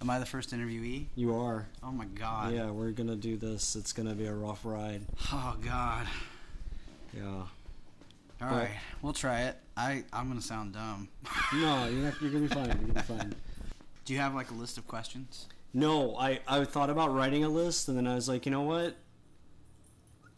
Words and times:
Am 0.00 0.08
I 0.10 0.18
the 0.18 0.26
first 0.26 0.52
interviewee? 0.54 1.06
You 1.16 1.34
are. 1.36 1.66
Oh 1.82 1.90
my 1.90 2.04
god. 2.04 2.54
Yeah, 2.54 2.70
we're 2.70 2.92
gonna 2.92 3.16
do 3.16 3.36
this. 3.36 3.74
It's 3.74 3.92
gonna 3.92 4.14
be 4.14 4.26
a 4.26 4.34
rough 4.34 4.64
ride. 4.64 5.02
Oh 5.32 5.56
god. 5.64 6.06
Yeah. 7.16 7.24
All 7.24 7.46
But- 8.40 8.46
right, 8.52 8.70
we'll 9.02 9.12
try 9.12 9.42
it. 9.42 9.56
I 9.76 10.04
I'm 10.12 10.28
gonna 10.28 10.40
sound 10.40 10.74
dumb. 10.74 11.08
No, 11.54 11.86
you're 11.88 12.04
not. 12.04 12.20
You're 12.22 12.30
gonna 12.30 12.46
be 12.48 12.54
fine. 12.54 12.66
You're 12.66 12.74
gonna 12.76 12.92
be 12.94 13.00
fine. 13.00 13.34
Do 14.04 14.12
you 14.14 14.20
have 14.20 14.34
like 14.34 14.50
a 14.50 14.54
list 14.54 14.78
of 14.78 14.86
questions? 14.86 15.46
No, 15.74 16.16
I 16.16 16.40
I 16.46 16.64
thought 16.64 16.90
about 16.90 17.12
writing 17.12 17.42
a 17.44 17.48
list, 17.48 17.88
and 17.88 17.96
then 17.96 18.06
I 18.06 18.14
was 18.14 18.28
like, 18.28 18.46
you 18.46 18.52
know 18.52 18.62
what? 18.62 18.94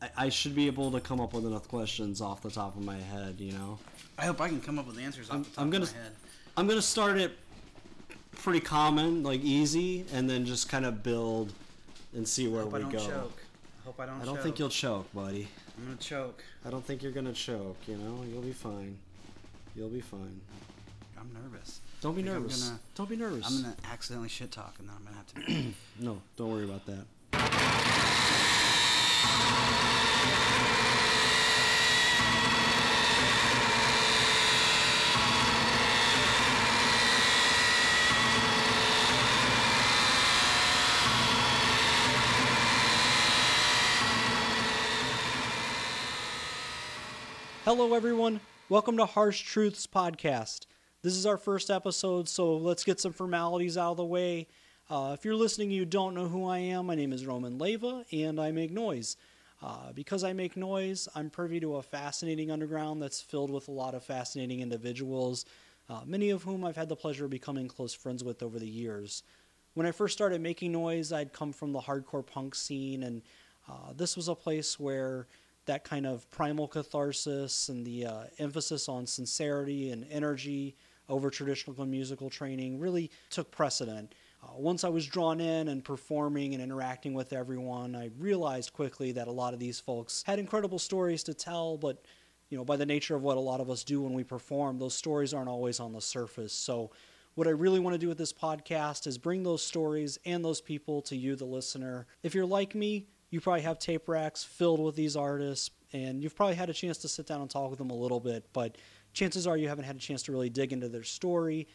I, 0.01 0.11
I 0.17 0.29
should 0.31 0.55
be 0.55 0.67
able 0.69 0.91
to 0.93 1.01
come 1.01 1.21
up 1.21 1.35
with 1.35 1.45
enough 1.45 1.69
questions 1.69 2.23
off 2.23 2.41
the 2.41 2.51
top 2.51 2.77
of 2.77 2.83
my 2.85 2.97
head. 2.97 3.37
You 3.41 3.53
know. 3.53 3.79
I 4.19 4.25
hope 4.25 4.41
I 4.41 4.49
can 4.49 4.61
come 4.63 4.79
up 4.79 4.87
with 4.87 4.99
answers 4.99 5.29
off 5.29 5.35
I'm- 5.35 5.43
the 5.43 5.51
top 5.51 5.59
I'm 5.61 5.71
gonna- 5.71 5.85
of 5.85 5.95
my 5.95 6.03
head. 6.03 6.13
I'm 6.57 6.67
gonna 6.67 6.83
start 6.83 7.19
it 7.19 7.33
pretty 8.43 8.61
common, 8.61 9.23
like 9.23 9.41
easy, 9.43 10.05
and 10.13 10.29
then 10.29 10.45
just 10.47 10.69
kind 10.69 10.85
of 10.85 11.03
build 11.03 11.53
and 12.15 12.27
see 12.27 12.49
where 12.49 12.63
hope 12.63 12.75
I 12.75 12.77
we 12.79 12.83
don't 12.85 12.93
go. 12.93 12.99
choke. 12.99 13.43
I 13.83 13.87
hope 13.87 14.01
I 14.01 14.07
don't. 14.07 14.21
I 14.21 14.25
don't 14.25 14.35
choke. 14.37 14.43
think 14.45 14.59
you'll 14.59 14.69
choke, 14.69 15.13
buddy. 15.15 15.49
I'm 15.79 15.85
gonna 15.87 15.97
choke. 15.99 16.43
I 16.65 16.71
don't 16.71 16.85
think 16.85 17.03
you're 17.03 17.13
gonna 17.13 17.33
choke. 17.33 17.77
You 17.87 17.97
know, 17.97 18.25
you'll 18.31 18.43
be 18.43 18.53
fine. 18.53 18.99
You'll 19.77 19.89
be 19.89 20.01
fine. 20.01 20.41
I'm 21.19 21.31
nervous. 21.35 21.81
Don't 22.01 22.15
be 22.17 22.23
I 22.23 22.27
nervous. 22.27 22.63
gonna- 22.69 22.81
Don't 22.95 23.09
be 23.11 23.17
nervous. 23.17 23.47
I'm 23.47 23.63
gonna 23.63 23.77
accidentally 23.91 24.29
shit 24.29 24.51
talk, 24.51 24.75
and 24.79 24.89
then 24.89 24.97
I'm 24.99 25.05
gonna 25.05 25.17
have 25.17 25.27
to. 25.35 25.73
No, 26.01 26.21
don't 26.37 26.51
worry 26.51 26.65
about 26.65 26.87
that. 26.87 28.11
Hello, 47.73 47.95
everyone. 47.95 48.41
Welcome 48.69 48.97
to 48.97 49.07
Harsh 49.07 49.43
Truths 49.43 49.87
Podcast. 49.87 50.67
This 51.03 51.15
is 51.15 51.25
our 51.25 51.37
first 51.37 51.71
episode, 51.71 52.29
so 52.29 52.57
let's 52.57 52.83
get 52.83 52.99
some 52.99 53.13
formalities 53.13 53.79
out 53.79 53.93
of 53.93 53.97
the 53.97 54.05
way. 54.05 54.49
Uh, 54.91 55.13
if 55.17 55.25
you're 55.25 55.37
listening, 55.37 55.71
you 55.71 55.85
don't 55.85 56.15
know 56.17 56.27
who 56.27 56.49
I 56.49 56.59
am. 56.59 56.87
My 56.87 56.97
name 56.97 57.13
is 57.13 57.25
Roman 57.25 57.59
Leva, 57.59 58.05
and 58.11 58.41
I 58.41 58.51
make 58.51 58.73
noise. 58.73 59.17
Uh, 59.63 59.93
because 59.93 60.25
I 60.25 60.33
make 60.33 60.57
noise, 60.57 61.09
I'm 61.15 61.31
privy 61.31 61.61
to 61.61 61.77
a 61.77 61.83
fascinating 61.85 62.51
underground 62.51 63.01
that's 63.01 63.21
filled 63.21 63.53
with 63.53 63.69
a 63.69 63.71
lot 63.71 63.95
of 63.95 64.03
fascinating 64.03 64.59
individuals, 64.59 65.45
uh, 65.89 66.01
many 66.05 66.31
of 66.31 66.43
whom 66.43 66.65
I've 66.65 66.75
had 66.75 66.89
the 66.89 66.97
pleasure 66.97 67.27
of 67.27 67.31
becoming 67.31 67.69
close 67.69 67.95
friends 67.95 68.25
with 68.25 68.43
over 68.43 68.59
the 68.59 68.67
years. 68.67 69.23
When 69.75 69.87
I 69.87 69.93
first 69.93 70.15
started 70.15 70.41
making 70.41 70.73
noise, 70.73 71.13
I'd 71.13 71.33
come 71.33 71.53
from 71.53 71.71
the 71.71 71.83
hardcore 71.83 72.27
punk 72.27 72.57
scene, 72.57 73.05
and 73.05 73.23
uh, 73.69 73.93
this 73.97 74.17
was 74.17 74.27
a 74.27 74.35
place 74.35 74.81
where 74.81 75.29
that 75.71 75.85
kind 75.85 76.05
of 76.05 76.29
primal 76.33 76.67
catharsis 76.67 77.69
and 77.69 77.87
the 77.87 78.05
uh, 78.05 78.25
emphasis 78.39 78.89
on 78.89 79.07
sincerity 79.07 79.93
and 79.93 80.05
energy 80.11 80.75
over 81.09 81.31
traditional 81.31 81.87
musical 81.87 82.29
training 82.29 82.81
really 82.81 83.09
took 83.31 83.53
precedent. 83.53 84.13
Uh, 84.43 84.49
once 84.57 84.83
I 84.83 84.89
was 84.89 85.07
drawn 85.07 85.41
in 85.41 85.69
and 85.69 85.85
performing 85.85 86.55
and 86.55 86.63
interacting 86.63 87.15
with 87.15 87.33
everyone, 87.33 87.95
I 87.95 88.11
realized 88.19 88.73
quickly 88.73 89.13
that 89.13 89.29
a 89.29 89.33
lot 89.33 89.55
of 89.55 89.61
these 89.61 89.79
folks 89.79 90.25
had 90.27 90.41
incredible 90.41 90.81
stories 90.81 91.23
to 91.25 91.35
tell, 91.35 91.77
but 91.77 92.03
you 92.49 92.59
know, 92.59 92.65
by 92.65 92.77
the 92.77 92.87
nature 92.87 93.15
of 93.15 93.23
what 93.23 93.37
a 93.37 93.41
lot 93.41 93.61
of 93.61 93.71
us 93.71 93.85
do 93.85 94.03
when 94.03 94.13
we 94.13 94.25
perform, 94.25 94.81
those 94.81 94.95
stories 94.95 95.33
aren't 95.33 95.49
always 95.49 95.79
on 95.79 95.93
the 95.93 96.01
surface. 96.01 96.53
So, 96.53 96.91
what 97.37 97.47
I 97.47 97.51
really 97.51 97.79
want 97.79 97.95
to 97.95 97.99
do 97.99 98.09
with 98.09 98.19
this 98.19 98.33
podcast 98.33 99.07
is 99.07 99.19
bring 99.19 99.45
those 99.45 99.63
stories 99.63 100.19
and 100.27 100.45
those 100.45 100.61
people 100.61 101.01
to 101.03 101.17
you, 101.17 101.37
the 101.37 101.45
listener. 101.45 102.09
If 102.25 102.35
you're 102.35 102.45
like 102.45 102.75
me, 102.75 103.07
you 103.31 103.41
probably 103.41 103.63
have 103.63 103.79
tape 103.79 104.09
racks 104.09 104.43
filled 104.45 104.81
with 104.81 104.97
these 104.97 105.17
artists, 105.17 105.71
and 105.93 106.23
you've 106.23 106.37
probably 106.37 106.57
had 106.57 106.69
a 106.71 106.75
chance 106.75 106.99
to 106.99 107.09
sit 107.09 107.27
down 107.27 107.41
and 107.41 107.49
talk 107.49 107.71
with 107.71 107.79
them 107.79 107.91
a 107.91 107.95
little 107.95 108.21
bit, 108.21 108.45
but 108.53 108.77
chances 109.13 109.47
are 109.47 109.57
you 109.57 109.69
haven't 109.69 109.85
had 109.85 109.97
a 109.97 110.01
chance 110.01 110.23
to 110.25 110.33
really 110.33 110.51
dig 110.51 110.73
into 110.73 110.89
their 110.89 111.03
story, 111.05 111.69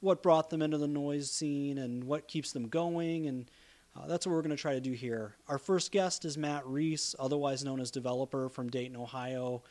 what 0.00 0.22
brought 0.22 0.50
them 0.50 0.62
into 0.62 0.78
the 0.78 0.88
noise 0.88 1.30
scene, 1.30 1.78
and 1.78 2.02
what 2.04 2.26
keeps 2.28 2.52
them 2.52 2.68
going, 2.68 3.26
and 3.26 3.50
uh, 3.94 4.06
that's 4.06 4.26
what 4.26 4.32
we're 4.32 4.42
going 4.42 4.56
to 4.56 4.56
try 4.56 4.72
to 4.72 4.80
do 4.80 4.92
here. 4.92 5.36
Our 5.48 5.58
first 5.58 5.92
guest 5.92 6.24
is 6.24 6.38
Matt 6.38 6.66
Reese, 6.66 7.14
otherwise 7.18 7.62
known 7.62 7.80
as 7.80 7.90
Developer 7.90 8.48
from 8.48 8.70
Dayton, 8.70 8.96
Ohio. 8.96 9.62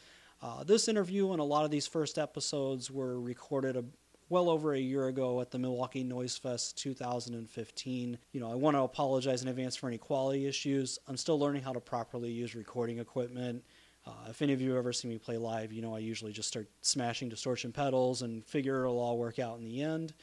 Uh, 0.44 0.64
this 0.64 0.88
interview 0.88 1.32
and 1.32 1.40
a 1.40 1.44
lot 1.44 1.66
of 1.66 1.72
these 1.72 1.88
first 1.88 2.18
episodes 2.18 2.90
were 2.90 3.20
recorded 3.20 3.78
a, 3.78 3.84
well 4.32 4.50
over 4.50 4.74
a 4.74 4.80
year 4.80 5.08
ago 5.08 5.42
at 5.42 5.52
the 5.52 5.60
Milwaukee 5.60 6.06
Noise 6.06 6.38
Fest 6.38 6.78
2015. 6.78 8.18
You 8.32 8.40
know, 8.40 8.50
I 8.50 8.56
want 8.56 8.78
to 8.78 8.82
apologize 8.82 9.42
in 9.42 9.50
advance 9.50 9.76
for 9.76 9.88
any 9.88 9.98
quality 9.98 10.48
issues. 10.48 10.98
I'm 11.08 11.18
still 11.18 11.38
learning 11.38 11.64
how 11.64 11.74
to 11.74 11.82
properly 11.82 12.32
use 12.32 12.56
recording 12.56 13.00
equipment. 13.00 13.62
Uh, 14.08 14.30
if 14.30 14.42
any 14.42 14.54
of 14.54 14.62
you 14.62 14.78
ever 14.78 14.94
see 14.94 15.10
me 15.10 15.18
play 15.18 15.38
live, 15.38 15.74
you 15.74 15.82
know 15.82 15.94
I 15.94 16.00
usually 16.00 16.32
just 16.32 16.48
start 16.48 16.70
smashing 16.82 17.28
distortion 17.28 17.74
pedals 17.74 18.22
and 18.22 18.44
figure 18.46 18.86
it'll 18.86 19.00
all 19.00 19.18
work 19.18 19.38
out 19.38 19.60
in 19.60 19.66
the 19.66 19.82
end. 19.82 20.14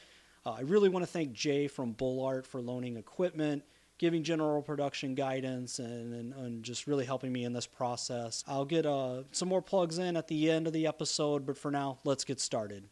Uh, 0.46 0.52
I 0.52 0.60
really 0.62 0.88
want 0.88 1.04
to 1.04 1.10
thank 1.10 1.34
Jay 1.34 1.68
from 1.68 1.92
Bull 1.92 2.24
Art 2.24 2.46
for 2.46 2.62
loaning 2.62 2.96
equipment, 2.96 3.62
giving 3.98 4.22
general 4.22 4.62
production 4.62 5.14
guidance, 5.14 5.80
and, 5.80 6.14
and, 6.14 6.32
and 6.32 6.62
just 6.62 6.86
really 6.86 7.04
helping 7.04 7.30
me 7.30 7.44
in 7.44 7.52
this 7.52 7.66
process. 7.66 8.42
I'll 8.48 8.64
get 8.64 8.86
uh, 8.86 9.24
some 9.32 9.48
more 9.48 9.60
plugs 9.62 9.98
in 9.98 10.16
at 10.16 10.28
the 10.28 10.50
end 10.50 10.66
of 10.66 10.72
the 10.72 10.86
episode, 10.86 11.44
but 11.44 11.58
for 11.58 11.70
now, 11.70 11.98
let's 12.04 12.24
get 12.24 12.40
started. 12.40 12.84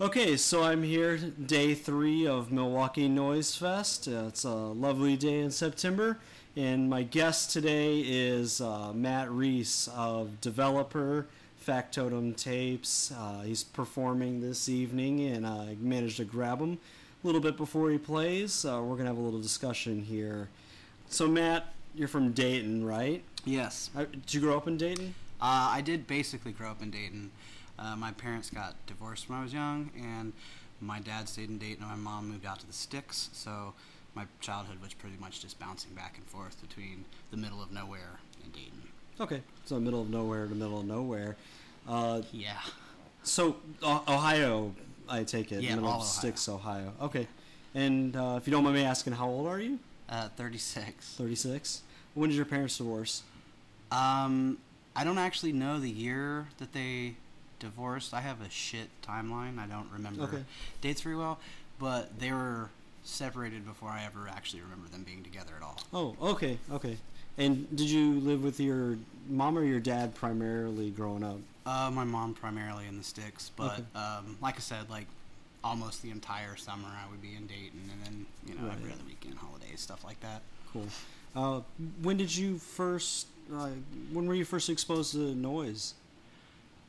Okay, 0.00 0.38
so 0.38 0.62
I'm 0.62 0.82
here, 0.82 1.18
day 1.18 1.74
three 1.74 2.26
of 2.26 2.50
Milwaukee 2.50 3.06
Noise 3.06 3.54
Fest. 3.54 4.08
Uh, 4.08 4.28
it's 4.28 4.44
a 4.44 4.48
lovely 4.54 5.14
day 5.14 5.40
in 5.40 5.50
September, 5.50 6.18
and 6.56 6.88
my 6.88 7.02
guest 7.02 7.50
today 7.50 8.00
is 8.00 8.62
uh, 8.62 8.94
Matt 8.94 9.30
Reese 9.30 9.88
of 9.88 10.40
Developer 10.40 11.26
Factotum 11.58 12.32
Tapes. 12.32 13.12
Uh, 13.12 13.42
he's 13.42 13.62
performing 13.62 14.40
this 14.40 14.70
evening, 14.70 15.20
and 15.20 15.46
I 15.46 15.76
managed 15.78 16.16
to 16.16 16.24
grab 16.24 16.60
him 16.60 16.78
a 17.22 17.26
little 17.26 17.42
bit 17.42 17.58
before 17.58 17.90
he 17.90 17.98
plays. 17.98 18.64
Uh, 18.64 18.80
we're 18.82 18.96
gonna 18.96 19.10
have 19.10 19.18
a 19.18 19.22
little 19.22 19.42
discussion 19.42 20.00
here. 20.00 20.48
So, 21.10 21.28
Matt, 21.28 21.74
you're 21.94 22.08
from 22.08 22.32
Dayton, 22.32 22.86
right? 22.86 23.22
yes. 23.44 23.90
Uh, 23.94 24.06
Did 24.06 24.32
you 24.32 24.40
grow 24.40 24.56
up 24.56 24.66
in 24.66 24.78
Dayton? 24.78 25.14
Uh, 25.42 25.72
I 25.72 25.82
did 25.82 26.06
basically 26.06 26.52
grow 26.52 26.70
up 26.70 26.80
in 26.80 26.90
Dayton. 26.90 27.30
Uh, 27.80 27.96
my 27.96 28.12
parents 28.12 28.50
got 28.50 28.74
divorced 28.86 29.28
when 29.28 29.38
I 29.38 29.42
was 29.42 29.52
young, 29.54 29.90
and 29.96 30.32
my 30.80 31.00
dad 31.00 31.28
stayed 31.28 31.48
in 31.48 31.58
Dayton, 31.58 31.82
and 31.82 31.90
my 31.90 31.96
mom 32.10 32.28
moved 32.28 32.44
out 32.46 32.60
to 32.60 32.66
the 32.66 32.72
sticks. 32.72 33.30
So 33.32 33.72
my 34.14 34.24
childhood 34.40 34.80
was 34.82 34.92
pretty 34.92 35.16
much 35.18 35.40
just 35.40 35.58
bouncing 35.58 35.92
back 35.94 36.16
and 36.18 36.26
forth 36.26 36.60
between 36.60 37.04
the 37.30 37.36
middle 37.36 37.62
of 37.62 37.72
nowhere 37.72 38.18
and 38.44 38.52
Dayton. 38.52 38.82
Okay, 39.20 39.42
so 39.64 39.78
middle 39.80 40.00
of 40.02 40.10
nowhere 40.10 40.46
to 40.46 40.54
middle 40.54 40.80
of 40.80 40.86
nowhere. 40.86 41.36
Uh, 41.88 42.22
Yeah. 42.32 42.58
So 43.22 43.56
O- 43.82 44.02
Ohio, 44.08 44.74
I 45.08 45.24
take 45.24 45.52
it. 45.52 45.62
Yeah, 45.62 45.74
middle 45.74 45.88
all 45.88 45.96
of 45.96 46.00
Ohio. 46.02 46.06
Sticks, 46.12 46.48
Ohio. 46.48 46.92
Okay. 47.02 47.26
And 47.74 48.16
uh, 48.16 48.34
if 48.38 48.46
you 48.46 48.50
don't 48.50 48.64
mind 48.64 48.76
me 48.76 48.82
asking, 48.84 49.12
how 49.12 49.28
old 49.28 49.46
are 49.46 49.60
you? 49.60 49.78
Uh, 50.08 50.28
36. 50.36 51.14
Thirty-six. 51.18 51.82
When 52.14 52.30
did 52.30 52.36
your 52.36 52.44
parents 52.46 52.78
divorce? 52.78 53.22
Um, 53.92 54.58
I 54.96 55.04
don't 55.04 55.18
actually 55.18 55.52
know 55.52 55.78
the 55.78 55.90
year 55.90 56.46
that 56.58 56.72
they 56.72 57.16
divorced. 57.60 58.12
I 58.12 58.20
have 58.22 58.40
a 58.40 58.50
shit 58.50 58.88
timeline. 59.06 59.58
I 59.58 59.66
don't 59.66 59.88
remember 59.92 60.24
Okay. 60.24 60.44
dates 60.80 61.02
very 61.02 61.14
well, 61.16 61.38
but 61.78 62.18
they 62.18 62.32
were 62.32 62.70
separated 63.04 63.64
before 63.64 63.88
I 63.90 64.04
ever 64.04 64.28
actually 64.28 64.62
remember 64.62 64.88
them 64.88 65.04
being 65.04 65.22
together 65.22 65.52
at 65.56 65.62
all. 65.62 65.80
Oh, 65.92 66.16
okay, 66.32 66.58
okay. 66.72 66.96
And 67.38 67.68
did 67.74 67.88
you 67.88 68.18
live 68.20 68.42
with 68.42 68.58
your 68.60 68.98
mom 69.28 69.56
or 69.56 69.62
your 69.64 69.80
dad 69.80 70.14
primarily 70.14 70.90
growing 70.90 71.22
up? 71.22 71.38
Uh, 71.64 71.90
my 71.92 72.04
mom 72.04 72.34
primarily 72.34 72.86
in 72.86 72.98
the 72.98 73.04
sticks, 73.04 73.50
but 73.56 73.72
Okay. 73.80 73.84
um, 73.94 74.36
like 74.42 74.56
I 74.56 74.60
said, 74.60 74.90
like 74.90 75.06
almost 75.62 76.02
the 76.02 76.10
entire 76.10 76.56
summer 76.56 76.88
I 76.88 77.08
would 77.10 77.22
be 77.22 77.34
in 77.36 77.46
Dayton, 77.46 77.90
and 77.92 78.04
then 78.04 78.26
you 78.46 78.54
know 78.54 78.70
every 78.70 78.90
other 78.92 79.02
weekend, 79.06 79.36
holidays, 79.38 79.80
stuff 79.80 80.04
like 80.04 80.18
that. 80.20 80.42
Cool. 80.72 80.86
Uh, 81.34 81.60
when 82.02 82.16
did 82.16 82.34
you 82.34 82.58
first? 82.58 83.26
Uh, 83.52 83.68
when 84.12 84.26
were 84.26 84.34
you 84.34 84.44
first 84.44 84.68
exposed 84.68 85.12
to 85.12 85.34
noise? 85.34 85.94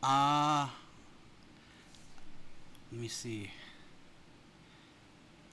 Uh, 0.03 0.68
let 2.92 3.01
me 3.01 3.07
see. 3.07 3.51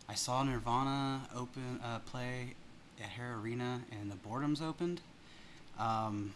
I 0.08 0.14
saw 0.14 0.42
Nirvana 0.42 1.28
open 1.36 1.80
uh, 1.84 1.98
play 2.00 2.54
at 2.98 3.10
Hara 3.10 3.38
Arena, 3.38 3.82
and 3.92 4.10
the 4.10 4.16
Boredoms 4.16 4.62
opened. 4.62 5.02
Um, 5.78 6.32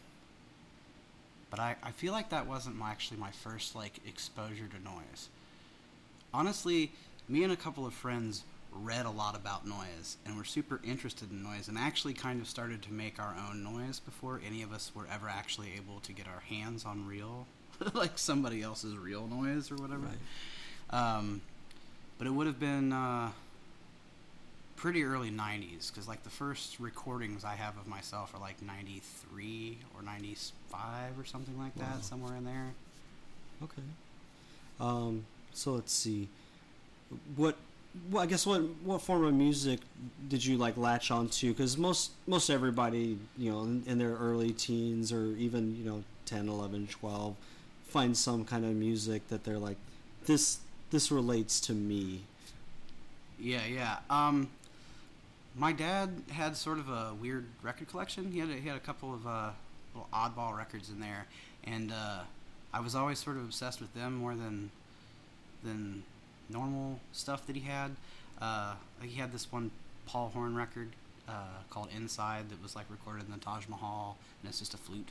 but 1.50 1.58
I, 1.58 1.76
I 1.82 1.90
feel 1.90 2.12
like 2.12 2.28
that 2.30 2.46
wasn't 2.46 2.76
my, 2.76 2.90
actually 2.90 3.18
my 3.18 3.30
first 3.30 3.74
like 3.74 4.00
exposure 4.06 4.68
to 4.68 4.82
noise. 4.82 5.28
Honestly, 6.34 6.92
me 7.28 7.44
and 7.44 7.52
a 7.52 7.56
couple 7.56 7.86
of 7.86 7.94
friends 7.94 8.44
read 8.72 9.06
a 9.06 9.10
lot 9.10 9.36
about 9.36 9.66
noise 9.66 10.16
and 10.24 10.36
were 10.36 10.44
super 10.44 10.80
interested 10.84 11.30
in 11.30 11.42
noise 11.42 11.68
and 11.68 11.78
actually 11.78 12.14
kind 12.14 12.40
of 12.40 12.48
started 12.48 12.82
to 12.82 12.92
make 12.92 13.18
our 13.18 13.34
own 13.48 13.62
noise 13.62 14.00
before 14.00 14.40
any 14.46 14.62
of 14.62 14.72
us 14.72 14.92
were 14.94 15.06
ever 15.12 15.28
actually 15.28 15.72
able 15.76 16.00
to 16.00 16.12
get 16.12 16.26
our 16.26 16.40
hands 16.40 16.84
on 16.84 17.06
real 17.06 17.46
like 17.94 18.18
somebody 18.18 18.62
else's 18.62 18.96
real 18.96 19.26
noise 19.26 19.70
or 19.70 19.76
whatever 19.76 20.06
Right. 20.92 21.16
um, 21.18 21.40
but 22.18 22.26
it 22.26 22.30
would 22.30 22.46
have 22.46 22.60
been 22.60 22.92
uh, 22.92 23.30
pretty 24.76 25.04
early 25.04 25.30
90s 25.30 25.88
because 25.92 26.08
like 26.08 26.22
the 26.24 26.30
first 26.30 26.78
recordings 26.80 27.44
i 27.44 27.54
have 27.54 27.76
of 27.78 27.86
myself 27.86 28.34
are 28.34 28.40
like 28.40 28.60
93 28.62 29.78
or 29.96 30.02
95 30.02 31.18
or 31.18 31.24
something 31.24 31.58
like 31.58 31.74
that 31.76 31.96
Wow. 31.96 32.00
somewhere 32.00 32.36
in 32.36 32.44
there 32.44 32.68
Okay. 33.62 33.82
Um, 34.80 35.24
so 35.52 35.74
let's 35.74 35.92
see. 35.92 36.26
What, 37.36 37.56
well, 38.10 38.20
I 38.20 38.26
guess 38.26 38.44
what 38.44 38.62
what 38.82 39.02
form 39.02 39.24
of 39.24 39.34
music 39.34 39.78
did 40.28 40.44
you 40.44 40.56
like 40.56 40.76
latch 40.76 41.12
onto? 41.12 41.50
Because 41.52 41.76
most 41.78 42.10
most 42.26 42.50
everybody, 42.50 43.18
you 43.38 43.52
know, 43.52 43.60
in, 43.60 43.84
in 43.86 43.98
their 43.98 44.14
early 44.14 44.50
teens 44.52 45.12
or 45.12 45.26
even 45.36 45.76
you 45.76 45.84
know 45.84 46.02
10, 46.26 46.48
11, 46.48 46.88
12, 46.88 47.36
find 47.92 48.16
some 48.16 48.44
kind 48.44 48.64
of 48.64 48.72
music 48.72 49.28
that 49.28 49.44
they're 49.44 49.58
like, 49.58 49.76
this 50.26 50.58
this 50.90 51.10
relates 51.10 51.60
to 51.60 51.72
me. 51.72 52.22
yeah 53.38 53.66
yeah. 53.66 53.96
Um 54.10 54.48
my 55.54 55.72
dad 55.72 56.22
had 56.30 56.56
sort 56.56 56.78
of 56.78 56.88
a 56.88 57.12
weird 57.20 57.44
record 57.62 57.88
collection. 57.88 58.32
He 58.32 58.38
had 58.38 58.48
a, 58.48 58.54
he 58.54 58.68
had 58.68 58.76
a 58.76 58.80
couple 58.80 59.12
of 59.12 59.26
uh, 59.26 59.50
little 59.94 60.08
oddball 60.12 60.56
records 60.56 60.88
in 60.88 60.98
there. 61.00 61.26
And 61.64 61.92
uh, 61.92 62.20
i 62.72 62.80
was 62.80 62.94
always 62.94 63.18
sort 63.18 63.36
of 63.36 63.44
obsessed 63.44 63.80
with 63.80 63.92
them 63.94 64.14
more 64.14 64.34
than 64.34 64.70
than 65.62 66.02
normal 66.48 66.98
stuff 67.12 67.46
that 67.46 67.54
he 67.56 67.62
had. 67.62 67.90
Uh, 68.40 68.74
he 69.02 69.20
had 69.20 69.32
this 69.32 69.52
one 69.52 69.70
paul 70.06 70.30
horn 70.34 70.56
record 70.56 70.88
uh, 71.28 71.60
called 71.70 71.88
inside 71.94 72.48
that 72.50 72.62
was 72.62 72.74
like 72.74 72.86
recorded 72.90 73.24
in 73.26 73.32
the 73.32 73.38
taj 73.38 73.68
mahal 73.68 74.16
and 74.40 74.48
it's 74.48 74.58
just 74.58 74.74
a 74.74 74.76
flute 74.76 75.10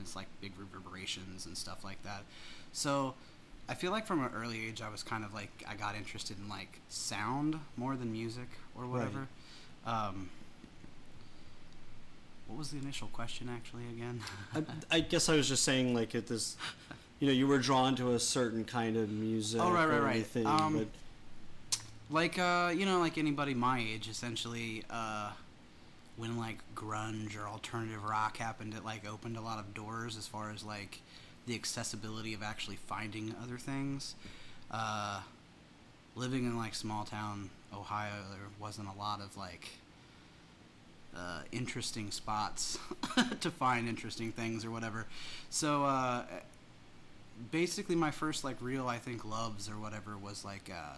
it's 0.00 0.14
like 0.16 0.26
big 0.40 0.52
reverberations 0.58 1.46
and 1.46 1.56
stuff 1.56 1.84
like 1.84 2.02
that 2.04 2.22
so 2.72 3.14
i 3.68 3.74
feel 3.74 3.90
like 3.90 4.06
from 4.06 4.22
an 4.24 4.30
early 4.34 4.66
age 4.66 4.80
i 4.82 4.88
was 4.88 5.02
kind 5.02 5.24
of 5.24 5.32
like 5.34 5.64
i 5.68 5.74
got 5.74 5.94
interested 5.96 6.38
in 6.38 6.48
like 6.48 6.80
sound 6.88 7.58
more 7.76 7.96
than 7.96 8.10
music 8.12 8.48
or 8.76 8.86
whatever 8.86 9.26
um, 9.86 10.28
what 12.46 12.58
was 12.58 12.70
the 12.70 12.78
initial 12.78 13.08
question 13.08 13.48
actually 13.54 13.84
again 13.92 14.20
I, 14.54 14.96
I 14.96 15.00
guess 15.00 15.28
I 15.28 15.36
was 15.36 15.48
just 15.48 15.62
saying 15.64 15.94
like 15.94 16.14
at 16.14 16.26
this, 16.26 16.56
you 17.20 17.26
know, 17.26 17.32
you 17.32 17.46
were 17.46 17.58
drawn 17.58 17.94
to 17.96 18.12
a 18.12 18.18
certain 18.18 18.64
kind 18.64 18.96
of 18.96 19.10
music. 19.10 19.60
Oh, 19.62 19.70
right, 19.70 19.86
right, 19.86 20.00
right. 20.00 20.14
anything, 20.16 20.46
Um, 20.46 20.86
like 22.10 22.38
uh 22.38 22.72
you 22.74 22.86
know 22.86 23.00
like 23.00 23.18
anybody 23.18 23.52
my 23.54 23.80
age 23.80 24.08
essentially 24.08 24.82
uh 24.88 25.30
when 26.18 26.36
like 26.36 26.58
grunge 26.74 27.38
or 27.38 27.46
alternative 27.46 28.04
rock 28.04 28.36
happened 28.36 28.74
it 28.74 28.84
like 28.84 29.08
opened 29.08 29.36
a 29.36 29.40
lot 29.40 29.58
of 29.58 29.72
doors 29.72 30.16
as 30.16 30.26
far 30.26 30.50
as 30.50 30.62
like 30.62 31.00
the 31.46 31.54
accessibility 31.54 32.34
of 32.34 32.42
actually 32.42 32.76
finding 32.76 33.34
other 33.42 33.56
things. 33.56 34.14
Uh 34.70 35.22
living 36.14 36.44
in 36.44 36.58
like 36.58 36.74
small 36.74 37.04
town 37.04 37.48
ohio 37.72 38.12
there 38.30 38.48
wasn't 38.60 38.86
a 38.88 38.98
lot 38.98 39.20
of 39.20 39.36
like 39.36 39.68
uh, 41.16 41.40
interesting 41.52 42.10
spots 42.10 42.78
to 43.40 43.50
find 43.50 43.88
interesting 43.88 44.30
things 44.30 44.64
or 44.64 44.70
whatever. 44.70 45.06
So 45.48 45.84
uh 45.84 46.24
basically 47.50 47.94
my 47.94 48.10
first 48.10 48.42
like 48.42 48.56
real 48.60 48.88
i 48.88 48.98
think 48.98 49.24
loves 49.24 49.68
or 49.68 49.74
whatever 49.78 50.16
was 50.16 50.44
like 50.44 50.68
uh 50.74 50.96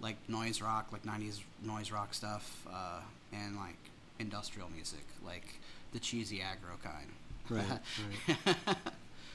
like 0.00 0.16
noise 0.28 0.60
rock, 0.60 0.88
like 0.92 1.04
'90s 1.04 1.40
noise 1.62 1.90
rock 1.90 2.14
stuff, 2.14 2.66
uh, 2.70 3.00
and 3.32 3.56
like 3.56 3.78
industrial 4.18 4.68
music, 4.70 5.04
like 5.24 5.60
the 5.92 5.98
cheesy 5.98 6.38
aggro 6.38 6.80
kind. 6.82 7.08
Right, 7.48 7.80
right. 8.66 8.76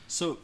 So, 0.07 0.39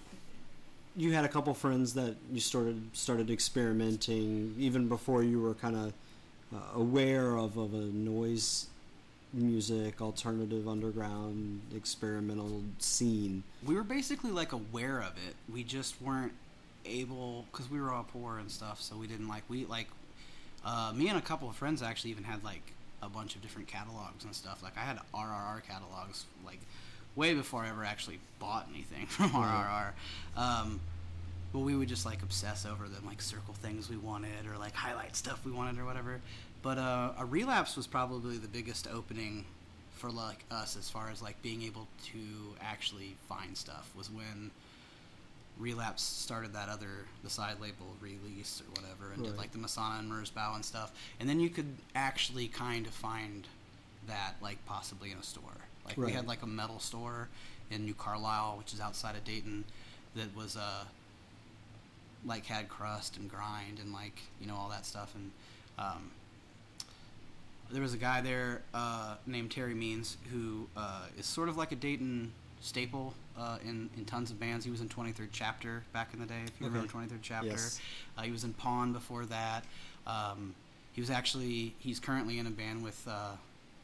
you 0.95 1.11
had 1.13 1.25
a 1.25 1.29
couple 1.29 1.53
friends 1.53 1.93
that 1.95 2.15
you 2.31 2.39
started 2.39 2.81
started 2.93 3.29
experimenting 3.29 4.55
even 4.57 4.87
before 4.87 5.23
you 5.23 5.41
were 5.41 5.53
kind 5.53 5.75
of 5.75 5.93
uh, 6.53 6.79
aware 6.79 7.35
of 7.37 7.57
of 7.57 7.73
a 7.73 7.77
noise 7.77 8.67
music, 9.33 10.01
alternative, 10.01 10.67
underground, 10.67 11.61
experimental 11.75 12.63
scene. 12.79 13.43
we 13.65 13.75
were 13.75 13.83
basically 13.83 14.31
like 14.31 14.53
aware 14.53 14.99
of 14.99 15.11
it. 15.27 15.35
We 15.51 15.63
just 15.63 16.01
weren't 16.01 16.31
able 16.85 17.45
because 17.51 17.69
we 17.69 17.79
were 17.79 17.91
all 17.91 18.05
poor 18.11 18.37
and 18.39 18.49
stuff, 18.49 18.81
so 18.81 18.95
we 18.95 19.07
didn't 19.07 19.27
like 19.27 19.43
we 19.49 19.65
like. 19.65 19.87
Uh, 20.65 20.91
me 20.95 21.07
and 21.07 21.17
a 21.17 21.21
couple 21.21 21.49
of 21.49 21.55
friends 21.55 21.81
actually 21.81 22.11
even 22.11 22.23
had 22.23 22.43
like 22.43 22.73
a 23.01 23.09
bunch 23.09 23.35
of 23.35 23.41
different 23.41 23.67
catalogs 23.67 24.23
and 24.23 24.35
stuff. 24.35 24.61
Like 24.63 24.77
I 24.77 24.81
had 24.81 24.99
RRR 25.13 25.63
catalogs 25.63 26.25
like 26.45 26.59
way 27.15 27.33
before 27.33 27.63
I 27.63 27.69
ever 27.69 27.83
actually 27.83 28.19
bought 28.39 28.67
anything 28.73 29.05
from 29.07 29.31
RRR. 29.31 29.91
Um, 30.35 30.79
but 31.53 31.59
we 31.59 31.75
would 31.75 31.87
just 31.87 32.05
like 32.05 32.21
obsess 32.23 32.65
over 32.65 32.87
them, 32.87 33.03
like 33.05 33.21
circle 33.21 33.53
things 33.53 33.89
we 33.89 33.97
wanted 33.97 34.45
or 34.51 34.57
like 34.57 34.73
highlight 34.73 35.15
stuff 35.15 35.45
we 35.45 35.51
wanted 35.51 35.79
or 35.79 35.85
whatever. 35.85 36.19
But 36.61 36.77
uh, 36.77 37.13
a 37.17 37.25
relapse 37.25 37.75
was 37.77 37.87
probably 37.87 38.37
the 38.37 38.47
biggest 38.47 38.87
opening 38.87 39.45
for 39.91 40.11
like 40.11 40.43
us 40.51 40.77
as 40.77 40.89
far 40.89 41.09
as 41.09 41.21
like 41.21 41.41
being 41.41 41.63
able 41.63 41.87
to 42.05 42.19
actually 42.61 43.15
find 43.27 43.57
stuff 43.57 43.91
was 43.95 44.11
when 44.11 44.51
relapse 45.59 46.03
started 46.03 46.53
that 46.53 46.69
other 46.69 47.05
the 47.23 47.29
side 47.29 47.59
label 47.59 47.95
release 48.01 48.61
or 48.61 48.81
whatever 48.81 49.13
and 49.13 49.23
did 49.23 49.37
like 49.37 49.51
the 49.51 49.57
Masonna 49.57 49.99
and 49.99 50.11
merzbow 50.11 50.55
and 50.55 50.63
stuff. 50.63 50.91
And 51.19 51.27
then 51.27 51.39
you 51.39 51.49
could 51.49 51.75
actually 51.95 52.47
kind 52.47 52.85
of 52.85 52.93
find 52.93 53.47
that 54.07 54.35
like 54.41 54.63
possibly 54.65 55.11
in 55.11 55.17
a 55.17 55.23
store. 55.23 55.41
Like 55.85 55.97
we 55.97 56.11
had 56.11 56.27
like 56.27 56.43
a 56.43 56.47
metal 56.47 56.79
store 56.79 57.29
in 57.71 57.85
new 57.85 57.93
carlisle 57.93 58.55
which 58.57 58.73
is 58.73 58.79
outside 58.79 59.15
of 59.17 59.25
dayton 59.25 59.65
that 60.15 60.33
was 60.37 60.55
uh 60.55 60.85
like 62.25 62.45
had 62.45 62.69
crust 62.69 63.17
and 63.17 63.29
grind 63.29 63.79
and 63.79 63.93
like 63.93 64.21
you 64.39 64.47
know 64.47 64.55
all 64.55 64.69
that 64.69 64.85
stuff. 64.85 65.13
And 65.15 65.31
um, 65.79 66.11
there 67.71 67.81
was 67.81 67.93
a 67.93 67.97
guy 67.97 68.21
there 68.21 68.61
uh, 68.73 69.15
named 69.25 69.51
Terry 69.51 69.73
Means 69.73 70.17
who 70.31 70.67
uh, 70.75 71.05
is 71.17 71.25
sort 71.25 71.49
of 71.49 71.57
like 71.57 71.71
a 71.71 71.75
Dayton 71.75 72.31
staple 72.61 73.13
uh, 73.37 73.57
in 73.63 73.89
in 73.97 74.05
tons 74.05 74.31
of 74.31 74.39
bands. 74.39 74.65
He 74.65 74.71
was 74.71 74.81
in 74.81 74.89
23rd 74.89 75.29
Chapter 75.31 75.83
back 75.93 76.13
in 76.13 76.19
the 76.19 76.25
day. 76.25 76.41
If 76.45 76.59
you 76.59 76.65
remember 76.67 76.87
Okay. 76.87 77.07
23rd 77.07 77.19
Chapter, 77.21 77.47
Yes. 77.47 77.79
uh, 78.17 78.21
he 78.23 78.31
was 78.31 78.43
in 78.43 78.53
Pawn 78.53 78.93
before 78.93 79.25
that. 79.25 79.63
Um, 80.05 80.55
he 80.93 81.01
was 81.01 81.09
actually 81.09 81.75
he's 81.79 81.99
currently 81.99 82.39
in 82.39 82.47
a 82.47 82.51
band 82.51 82.83
with 82.83 83.05
uh, 83.07 83.31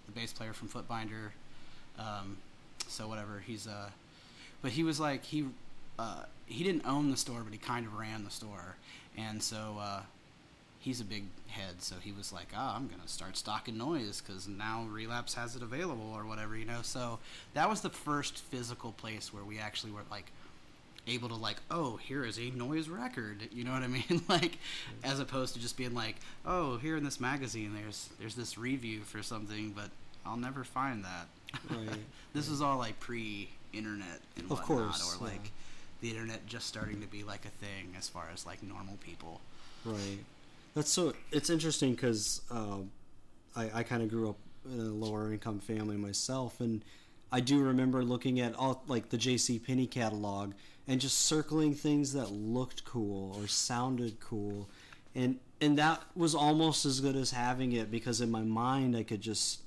the 0.06 0.12
bass 0.12 0.34
player 0.34 0.54
from 0.54 0.70
Footbinder. 0.70 1.32
Um, 2.00 2.38
so 2.88 3.08
whatever 3.08 3.40
he's 3.46 3.68
uh, 3.68 3.90
but 4.62 4.72
he 4.72 4.84
was 4.84 5.00
like 5.00 5.24
he 5.24 5.46
uh, 6.00 6.24
he 6.46 6.64
didn't 6.64 6.86
own 6.86 7.12
the 7.12 7.18
store, 7.18 7.42
but 7.44 7.54
he 7.54 7.60
kind 7.60 7.86
of 7.86 7.94
ran 7.96 8.24
the 8.24 8.32
store, 8.32 8.76
and 9.18 9.42
so. 9.42 9.78
He's 10.84 11.00
a 11.00 11.06
big 11.06 11.24
head, 11.48 11.82
so 11.82 11.96
he 12.02 12.12
was 12.12 12.34
like, 12.34 12.48
"Ah, 12.54 12.76
I'm 12.76 12.90
gonna 12.90 13.08
start 13.08 13.38
stocking 13.38 13.78
noise 13.78 14.22
because 14.22 14.50
now 14.50 14.84
Relapse 14.84 15.34
has 15.36 15.56
it 15.56 15.62
available 15.64 16.12
or 16.14 16.26
whatever, 16.26 16.58
you 16.58 16.66
know." 16.66 16.82
So 16.82 17.20
that 17.54 17.70
was 17.70 17.80
the 17.80 17.90
first 17.90 18.38
physical 18.40 18.92
place 18.92 19.32
where 19.34 19.46
we 19.46 19.60
actually 19.60 19.92
were 19.94 20.02
like 20.12 20.32
able 21.08 21.30
to 21.30 21.36
like, 21.36 21.62
"Oh, 21.72 21.96
here 21.96 22.26
is 22.26 22.38
a 22.38 22.50
noise 22.52 22.90
record," 22.90 23.48
you 23.54 23.64
know 23.64 23.72
what 23.72 23.82
I 23.84 23.88
mean? 24.00 24.24
like, 24.28 24.58
as 25.06 25.22
opposed 25.22 25.54
to 25.54 25.62
just 25.62 25.78
being 25.78 25.94
like, 25.94 26.18
"Oh, 26.46 26.78
here 26.80 26.98
in 26.98 27.06
this 27.06 27.20
magazine, 27.20 27.74
there's 27.74 28.10
there's 28.20 28.36
this 28.36 28.58
review 28.58 29.04
for 29.04 29.24
something, 29.24 29.72
but 29.72 29.90
I'll 30.26 30.36
never 30.38 30.66
find 30.66 31.06
that." 31.06 31.28
Right. 31.70 32.00
this 32.34 32.50
was 32.50 32.62
all 32.62 32.78
like 32.78 33.00
pre-internet 33.00 34.20
and 34.36 34.52
Of 34.52 34.60
whatnot, 34.60 34.68
course, 34.68 35.16
or 35.22 35.26
yeah. 35.26 35.32
like 35.34 35.52
the 36.02 36.10
internet 36.10 36.46
just 36.46 36.68
starting 36.68 37.00
to 37.00 37.08
be 37.08 37.24
like 37.24 37.46
a 37.46 37.50
thing 37.50 37.96
as 37.98 38.10
far 38.10 38.26
as 38.34 38.46
like 38.46 38.62
normal 38.62 38.98
people. 38.98 39.40
Right. 39.86 40.20
That's 40.74 40.90
so. 40.92 41.14
It's 41.32 41.50
interesting 41.50 41.92
because 41.92 42.42
uh, 42.50 42.80
I, 43.56 43.70
I 43.74 43.84
kind 43.84 44.02
of 44.02 44.10
grew 44.10 44.30
up 44.30 44.38
in 44.66 44.80
a 44.80 44.84
lower 44.84 45.32
income 45.32 45.60
family 45.60 45.98
myself, 45.98 46.60
and 46.60 46.84
I 47.32 47.42
do 47.42 47.60
remember 47.60 48.04
looking 48.04 48.40
at 48.40 48.56
all 48.56 48.84
like 48.88 49.10
the 49.10 49.18
J.C. 49.18 49.60
Penney 49.60 49.88
catalog 49.88 50.54
and 50.88 51.00
just 51.00 51.20
circling 51.20 51.76
things 51.76 52.14
that 52.14 52.32
looked 52.32 52.86
cool 52.86 53.36
or 53.40 53.48
sounded 53.48 54.20
cool, 54.20 54.68
and 55.14 55.40
and 55.62 55.78
that 55.78 56.02
was 56.16 56.34
almost 56.34 56.86
as 56.86 57.00
good 57.00 57.16
as 57.16 57.32
having 57.32 57.74
it 57.74 57.92
because 57.92 58.20
in 58.20 58.32
my 58.32 58.42
mind 58.42 58.96
I 58.96 59.04
could 59.04 59.22
just. 59.22 59.62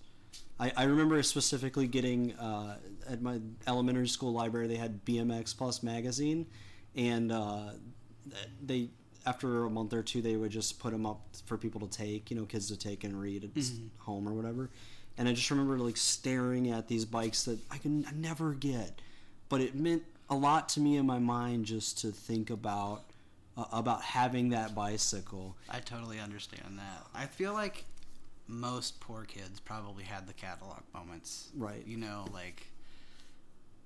I, 0.59 0.73
I 0.75 0.85
remember 0.85 1.23
specifically 1.23 1.87
getting 1.87 2.33
uh, 2.37 2.79
at 3.09 3.21
my 3.21 3.41
elementary 3.67 4.09
school 4.09 4.33
library 4.33 4.67
they 4.67 4.77
had 4.77 5.05
BMX 5.05 5.57
Plus 5.57 5.83
magazine, 5.83 6.47
and 6.97 7.31
uh, 7.31 7.73
they 8.65 8.89
after 9.27 9.65
a 9.65 9.71
month 9.71 9.93
or 9.93 10.03
two 10.03 10.23
they 10.23 10.37
would 10.37 10.51
just 10.51 10.79
put 10.79 10.93
them 10.93 11.05
up 11.05 11.21
for 11.45 11.57
people 11.59 11.81
to 11.87 11.89
take 11.99 12.31
you 12.31 12.37
know 12.37 12.45
kids 12.45 12.69
to 12.69 12.77
take 12.77 13.05
and 13.05 13.21
read 13.21 13.45
at 13.45 13.51
s- 13.57 13.73
home 13.99 14.29
or 14.29 14.33
whatever 14.33 14.71
and 15.19 15.29
i 15.29 15.33
just 15.33 15.51
remember 15.51 15.79
like 15.79 15.97
staring 15.97 16.71
at 16.71 16.87
these 16.89 17.05
bikes 17.05 17.43
that 17.45 17.59
i 17.71 17.77
I 17.85 18.13
never 18.15 18.53
get 18.55 19.01
but 19.49 19.61
it 19.61 19.75
meant 19.75 20.03
a 20.31 20.35
lot 20.37 20.69
to 20.71 20.81
me 20.81 20.97
in 20.97 21.07
my 21.07 21.19
mind 21.19 21.67
just 21.67 21.99
to 22.01 22.11
think 22.13 22.51
about 22.51 23.03
uh, 23.57 23.65
about 23.73 24.03
having 24.03 24.51
that 24.51 24.75
bicycle 24.75 25.57
I 25.71 25.81
totally 25.81 26.19
understand 26.21 26.79
that. 26.79 27.07
I 27.15 27.27
feel 27.27 27.53
like 27.53 27.85
most 28.49 29.01
poor 29.01 29.25
kids 29.25 29.59
probably 29.61 30.05
had 30.05 30.27
the 30.29 30.33
catalog 30.33 30.81
moments. 30.95 31.49
Right. 31.57 31.83
You 31.87 31.97
know, 31.97 32.27
like 32.33 32.67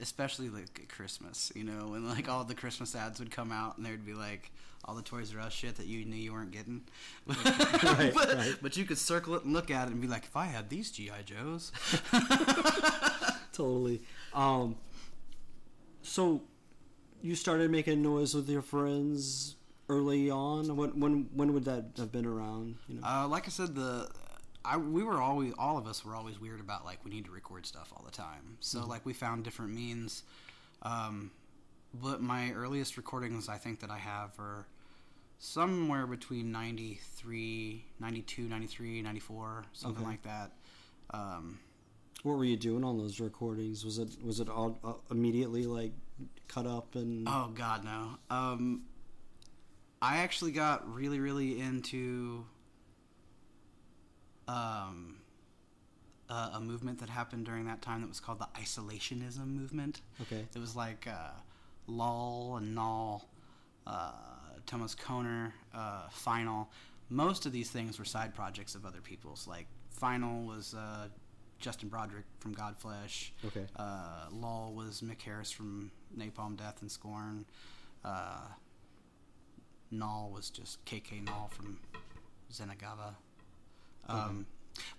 especially 0.01 0.49
like 0.49 0.81
at 0.83 0.89
Christmas, 0.89 1.53
you 1.55 1.65
know, 1.65 1.89
when 1.89 2.09
like 2.09 2.29
all 2.29 2.45
the 2.45 2.55
Christmas 2.55 2.95
ads 2.95 3.19
would 3.21 3.31
come 3.31 3.53
out 3.53 3.77
and 3.77 3.85
there'd 3.87 4.05
be 4.07 4.15
like 4.15 4.51
all 4.85 4.95
the 4.95 5.03
Toys 5.03 5.35
R 5.35 5.41
Us 5.41 5.53
shit 5.53 5.77
that 5.77 5.87
you 5.87 6.05
knew 6.05 6.17
you 6.17 6.33
weren't 6.33 6.51
getting. 6.51 6.83
Right, 7.27 8.13
but, 8.15 8.35
right. 8.35 8.55
but 8.63 8.77
you 8.77 8.85
could 8.85 8.99
circle 8.99 9.35
it 9.35 9.45
and 9.45 9.53
look 9.53 9.71
at 9.71 9.89
it 9.89 9.93
and 9.93 10.01
be 10.01 10.09
like, 10.09 10.25
if 10.25 10.37
I 10.37 10.47
had 10.47 10.69
these 10.69 10.91
GI 10.91 11.11
Joes. 11.25 11.73
totally. 13.53 14.03
Um, 14.35 14.77
so 16.03 16.43
you 17.23 17.35
started 17.35 17.71
making 17.71 18.03
noise 18.03 18.35
with 18.35 18.49
your 18.49 18.63
friends 18.63 19.57
early 19.89 20.31
on. 20.31 20.77
When 20.77 20.99
when 20.99 21.29
when 21.35 21.53
would 21.53 21.65
that 21.65 21.91
have 21.99 22.13
been 22.13 22.27
around? 22.27 22.77
You 22.89 23.01
know. 23.01 23.07
Uh, 23.07 23.29
like 23.29 23.47
I 23.47 23.51
said, 23.51 23.75
the 23.75 24.09
I 24.65 24.77
we 24.77 25.03
were 25.03 25.21
always 25.21 25.53
all 25.59 25.77
of 25.77 25.87
us 25.87 26.05
were 26.05 26.15
always 26.15 26.41
weird 26.41 26.61
about 26.61 26.85
like 26.85 27.05
we 27.05 27.11
need 27.11 27.27
to 27.27 27.31
record 27.31 27.67
stuff 27.67 27.93
all 27.95 28.05
the 28.05 28.13
time. 28.13 28.57
So 28.61 28.87
like 28.87 29.05
we 29.05 29.13
found 29.13 29.45
different 29.45 29.75
means. 29.75 30.23
Um, 30.83 31.31
but 31.95 32.21
my 32.23 32.53
earliest 32.53 32.97
recordings 32.97 33.49
I 33.49 33.57
think 33.59 33.81
that 33.81 33.91
I 33.91 33.99
have 33.99 34.39
are 34.39 34.67
somewhere 35.39 36.07
between 36.07 36.53
93, 36.53 37.85
92, 37.99 38.43
93, 38.43 39.03
94, 39.03 39.65
something 39.73 40.03
Okay. 40.03 40.11
like 40.11 40.23
that. 40.23 40.53
Um, 41.13 41.59
what 42.23 42.37
were 42.37 42.45
you 42.45 42.57
doing 42.57 42.85
on 42.85 42.99
those 42.99 43.19
recordings? 43.21 43.85
Was 43.85 43.99
it 43.99 44.11
was 44.23 44.41
it 44.41 44.49
all 44.49 44.79
uh, 44.85 44.93
immediately 45.11 45.65
like 45.65 45.93
cut 46.49 46.67
up 46.67 46.95
and? 46.95 47.27
Oh 47.29 47.51
God, 47.55 47.85
no. 47.85 48.19
Um, 48.29 48.83
I 50.03 50.19
actually 50.19 50.53
got 50.53 50.93
really, 50.93 51.19
really 51.21 51.59
into 51.61 52.45
um, 54.49 55.17
uh, 56.29 56.51
a 56.55 56.61
movement 56.61 56.99
that 57.01 57.09
happened 57.11 57.47
during 57.47 57.67
that 57.67 57.83
time 57.83 58.01
that 58.03 58.09
was 58.09 58.21
called 58.21 58.39
the 58.39 58.49
isolationism 58.61 59.47
movement. 59.47 60.01
Okay. 60.23 60.47
It 60.55 60.59
was 60.59 60.77
like 60.77 61.07
uh, 61.07 61.31
Lull 61.91 62.57
and 62.59 62.75
Null, 62.75 63.29
uh, 63.87 64.13
Thomas 64.67 64.95
Koner, 64.95 65.53
uh, 65.75 66.09
Final. 66.11 66.71
Most 67.09 67.47
of 67.47 67.53
these 67.53 67.71
things 67.71 67.99
were 67.99 68.05
side 68.05 68.35
projects 68.35 68.75
of 68.75 68.85
other 68.87 69.01
people's. 69.01 69.47
Like 69.49 69.67
Final 69.91 70.45
was 70.47 70.75
uh, 70.75 71.09
Justin 71.59 71.89
Broadrick 71.89 72.25
from 72.39 72.55
Godflesh. 72.55 73.31
Okay. 73.47 73.67
Uh, 73.77 74.27
Lull 74.31 74.73
was 74.75 75.01
Mick 75.03 75.21
Harris 75.23 75.51
from 75.51 75.91
Napalm 76.17 76.57
Death 76.57 76.81
and 76.83 76.91
Scorn. 76.91 77.45
Uh, 78.05 78.47
Null 79.91 80.31
was 80.33 80.51
just 80.51 80.85
KK 80.85 81.25
Null 81.25 81.51
from 81.53 81.79
Zeni 82.53 82.79
Geva. 82.79 83.17
Um, 84.09 84.47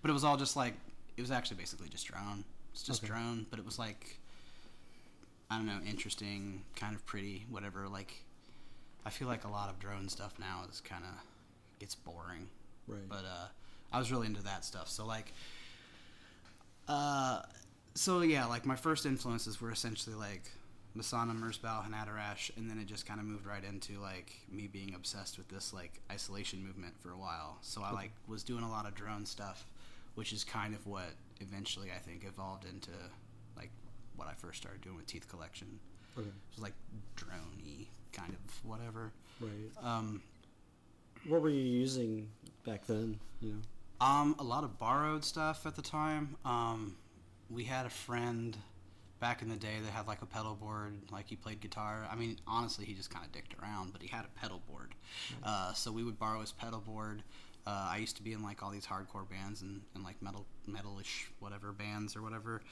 But 0.01 0.09
it 0.09 0.13
was 0.13 0.23
all 0.23 0.37
just 0.37 0.55
like 0.55 0.73
it 1.17 1.21
was 1.21 1.31
actually 1.31 1.57
basically 1.57 1.89
just 1.89 2.05
drone. 2.07 2.43
It's 2.73 2.83
just 2.83 3.03
Okay. 3.03 3.07
drone, 3.11 3.45
but 3.49 3.59
it 3.59 3.65
was 3.65 3.79
like 3.79 4.17
I 5.51 5.57
don't 5.57 5.65
know, 5.65 5.79
interesting, 5.85 6.63
kind 6.77 6.95
of 6.95 7.05
pretty, 7.05 7.45
whatever. 7.49 7.89
Like 7.89 8.23
I 9.05 9.09
feel 9.09 9.27
like 9.27 9.43
a 9.43 9.49
lot 9.49 9.69
of 9.69 9.79
drone 9.79 10.07
stuff 10.07 10.33
now 10.39 10.61
is 10.71 10.79
kind 10.79 11.03
of 11.03 11.11
gets 11.79 11.93
boring 11.95 12.47
Right. 12.87 13.01
but 13.09 13.25
uh, 13.25 13.47
I 13.91 13.99
was 13.99 14.11
really 14.11 14.27
into 14.27 14.43
that 14.43 14.63
stuff. 14.63 14.87
So 14.87 15.05
like, 15.05 15.33
uh, 16.87 17.41
so 17.95 18.21
yeah, 18.21 18.45
like 18.45 18.65
my 18.65 18.75
first 18.75 19.05
influences 19.05 19.59
were 19.61 19.71
essentially 19.71 20.15
like 20.15 20.43
Masonna, 20.97 21.37
Merzbow, 21.37 21.85
and 21.85 21.93
Adarash, 21.93 22.55
and 22.57 22.69
then 22.69 22.77
it 22.79 22.85
just 22.85 23.05
kind 23.05 23.19
of 23.19 23.25
moved 23.25 23.45
right 23.45 23.63
into 23.63 23.99
like 23.99 24.33
me 24.51 24.67
being 24.67 24.93
obsessed 24.95 25.37
with 25.37 25.47
this 25.49 25.73
like 25.73 26.01
isolation 26.11 26.65
movement 26.65 26.93
for 26.99 27.11
a 27.11 27.17
while. 27.17 27.57
So 27.61 27.81
I 27.83 27.91
like 27.91 28.11
was 28.27 28.43
doing 28.43 28.63
a 28.63 28.69
lot 28.69 28.85
of 28.85 28.95
drone 28.95 29.25
stuff, 29.25 29.65
which 30.15 30.33
is 30.33 30.43
kind 30.43 30.73
of 30.73 30.85
what 30.87 31.09
eventually 31.39 31.89
I 31.95 31.99
think 31.99 32.25
evolved 32.25 32.65
into 32.65 32.91
what 34.15 34.27
I 34.27 34.33
first 34.33 34.57
started 34.61 34.81
doing 34.81 34.97
with 34.97 35.07
Teeth 35.07 35.27
Collection. 35.27 35.79
okay. 36.17 36.27
It 36.27 36.33
was 36.55 36.61
like 36.61 36.73
drone-y 37.15 37.87
kind 38.13 38.33
of 38.33 38.65
whatever. 38.69 39.11
Right. 39.39 39.51
Um, 39.83 40.21
What 41.27 41.41
were 41.41 41.49
you 41.49 41.61
using 41.63 42.29
back 42.65 42.85
then? 42.87 43.19
You 43.39 43.49
know. 43.53 44.05
Um, 44.05 44.35
a 44.39 44.43
lot 44.43 44.63
of 44.63 44.77
borrowed 44.79 45.23
stuff 45.23 45.65
at 45.65 45.75
the 45.75 45.81
time. 45.81 46.35
Um, 46.43 46.95
we 47.49 47.63
had 47.65 47.85
a 47.85 47.89
friend 47.89 48.57
back 49.19 49.43
in 49.43 49.49
the 49.49 49.55
day 49.55 49.75
that 49.83 49.91
had 49.91 50.07
like 50.07 50.23
a 50.23 50.25
pedal 50.25 50.55
board, 50.55 50.93
like 51.11 51.27
he 51.27 51.35
played 51.35 51.61
guitar. 51.61 52.07
I 52.11 52.15
mean, 52.15 52.37
honestly, 52.47 52.85
he 52.85 52.95
just 52.95 53.11
kind 53.11 53.23
of 53.23 53.31
dicked 53.31 53.53
around, 53.61 53.93
but 53.93 54.01
he 54.01 54.07
had 54.07 54.25
a 54.25 54.39
pedal 54.39 54.61
board. 54.67 54.95
Uh, 55.43 55.73
so 55.73 55.91
we 55.91 56.03
would 56.03 56.17
borrow 56.17 56.39
his 56.41 56.51
pedal 56.51 56.79
board. 56.79 57.21
Uh, 57.67 57.89
I 57.91 57.97
used 57.97 58.15
to 58.17 58.23
be 58.23 58.33
in 58.33 58.41
like 58.41 58.63
all 58.63 58.71
these 58.71 58.87
hardcore 58.87 59.29
bands 59.29 59.61
and, 59.61 59.81
and 59.93 60.03
like 60.03 60.19
metal 60.23 60.47
metalish 60.67 61.25
whatever 61.39 61.71
bands 61.71 62.15
or 62.15 62.23
whatever, 62.23 62.63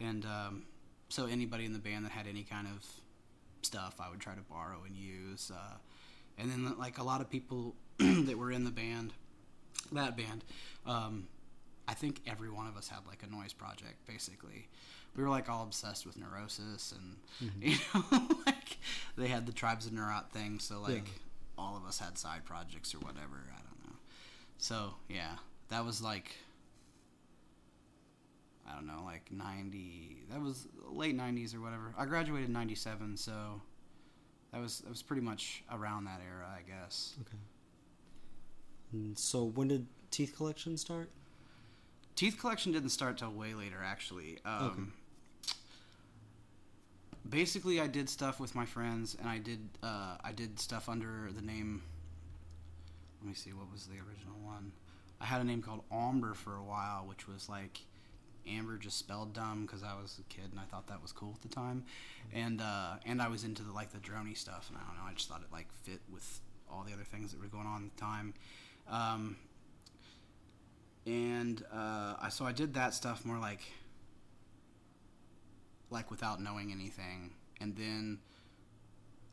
and 0.00 0.24
um, 0.24 0.62
so 1.08 1.26
anybody 1.26 1.64
in 1.64 1.72
the 1.72 1.78
band 1.78 2.04
that 2.04 2.12
had 2.12 2.26
any 2.26 2.42
kind 2.42 2.66
of 2.66 2.84
stuff, 3.62 3.96
I 4.00 4.10
would 4.10 4.20
try 4.20 4.34
to 4.34 4.42
borrow 4.42 4.82
and 4.86 4.94
use. 4.96 5.50
Uh, 5.54 5.76
and 6.38 6.50
then 6.50 6.74
like 6.78 6.98
a 6.98 7.02
lot 7.02 7.20
of 7.20 7.28
people 7.30 7.74
that 7.98 8.36
were 8.38 8.52
in 8.52 8.64
the 8.64 8.70
band 8.70 9.12
that 9.92 10.16
band 10.16 10.44
um, 10.86 11.26
i 11.86 11.94
think 11.94 12.20
every 12.26 12.50
one 12.50 12.66
of 12.66 12.76
us 12.76 12.88
had 12.88 12.98
like 13.06 13.22
a 13.22 13.26
noise 13.34 13.52
project 13.52 13.94
basically 14.06 14.68
we 15.16 15.22
were 15.22 15.28
like 15.30 15.48
all 15.48 15.62
obsessed 15.62 16.04
with 16.04 16.16
neurosis 16.18 16.92
and 16.92 17.52
you 17.62 17.76
know 17.94 18.04
like 18.46 18.76
they 19.16 19.28
had 19.28 19.46
the 19.46 19.52
tribes 19.52 19.86
of 19.86 19.92
neurot 19.92 20.28
thing 20.30 20.58
so 20.58 20.80
like 20.80 20.94
Yeah. 21.06 21.12
all 21.56 21.76
of 21.76 21.84
us 21.86 21.98
had 21.98 22.18
side 22.18 22.44
projects 22.44 22.94
or 22.94 22.98
whatever 22.98 23.40
i 23.52 23.56
don't 23.62 23.88
know 23.90 23.96
so 24.58 24.94
yeah 25.08 25.36
that 25.70 25.84
was 25.84 26.02
like 26.02 26.36
i 28.70 28.74
don't 28.74 28.86
know 28.86 29.02
like 29.04 29.30
90 29.30 30.24
that 30.30 30.40
was 30.40 30.68
late 30.90 31.16
90s 31.16 31.54
or 31.54 31.60
whatever 31.60 31.94
i 31.96 32.04
graduated 32.04 32.48
in 32.48 32.52
97 32.52 33.16
so 33.16 33.60
that 34.52 34.60
was 34.60 34.80
that 34.80 34.90
was 34.90 35.02
pretty 35.02 35.22
much 35.22 35.62
around 35.72 36.04
that 36.04 36.20
era 36.26 36.46
i 36.56 36.62
guess 36.62 37.14
Okay. 37.20 37.36
And 38.92 39.18
so 39.18 39.44
when 39.44 39.68
did 39.68 39.86
Teeth 40.10 40.34
Collection 40.34 40.76
start? 40.78 41.10
Teeth 42.16 42.38
collection 42.40 42.72
didn't 42.72 42.88
start 42.88 43.18
till 43.18 43.30
way 43.30 43.52
later, 43.52 43.76
actually. 43.84 44.38
Um, 44.44 44.92
Basically, 47.28 47.78
I 47.80 47.86
did 47.86 48.08
stuff 48.08 48.40
with 48.40 48.54
my 48.54 48.64
friends, 48.64 49.14
and 49.20 49.28
I 49.28 49.38
did 49.38 49.60
uh, 49.82 50.16
I 50.24 50.32
did 50.32 50.58
stuff 50.58 50.88
under 50.88 51.28
the 51.34 51.42
name. 51.42 51.82
Let 53.20 53.28
me 53.28 53.34
see, 53.34 53.52
what 53.52 53.70
was 53.70 53.86
the 53.86 53.96
original 53.96 54.38
one? 54.42 54.72
I 55.20 55.26
had 55.26 55.40
a 55.40 55.44
name 55.44 55.60
called 55.60 55.82
Amber 55.92 56.32
for 56.32 56.56
a 56.56 56.62
while, 56.62 57.04
which 57.06 57.28
was 57.28 57.48
like 57.48 57.80
Amber 58.48 58.76
just 58.76 58.98
spelled 58.98 59.32
dumb 59.32 59.66
because 59.66 59.82
I 59.82 60.00
was 60.00 60.18
a 60.18 60.22
kid 60.32 60.50
and 60.50 60.60
I 60.60 60.64
thought 60.64 60.86
that 60.88 61.02
was 61.02 61.12
cool 61.12 61.32
at 61.34 61.42
the 61.42 61.48
time, 61.48 61.84
and 62.32 62.60
uh, 62.60 62.94
and 63.06 63.20
I 63.20 63.28
was 63.28 63.44
into 63.44 63.62
the 63.62 63.72
like 63.72 63.92
the 63.92 63.98
droney 63.98 64.36
stuff, 64.36 64.68
and 64.68 64.78
I 64.78 64.86
don't 64.86 64.96
know, 64.96 65.10
I 65.10 65.14
just 65.14 65.28
thought 65.28 65.42
it 65.42 65.52
like 65.52 65.70
fit 65.82 66.00
with 66.12 66.40
all 66.70 66.84
the 66.86 66.92
other 66.92 67.04
things 67.04 67.32
that 67.32 67.40
were 67.40 67.46
going 67.46 67.66
on 67.66 67.84
at 67.84 67.96
the 67.96 68.00
time. 68.00 68.34
Um, 68.88 69.36
and 71.06 71.62
uh, 71.72 72.14
I 72.20 72.28
so 72.30 72.44
I 72.44 72.52
did 72.52 72.74
that 72.74 72.94
stuff 72.94 73.24
more 73.24 73.38
like 73.38 73.62
like 75.90 76.10
without 76.10 76.40
knowing 76.40 76.70
anything, 76.72 77.32
and 77.60 77.76
then 77.76 78.18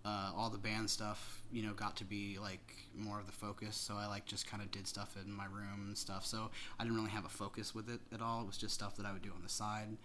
uh, 0.05 0.31
all 0.37 0.49
the 0.51 0.57
band 0.59 0.87
stuff, 0.89 1.41
you 1.51 1.63
know, 1.63 1.73
got 1.73 1.95
to 1.97 2.05
be 2.05 2.37
like 2.39 2.75
more 2.95 3.19
of 3.19 3.25
the 3.25 3.31
focus. 3.31 3.75
So 3.75 3.95
I 3.95 4.05
like 4.05 4.25
just 4.25 4.47
kind 4.47 4.61
of 4.61 4.69
did 4.71 4.87
stuff 4.87 5.17
in 5.19 5.31
my 5.33 5.45
room 5.45 5.85
and 5.87 5.97
stuff. 5.97 6.25
So 6.25 6.51
I 6.79 6.83
didn't 6.83 6.95
really 6.97 7.09
have 7.09 7.25
a 7.25 7.29
focus 7.29 7.73
with 7.73 7.89
it 7.89 7.99
at 8.13 8.21
all. 8.21 8.41
It 8.41 8.47
was 8.47 8.57
just 8.57 8.75
stuff 8.75 8.95
that 8.97 9.05
I 9.07 9.11
would 9.13 9.23
do 9.23 9.31
on 9.35 9.41
the 9.41 9.49
side. 9.49 9.97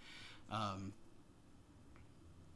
Um, 0.49 0.93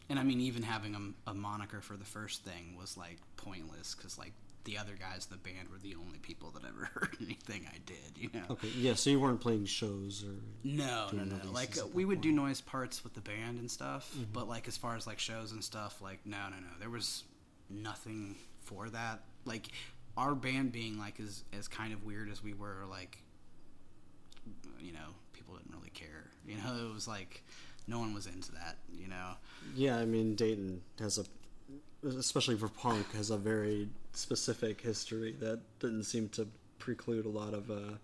and 0.09 0.19
I 0.19 0.23
mean, 0.23 0.39
even 0.41 0.63
having 0.63 0.95
a, 1.27 1.31
a 1.31 1.33
moniker 1.33 1.81
for 1.81 1.97
the 1.97 2.05
first 2.05 2.43
thing 2.43 2.75
was 2.77 2.95
like 2.97 3.17
pointless 3.37 3.95
because 3.95 4.17
like 4.19 4.33
the 4.63 4.77
other 4.79 4.93
guys 4.99 5.27
in 5.29 5.37
the 5.37 5.49
band 5.49 5.69
were 5.69 5.77
the 5.77 5.95
only 5.95 6.17
people 6.19 6.49
that 6.51 6.63
ever 6.65 6.85
heard 6.93 7.15
anything 7.21 7.67
I 7.71 7.77
did. 7.85 8.17
You 8.17 8.29
know. 8.33 8.45
Okay. 8.51 8.69
Yeah. 8.75 8.93
So 8.95 9.09
you 9.11 9.19
weren't 9.19 9.41
playing 9.41 9.65
shows 9.65 10.23
or. 10.23 10.35
No, 10.63 11.07
no, 11.13 11.23
no. 11.23 11.35
Like 11.51 11.77
uh, 11.77 11.87
we 11.93 12.05
would 12.05 12.21
do 12.21 12.31
noise 12.31 12.61
parts 12.61 13.03
with 13.03 13.13
the 13.13 13.21
band 13.21 13.59
and 13.59 13.69
stuff, 13.69 14.11
Mm-hmm. 14.15 14.31
but 14.33 14.47
like 14.47 14.67
as 14.67 14.77
far 14.77 14.95
as 14.95 15.05
like 15.07 15.19
shows 15.19 15.51
and 15.51 15.63
stuff, 15.63 16.01
like 16.01 16.19
no, 16.25 16.37
no, 16.49 16.57
no. 16.57 16.67
There 16.79 16.89
was 16.89 17.23
nothing 17.69 18.35
for 18.61 18.89
that. 18.89 19.21
Like 19.45 19.67
our 20.17 20.33
band 20.35 20.71
being 20.71 20.97
like 20.97 21.19
as 21.19 21.43
as 21.57 21.67
kind 21.67 21.93
of 21.93 22.03
weird 22.03 22.29
as 22.29 22.43
we 22.43 22.53
were, 22.53 22.83
like 22.89 23.19
you 24.79 24.91
know, 24.93 25.09
people 25.33 25.55
didn't 25.55 25.73
really 25.75 25.89
care. 25.93 26.25
You 26.47 26.57
know, 26.57 26.87
it 26.89 26.93
was 26.93 27.07
like 27.07 27.43
no 27.87 27.99
one 27.99 28.13
was 28.13 28.27
into 28.27 28.51
that. 28.53 28.77
You 28.93 29.07
know. 29.07 29.31
Yeah, 29.75 29.97
I 29.97 30.05
mean 30.05 30.35
Dayton 30.35 30.81
has 30.99 31.17
a, 31.17 31.25
especially 32.07 32.55
for 32.57 32.67
punk, 32.67 33.11
has 33.13 33.29
a 33.29 33.37
very 33.37 33.89
specific 34.13 34.81
history 34.81 35.35
that 35.39 35.59
didn't 35.79 36.03
seem 36.03 36.29
to 36.29 36.47
preclude 36.79 37.25
a 37.25 37.29
lot 37.29 37.53
of 37.53 37.69
uh, 37.71 37.95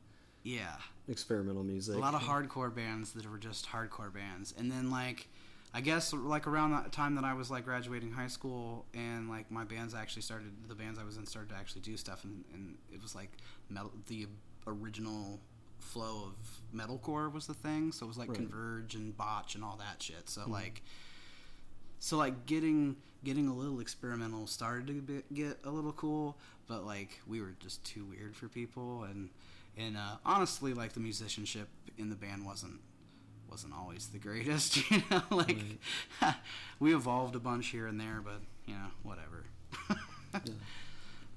Yeah. 0.44 0.76
experimental 1.08 1.64
music. 1.64 1.96
a 1.96 2.00
lot 2.00 2.16
of 2.16 2.22
hardcore 2.22 2.74
bands 2.74 3.12
that 3.14 3.30
were 3.30 3.38
just 3.38 3.68
hardcore 3.68 4.12
bands 4.14 4.54
and 4.58 4.72
then 4.72 4.90
like 4.92 5.28
i 5.74 5.82
guess 5.82 6.14
like 6.14 6.48
around 6.48 6.72
that 6.72 6.92
time 6.92 7.16
that 7.16 7.24
i 7.24 7.34
was 7.34 7.50
like 7.50 7.64
graduating 7.66 8.12
high 8.12 8.28
school 8.28 8.86
and 8.94 9.30
like 9.30 9.50
my 9.52 9.64
bands 9.64 9.94
actually 9.94 10.22
started 10.22 10.52
the 10.68 10.76
bands 10.76 11.00
i 11.00 11.04
was 11.04 11.18
in 11.18 11.26
started 11.26 11.50
to 11.50 11.56
actually 11.56 11.82
do 11.82 11.96
stuff 11.98 12.24
and, 12.24 12.44
and 12.54 12.78
it 12.94 13.02
was 13.02 13.16
like 13.16 13.32
metal 13.70 13.92
the 14.08 14.28
original 14.68 15.40
flow 15.80 16.28
of 16.28 16.78
metalcore 16.78 17.34
was 17.34 17.48
the 17.48 17.56
thing. 17.56 17.92
So 17.92 18.06
it 18.06 18.08
was 18.08 18.18
like 18.18 18.30
Right. 18.30 18.38
converge 18.38 18.94
and 18.94 19.18
botch 19.18 19.56
and 19.56 19.64
all 19.64 19.78
that 19.78 20.02
shit. 20.02 20.30
So 20.30 20.44
like 20.48 20.84
so 22.00 22.18
like 22.18 22.46
getting 22.46 22.96
getting 23.24 23.48
a 23.48 23.54
little 23.54 23.80
experimental 23.80 24.48
started 24.48 24.88
to 24.88 24.94
be, 25.02 25.22
get 25.34 25.58
a 25.64 25.70
little 25.70 25.92
cool, 25.94 26.38
but 26.68 26.86
like 26.86 27.20
we 27.28 27.42
were 27.42 27.56
just 27.60 27.84
too 27.84 28.06
weird 28.06 28.36
for 28.36 28.48
people, 28.48 29.04
and 29.04 29.30
and 29.78 29.98
uh, 29.98 30.18
honestly, 30.26 30.74
like 30.74 30.94
the 30.94 31.00
musicianship 31.00 31.68
in 31.98 32.10
the 32.10 32.16
band 32.16 32.46
wasn't 32.46 32.80
wasn't 33.52 33.74
always 33.74 34.08
the 34.08 34.18
greatest, 34.18 34.90
you 34.92 35.04
know. 35.12 35.22
like 35.30 35.58
we 36.80 36.96
evolved 36.96 37.36
a 37.36 37.40
bunch 37.40 37.68
here 37.68 37.88
and 37.88 38.00
there, 38.00 38.22
but 38.24 38.42
you 38.66 38.74
know, 38.74 38.88
whatever. 39.04 39.46
Yeah. 39.90 40.40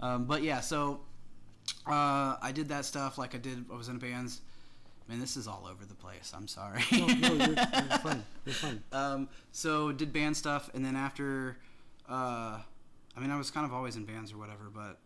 Um, 0.01 0.25
but 0.25 0.43
yeah, 0.43 0.61
so 0.61 1.01
uh, 1.87 2.37
I 2.43 2.51
did 2.53 2.69
that 2.69 2.85
stuff. 2.85 3.17
Like 3.17 3.35
I 3.35 3.39
did, 3.39 3.65
I 3.73 3.77
was 3.77 3.89
in 3.89 3.99
bands. 3.99 4.43
Man, 5.09 5.19
this 5.19 5.37
is 5.37 5.47
all 5.47 5.67
over 5.71 5.87
the 5.87 5.95
place. 5.95 6.33
I'm 6.37 6.49
sorry. 6.49 6.83
No, 6.93 7.07
no, 7.07 7.33
you're, 7.33 7.55
you're 7.55 7.99
fine. 8.03 8.25
You're 8.45 8.55
fine. 8.55 8.83
um, 8.93 9.29
so 9.53 9.93
did 9.93 10.13
band 10.13 10.37
stuff, 10.37 10.69
and 10.75 10.85
then 10.85 10.95
after, 10.97 11.57
uh, 12.09 12.59
I 13.17 13.21
mean, 13.21 13.31
I 13.31 13.39
was 13.39 13.51
kind 13.51 13.65
of 13.65 13.73
always 13.73 13.97
in 13.97 14.05
bands 14.05 14.33
or 14.33 14.37
whatever, 14.37 14.71
but 14.75 14.99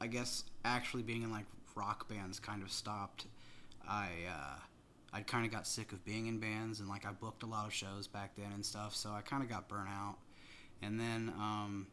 I 0.00 0.08
guess 0.08 0.44
actually 0.64 1.04
being 1.04 1.22
in 1.22 1.30
like 1.30 1.46
rock 1.74 2.08
bands 2.08 2.38
kind 2.40 2.62
of 2.62 2.70
stopped. 2.70 3.26
I 3.88 4.08
uh, 4.28 4.58
I 5.12 5.20
kind 5.20 5.46
of 5.46 5.52
got 5.52 5.66
sick 5.66 5.92
of 5.92 6.04
being 6.04 6.26
in 6.26 6.38
bands, 6.38 6.80
and 6.80 6.88
like 6.88 7.06
I 7.06 7.12
booked 7.12 7.42
a 7.42 7.46
lot 7.46 7.66
of 7.66 7.72
shows 7.72 8.06
back 8.06 8.36
then 8.36 8.52
and 8.52 8.64
stuff, 8.64 8.94
so 8.94 9.10
I 9.10 9.20
kind 9.22 9.42
of 9.42 9.48
got 9.48 9.68
burnt 9.68 9.88
out. 9.88 10.16
And 10.82 11.00
then 11.00 11.32
um, 11.38 11.86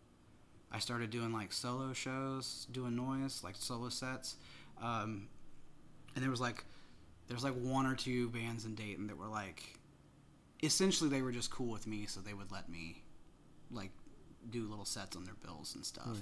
I 0.71 0.79
started 0.79 1.09
doing 1.09 1.31
like 1.31 1.53
solo 1.53 1.93
shows, 1.93 2.67
doing 2.71 2.95
noise, 2.95 3.41
like 3.43 3.55
solo 3.55 3.89
sets. 3.89 4.35
Um, 4.81 5.29
and 6.15 6.23
there 6.23 6.31
was 6.31 6.41
like 6.41 6.65
there's 7.27 7.43
like 7.43 7.53
one 7.53 7.85
or 7.85 7.95
two 7.95 8.29
bands 8.29 8.65
in 8.65 8.75
Dayton 8.75 9.07
that 9.07 9.17
were 9.17 9.27
like 9.27 9.79
essentially 10.61 11.09
they 11.09 11.21
were 11.21 11.31
just 11.31 11.51
cool 11.51 11.71
with 11.71 11.87
me, 11.87 12.05
so 12.07 12.19
they 12.19 12.33
would 12.33 12.51
let 12.51 12.69
me 12.69 13.03
like 13.71 13.91
do 14.49 14.67
little 14.67 14.85
sets 14.85 15.15
on 15.15 15.23
their 15.23 15.35
bills 15.45 15.75
and 15.75 15.85
stuff. 15.85 16.21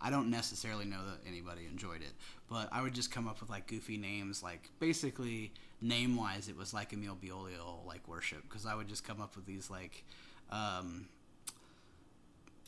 I 0.00 0.10
don't 0.10 0.30
necessarily 0.30 0.84
know 0.84 1.00
that 1.06 1.26
anybody 1.26 1.66
enjoyed 1.66 2.02
it, 2.02 2.12
but 2.48 2.68
I 2.70 2.82
would 2.82 2.94
just 2.94 3.10
come 3.10 3.26
up 3.26 3.40
with 3.40 3.48
like 3.48 3.66
goofy 3.66 3.96
names, 3.96 4.42
like 4.42 4.70
basically 4.78 5.52
name 5.86 6.16
wise, 6.16 6.48
it 6.48 6.56
was 6.56 6.74
like 6.74 6.92
Emil 6.92 7.16
Beaulieau 7.20 7.86
like 7.86 8.06
worship 8.08 8.42
because 8.42 8.66
I 8.66 8.74
would 8.74 8.88
just 8.88 9.04
come 9.04 9.20
up 9.20 9.36
with 9.36 9.46
these 9.46 9.70
like. 9.70 10.04
Um, 10.50 11.08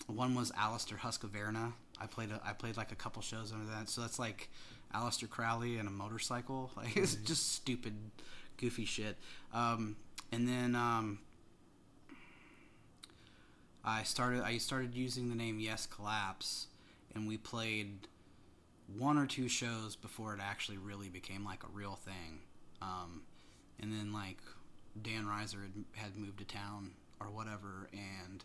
one 0.07 0.35
was 0.35 0.51
Alistair 0.57 0.99
Husqvarna. 0.99 1.73
I 2.01 2.07
played 2.07 2.31
a, 2.31 2.41
I 2.45 2.53
played 2.53 2.77
like 2.77 2.93
a 2.93 2.95
couple 2.97 3.21
shows 3.23 3.53
under 3.53 3.67
that, 3.71 3.89
so 3.89 4.01
that's 4.01 4.19
like 4.19 4.49
Aleister 4.95 5.29
Crowley 5.29 5.79
and 5.79 5.89
a 5.89 5.91
motorcycle. 5.91 6.71
Like 6.77 6.97
it's 6.97 7.15
just 7.15 7.53
stupid, 7.53 7.95
goofy 8.57 8.85
shit. 8.85 9.17
Um, 9.53 9.97
and 10.33 10.49
then 10.49 10.75
um, 10.75 11.21
I 13.85 14.03
started 14.03 14.43
I 14.43 14.59
started 14.59 14.95
using 14.95 15.29
the 15.29 15.35
name 15.35 15.59
Yes 15.59 15.87
Collapse, 15.87 16.69
and 17.15 17.27
we 17.27 17.37
played 17.37 18.09
one 18.97 19.19
or 19.19 19.27
two 19.27 19.49
shows 19.49 19.97
before 19.97 20.35
it 20.35 20.41
actually 20.43 20.79
really 20.79 21.09
became 21.09 21.45
like 21.45 21.63
a 21.65 21.69
real 21.73 21.97
thing. 21.97 22.41
Um, 22.81 23.23
and 23.81 23.93
then 23.93 24.13
like 24.13 24.39
Dan 25.01 25.27
Reiser 25.27 25.63
had, 25.63 25.85
had 25.93 26.17
moved 26.17 26.39
to 26.39 26.45
town 26.45 26.93
or 27.21 27.31
whatever, 27.31 27.89
and 27.93 28.45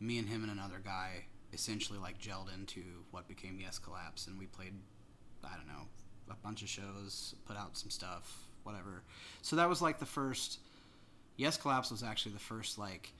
me 0.00 0.18
and 0.18 0.28
him 0.28 0.42
and 0.42 0.52
another 0.52 0.80
guy 0.82 1.26
essentially 1.52 1.98
like 1.98 2.20
gelled 2.20 2.52
into 2.54 2.82
what 3.10 3.28
became 3.28 3.58
Yes 3.60 3.78
Collapse, 3.78 4.26
and 4.26 4.38
we 4.38 4.46
played 4.46 4.74
I 5.44 5.56
don't 5.56 5.68
know 5.68 5.86
a 6.30 6.34
bunch 6.36 6.62
of 6.62 6.68
shows, 6.68 7.34
put 7.44 7.56
out 7.56 7.76
some 7.76 7.90
stuff, 7.90 8.44
whatever. 8.62 9.02
So 9.42 9.56
that 9.56 9.68
was 9.68 9.82
like 9.82 9.98
the 9.98 10.06
first. 10.06 10.60
Yes 11.36 11.56
Collapse 11.56 11.90
was 11.90 12.02
actually 12.02 12.32
the 12.32 12.40
first 12.40 12.78
like 12.78 13.12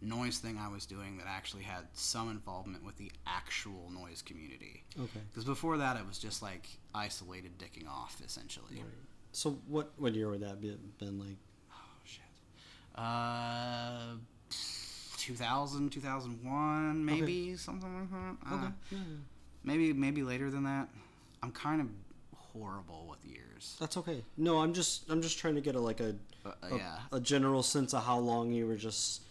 noise 0.00 0.38
thing 0.38 0.58
I 0.58 0.68
was 0.68 0.86
doing 0.86 1.18
that 1.18 1.26
actually 1.26 1.62
had 1.62 1.84
some 1.92 2.30
involvement 2.30 2.84
with 2.84 2.96
the 2.96 3.10
actual 3.26 3.90
noise 3.90 4.22
community. 4.22 4.84
Okay. 4.98 5.20
Because 5.28 5.44
before 5.44 5.76
that, 5.78 5.96
it 5.96 6.06
was 6.06 6.18
just 6.18 6.42
like 6.42 6.68
isolated 6.94 7.58
dicking 7.58 7.88
off, 7.88 8.20
essentially. 8.24 8.76
Right. 8.76 8.84
So 9.32 9.58
what 9.68 9.92
what 9.98 10.14
year 10.14 10.28
would 10.30 10.40
that 10.40 10.60
be 10.60 10.76
been 10.98 11.18
like? 11.18 11.36
Oh 11.72 12.00
shit. 12.04 12.22
Uh, 12.94 14.16
2000, 15.18 15.90
2001, 15.90 17.04
maybe 17.04 17.56
something 17.56 17.94
like 18.00 18.10
that. 18.10 18.36
Uh, 18.50 18.54
Okay. 18.56 18.72
Yeah, 18.90 18.98
yeah. 18.98 19.04
Maybe 19.64 19.92
maybe 19.92 20.22
later 20.22 20.50
than 20.50 20.64
that. 20.64 20.88
I'm 21.42 21.52
kind 21.52 21.80
of 21.80 21.88
horrible 22.36 23.06
with 23.08 23.24
years. 23.24 23.76
That's 23.78 23.96
okay. 23.98 24.22
No, 24.36 24.58
I'm 24.60 24.72
just 24.72 25.08
I'm 25.10 25.20
just 25.22 25.38
trying 25.38 25.54
to 25.56 25.60
get 25.60 25.74
a 25.74 25.80
like 25.80 26.00
a 26.00 26.14
Uh, 26.46 26.52
a, 26.62 26.76
yeah. 26.76 26.98
a 27.12 27.20
general 27.20 27.62
sense 27.62 27.92
of 27.94 28.04
how 28.04 28.18
long 28.18 28.52
you 28.52 28.66
were 28.66 28.76
just 28.76 29.22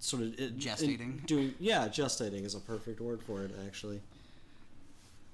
sort 0.00 0.22
of 0.22 0.38
it, 0.38 0.58
Gestating? 0.58 1.24
doing 1.26 1.54
yeah, 1.58 1.88
gestating 1.88 2.44
is 2.44 2.54
a 2.54 2.60
perfect 2.60 3.00
word 3.00 3.22
for 3.22 3.42
it 3.44 3.52
actually. 3.66 4.00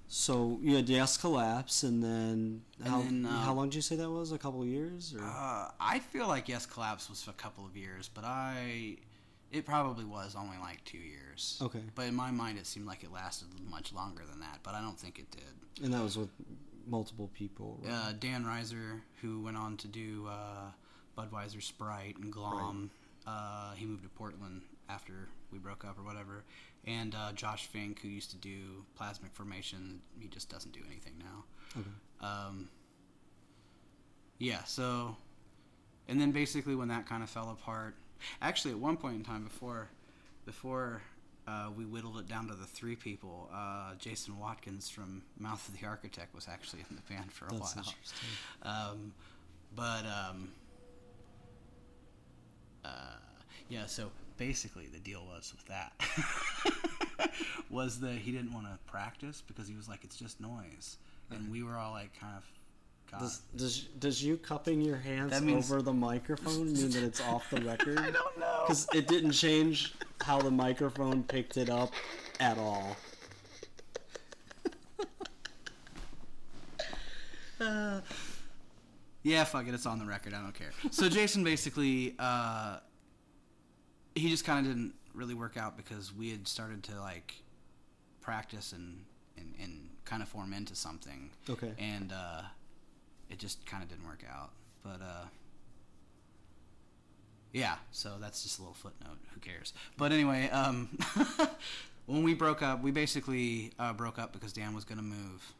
So 0.09 0.59
you 0.63 0.77
had 0.77 0.89
Yes 0.89 1.17
Collapse, 1.17 1.83
and 1.83 2.03
then 2.03 2.63
And 2.79 2.89
how 2.89 3.03
then, 3.03 3.27
uh, 3.27 3.41
how 3.41 3.55
long 3.55 3.69
did 3.69 3.77
you 3.77 3.83
say 3.83 3.97
that 3.97 4.09
was? 4.11 4.33
A 4.33 4.39
couple 4.39 4.63
of 4.63 4.69
years, 4.69 5.15
or 5.15 5.23
Uh, 5.23 5.71
I 5.81 5.99
feel 5.99 6.29
like 6.29 6.49
Yes 6.49 6.65
Collapse 6.67 7.09
was 7.11 7.27
a 7.29 7.33
couple 7.33 7.67
of 7.67 7.77
years, 7.77 8.09
but 8.13 8.25
I. 8.25 8.99
It 9.53 9.65
probably 9.65 10.05
was 10.05 10.35
only 10.35 10.59
like 10.59 10.85
two 10.85 10.99
years. 10.99 11.59
Okay. 11.63 11.81
But 11.95 12.07
in 12.07 12.15
my 12.17 12.31
mind, 12.33 12.59
it 12.59 12.67
seemed 12.67 12.87
like 12.87 13.05
it 13.05 13.13
lasted 13.13 13.49
much 13.71 13.93
longer 13.93 14.25
than 14.29 14.41
that, 14.41 14.59
but 14.65 14.75
I 14.75 14.81
don't 14.81 14.99
think 14.99 15.19
it 15.19 15.31
did. 15.31 15.85
and 15.85 15.95
that 15.95 16.03
was 16.03 16.17
with 16.19 16.31
multiple 16.87 17.31
people. 17.35 17.81
right? 17.83 17.93
Uh, 17.93 18.13
Dan 18.19 18.45
Reiser, 18.45 19.01
who 19.23 19.41
went 19.43 19.57
on 19.57 19.77
to 19.79 19.89
do 19.89 20.27
uh, 20.29 20.71
Budweiser 21.17 21.63
Sprite 21.63 22.17
and 22.19 22.33
Glom, 22.33 22.91
uh, 23.27 23.73
he 23.75 23.87
moved 23.87 24.03
to 24.03 24.09
Portland 24.09 24.63
after 24.89 25.29
we 25.53 25.59
broke 25.59 25.85
up 25.85 25.99
or 25.99 26.03
whatever. 26.03 26.45
And 26.87 27.15
uh, 27.15 27.33
Josh 27.33 27.67
Fink, 27.67 28.01
who 28.01 28.09
used 28.09 28.31
to 28.31 28.37
do 28.37 28.85
Plasmic 28.99 29.33
Formation, 29.33 30.01
he 30.21 30.29
just 30.29 30.49
doesn't 30.49 30.73
do 30.73 30.81
anything 30.87 31.15
now. 31.19 31.45
Okay. 31.77 31.89
Um, 32.21 32.69
yeah, 34.39 34.63
so, 34.65 35.17
and 36.07 36.21
then 36.21 36.31
basically 36.31 36.77
when 36.77 36.89
that 36.89 37.09
kind 37.09 37.23
of 37.23 37.31
fell 37.31 37.51
apart, 37.51 37.97
actually 38.41 38.71
at 38.71 38.79
one 38.79 38.97
point 38.97 39.17
in 39.17 39.25
time 39.25 39.43
before, 39.43 39.89
before 40.45 41.03
uh, 41.49 41.71
we 41.77 41.85
whittled 41.85 42.19
it 42.19 42.29
down 42.29 42.47
to 42.49 42.55
the 42.55 42.67
three 42.67 42.95
people, 42.95 43.51
uh, 43.53 43.95
Jason 43.99 44.39
Watkins 44.39 44.89
from 44.89 45.23
Mouth 45.39 45.67
of 45.69 45.79
the 45.79 45.87
Architect 45.87 46.35
was 46.35 46.47
actually 46.49 46.85
in 46.89 46.97
the 46.97 47.03
band 47.13 47.33
for 47.33 47.47
a 47.47 47.53
That's 47.53 47.75
while. 47.75 47.85
Um, 48.63 49.13
but 49.75 50.05
um, 50.07 50.49
uh, 52.85 53.17
yeah, 53.69 53.87
so 53.87 54.11
basically 54.37 54.87
the 54.87 54.99
deal 54.99 55.25
was 55.27 55.53
with 55.55 55.67
that 55.67 57.31
was 57.71 58.01
that 58.01 58.15
he 58.15 58.33
didn't 58.33 58.53
want 58.53 58.67
to 58.67 58.79
practice 58.91 59.43
because 59.47 59.67
he 59.69 59.75
was 59.75 59.89
like, 59.89 60.05
it's 60.05 60.17
just 60.17 60.41
noise, 60.41 60.99
and 61.31 61.51
we 61.51 61.63
were 61.63 61.77
all 61.77 61.93
like, 61.93 62.19
kind 62.19 62.37
of. 62.37 62.45
God. 63.11 63.21
Does, 63.21 63.41
does 63.55 63.81
does 64.01 64.23
you 64.25 64.37
cupping 64.37 64.81
your 64.81 64.97
hands 64.97 65.41
means- 65.41 65.71
over 65.71 65.81
the 65.81 65.93
microphone 65.93 66.73
mean 66.73 66.91
that 66.91 67.05
it's 67.05 67.21
off 67.21 67.49
the 67.51 67.61
record? 67.65 67.99
I 67.99 68.11
don't 68.11 68.37
know. 68.39 68.65
Because 68.67 68.89
it 68.93 69.07
didn't 69.07 69.31
change 69.31 69.95
how 70.21 70.41
the 70.41 70.51
microphone 70.51 71.23
picked 71.23 71.57
it 71.57 71.71
up 71.71 71.93
at 72.41 72.59
all. 72.59 72.97
Yeah, 79.23 79.43
fuck 79.43 79.67
it. 79.67 79.75
It's 79.75 79.87
on 79.87 79.99
the 79.99 80.05
record. 80.05 80.35
I 80.35 80.41
don't 80.41 80.55
care. 80.55 80.71
So 80.93 81.09
Jason 81.09 81.43
basically, 81.43 82.15
uh, 82.19 82.79
he 84.17 84.29
just 84.29 84.45
kind 84.45 84.67
of 84.67 84.73
didn't 84.73 84.95
really 85.15 85.35
work 85.35 85.57
out 85.57 85.77
because 85.77 86.13
we 86.13 86.31
had 86.31 86.49
started 86.49 86.83
to 86.85 87.01
like 87.01 87.35
practice 88.21 88.73
and 88.73 89.05
and, 89.37 89.55
and 89.63 89.91
kind 90.05 90.23
of 90.23 90.29
form 90.29 90.53
into 90.53 90.75
something. 90.75 91.31
Okay. 91.49 91.73
And 91.79 92.13
uh, 92.13 92.43
it 93.29 93.39
just 93.39 93.65
kind 93.67 93.83
of 93.83 93.89
didn't 93.89 94.07
work 94.07 94.25
out. 94.29 94.51
But 94.83 95.03
uh, 95.03 95.27
yeah, 97.53 97.77
so 97.91 98.15
that's 98.21 98.43
just 98.43 98.59
a 98.59 98.63
little 98.63 98.75
footnote. 98.75 99.19
Who 99.35 99.41
cares? 99.41 99.73
But 99.97 100.13
anyway, 100.13 100.49
um, 100.51 100.97
when 102.07 102.23
we 102.23 102.35
broke 102.35 102.63
up, 102.63 102.83
we 102.83 102.91
basically 102.91 103.73
uh, 103.79 103.93
broke 103.93 104.19
up 104.19 104.33
because 104.33 104.53
Dan 104.53 104.75
was 104.75 104.85
going 104.85 104.99
to 104.99 105.05
move, 105.05 105.53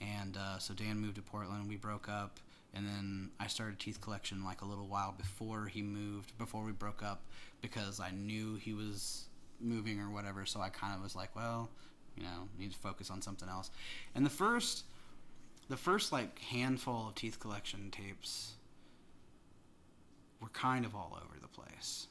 and 0.00 0.36
uh, 0.36 0.58
so 0.58 0.74
Dan 0.74 0.98
moved 0.98 1.16
to 1.16 1.22
Portland. 1.22 1.68
We 1.68 1.76
broke 1.76 2.08
up, 2.08 2.38
and 2.74 2.86
then 2.86 3.30
I 3.38 3.46
started 3.48 3.78
Teeth 3.78 4.00
Collection 4.00 4.44
like 4.44 4.62
a 4.62 4.64
little 4.64 4.86
while 4.86 5.12
before 5.16 5.66
he 5.66 5.82
moved, 5.82 6.36
before 6.38 6.64
we 6.64 6.72
broke 6.72 7.02
up, 7.02 7.22
because 7.60 8.00
I 8.00 8.10
knew 8.10 8.56
he 8.56 8.72
was 8.72 9.26
moving 9.60 10.00
or 10.00 10.10
whatever. 10.10 10.46
So 10.46 10.60
I 10.60 10.68
kind 10.70 10.94
of 10.94 11.02
was 11.02 11.14
like, 11.14 11.34
well, 11.36 11.70
you 12.16 12.22
know, 12.22 12.48
need 12.58 12.72
to 12.72 12.78
focus 12.78 13.10
on 13.10 13.22
something 13.22 13.48
else. 13.48 13.70
And 14.14 14.24
the 14.24 14.30
first, 14.30 14.84
the 15.68 15.76
first 15.76 16.12
like 16.12 16.38
handful 16.38 17.08
of 17.08 17.14
Teeth 17.14 17.38
Collection 17.40 17.90
tapes 17.90 18.54
were 20.40 20.48
kind 20.48 20.84
of 20.84 20.94
all 20.94 21.18
over 21.24 21.38
the 21.40 21.48
place, 21.48 22.08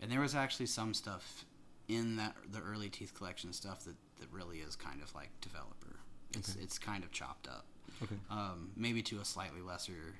and 0.00 0.10
there 0.10 0.20
was 0.20 0.34
actually 0.34 0.66
some 0.66 0.94
stuff 0.94 1.44
in 1.86 2.16
that 2.16 2.34
the 2.50 2.60
early 2.60 2.88
Teeth 2.88 3.14
Collection 3.14 3.52
stuff 3.52 3.84
that 3.84 3.94
that 4.20 4.28
really 4.32 4.58
is 4.58 4.74
kind 4.74 5.00
of 5.02 5.14
like 5.14 5.30
developer. 5.40 5.96
It's 6.34 6.50
Okay. 6.54 6.60
it's 6.64 6.78
kind 6.78 7.04
of 7.04 7.12
chopped 7.12 7.46
up 7.46 7.64
Okay. 8.02 8.16
um, 8.30 8.70
maybe 8.76 9.02
to 9.02 9.20
a 9.20 9.24
slightly 9.24 9.60
lesser 9.60 10.14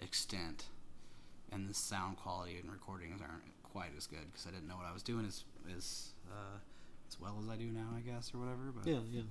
extent. 0.00 0.64
and 1.52 1.68
the 1.68 1.74
sound 1.74 2.16
quality 2.16 2.58
and 2.60 2.70
recordings 2.70 3.20
aren't 3.20 3.44
quite 3.62 3.90
as 3.96 4.06
good 4.06 4.26
because 4.32 4.46
I 4.46 4.50
didn't 4.50 4.66
know 4.68 4.76
what 4.76 4.86
I 4.86 4.92
was 4.92 5.02
doing 5.02 5.24
as 5.26 5.44
as 5.76 6.10
uh, 6.30 6.58
as 7.08 7.20
well 7.20 7.38
as 7.42 7.48
I 7.48 7.56
do 7.56 7.66
now, 7.66 7.86
I 7.96 8.00
guess, 8.00 8.32
or 8.34 8.38
whatever. 8.38 8.72
But 8.74 8.86
Yeah, 8.90 8.98
yeah. 9.10 9.22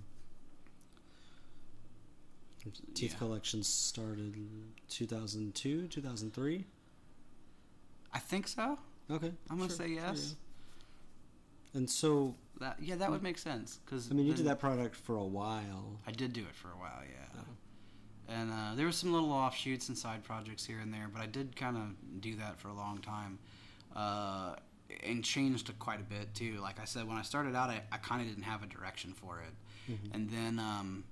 Teeth 2.95 3.11
Yeah. 3.13 3.17
Collections 3.19 3.67
started 3.67 4.33
2002, 4.89 5.87
2003. 5.87 6.65
I 8.13 8.19
think 8.19 8.47
so. 8.47 8.79
Okay. 9.11 9.31
I'm 9.49 9.57
gonna 9.57 9.69
sure, 9.69 9.77
say 9.77 9.89
yes. 9.89 10.35
yeah. 11.73 11.79
And 11.79 11.89
so, 11.89 12.35
That 12.59 12.77
yeah, 12.81 12.95
that 12.95 13.11
would 13.11 13.21
make 13.21 13.37
sense 13.37 13.79
because 13.85 14.09
I 14.09 14.13
mean, 14.15 14.25
you 14.25 14.33
did 14.33 14.45
that 14.45 14.59
product 14.59 14.95
for 14.95 15.15
a 15.17 15.23
while. 15.25 15.99
I 16.07 16.11
did 16.11 16.31
do 16.33 16.41
it 16.41 16.55
for 16.55 16.69
a 16.69 16.77
while, 16.77 17.01
yeah. 17.03 17.41
And 18.27 18.51
uh, 18.51 18.75
there 18.75 18.85
were 18.87 18.91
some 18.91 19.13
little 19.13 19.31
offshoots 19.31 19.87
and 19.89 19.97
side 19.97 20.23
projects 20.23 20.65
here 20.65 20.79
and 20.79 20.93
there, 20.93 21.07
but 21.11 21.21
I 21.21 21.27
did 21.27 21.55
kind 21.55 21.77
of 21.77 22.21
do 22.21 22.35
that 22.37 22.59
for 22.59 22.69
a 22.69 22.73
long 22.73 22.97
time, 22.99 23.37
uh, 23.95 24.55
and 25.03 25.23
changed 25.23 25.71
quite 25.79 25.99
a 25.99 26.03
bit 26.03 26.33
too. 26.33 26.57
Like 26.59 26.79
I 26.79 26.85
said, 26.85 27.07
when 27.07 27.17
I 27.17 27.21
started 27.21 27.55
out, 27.55 27.69
I, 27.69 27.83
I 27.91 27.97
kind 27.97 28.21
of 28.21 28.27
didn't 28.27 28.43
have 28.43 28.63
a 28.63 28.67
direction 28.67 29.13
for 29.13 29.41
it, 29.41 29.91
Mhm. 29.91 30.15
and 30.15 30.29
then 30.29 30.57
um, 30.59 31.03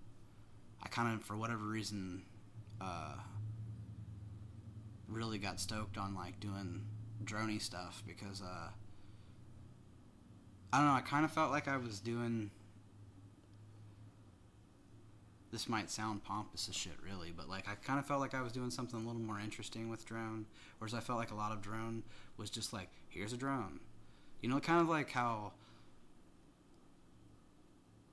I 0.82 0.88
kind 0.90 1.14
of, 1.14 1.24
for 1.24 1.38
whatever 1.38 1.64
reason, 1.66 2.24
uh, 2.82 3.16
really 5.08 5.38
got 5.38 5.60
stoked 5.60 5.98
on 5.98 6.16
like 6.16 6.40
doing 6.40 6.82
drony 7.24 7.62
stuff 7.62 8.02
because 8.08 8.42
uh, 8.42 8.70
I 10.72 10.78
don't 10.78 10.88
know. 10.88 10.94
I 10.94 11.02
kind 11.02 11.24
of 11.26 11.32
felt 11.32 11.52
like 11.52 11.68
I 11.68 11.78
was 11.78 12.00
doing. 12.00 12.50
This 15.54 15.70
might 15.70 15.92
sound 15.92 16.24
pompous 16.24 16.68
as 16.68 16.74
shit, 16.76 16.94
really, 17.06 17.32
but 17.32 17.48
like 17.48 17.70
I 17.70 17.76
kind 17.76 18.00
of 18.00 18.08
felt 18.08 18.20
like 18.20 18.34
I 18.34 18.42
was 18.42 18.52
doing 18.52 18.72
something 18.72 19.00
a 19.00 19.04
little 19.06 19.22
more 19.22 19.40
interesting 19.40 19.88
with 19.88 20.04
drone, 20.04 20.48
whereas 20.80 20.96
I 20.96 21.00
felt 21.00 21.20
like 21.20 21.30
a 21.30 21.36
lot 21.36 21.52
of 21.52 21.62
drone 21.62 22.02
was 22.38 22.50
just 22.50 22.74
like, 22.74 22.90
here's 23.08 23.34
a 23.34 23.38
drone, 23.38 23.80
you 24.42 24.50
know, 24.50 24.60
kind 24.60 24.82
of 24.82 24.90
like 24.90 25.12
how, 25.12 25.52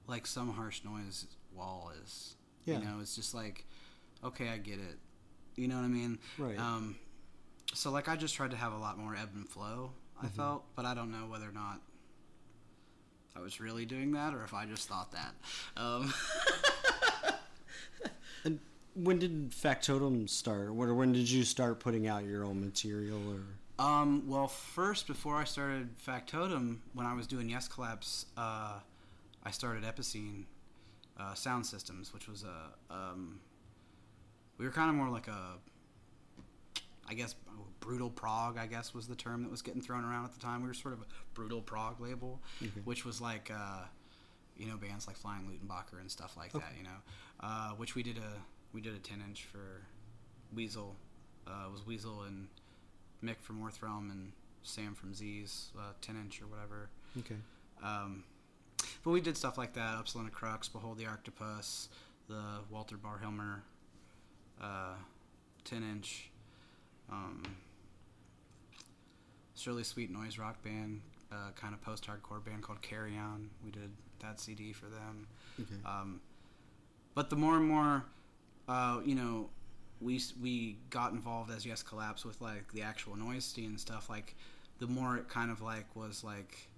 like 0.07 0.26
some 0.26 0.50
harsh 0.53 0.83
noise 0.85 1.26
wall 1.55 1.92
is. 2.05 2.37
Yeah. 2.66 2.79
You 2.79 2.85
know, 2.85 2.98
it's 3.00 3.16
just 3.16 3.33
like, 3.35 3.64
okay, 4.22 4.48
I 4.50 4.59
get 4.59 4.74
it. 4.79 4.98
You 5.57 5.66
know 5.66 5.76
what 5.76 5.85
I 5.85 5.88
mean? 5.88 6.18
Right. 6.37 6.59
Um, 6.59 6.96
so 7.72 7.90
like 7.90 8.07
I 8.07 8.16
just 8.16 8.35
tried 8.35 8.50
to 8.50 8.57
have 8.59 8.74
a 8.74 8.79
lot 8.79 8.98
more 8.98 9.14
ebb 9.16 9.31
and 9.35 9.48
flow. 9.48 9.92
I 10.22 10.26
Mhm. 10.26 10.33
felt, 10.37 10.64
but 10.76 10.85
I 10.85 10.92
don't 10.94 11.11
know 11.11 11.26
whether 11.26 11.48
or 11.48 11.53
not 11.53 11.81
I 13.35 13.40
was 13.40 13.61
really 13.61 13.87
doing 13.87 14.12
that 14.12 14.35
or 14.35 14.44
if 14.44 14.53
I 14.53 14.66
just 14.66 14.88
thought 14.88 15.12
that. 15.12 15.35
Um, 15.76 16.12
when 19.04 19.18
did 19.18 19.52
Factotum 19.54 20.28
start? 20.28 20.74
When, 20.74 20.94
when 20.96 21.12
did 21.12 21.30
you 21.30 21.44
start 21.44 21.80
putting 21.80 22.06
out 22.06 22.24
your 22.24 22.44
own 22.44 22.60
material? 22.60 23.20
Or 23.28 23.84
um, 23.84 24.28
well, 24.28 24.46
first 24.48 25.06
before 25.06 25.36
I 25.36 25.44
started 25.44 25.88
Factotum, 25.96 26.82
when 26.94 27.06
I 27.06 27.14
was 27.14 27.26
doing 27.26 27.48
Yes 27.48 27.66
Collapse, 27.68 28.26
uh, 28.36 28.78
I 29.44 29.50
started 29.50 29.84
Epicene 29.84 30.44
uh, 31.18 31.34
Sound 31.34 31.64
Systems, 31.66 32.12
which 32.12 32.28
was 32.28 32.44
a 32.44 32.92
um, 32.94 33.40
we 34.58 34.64
were 34.66 34.70
kind 34.72 34.90
of 34.90 34.96
more 34.96 35.08
like 35.08 35.28
a 35.28 35.54
I 37.08 37.14
guess 37.14 37.34
brutal 37.80 38.10
prog. 38.10 38.58
I 38.58 38.66
guess 38.66 38.94
was 38.94 39.06
the 39.08 39.16
term 39.16 39.42
that 39.42 39.50
was 39.50 39.62
getting 39.62 39.80
thrown 39.82 40.04
around 40.04 40.26
at 40.26 40.32
the 40.32 40.40
time. 40.40 40.62
We 40.62 40.68
were 40.68 40.74
sort 40.74 40.94
of 40.94 41.00
a 41.00 41.06
brutal 41.34 41.60
prog 41.62 42.00
label, 42.00 42.40
Okay. 42.62 42.80
which 42.84 43.04
was 43.04 43.20
like 43.20 43.50
uh, 43.52 43.82
you 44.56 44.66
know 44.66 44.76
bands 44.76 45.06
like 45.06 45.16
Flying 45.16 45.42
Luttenbacher 45.50 45.98
and 46.00 46.10
stuff 46.10 46.36
like 46.36 46.54
Okay. 46.54 46.64
that. 46.64 46.76
You 46.78 46.84
know, 46.84 46.98
uh, 47.40 47.70
which 47.72 47.94
we 47.94 48.02
did 48.02 48.18
a 48.18 48.32
we 48.72 48.80
did 48.80 48.94
a 48.94 48.98
ten 48.98 49.22
inch 49.26 49.44
for 49.44 49.83
Weasel. 50.54 50.96
Uh, 51.46 51.66
it 51.66 51.72
was 51.72 51.87
Weasel 51.87 52.22
and 52.22 52.48
Mick 53.24 53.40
from 53.40 53.61
Orthrelm 53.62 54.11
and 54.11 54.33
Sam 54.62 54.94
from 54.94 55.14
Z's 55.14 55.70
uh, 55.78 55.92
ten 56.00 56.16
inch 56.16 56.40
or 56.42 56.46
whatever. 56.46 56.88
okay, 57.18 57.37
Um, 57.83 58.24
but 59.04 59.11
we 59.11 59.20
did 59.20 59.37
stuff 59.37 59.59
like 59.59 59.74
that: 59.74 59.98
Upsilon 59.98 60.28
Acrux, 60.30 60.70
Behold 60.72 60.98
the 60.98 61.06
Octopus, 61.06 61.88
the 62.28 62.42
Walter 62.70 62.96
Barhelmer, 62.96 63.61
uh, 64.61 64.94
ten 65.64 65.83
inch. 65.83 66.30
Um, 67.11 67.42
it's 69.54 69.66
really 69.66 69.85
sweet 69.85 70.11
noise 70.11 70.38
rock 70.38 70.62
band, 70.62 71.00
uh, 71.33 71.50
kind 71.54 71.74
of 71.74 71.83
post-hardcore 71.83 72.42
band 72.44 72.62
called 72.62 72.80
Carry 72.83 73.16
On. 73.18 73.50
We 73.64 73.70
did 73.70 73.90
that 74.20 74.38
CD 74.40 74.72
for 74.72 74.87
them. 74.87 75.26
okay, 75.61 75.74
Um, 75.85 76.20
but 77.14 77.28
the 77.30 77.37
more 77.37 77.56
and 77.56 77.66
more, 77.66 78.04
uh, 78.70 79.00
you 79.04 79.16
know, 79.16 79.50
we 80.00 80.20
we 80.40 80.78
got 80.90 81.12
involved 81.12 81.50
as 81.50 81.66
Yes 81.66 81.83
Collapse 81.83 82.24
with 82.24 82.40
like 82.40 82.72
the 82.72 82.83
actual 82.83 83.16
noise 83.16 83.44
scene 83.44 83.70
and 83.70 83.80
stuff. 83.80 84.09
Like, 84.09 84.37
the 84.78 84.87
more 84.87 85.16
it 85.16 85.28
kind 85.28 85.50
of 85.50 85.61
like 85.61 85.96
was 85.96 86.22
like, 86.22 86.68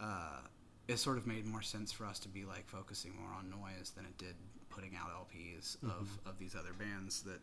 uh, 0.00 0.40
it 0.88 0.98
sort 0.98 1.18
of 1.18 1.26
made 1.28 1.46
more 1.46 1.62
sense 1.62 1.92
for 1.92 2.06
us 2.06 2.18
to 2.18 2.28
be 2.28 2.44
like 2.44 2.66
focusing 2.66 3.12
more 3.20 3.30
on 3.38 3.48
noise 3.48 3.92
than 3.94 4.04
it 4.04 4.18
did 4.18 4.34
putting 4.68 4.96
out 4.96 5.10
LPs 5.10 5.76
of 5.84 6.18
of 6.26 6.38
these 6.40 6.56
other 6.56 6.72
bands 6.76 7.22
that 7.22 7.40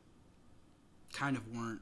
kind 1.13 1.38
of 1.38 1.48
weren't 1.56 1.82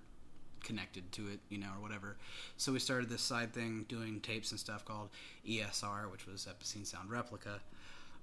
connected 0.63 1.11
to 1.13 1.29
it, 1.29 1.39
you 1.49 1.57
know, 1.57 1.69
or 1.75 1.81
whatever. 1.81 2.17
So 2.57 2.71
we 2.71 2.79
started 2.79 3.09
this 3.09 3.21
side 3.23 3.53
thing 3.53 3.85
doing 3.89 4.19
tapes 4.19 4.51
and 4.51 4.59
stuff 4.59 4.85
called 4.85 5.09
ESR, 5.47 6.11
which 6.11 6.27
was 6.27 6.47
Epicene 6.47 6.85
Sound 6.85 7.09
Replica. 7.09 7.59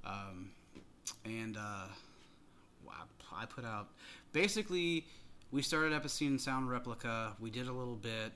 Um, 0.04 0.50
and 1.24 1.56
uh, 1.56 1.88
wow, 2.86 2.92
I 3.02 3.23
put 3.44 3.64
out 3.64 3.88
basically 4.32 5.06
we 5.50 5.62
started 5.62 5.92
Epicene 5.92 6.40
Sound 6.40 6.68
Replica. 6.70 7.34
We 7.38 7.50
did 7.50 7.68
a 7.68 7.72
little 7.72 7.94
bit. 7.96 8.32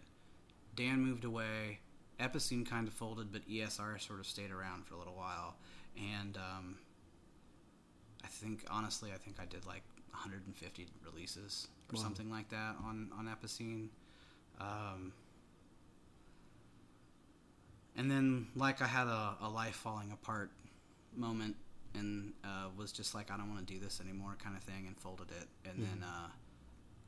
Dan 0.76 1.00
moved 1.00 1.24
away. 1.24 1.80
Epicene 2.20 2.64
kind 2.68 2.86
of 2.86 2.94
folded, 2.94 3.32
but 3.32 3.48
ESR 3.48 4.00
sort 4.00 4.20
of 4.20 4.26
stayed 4.26 4.50
around 4.50 4.86
for 4.86 4.94
a 4.94 4.98
little 4.98 5.14
while. 5.14 5.56
And 5.96 6.36
um, 6.36 6.76
I 8.24 8.28
think 8.28 8.64
honestly, 8.70 9.10
I 9.12 9.16
think 9.16 9.36
I 9.40 9.46
did 9.46 9.66
like 9.66 9.82
150 10.10 10.86
releases 11.04 11.68
or 11.92 11.96
Wow. 11.96 12.02
something 12.02 12.30
like 12.30 12.48
that 12.50 12.76
on 12.84 13.10
on 13.18 13.26
Epicene. 13.26 13.88
Um, 14.60 15.12
and 17.96 18.10
then 18.10 18.48
like 18.54 18.80
I 18.82 18.86
had 18.86 19.06
a, 19.08 19.36
a 19.42 19.48
life 19.48 19.76
falling 19.76 20.12
apart 20.12 20.50
moment 21.16 21.56
and 21.94 22.32
uh, 22.44 22.68
was 22.76 22.92
just 22.92 23.14
like 23.14 23.30
I 23.30 23.36
don't 23.36 23.48
want 23.48 23.66
to 23.66 23.72
do 23.72 23.80
this 23.80 24.00
anymore 24.00 24.36
kind 24.42 24.56
of 24.56 24.62
thing 24.62 24.86
and 24.86 24.96
folded 24.96 25.28
it. 25.30 25.48
And 25.68 25.82
then 25.82 26.04
uh, 26.04 26.28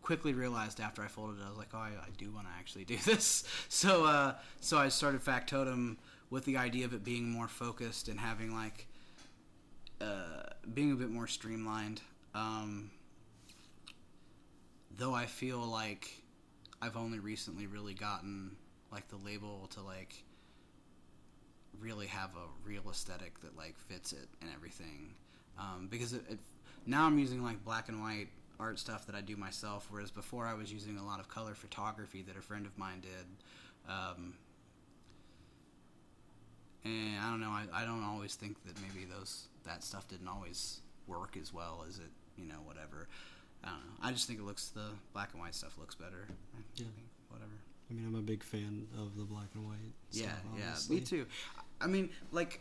quickly 0.02 0.32
realized 0.32 0.80
after 0.80 1.02
I 1.02 1.08
folded 1.08 1.40
it 1.40 1.44
I 1.44 1.48
was 1.48 1.58
like 1.58 1.70
oh 1.74 1.78
I, 1.78 1.90
I 2.02 2.10
do 2.16 2.30
want 2.30 2.46
to 2.46 2.52
actually 2.58 2.84
do 2.84 2.96
this. 3.04 3.44
So 3.68 4.04
uh, 4.04 4.34
so 4.60 4.78
I 4.78 4.88
started 4.88 5.22
Factotum 5.22 5.98
with 6.30 6.44
the 6.44 6.56
idea 6.56 6.84
of 6.84 6.94
it 6.94 7.04
being 7.04 7.28
more 7.30 7.48
focused 7.48 8.08
and 8.08 8.20
having 8.20 8.54
like 8.54 8.86
uh, 10.00 10.50
being 10.72 10.92
a 10.92 10.96
bit 10.96 11.10
more 11.10 11.26
streamlined. 11.26 12.00
Um, 12.34 12.90
though 14.96 15.14
I 15.14 15.26
feel 15.26 15.58
like 15.58 16.22
I've 16.80 16.96
only 16.96 17.18
recently 17.18 17.66
really 17.66 17.94
gotten 17.94 18.56
like 18.92 19.08
the 19.08 19.16
label 19.16 19.68
to 19.74 19.82
like 19.82 20.24
really 21.80 22.06
have 22.06 22.30
a 22.36 22.68
real 22.68 22.82
aesthetic 22.90 23.40
that 23.40 23.56
like 23.56 23.76
fits 23.78 24.12
it 24.12 24.28
and 24.42 24.50
everything 24.54 25.14
um, 25.58 25.88
because 25.90 26.12
it, 26.12 26.22
it 26.30 26.38
now 26.86 27.06
I'm 27.06 27.18
using 27.18 27.42
like 27.42 27.64
black 27.64 27.88
and 27.88 28.00
white 28.00 28.28
art 28.58 28.78
stuff 28.78 29.06
that 29.06 29.14
I 29.14 29.20
do 29.20 29.36
myself 29.36 29.86
whereas 29.90 30.10
before 30.10 30.46
I 30.46 30.54
was 30.54 30.72
using 30.72 30.98
a 30.98 31.04
lot 31.04 31.20
of 31.20 31.28
color 31.28 31.54
photography 31.54 32.22
that 32.22 32.36
a 32.36 32.42
friend 32.42 32.66
of 32.66 32.76
mine 32.78 33.00
did 33.00 33.92
um, 33.92 34.34
and 36.84 37.18
I 37.20 37.30
don't 37.30 37.40
know 37.40 37.50
I, 37.50 37.64
I 37.72 37.84
don't 37.84 38.04
always 38.04 38.34
think 38.34 38.62
that 38.64 38.74
maybe 38.80 39.06
those 39.06 39.48
that 39.64 39.82
stuff 39.82 40.08
didn't 40.08 40.28
always 40.28 40.80
work 41.06 41.36
as 41.40 41.52
well 41.52 41.84
as 41.88 41.98
it 41.98 42.10
you 42.36 42.46
know 42.46 42.60
whatever 42.64 43.08
I 43.64 43.68
don't 43.70 43.78
know 43.80 43.92
I 44.02 44.12
just 44.12 44.26
think 44.26 44.38
it 44.38 44.44
looks 44.44 44.68
the 44.68 44.88
black 45.12 45.30
and 45.32 45.40
white 45.40 45.54
stuff 45.54 45.76
looks 45.78 45.94
better 45.94 46.26
I 46.54 46.58
Yeah. 46.76 46.84
think, 46.94 47.08
whatever 47.28 47.50
I 47.90 47.92
mean, 47.92 48.06
I'm 48.06 48.14
a 48.14 48.22
big 48.22 48.44
fan 48.44 48.86
of 48.96 49.16
the 49.16 49.24
black 49.24 49.48
and 49.54 49.66
white. 49.66 49.92
yeah, 50.12 50.26
stuff, 50.28 50.44
yeah, 50.56 50.94
me 50.94 51.00
too. 51.00 51.26
I 51.80 51.86
mean, 51.86 52.10
like, 52.32 52.60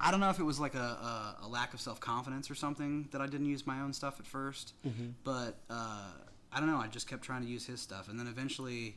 I 0.00 0.10
don't 0.10 0.20
know 0.20 0.30
if 0.30 0.38
it 0.38 0.44
was 0.44 0.58
like 0.58 0.74
a, 0.74 0.78
a, 0.78 1.36
a 1.42 1.48
lack 1.48 1.74
of 1.74 1.80
self 1.80 2.00
confidence 2.00 2.50
or 2.50 2.54
something 2.54 3.08
that 3.12 3.20
I 3.20 3.26
didn't 3.26 3.46
use 3.46 3.66
my 3.66 3.80
own 3.80 3.92
stuff 3.92 4.18
at 4.20 4.26
1st 4.26 4.72
Mhm. 4.86 5.12
but 5.22 5.58
uh, 5.70 6.10
I 6.52 6.60
don't 6.60 6.68
know. 6.68 6.78
I 6.78 6.86
just 6.88 7.06
kept 7.08 7.22
trying 7.22 7.42
to 7.42 7.48
use 7.48 7.66
his 7.66 7.80
stuff, 7.80 8.08
and 8.08 8.18
then 8.18 8.26
eventually, 8.28 8.96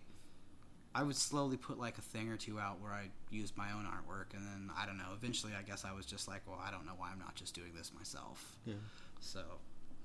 I 0.94 1.04
would 1.04 1.16
slowly 1.16 1.58
put 1.58 1.80
like 1.80 1.98
a 1.98 2.02
thing 2.02 2.30
or 2.30 2.38
two 2.38 2.60
out 2.60 2.80
where 2.82 2.92
I 2.92 3.10
used 3.32 3.56
my 3.58 3.72
own 3.72 3.86
artwork, 3.86 4.36
and 4.36 4.46
then 4.46 4.72
I 4.78 4.86
don't 4.86 4.98
know. 4.98 5.10
Eventually, 5.16 5.54
I 5.58 5.62
guess 5.64 5.84
I 5.86 5.92
was 5.92 6.06
just 6.06 6.28
like, 6.28 6.42
well, 6.48 6.60
I 6.64 6.72
don't 6.72 6.86
know 6.86 6.94
why 6.98 7.10
I'm 7.12 7.20
not 7.20 7.36
just 7.36 7.54
doing 7.56 7.74
this 7.76 7.92
myself. 7.94 8.56
Yeah. 8.66 8.76
So, 9.20 9.42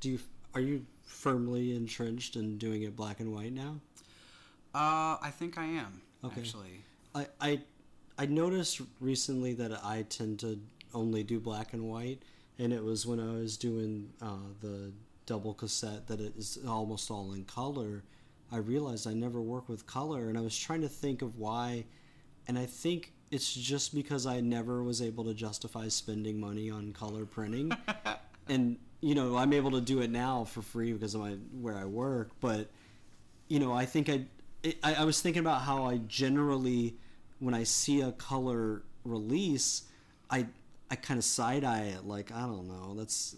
Do 0.00 0.10
you 0.10 0.18
are 0.54 0.60
you 0.60 0.86
firmly 1.02 1.74
entrenched 1.74 2.36
in 2.36 2.58
doing 2.58 2.82
it 2.82 2.94
black 2.96 3.20
and 3.20 3.32
white 3.32 3.52
now? 3.52 3.80
uh, 4.74 5.16
I 5.20 5.30
think 5.30 5.58
I 5.58 5.64
am 5.64 6.00
Okay. 6.24 6.40
actually. 6.40 6.84
I, 7.14 7.26
I 7.40 7.60
I 8.18 8.26
noticed 8.26 8.80
recently 9.00 9.54
that 9.54 9.84
I 9.84 10.02
tend 10.08 10.40
to 10.40 10.58
only 10.94 11.22
do 11.22 11.40
black 11.40 11.72
and 11.72 11.84
white, 11.84 12.22
and 12.58 12.72
it 12.72 12.82
was 12.82 13.06
when 13.06 13.20
I 13.20 13.32
was 13.32 13.56
doing 13.56 14.10
uh, 14.20 14.36
the 14.60 14.92
double 15.26 15.54
cassette 15.54 16.06
that 16.08 16.20
it 16.20 16.36
is 16.36 16.58
almost 16.66 17.10
all 17.10 17.32
in 17.32 17.44
color. 17.44 18.04
I 18.50 18.58
realized 18.58 19.06
I 19.06 19.14
never 19.14 19.40
work 19.40 19.68
with 19.68 19.86
color, 19.86 20.28
and 20.28 20.36
I 20.36 20.42
was 20.42 20.58
trying 20.58 20.82
to 20.82 20.88
think 20.88 21.22
of 21.22 21.38
why, 21.38 21.84
and 22.46 22.58
I 22.58 22.66
think 22.66 23.12
it's 23.30 23.52
just 23.54 23.94
because 23.94 24.26
I 24.26 24.40
never 24.40 24.82
was 24.82 25.00
able 25.00 25.24
to 25.24 25.34
justify 25.34 25.88
spending 25.88 26.38
money 26.38 26.70
on 26.70 26.92
color 26.92 27.24
printing, 27.24 27.72
and 28.48 28.76
you 29.00 29.14
know 29.14 29.36
I'm 29.36 29.54
able 29.54 29.70
to 29.70 29.80
do 29.80 30.00
it 30.02 30.10
now 30.10 30.44
for 30.44 30.60
free 30.60 30.92
because 30.92 31.14
of 31.14 31.22
my 31.22 31.32
where 31.60 31.76
I 31.76 31.86
work, 31.86 32.32
but 32.40 32.68
you 33.48 33.58
know 33.58 33.72
I 33.72 33.86
think 33.86 34.10
I 34.10 34.26
it, 34.62 34.76
I, 34.82 34.94
I 34.96 35.04
was 35.04 35.22
thinking 35.22 35.40
about 35.40 35.62
how 35.62 35.86
I 35.86 35.96
generally 36.08 36.96
when 37.42 37.54
I 37.54 37.64
see 37.64 38.00
a 38.00 38.12
color 38.12 38.82
release, 39.04 39.82
I 40.30 40.46
I 40.90 40.94
kind 40.94 41.18
of 41.18 41.24
side 41.24 41.64
eye 41.64 41.92
it 41.96 42.06
like 42.06 42.30
I 42.30 42.42
don't 42.42 42.68
know 42.68 42.94
that's 42.94 43.34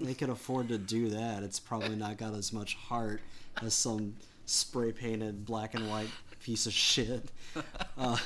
they 0.00 0.14
could 0.14 0.30
afford 0.30 0.68
to 0.68 0.78
do 0.78 1.08
that. 1.10 1.42
It's 1.42 1.58
probably 1.58 1.96
not 1.96 2.18
got 2.18 2.34
as 2.34 2.52
much 2.52 2.76
heart 2.76 3.20
as 3.60 3.74
some 3.74 4.14
spray 4.46 4.92
painted 4.92 5.44
black 5.44 5.74
and 5.74 5.90
white 5.90 6.10
piece 6.40 6.66
of 6.66 6.72
shit. 6.72 7.30
Uh, 7.96 8.16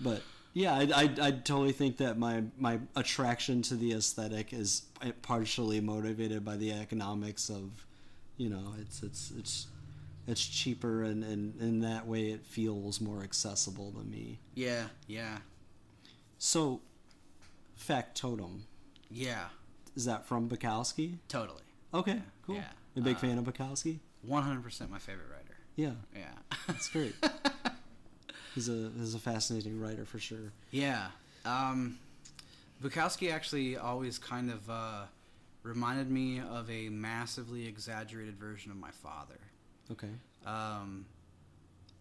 but 0.00 0.22
yeah, 0.52 0.74
I, 0.74 0.82
I, 0.94 1.02
I 1.20 1.30
totally 1.30 1.72
think 1.72 1.96
that 1.96 2.18
my, 2.18 2.44
my 2.58 2.80
attraction 2.94 3.62
to 3.62 3.76
the 3.76 3.94
aesthetic 3.94 4.52
is 4.52 4.82
partially 5.22 5.80
motivated 5.80 6.44
by 6.44 6.56
the 6.56 6.72
economics 6.72 7.48
of, 7.48 7.86
you 8.36 8.50
know, 8.50 8.74
it's 8.80 9.02
it's 9.02 9.32
it's 9.38 9.66
it's 10.26 10.44
cheaper 10.46 11.02
and, 11.02 11.22
and 11.24 11.60
in 11.60 11.80
that 11.80 12.06
way 12.06 12.30
it 12.30 12.44
feels 12.44 13.00
more 13.00 13.22
accessible 13.22 13.92
to 13.92 14.04
me. 14.04 14.38
Yeah, 14.54 14.84
yeah, 15.06 15.38
So, 16.38 16.80
Factotum, 17.76 18.62
yeah, 19.10 19.46
is 19.96 20.04
that 20.06 20.26
from 20.26 20.48
Bukowski? 20.48 21.18
totally. 21.28 21.60
Okay, 21.92 22.20
cool. 22.46 22.56
Yeah. 22.56 22.64
A 22.96 23.00
big 23.00 23.16
Uh, 23.16 23.20
fan 23.20 23.38
of 23.38 23.44
Bukowski? 23.44 23.98
One 24.22 24.42
hundred 24.42 24.62
percent 24.62 24.90
my 24.90 24.98
favorite 24.98 25.28
writer. 25.30 25.56
Yeah, 25.76 25.92
Yeah. 26.14 26.32
that's 26.66 26.88
great. 26.88 27.14
he's 28.54 28.68
a 28.68 28.90
he's 28.98 29.14
a 29.14 29.18
fascinating 29.18 29.80
writer 29.80 30.04
for 30.04 30.18
sure. 30.18 30.52
Yeah. 30.70 31.08
Um, 31.44 31.98
Bukowski 32.82 33.32
actually 33.32 33.76
always 33.76 34.18
kind 34.18 34.50
of 34.50 34.68
uh, 34.70 35.02
reminded 35.62 36.10
me 36.10 36.40
of 36.40 36.70
a 36.70 36.88
massively 36.88 37.66
exaggerated 37.66 38.36
version 38.38 38.70
of 38.70 38.76
my 38.78 38.90
father. 38.90 39.38
Okay. 39.90 40.08
Um, 40.46 41.06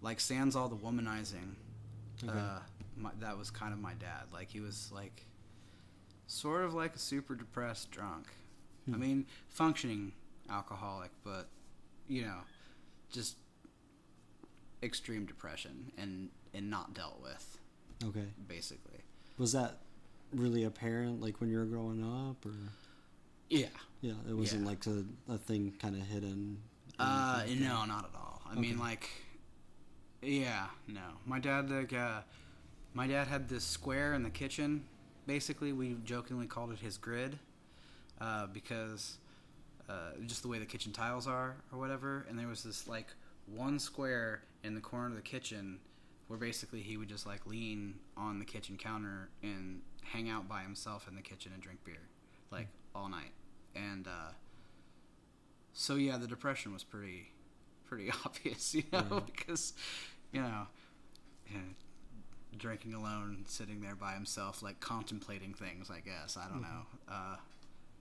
like 0.01 0.19
sans 0.19 0.55
all 0.55 0.67
the 0.69 0.75
womanizing. 0.75 1.55
Okay. 2.23 2.37
Uh, 2.37 2.59
my, 2.97 3.11
that 3.19 3.37
was 3.37 3.49
kind 3.51 3.73
of 3.73 3.79
my 3.79 3.93
dad. 3.93 4.23
Like 4.31 4.49
he 4.49 4.59
was 4.59 4.91
like 4.93 5.25
sort 6.27 6.63
of 6.63 6.73
like 6.73 6.95
a 6.95 6.99
super 6.99 7.35
depressed 7.35 7.91
drunk. 7.91 8.27
I 8.87 8.91
Hmm. 8.91 8.99
mean, 8.99 9.25
functioning 9.49 10.11
alcoholic, 10.49 11.11
but 11.23 11.47
you 12.07 12.23
know, 12.23 12.39
just 13.11 13.37
extreme 14.81 15.25
depression 15.25 15.91
and 15.97 16.29
and 16.53 16.69
not 16.69 16.93
dealt 16.93 17.21
with 17.21 17.57
Okay. 18.03 18.27
basically. 18.47 18.99
Was 19.37 19.53
that 19.53 19.77
really 20.33 20.63
apparent, 20.65 21.21
like 21.21 21.39
when 21.39 21.49
you 21.49 21.57
were 21.57 21.65
growing 21.65 22.03
up, 22.03 22.45
or 22.45 22.53
Yeah. 23.49 23.69
yeah, 24.01 24.13
it 24.29 24.33
wasn't 24.33 24.63
Yeah. 24.63 24.67
like 24.69 24.85
a, 24.85 25.05
a 25.29 25.37
thing 25.37 25.71
kind 25.79 25.95
of 25.95 26.01
hidden? 26.03 26.61
Uh, 26.99 27.43
no, 27.59 27.85
not 27.85 28.05
at 28.05 28.15
all. 28.15 28.41
I 28.49 28.55
mean, 28.55 28.77
like, 28.77 29.09
yeah, 30.21 30.67
no. 30.87 31.01
My 31.25 31.39
dad, 31.39 31.69
like, 31.69 31.93
uh, 31.93 32.21
my 32.93 33.07
dad 33.07 33.27
had 33.27 33.49
this 33.49 33.63
square 33.63 34.13
in 34.13 34.23
the 34.23 34.29
kitchen. 34.29 34.85
Basically, 35.25 35.73
we 35.73 35.95
jokingly 36.03 36.45
called 36.45 36.71
it 36.71 36.79
his 36.79 36.97
grid, 36.97 37.39
uh, 38.21 38.47
because 38.47 39.17
uh, 39.89 40.11
just 40.25 40.43
the 40.43 40.47
way 40.47 40.59
the 40.59 40.65
kitchen 40.65 40.91
tiles 40.91 41.27
are 41.27 41.55
or 41.71 41.79
whatever. 41.79 42.25
And 42.29 42.37
there 42.37 42.47
was 42.47 42.63
this 42.63 42.87
like 42.87 43.07
one 43.47 43.79
square 43.79 44.43
in 44.63 44.75
the 44.75 44.81
corner 44.81 45.07
of 45.07 45.15
the 45.15 45.21
kitchen 45.21 45.79
where 46.27 46.39
basically 46.39 46.81
he 46.81 46.97
would 46.97 47.09
just 47.09 47.25
like 47.25 47.45
lean 47.45 47.95
on 48.15 48.39
the 48.39 48.45
kitchen 48.45 48.77
counter 48.77 49.29
and 49.41 49.81
hang 50.03 50.29
out 50.29 50.47
by 50.47 50.61
himself 50.61 51.07
in 51.07 51.15
the 51.15 51.21
kitchen 51.21 51.51
and 51.53 51.61
drink 51.61 51.79
beer, 51.83 52.07
like 52.51 52.67
all 52.95 53.09
night. 53.09 53.31
And 53.75 54.07
uh, 54.07 54.31
so 55.73 55.95
yeah, 55.95 56.17
the 56.17 56.27
depression 56.27 56.71
was 56.73 56.83
pretty 56.83 57.31
pretty 57.85 58.11
obvious, 58.25 58.73
you 58.73 58.83
know, 58.91 59.05
Yeah. 59.11 59.19
because 59.25 59.73
you 60.31 60.41
know, 60.41 60.67
drinking 62.57 62.93
alone, 62.93 63.45
sitting 63.47 63.81
there 63.81 63.95
by 63.95 64.13
himself, 64.13 64.61
like 64.61 64.79
contemplating 64.79 65.53
things. 65.53 65.89
I 65.89 65.99
guess 65.99 66.37
I 66.37 66.47
don't 66.47 66.59
Mhm. 66.59 66.61
know. 66.61 66.85
Uh, 67.07 67.35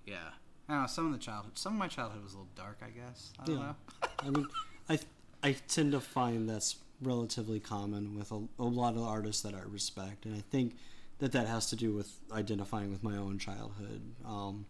yeah, 0.07 0.31
I 0.69 0.73
don't 0.73 0.83
know. 0.83 0.87
Some 0.87 1.07
of 1.07 1.13
the 1.13 1.19
childhood, 1.19 1.59
some 1.59 1.75
of 1.75 1.79
my 1.79 1.89
childhood 1.89 2.23
was 2.23 2.35
a 2.35 2.39
little 2.39 2.53
dark. 2.55 2.79
I 2.85 2.91
guess 2.91 3.33
I 3.39 3.45
don't 3.47 3.57
Yeah. 3.57 3.63
know. 3.63 3.77
I 4.21 4.31
mean, 4.31 4.49
I 4.89 4.99
I 5.43 5.53
tend 5.69 5.93
to 5.93 6.01
find 6.01 6.49
that's 6.49 6.77
relatively 7.01 7.59
common 7.59 8.15
with 8.17 8.31
a, 8.31 8.47
a 8.61 8.65
lot 8.65 8.95
of 8.95 9.03
artists 9.03 9.43
that 9.43 9.55
I 9.55 9.61
respect, 9.63 10.25
and 10.25 10.35
I 10.37 10.41
think 10.51 10.77
that 11.19 11.33
that 11.33 11.47
has 11.49 11.67
to 11.71 11.77
do 11.77 11.93
with 11.93 12.19
identifying 12.31 12.91
with 12.91 13.03
my 13.03 13.17
own 13.17 13.39
childhood. 13.39 14.15
Um, 14.25 14.67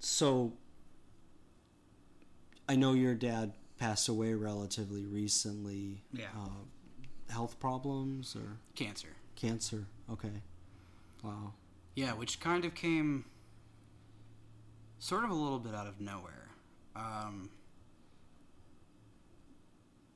so, 0.00 0.52
I 2.68 2.76
know 2.76 2.92
your 2.94 3.14
dad 3.14 3.52
passed 3.78 4.08
away 4.08 4.34
relatively 4.34 5.04
recently. 5.04 6.02
Yeah. 6.12 6.26
Uh, 6.36 7.32
health 7.32 7.60
problems 7.60 8.34
or 8.34 8.58
Cancer. 8.74 9.08
cancer? 9.36 9.86
Okay. 10.10 10.42
Wow. 11.22 11.52
Yeah, 11.94 12.12
which 12.14 12.40
kind 12.40 12.64
of 12.64 12.74
came 12.74 13.24
sort 14.98 15.24
of 15.24 15.30
a 15.30 15.34
little 15.34 15.58
bit 15.58 15.74
out 15.74 15.86
of 15.86 16.00
nowhere. 16.00 16.48
Um, 16.96 17.50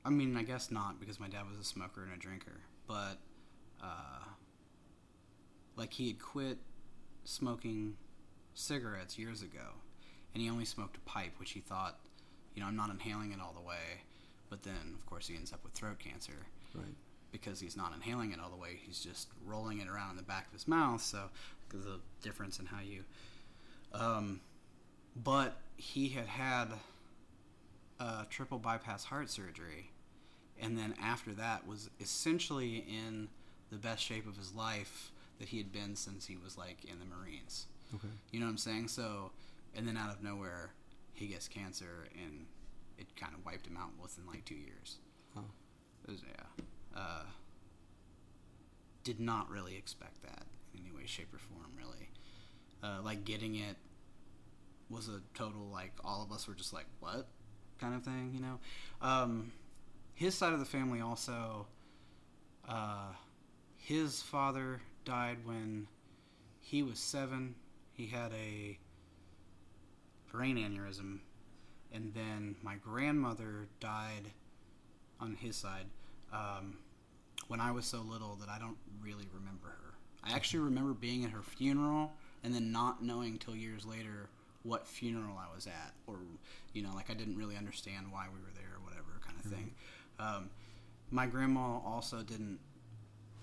I 0.04 0.10
mean, 0.10 0.36
I 0.36 0.42
guess 0.42 0.70
not 0.70 0.98
because 1.00 1.18
my 1.20 1.28
dad 1.28 1.48
was 1.48 1.58
a 1.58 1.64
smoker 1.64 2.02
and 2.02 2.12
a 2.12 2.16
drinker, 2.16 2.60
but 2.86 3.18
uh, 3.82 4.24
like 5.76 5.92
he 5.94 6.08
had 6.08 6.18
quit 6.20 6.58
smoking 7.24 7.96
cigarettes 8.54 9.18
years 9.18 9.42
ago, 9.42 9.74
and 10.32 10.42
he 10.42 10.48
only 10.50 10.64
smoked 10.64 10.96
a 10.96 11.00
pipe, 11.00 11.32
which 11.38 11.52
he 11.52 11.60
thought, 11.60 11.98
you 12.54 12.62
know, 12.62 12.68
I'm 12.68 12.76
not 12.76 12.90
inhaling 12.90 13.32
it 13.32 13.40
all 13.40 13.52
the 13.52 13.66
way. 13.66 14.02
But 14.50 14.62
then, 14.62 14.94
of 14.94 15.04
course, 15.06 15.26
he 15.28 15.36
ends 15.36 15.52
up 15.52 15.64
with 15.64 15.72
throat 15.72 15.98
cancer 15.98 16.46
Right. 16.74 16.94
because 17.32 17.60
he's 17.60 17.76
not 17.76 17.92
inhaling 17.94 18.32
it 18.32 18.38
all 18.40 18.50
the 18.50 18.56
way. 18.56 18.78
He's 18.86 19.00
just 19.02 19.28
rolling 19.44 19.80
it 19.80 19.88
around 19.88 20.10
in 20.12 20.16
the 20.16 20.22
back 20.22 20.46
of 20.46 20.52
his 20.52 20.68
mouth. 20.68 21.02
So 21.02 21.30
there's 21.70 21.86
a 21.86 21.98
difference 22.22 22.58
in 22.60 22.66
how 22.66 22.80
you. 22.80 23.04
Um, 23.92 24.40
but 25.16 25.56
he 25.76 26.08
had 26.10 26.26
had 26.26 26.68
a 28.00 28.26
triple 28.30 28.58
bypass 28.58 29.04
heart 29.04 29.30
surgery, 29.30 29.90
and 30.60 30.76
then 30.78 30.94
after 31.02 31.32
that 31.32 31.66
was 31.66 31.90
essentially 32.00 32.78
in 32.88 33.28
the 33.70 33.76
best 33.76 34.02
shape 34.02 34.26
of 34.28 34.36
his 34.36 34.54
life 34.54 35.10
that 35.38 35.48
he 35.48 35.58
had 35.58 35.72
been 35.72 35.96
since 35.96 36.26
he 36.26 36.36
was 36.36 36.56
like 36.56 36.84
in 36.84 36.98
the 37.00 37.04
Marines. 37.04 37.66
Okay. 37.92 38.08
You 38.30 38.40
know 38.40 38.46
what 38.46 38.52
I'm 38.52 38.58
saying? 38.58 38.88
So, 38.88 39.32
and 39.74 39.86
then 39.88 39.96
out 39.96 40.10
of 40.10 40.22
nowhere, 40.22 40.70
he 41.12 41.26
gets 41.26 41.48
cancer, 41.48 42.06
and 42.22 42.46
it 42.98 43.16
kind 43.16 43.34
of 43.34 43.44
wiped 43.44 43.66
him 43.66 43.76
out 43.76 43.90
within 44.00 44.26
like 44.26 44.44
two 44.44 44.54
years. 44.54 44.98
It 46.06 46.10
was, 46.10 46.22
yeah. 46.26 46.64
Uh, 46.96 47.24
did 49.02 49.20
not 49.20 49.50
really 49.50 49.76
expect 49.76 50.22
that 50.22 50.44
in 50.74 50.80
any 50.80 50.94
way, 50.94 51.06
shape, 51.06 51.32
or 51.32 51.38
form, 51.38 51.72
really. 51.76 52.10
Uh, 52.82 53.00
like, 53.02 53.24
getting 53.24 53.56
it 53.56 53.76
was 54.90 55.08
a 55.08 55.20
total, 55.34 55.66
like, 55.72 55.92
all 56.04 56.22
of 56.22 56.30
us 56.30 56.46
were 56.46 56.54
just 56.54 56.72
like, 56.74 56.86
what? 57.00 57.26
kind 57.78 57.94
of 57.94 58.02
thing, 58.02 58.32
you 58.34 58.40
know? 58.40 58.58
Um, 59.02 59.52
his 60.14 60.34
side 60.34 60.52
of 60.52 60.58
the 60.58 60.64
family 60.64 61.00
also, 61.00 61.66
uh, 62.68 63.12
his 63.76 64.22
father 64.22 64.80
died 65.04 65.38
when 65.44 65.86
he 66.60 66.82
was 66.82 66.98
seven. 66.98 67.54
He 67.94 68.06
had 68.06 68.32
a 68.32 68.78
brain 70.30 70.56
aneurysm. 70.56 71.20
And 71.92 72.12
then 72.12 72.56
my 72.62 72.74
grandmother 72.74 73.68
died 73.78 74.32
on 75.20 75.36
his 75.36 75.54
side 75.54 75.86
um, 76.32 76.78
when 77.46 77.60
I 77.60 77.70
was 77.70 77.86
so 77.86 78.00
little 78.00 78.36
that 78.40 78.48
I 78.48 78.58
don't 78.58 78.76
really 79.00 79.28
remember 79.32 79.68
her. 79.68 79.94
I 80.24 80.34
actually 80.34 80.60
remember 80.60 80.92
being 80.92 81.24
at 81.24 81.30
her 81.30 81.42
funeral 81.42 82.12
and 82.42 82.52
then 82.52 82.72
not 82.72 83.02
knowing 83.02 83.38
till 83.38 83.54
years 83.54 83.86
later 83.86 84.28
what 84.64 84.88
funeral 84.88 85.36
I 85.38 85.54
was 85.54 85.66
at, 85.66 85.92
or 86.06 86.16
you 86.72 86.82
know, 86.82 86.94
like 86.94 87.10
I 87.10 87.14
didn't 87.14 87.36
really 87.36 87.56
understand 87.56 88.06
why 88.10 88.26
we 88.32 88.40
were 88.40 88.52
there 88.54 88.74
or 88.74 88.82
whatever 88.82 89.20
kind 89.24 89.38
of 89.38 89.50
thing. 89.50 89.74
Um, 90.18 90.50
my 91.10 91.26
grandma 91.26 91.80
also 91.84 92.22
didn't 92.22 92.58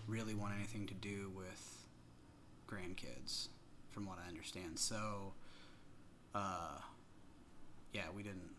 really 0.08 0.34
want 0.34 0.56
anything 0.56 0.88
to 0.88 0.94
do 0.96 1.32
with 1.36 1.86
grandkids, 2.68 3.50
from 3.92 4.06
what 4.06 4.18
I 4.24 4.28
understand. 4.28 4.80
So, 4.80 5.34
uh, 6.34 6.80
yeah, 7.94 8.04
we 8.16 8.24
didn't 8.24 8.50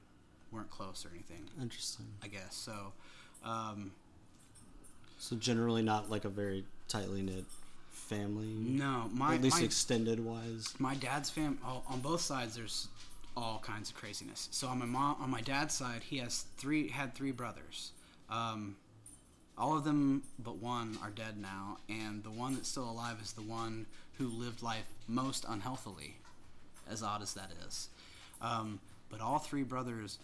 weren't 0.52 0.70
close 0.70 1.04
or 1.06 1.10
anything. 1.14 1.48
Interesting. 1.60 2.06
I 2.22 2.28
guess 2.28 2.54
so. 2.54 2.92
Um, 3.44 3.92
So 5.18 5.36
generally 5.36 5.82
not 5.82 6.10
like 6.10 6.24
a 6.24 6.28
very 6.28 6.64
tightly 6.88 7.22
knit 7.22 7.44
family. 7.90 8.46
no, 8.46 9.08
my 9.12 9.34
at 9.36 9.42
least 9.42 9.58
my, 9.58 9.64
extended 9.64 10.20
wise. 10.20 10.74
my 10.78 10.94
dad's 10.94 11.30
fam 11.30 11.58
oh, 11.64 11.82
on 11.88 12.00
both 12.00 12.20
sides. 12.20 12.54
There's 12.54 12.88
all 13.36 13.62
kinds 13.64 13.88
of 13.90 13.96
craziness. 13.96 14.48
So 14.50 14.68
on 14.68 14.78
my 14.78 14.84
mom, 14.84 15.16
on 15.20 15.30
my 15.30 15.40
dad's 15.40 15.74
side, 15.74 16.02
he 16.02 16.18
has 16.18 16.44
three 16.58 16.88
had 16.88 17.14
three 17.14 17.32
brothers. 17.32 17.92
Um, 18.28 18.76
all 19.56 19.76
of 19.76 19.84
them 19.84 20.22
but 20.38 20.56
one 20.56 20.98
are 21.02 21.10
dead 21.10 21.38
now, 21.40 21.78
and 21.88 22.22
the 22.24 22.30
one 22.30 22.54
that's 22.54 22.68
still 22.68 22.90
alive 22.90 23.16
is 23.22 23.32
the 23.32 23.42
one 23.42 23.86
who 24.18 24.28
lived 24.28 24.62
life 24.62 24.84
most 25.08 25.44
unhealthily, 25.48 26.16
as 26.90 27.02
odd 27.02 27.22
as 27.22 27.34
that 27.34 27.50
is. 27.66 27.88
Um, 28.40 28.80
but 29.10 29.20
all 29.20 29.38
three 29.38 29.62
brothers 29.62 30.18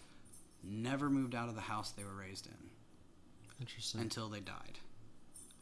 never 0.63 1.09
moved 1.09 1.35
out 1.35 1.49
of 1.49 1.55
the 1.55 1.61
house 1.61 1.91
they 1.91 2.03
were 2.03 2.13
raised 2.19 2.47
in 2.47 2.69
Interesting. 3.61 4.01
until 4.01 4.27
they 4.29 4.39
died, 4.41 4.79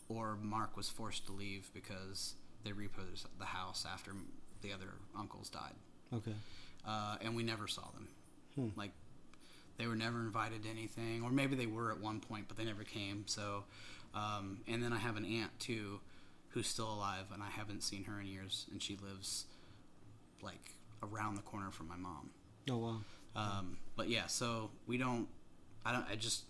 or 0.09 0.37
Mark 0.41 0.75
was 0.75 0.89
forced 0.89 1.25
to 1.27 1.31
leave 1.31 1.69
because 1.73 2.33
they 2.63 2.71
repoed 2.71 3.25
the 3.39 3.45
house 3.45 3.85
after 3.91 4.11
the 4.61 4.73
other 4.73 4.87
uncles 5.17 5.49
died 5.49 5.75
okay. 6.13 6.33
uh, 6.85 7.17
and 7.21 7.35
we 7.35 7.43
never 7.43 7.67
saw 7.67 7.83
them. 7.93 8.07
Hmm. 8.55 8.79
Like 8.79 8.91
they 9.77 9.87
were 9.87 9.95
never 9.95 10.19
invited 10.19 10.63
to 10.63 10.69
anything, 10.69 11.21
or 11.23 11.31
maybe 11.31 11.55
they 11.55 11.67
were 11.67 11.91
at 11.91 11.99
one 11.99 12.19
point, 12.19 12.45
but 12.47 12.57
they 12.57 12.65
never 12.65 12.83
came. 12.83 13.23
So, 13.27 13.63
um, 14.15 14.59
and 14.67 14.81
then 14.83 14.93
I 14.93 14.97
have 14.97 15.17
an 15.17 15.25
aunt 15.25 15.57
too, 15.59 15.99
who's 16.57 16.67
still 16.67 16.91
alive, 16.91 17.25
and 17.31 17.43
I 17.43 17.49
haven't 17.49 17.83
seen 17.83 18.05
her 18.05 18.19
in 18.19 18.25
years, 18.25 18.65
and 18.71 18.81
she 18.81 18.97
lives 18.97 19.45
like 20.41 20.71
around 21.03 21.35
the 21.35 21.43
corner 21.43 21.69
from 21.69 21.87
my 21.87 21.95
mom. 21.95 22.31
Oh 22.69 22.77
wow. 22.77 23.01
Um, 23.35 23.77
but 23.95 24.09
yeah, 24.09 24.25
so 24.25 24.71
we 24.87 24.97
don't. 24.97 25.27
I 25.85 25.91
don't. 25.91 26.05
I 26.09 26.15
just 26.15 26.45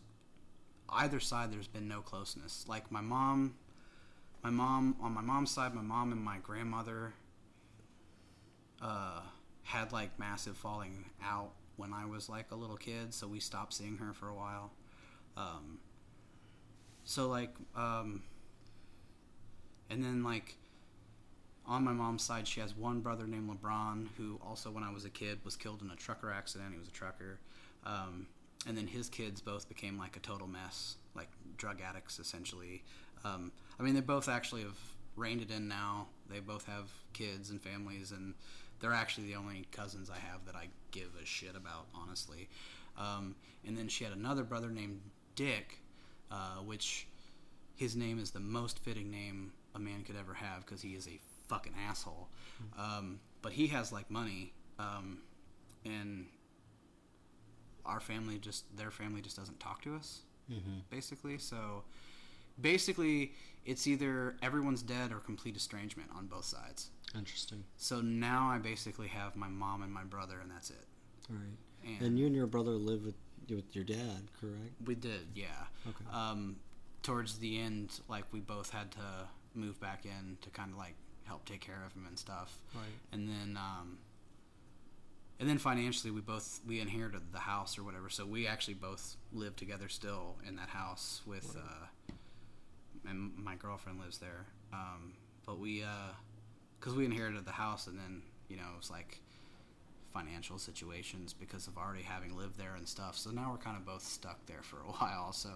either 0.89 1.19
side. 1.19 1.51
There's 1.51 1.67
been 1.67 1.89
no 1.89 1.99
closeness. 1.99 2.63
Like 2.69 2.89
my 2.89 3.01
mom, 3.01 3.55
my 4.43 4.49
mom 4.49 4.95
on 5.01 5.13
my 5.13 5.21
mom's 5.21 5.51
side, 5.51 5.75
my 5.75 5.81
mom 5.81 6.13
and 6.13 6.21
my 6.21 6.37
grandmother 6.37 7.13
uh, 8.81 9.23
had 9.63 9.91
like 9.91 10.17
massive 10.17 10.55
falling 10.55 11.03
out 11.21 11.51
when 11.75 11.91
I 11.91 12.05
was 12.05 12.29
like 12.29 12.51
a 12.51 12.55
little 12.55 12.77
kid. 12.77 13.13
So 13.13 13.27
we 13.27 13.41
stopped 13.41 13.73
seeing 13.73 13.97
her 13.97 14.13
for 14.13 14.29
a 14.29 14.35
while. 14.35 14.71
Um, 15.35 15.79
so 17.03 17.27
like, 17.27 17.53
um, 17.75 18.23
and 19.89 20.03
then 20.03 20.23
like 20.23 20.55
on 21.67 21.83
my 21.83 21.91
mom's 21.91 22.23
side, 22.23 22.47
she 22.47 22.61
has 22.61 22.75
one 22.75 23.01
brother 23.01 23.27
named 23.27 23.49
LeBron, 23.49 24.07
who 24.17 24.39
also, 24.45 24.71
when 24.71 24.83
I 24.83 24.91
was 24.91 25.03
a 25.03 25.09
kid, 25.09 25.39
was 25.43 25.55
killed 25.55 25.81
in 25.81 25.91
a 25.91 25.95
trucker 25.95 26.31
accident. 26.31 26.71
He 26.71 26.79
was 26.79 26.87
a 26.87 26.91
trucker. 26.91 27.39
Um, 27.85 28.27
and 28.65 28.77
then 28.77 28.87
his 28.87 29.09
kids 29.09 29.41
both 29.41 29.67
became 29.67 29.97
like 29.97 30.15
a 30.15 30.19
total 30.19 30.47
mess, 30.47 30.95
like 31.13 31.27
drug 31.57 31.81
addicts, 31.81 32.19
essentially. 32.19 32.83
Um, 33.25 33.51
I 33.79 33.83
mean, 33.83 33.95
they 33.95 34.01
both 34.01 34.29
actually 34.29 34.61
have 34.61 34.77
reined 35.17 35.41
it 35.41 35.51
in 35.51 35.67
now. 35.67 36.07
They 36.29 36.39
both 36.39 36.65
have 36.67 36.89
kids 37.11 37.49
and 37.49 37.61
families, 37.61 38.11
and 38.11 38.33
they're 38.79 38.93
actually 38.93 39.27
the 39.27 39.35
only 39.35 39.67
cousins 39.71 40.09
I 40.09 40.19
have 40.19 40.45
that 40.45 40.55
I 40.55 40.67
give 40.91 41.09
a 41.21 41.25
shit 41.25 41.55
about, 41.55 41.87
honestly. 41.93 42.47
Um, 42.97 43.35
and 43.65 43.77
then 43.77 43.89
she 43.89 44.05
had 44.05 44.13
another 44.13 44.43
brother 44.43 44.69
named 44.69 45.01
Dick, 45.35 45.79
uh, 46.31 46.59
which 46.63 47.07
his 47.75 47.95
name 47.95 48.19
is 48.19 48.31
the 48.31 48.39
most 48.39 48.79
fitting 48.79 49.11
name 49.11 49.51
a 49.77 49.79
man 49.79 50.03
could 50.03 50.15
ever 50.17 50.33
have 50.33 50.65
because 50.65 50.81
he 50.81 50.89
is 50.95 51.07
a 51.07 51.19
fucking 51.47 51.73
asshole. 51.87 52.27
Um, 52.77 53.19
but 53.41 53.53
he 53.53 53.67
has 53.67 53.91
like 53.93 54.11
money, 54.11 54.53
um, 54.79 55.19
and 55.85 56.25
our 57.85 57.99
family 57.99 58.37
just 58.37 58.75
their 58.75 58.91
family 58.91 59.21
just 59.21 59.37
doesn't 59.37 59.59
talk 59.59 59.81
to 59.83 59.95
us, 59.95 60.21
Mm-hmm. 60.51 60.79
basically. 60.89 61.37
So 61.37 61.83
basically, 62.59 63.33
it's 63.65 63.85
either 63.87 64.35
everyone's 64.41 64.81
dead 64.81 65.11
or 65.11 65.17
complete 65.19 65.55
estrangement 65.57 66.09
on 66.15 66.27
both 66.27 66.45
sides. 66.45 66.89
Interesting. 67.15 67.63
So 67.75 67.99
now 68.01 68.49
I 68.49 68.57
basically 68.57 69.07
have 69.09 69.35
my 69.35 69.47
mom 69.49 69.81
and 69.83 69.91
my 69.93 70.03
brother, 70.03 70.39
and 70.41 70.49
that's 70.49 70.69
it. 70.69 70.85
Right. 71.29 71.57
And, 71.85 72.01
And 72.01 72.19
you 72.19 72.25
and 72.27 72.35
your 72.35 72.47
brother 72.47 72.71
live 72.71 73.05
with 73.05 73.15
with 73.49 73.73
your 73.75 73.85
dad, 73.85 74.23
correct? 74.41 74.73
we 74.85 74.93
did, 74.95 75.21
yeah. 75.33 75.45
Okay. 75.87 76.03
um, 76.17 76.57
towards 77.01 77.39
the 77.39 77.59
end, 77.59 77.99
like 78.09 78.25
we 78.33 78.41
both 78.41 78.71
had 78.71 78.91
to 78.91 78.99
move 79.57 79.79
back 79.79 80.05
in 80.05 80.37
to 80.41 80.49
kind 80.49 80.71
of 80.71 80.77
like 80.77 80.95
help 81.25 81.45
take 81.45 81.61
care 81.61 81.83
of 81.85 81.93
him 81.93 82.05
and 82.07 82.17
stuff. 82.17 82.57
Right. 82.73 82.83
And 83.11 83.27
then, 83.27 83.57
um, 83.57 83.97
and 85.39 85.47
then 85.49 85.57
financially, 85.57 86.11
we 86.11 86.21
both 86.21 86.61
we 86.67 86.79
inherited 86.79 87.21
the 87.31 87.39
house 87.39 87.77
or 87.77 87.83
whatever, 87.83 88.09
so 88.09 88.25
we 88.25 88.47
actually 88.47 88.73
both 88.75 89.15
live 89.33 89.55
together 89.55 89.87
still 89.89 90.35
in 90.47 90.55
that 90.55 90.69
house 90.69 91.21
with, 91.25 91.55
Right. 91.55 91.63
uh, 92.09 92.13
and 93.09 93.31
my 93.37 93.55
girlfriend 93.55 93.99
lives 93.99 94.17
there. 94.17 94.45
Um, 94.73 95.13
but 95.45 95.59
we, 95.59 95.83
because 96.79 96.95
we 96.95 97.05
inherited 97.05 97.45
the 97.45 97.51
house, 97.51 97.87
and 97.87 97.97
then 97.99 98.21
you 98.49 98.57
know 98.57 98.63
it 98.73 98.77
was 98.77 98.89
like 98.89 99.19
financial 100.13 100.57
situations 100.57 101.33
because 101.33 101.67
of 101.67 101.77
already 101.77 102.01
having 102.03 102.35
lived 102.35 102.57
there 102.57 102.73
and 102.75 102.87
stuff. 102.87 103.15
So 103.15 103.29
now 103.29 103.51
we're 103.51 103.57
kind 103.63 103.77
of 103.77 103.85
both 103.85 104.03
stuck 104.03 104.43
there 104.47 104.61
for 104.63 104.77
a 104.77 104.91
while. 104.99 105.31
So 105.33 105.49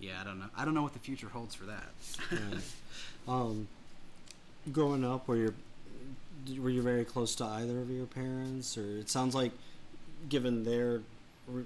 yeah, 0.00 0.20
I 0.20 0.24
don't 0.24 0.38
know. 0.38 0.46
I 0.56 0.64
don't 0.64 0.74
know 0.74 0.82
what 0.82 0.92
the 0.94 0.98
future 0.98 1.28
holds 1.28 1.54
for 1.54 1.64
that. 1.66 1.88
Right. 2.30 2.62
um, 3.28 3.68
growing 4.72 5.04
up, 5.04 5.28
were 5.28 5.36
you 5.36 5.54
were 6.60 6.70
you 6.70 6.82
very 6.82 7.04
close 7.04 7.34
to 7.36 7.44
either 7.44 7.78
of 7.80 7.90
your 7.90 8.06
parents, 8.06 8.76
or 8.78 8.96
it 8.98 9.10
sounds 9.10 9.34
like, 9.34 9.52
given 10.28 10.64
their 10.64 11.02
re- 11.46 11.64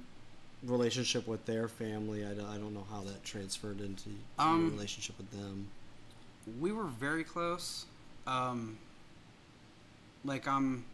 relationship 0.64 1.28
with 1.28 1.44
their 1.46 1.68
family, 1.68 2.24
I 2.26 2.34
don't, 2.34 2.46
I 2.46 2.56
don't 2.56 2.74
know 2.74 2.86
how 2.90 3.02
that 3.02 3.22
transferred 3.24 3.80
into 3.80 4.10
your 4.10 4.18
Um, 4.38 4.70
relationship 4.72 5.16
with 5.18 5.30
them. 5.30 5.68
we 6.60 6.72
were 6.72 6.84
very 6.86 7.22
close. 7.24 7.84
Um, 8.26 8.78
like 10.24 10.48
I'm, 10.48 10.84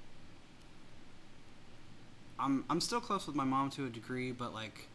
I'm 2.39 2.65
I'm 2.69 2.81
still 2.81 3.01
close 3.01 3.27
with 3.27 3.37
my 3.37 3.45
mom 3.45 3.71
to 3.71 3.87
a 3.87 3.89
degree, 3.89 4.33
but 4.33 4.53
like 4.53 4.89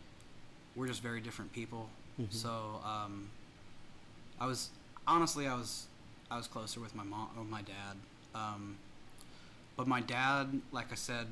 we're 0.76 0.88
just 0.88 1.02
very 1.02 1.22
different 1.22 1.54
people. 1.54 1.90
Mhm. 2.20 2.32
So 2.32 2.82
um, 2.86 3.30
I 4.40 4.46
was 4.46 4.70
honestly 5.08 5.48
I 5.48 5.56
was 5.56 5.88
I 6.32 6.38
was 6.38 6.48
closer 6.48 6.80
with 6.80 6.96
my 6.96 7.04
mom 7.04 7.30
or 7.38 7.44
my 7.44 7.62
dad. 7.62 7.98
Um, 8.34 8.78
but 9.78 9.88
my 9.88 10.02
dad, 10.02 10.62
like 10.72 10.92
I 10.92 10.96
said, 10.96 11.28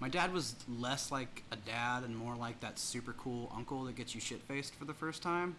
my 0.00 0.08
dad 0.08 0.32
was 0.32 0.54
less 0.68 1.12
like 1.12 1.42
a 1.52 1.56
dad 1.56 2.02
and 2.04 2.16
more 2.16 2.34
like 2.36 2.60
that 2.60 2.78
super 2.78 3.12
cool 3.14 3.52
uncle 3.54 3.84
that 3.84 3.94
gets 3.96 4.14
you 4.14 4.20
shit 4.20 4.40
faced 4.42 4.74
for 4.74 4.84
the 4.86 4.94
first 4.94 5.22
time. 5.22 5.56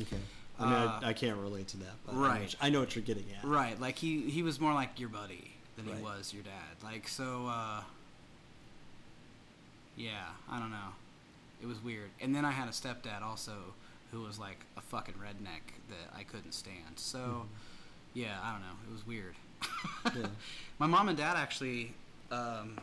Okay. 0.00 0.16
I 0.58 0.64
mean, 0.64 0.72
uh, 0.72 1.00
I, 1.02 1.08
I 1.10 1.12
can't 1.12 1.36
relate 1.36 1.68
to 1.68 1.76
that, 1.78 1.94
but 2.06 2.12
I 2.12 2.18
know 2.18 2.22
right. 2.28 2.54
I 2.62 2.70
know 2.70 2.80
what 2.80 2.96
you're 2.96 3.04
getting 3.04 3.26
at. 3.38 3.44
Right, 3.46 3.78
like 3.78 3.96
he 3.98 4.30
he 4.30 4.42
was 4.42 4.58
more 4.58 4.72
like 4.72 4.98
your 4.98 5.10
buddy 5.10 5.52
than 5.76 5.86
Right. 5.86 5.96
he 5.98 6.02
was 6.02 6.32
your 6.32 6.42
dad. 6.42 6.82
Like 6.82 7.06
so 7.08 7.46
uh 7.46 7.82
Yeah, 9.96 10.24
I 10.50 10.58
don't 10.58 10.70
know. 10.70 10.92
It 11.62 11.66
was 11.66 11.82
weird. 11.82 12.10
And 12.20 12.34
then 12.34 12.44
I 12.44 12.50
had 12.50 12.68
a 12.68 12.72
stepdad 12.72 13.22
also 13.22 13.52
who 14.12 14.22
was 14.22 14.38
like 14.38 14.58
a 14.76 14.80
fucking 14.80 15.14
redneck 15.14 15.74
that 15.88 16.16
I 16.16 16.22
couldn't 16.22 16.52
stand. 16.52 16.96
So 16.96 17.18
Mhm. 17.18 17.46
yeah, 18.14 18.38
I 18.42 18.52
don't 18.52 18.60
know. 18.62 18.76
It 18.88 18.92
was 18.92 19.06
weird. 19.06 19.34
Yeah. 20.14 20.28
My 20.78 20.86
mom 20.86 21.08
and 21.08 21.16
dad 21.18 21.36
actually 21.36 21.94
um 22.30 22.78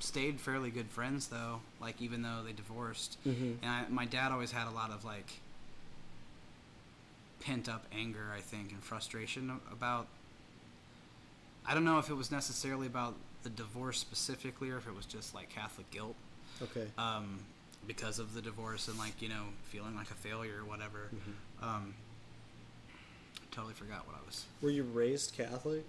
stayed 0.00 0.40
fairly 0.40 0.70
good 0.70 0.88
friends 0.90 1.28
though, 1.28 1.60
like 1.80 2.00
even 2.00 2.22
though 2.22 2.42
they 2.44 2.52
divorced. 2.52 3.18
Mhm. 3.26 3.56
And 3.62 3.70
I, 3.70 3.84
my 3.88 4.04
dad 4.04 4.30
always 4.32 4.52
had 4.52 4.66
a 4.68 4.70
lot 4.70 4.90
of 4.90 5.04
like 5.04 5.40
pent 7.40 7.68
up 7.68 7.86
anger, 7.92 8.32
I 8.36 8.40
think, 8.40 8.72
and 8.72 8.82
frustration 8.82 9.60
about. 9.70 10.06
I 11.66 11.74
don't 11.74 11.84
know 11.84 11.98
if 11.98 12.08
it 12.08 12.14
was 12.14 12.30
necessarily 12.30 12.86
about 12.86 13.14
the 13.42 13.50
divorce 13.50 13.98
specifically, 13.98 14.70
or 14.70 14.78
if 14.78 14.86
it 14.88 14.94
was 14.96 15.04
just 15.06 15.34
like 15.34 15.50
Catholic 15.50 15.90
guilt 15.90 16.16
Okay. 16.62 16.88
um, 16.96 17.38
because 17.86 18.18
of 18.18 18.34
the 18.34 18.42
divorce 18.42 18.88
and 18.88 18.98
like 18.98 19.20
you 19.20 19.28
know 19.28 19.44
feeling 19.64 19.94
like 19.96 20.10
a 20.10 20.14
failure 20.14 20.60
or 20.60 20.64
whatever. 20.64 21.10
Mhm. 21.14 21.64
Um, 21.66 21.94
totally 23.50 23.74
forgot 23.74 24.06
what 24.06 24.16
I 24.16 24.24
was. 24.26 24.44
Were 24.60 24.70
you 24.70 24.82
raised 24.84 25.34
Catholic? 25.34 25.84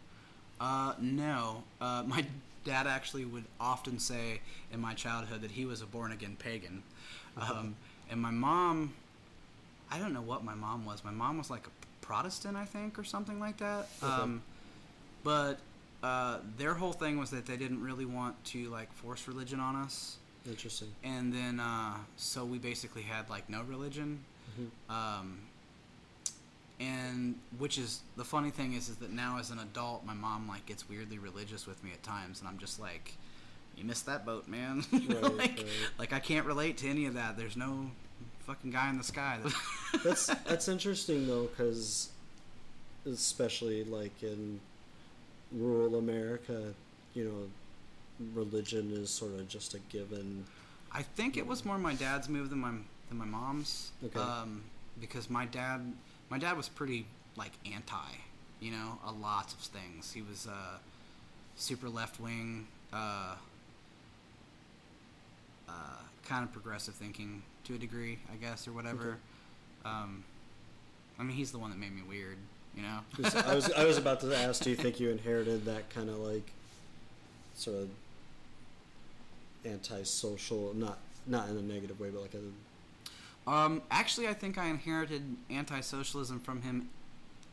Uh, 0.59 0.93
no. 0.99 1.63
Uh, 1.79 2.03
my 2.05 2.25
dad 2.65 2.87
actually 2.87 3.25
would 3.25 3.45
often 3.59 3.99
say 3.99 4.41
in 4.71 4.79
my 4.79 4.93
childhood 4.93 5.41
that 5.41 5.51
he 5.51 5.65
was 5.65 5.81
a 5.81 5.85
born 5.85 6.11
again 6.11 6.35
pagan. 6.37 6.83
Um, 7.37 7.75
and 8.09 8.21
my 8.21 8.31
mom, 8.31 8.93
I 9.89 9.99
don't 9.99 10.13
know 10.13 10.21
what 10.21 10.43
my 10.43 10.55
mom 10.55 10.85
was. 10.85 11.03
My 11.03 11.11
mom 11.11 11.37
was 11.37 11.49
like 11.49 11.67
a 11.67 11.71
Protestant, 12.01 12.57
I 12.57 12.65
think, 12.65 12.97
or 12.97 13.03
something 13.03 13.39
like 13.39 13.57
that. 13.57 13.87
Okay. 14.03 14.11
Um, 14.11 14.41
but 15.23 15.59
uh, 16.03 16.39
their 16.57 16.73
whole 16.73 16.93
thing 16.93 17.19
was 17.19 17.29
that 17.31 17.45
they 17.45 17.57
didn't 17.57 17.83
really 17.83 18.05
want 18.05 18.43
to 18.45 18.69
like 18.69 18.91
force 18.93 19.27
religion 19.27 19.59
on 19.59 19.75
us. 19.75 20.17
Interesting. 20.47 20.89
And 21.03 21.33
then, 21.33 21.59
uh, 21.59 21.95
so 22.15 22.45
we 22.45 22.57
basically 22.57 23.03
had 23.03 23.29
like 23.29 23.49
no 23.49 23.63
religion. 23.63 24.23
Mhm. 24.59 24.93
Um, 24.93 25.39
and 26.79 27.35
which 27.57 27.77
is 27.77 28.01
the 28.15 28.23
funny 28.23 28.51
thing 28.51 28.73
is, 28.73 28.87
is 28.89 28.95
that 28.97 29.11
now 29.11 29.37
as 29.37 29.51
an 29.51 29.59
adult, 29.59 30.05
my 30.05 30.13
mom 30.13 30.47
like 30.47 30.65
gets 30.65 30.87
weirdly 30.87 31.17
religious 31.17 31.67
with 31.67 31.83
me 31.83 31.91
at 31.91 32.01
times, 32.03 32.39
and 32.39 32.47
I'm 32.47 32.57
just 32.57 32.79
like, 32.79 33.15
"You 33.75 33.83
missed 33.83 34.05
that 34.05 34.25
boat, 34.25 34.47
man." 34.47 34.85
Right, 34.91 35.23
like, 35.23 35.37
right. 35.37 35.65
like 35.97 36.13
I 36.13 36.19
can't 36.19 36.45
relate 36.45 36.77
to 36.77 36.87
any 36.89 37.05
of 37.05 37.15
that. 37.15 37.37
There's 37.37 37.57
no 37.57 37.91
fucking 38.47 38.71
guy 38.71 38.89
in 38.89 38.97
the 38.97 39.03
sky. 39.03 39.39
That 39.43 39.53
That's 40.03 40.27
that's 40.27 40.67
interesting 40.69 41.27
though, 41.27 41.47
because 41.47 42.09
especially 43.05 43.83
like 43.83 44.23
in 44.23 44.59
rural 45.51 45.97
America, 45.97 46.73
you 47.13 47.25
know, 47.25 47.49
religion 48.33 48.91
is 48.91 49.09
sort 49.09 49.33
of 49.33 49.47
just 49.47 49.73
a 49.73 49.79
given. 49.89 50.45
I 50.91 51.03
think 51.03 51.37
it 51.37 51.45
was 51.45 51.65
more 51.65 51.77
my 51.77 51.93
dad's 51.93 52.29
move 52.29 52.49
than 52.49 52.59
my 52.59 52.71
than 53.09 53.17
my 53.17 53.25
mom's. 53.25 53.91
Okay. 54.03 54.19
Um, 54.19 54.63
because 54.99 55.29
my 55.29 55.45
dad, 55.45 55.93
my 56.29 56.37
dad 56.37 56.57
was 56.57 56.69
pretty 56.69 57.05
like 57.35 57.51
anti, 57.71 58.11
you 58.59 58.71
know, 58.71 58.99
a 59.05 59.11
lots 59.11 59.53
of 59.53 59.59
things. 59.59 60.11
He 60.11 60.21
was 60.21 60.47
uh, 60.47 60.77
super 61.55 61.89
left 61.89 62.19
wing, 62.19 62.67
uh, 62.93 63.35
uh, 65.67 65.71
kind 66.27 66.43
of 66.43 66.51
progressive 66.51 66.95
thinking 66.95 67.41
to 67.65 67.75
a 67.75 67.77
degree, 67.77 68.19
I 68.31 68.35
guess, 68.35 68.67
or 68.67 68.71
whatever. 68.71 69.17
Um, 69.85 70.23
I 71.17 71.23
mean, 71.23 71.35
he's 71.35 71.51
the 71.51 71.59
one 71.59 71.69
that 71.69 71.79
made 71.79 71.95
me 71.95 72.01
weird, 72.07 72.37
you 72.75 72.81
know. 72.81 72.99
I 73.45 73.55
was 73.55 73.71
I 73.71 73.85
was 73.85 73.97
about 74.03 74.19
to 74.21 74.37
ask, 74.37 74.63
do 74.63 74.69
you 74.69 74.75
think 74.75 74.99
you 74.99 75.09
inherited 75.09 75.65
that 75.65 75.89
kind 75.89 76.09
of 76.09 76.17
like 76.17 76.51
sort 77.55 77.77
of 77.77 77.89
antisocial, 79.65 80.73
not 80.73 80.99
not 81.25 81.49
in 81.49 81.57
a 81.57 81.61
negative 81.61 81.99
way, 81.99 82.09
but 82.09 82.21
like 82.21 82.33
a 82.33 83.49
Um, 83.49 83.81
actually, 83.89 84.27
I 84.27 84.33
think 84.33 84.57
I 84.57 84.67
inherited 84.67 85.35
anti-socialism 85.49 86.39
from 86.39 86.61
him 86.61 86.89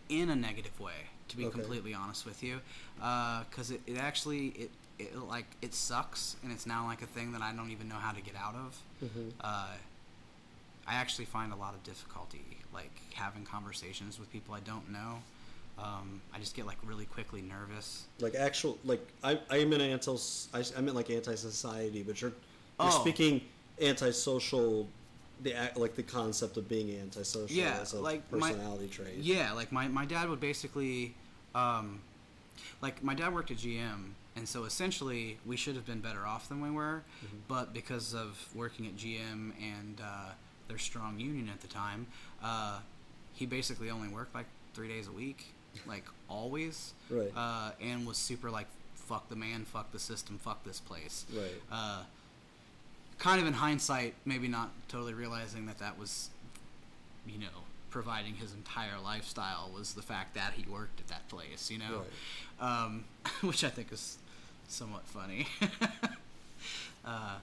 in 0.08 0.28
a 0.30 0.36
negative 0.36 0.78
way. 0.80 1.08
To 1.28 1.36
be 1.36 1.44
Okay. 1.46 1.52
completely 1.58 1.92
honest 1.92 2.24
with 2.24 2.42
you, 2.44 2.60
because 2.96 3.72
it, 3.72 3.80
it 3.86 3.96
actually 3.98 4.48
it, 4.48 4.70
it 4.98 5.16
like 5.16 5.46
it 5.60 5.74
sucks, 5.74 6.36
and 6.42 6.52
it's 6.52 6.66
now 6.66 6.86
like 6.86 7.02
a 7.02 7.06
thing 7.06 7.32
that 7.32 7.42
I 7.42 7.52
don't 7.52 7.70
even 7.70 7.88
know 7.88 7.96
how 7.96 8.12
to 8.12 8.20
get 8.20 8.36
out 8.36 8.54
of. 8.54 8.78
Mhm. 9.02 9.32
Uh, 9.40 9.74
I 10.86 10.94
actually 10.94 11.24
find 11.24 11.52
a 11.52 11.56
lot 11.56 11.74
of 11.74 11.82
difficulty 11.82 12.58
like 12.72 12.92
having 13.14 13.44
conversations 13.44 14.20
with 14.20 14.30
people 14.30 14.54
I 14.54 14.60
don't 14.60 14.88
know. 14.90 15.22
Um, 15.78 16.22
I 16.34 16.38
just 16.38 16.54
get 16.56 16.66
like 16.66 16.78
really 16.84 17.04
quickly 17.04 17.42
nervous. 17.42 18.06
like 18.20 18.34
actual 18.34 18.78
like 18.84 19.06
I 19.22 19.38
I 19.50 19.58
am 19.58 19.72
an 19.72 19.80
anti 19.82 20.16
I, 20.54 20.64
I 20.76 20.80
meant 20.80 20.96
like 20.96 21.10
anti 21.10 21.34
society, 21.34 22.02
but 22.02 22.20
you're 22.20 22.30
you're 22.80 22.88
Oh. 22.88 23.00
speaking 23.00 23.42
antisocial. 24.00 24.88
The 25.42 25.52
act, 25.54 25.76
like 25.76 25.96
the 25.96 26.02
concept 26.02 26.56
of 26.56 26.66
being 26.66 26.90
antisocial 26.98 27.54
Yeah, 27.54 27.78
as 27.82 27.92
a 27.92 28.00
like 28.00 28.22
my- 28.32 28.38
personality 28.52 28.88
trait. 28.88 29.16
Yeah, 29.18 29.52
like 29.52 29.70
my, 29.70 29.86
my 29.86 30.06
dad 30.06 30.30
would 30.30 30.40
basically, 30.40 31.14
um, 31.54 32.00
like 32.80 33.04
my 33.04 33.12
dad 33.12 33.34
worked 33.34 33.50
at 33.50 33.58
GM, 33.58 34.12
and 34.34 34.48
so 34.48 34.64
essentially 34.64 35.36
we 35.44 35.54
should 35.58 35.74
have 35.76 35.84
been 35.84 36.00
better 36.00 36.26
off 36.26 36.48
than 36.48 36.62
we 36.62 36.70
were, 36.70 37.02
but 37.48 37.74
because 37.74 38.14
of 38.14 38.48
working 38.54 38.86
at 38.86 38.96
GM 38.96 39.52
and 39.60 40.00
uh, 40.02 40.30
their 40.68 40.78
strong 40.78 41.20
union 41.20 41.50
at 41.50 41.60
the 41.60 41.68
time, 41.68 42.06
uh, 42.42 42.78
he 43.34 43.44
basically 43.44 43.90
only 43.90 44.08
worked 44.08 44.34
like 44.34 44.46
three 44.72 44.88
days 44.88 45.06
a 45.06 45.12
week, 45.12 45.52
like 45.86 46.04
always, 46.28 46.92
Right. 47.10 47.32
uh, 47.36 47.72
and 47.80 48.06
was 48.06 48.16
super 48.18 48.50
like 48.50 48.66
fuck 48.94 49.28
the 49.28 49.36
man, 49.36 49.64
fuck 49.64 49.92
the 49.92 49.98
system, 50.00 50.38
fuck 50.38 50.64
this 50.64 50.80
place 50.80 51.24
Right. 51.32 51.52
uh, 51.70 52.02
kind 53.18 53.40
of 53.40 53.46
in 53.46 53.52
hindsight, 53.54 54.14
maybe 54.24 54.48
not 54.48 54.70
totally 54.88 55.14
realizing 55.14 55.66
that 55.66 55.78
that 55.78 55.98
was, 55.98 56.30
you 57.26 57.38
know, 57.38 57.46
providing 57.90 58.34
his 58.34 58.52
entire 58.52 58.98
lifestyle 59.02 59.70
was 59.74 59.94
the 59.94 60.02
fact 60.02 60.34
that 60.34 60.52
he 60.54 60.68
worked 60.70 61.00
at 61.00 61.08
that 61.08 61.26
place, 61.28 61.70
you 61.70 61.78
know, 61.78 62.02
um, 62.60 63.04
which 63.42 63.62
I 63.64 63.70
think 63.70 63.92
is 63.92 64.18
somewhat 64.68 65.06
funny. 65.06 65.46
uh, 67.04 67.36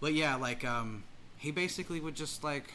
but 0.00 0.12
yeah, 0.14 0.36
like 0.36 0.64
um, 0.64 1.02
he 1.36 1.50
basically 1.50 2.00
would 2.00 2.14
just 2.14 2.44
like 2.44 2.72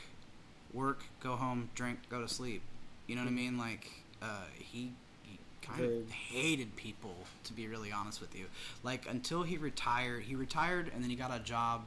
work, 0.74 1.04
go 1.24 1.36
home, 1.36 1.70
drink, 1.76 2.00
go 2.10 2.22
to 2.22 2.28
sleep. 2.28 2.62
You 3.08 3.16
know 3.16 3.22
what 3.24 3.30
I 3.30 3.34
mean? 3.34 3.58
Like 3.58 3.90
uh, 4.22 4.26
he, 4.58 4.92
he 5.24 5.38
kind 5.62 5.80
Very- 5.80 6.00
of 6.00 6.12
hated 6.12 6.76
people, 6.76 7.16
to 7.46 7.54
be 7.54 7.68
really 7.68 7.92
honest 7.92 8.22
with 8.22 8.36
you. 8.38 8.46
Like 8.84 9.08
until 9.10 9.44
he 9.44 9.58
retired, 9.58 10.24
he 10.24 10.36
retired 10.36 10.92
and 10.94 11.04
then 11.04 11.10
he 11.10 11.16
got 11.16 11.34
a 11.36 11.40
job, 11.40 11.84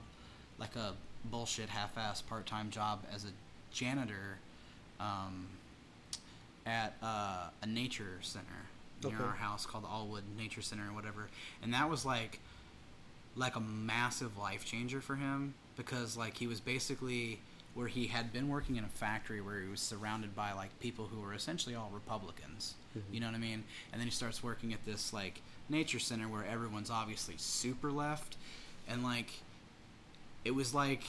like 0.58 0.76
a 0.76 0.94
bullshit 1.30 1.68
half-ass 1.68 2.22
part-time 2.22 2.70
job 2.70 3.04
as 3.14 3.24
a 3.24 3.28
janitor, 3.72 4.38
um, 5.00 5.46
at 6.66 6.94
uh, 7.02 7.48
a 7.62 7.66
nature 7.66 8.18
center 8.22 8.46
near 9.02 9.14
Okay. 9.16 9.22
our 9.24 9.32
house 9.34 9.66
called 9.66 9.84
the 9.84 9.88
Aullwood 9.88 10.22
Nature 10.38 10.62
Center 10.62 10.88
or 10.88 10.94
whatever, 10.94 11.28
and 11.62 11.74
that 11.74 11.90
was 11.90 12.06
like 12.06 12.38
like 13.36 13.54
a 13.56 13.60
massive 13.60 14.38
life 14.38 14.64
changer 14.64 15.00
for 15.02 15.16
him 15.16 15.52
because 15.76 16.16
like 16.16 16.36
he 16.38 16.46
was 16.46 16.60
basically 16.60 17.40
where 17.74 17.88
he 17.88 18.06
had 18.06 18.32
been 18.32 18.48
working 18.48 18.76
in 18.76 18.84
a 18.84 18.88
factory 18.88 19.40
where 19.40 19.60
he 19.60 19.68
was 19.68 19.80
surrounded 19.80 20.34
by 20.36 20.52
like 20.52 20.78
people 20.80 21.06
who 21.06 21.20
were 21.20 21.34
essentially 21.34 21.74
all 21.74 21.90
Republicans. 21.92 22.74
You 23.10 23.18
know 23.20 23.26
what 23.26 23.34
I 23.34 23.38
mean? 23.38 23.64
And 23.92 24.00
then 24.00 24.06
he 24.06 24.12
starts 24.12 24.42
working 24.42 24.72
at 24.72 24.84
this 24.86 25.12
like 25.12 25.42
nature 25.68 25.98
center 25.98 26.28
where 26.28 26.44
everyone's 26.44 26.90
obviously 26.90 27.34
super 27.38 27.90
left 27.90 28.36
and 28.88 29.02
like 29.02 29.30
it 30.44 30.54
was 30.54 30.74
like 30.74 31.02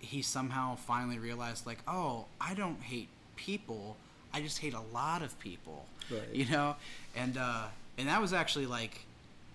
he 0.00 0.20
somehow 0.22 0.74
finally 0.74 1.18
realized 1.18 1.64
like, 1.66 1.78
"Oh, 1.86 2.26
I 2.40 2.54
don't 2.54 2.82
hate 2.82 3.08
people. 3.36 3.96
I 4.34 4.40
just 4.40 4.58
hate 4.58 4.74
a 4.74 4.80
lot 4.92 5.22
of 5.22 5.38
people." 5.38 5.86
Right. 6.10 6.20
You 6.32 6.46
know? 6.46 6.76
And 7.16 7.36
uh 7.38 7.66
and 7.96 8.08
that 8.08 8.20
was 8.20 8.32
actually 8.32 8.66
like 8.66 9.06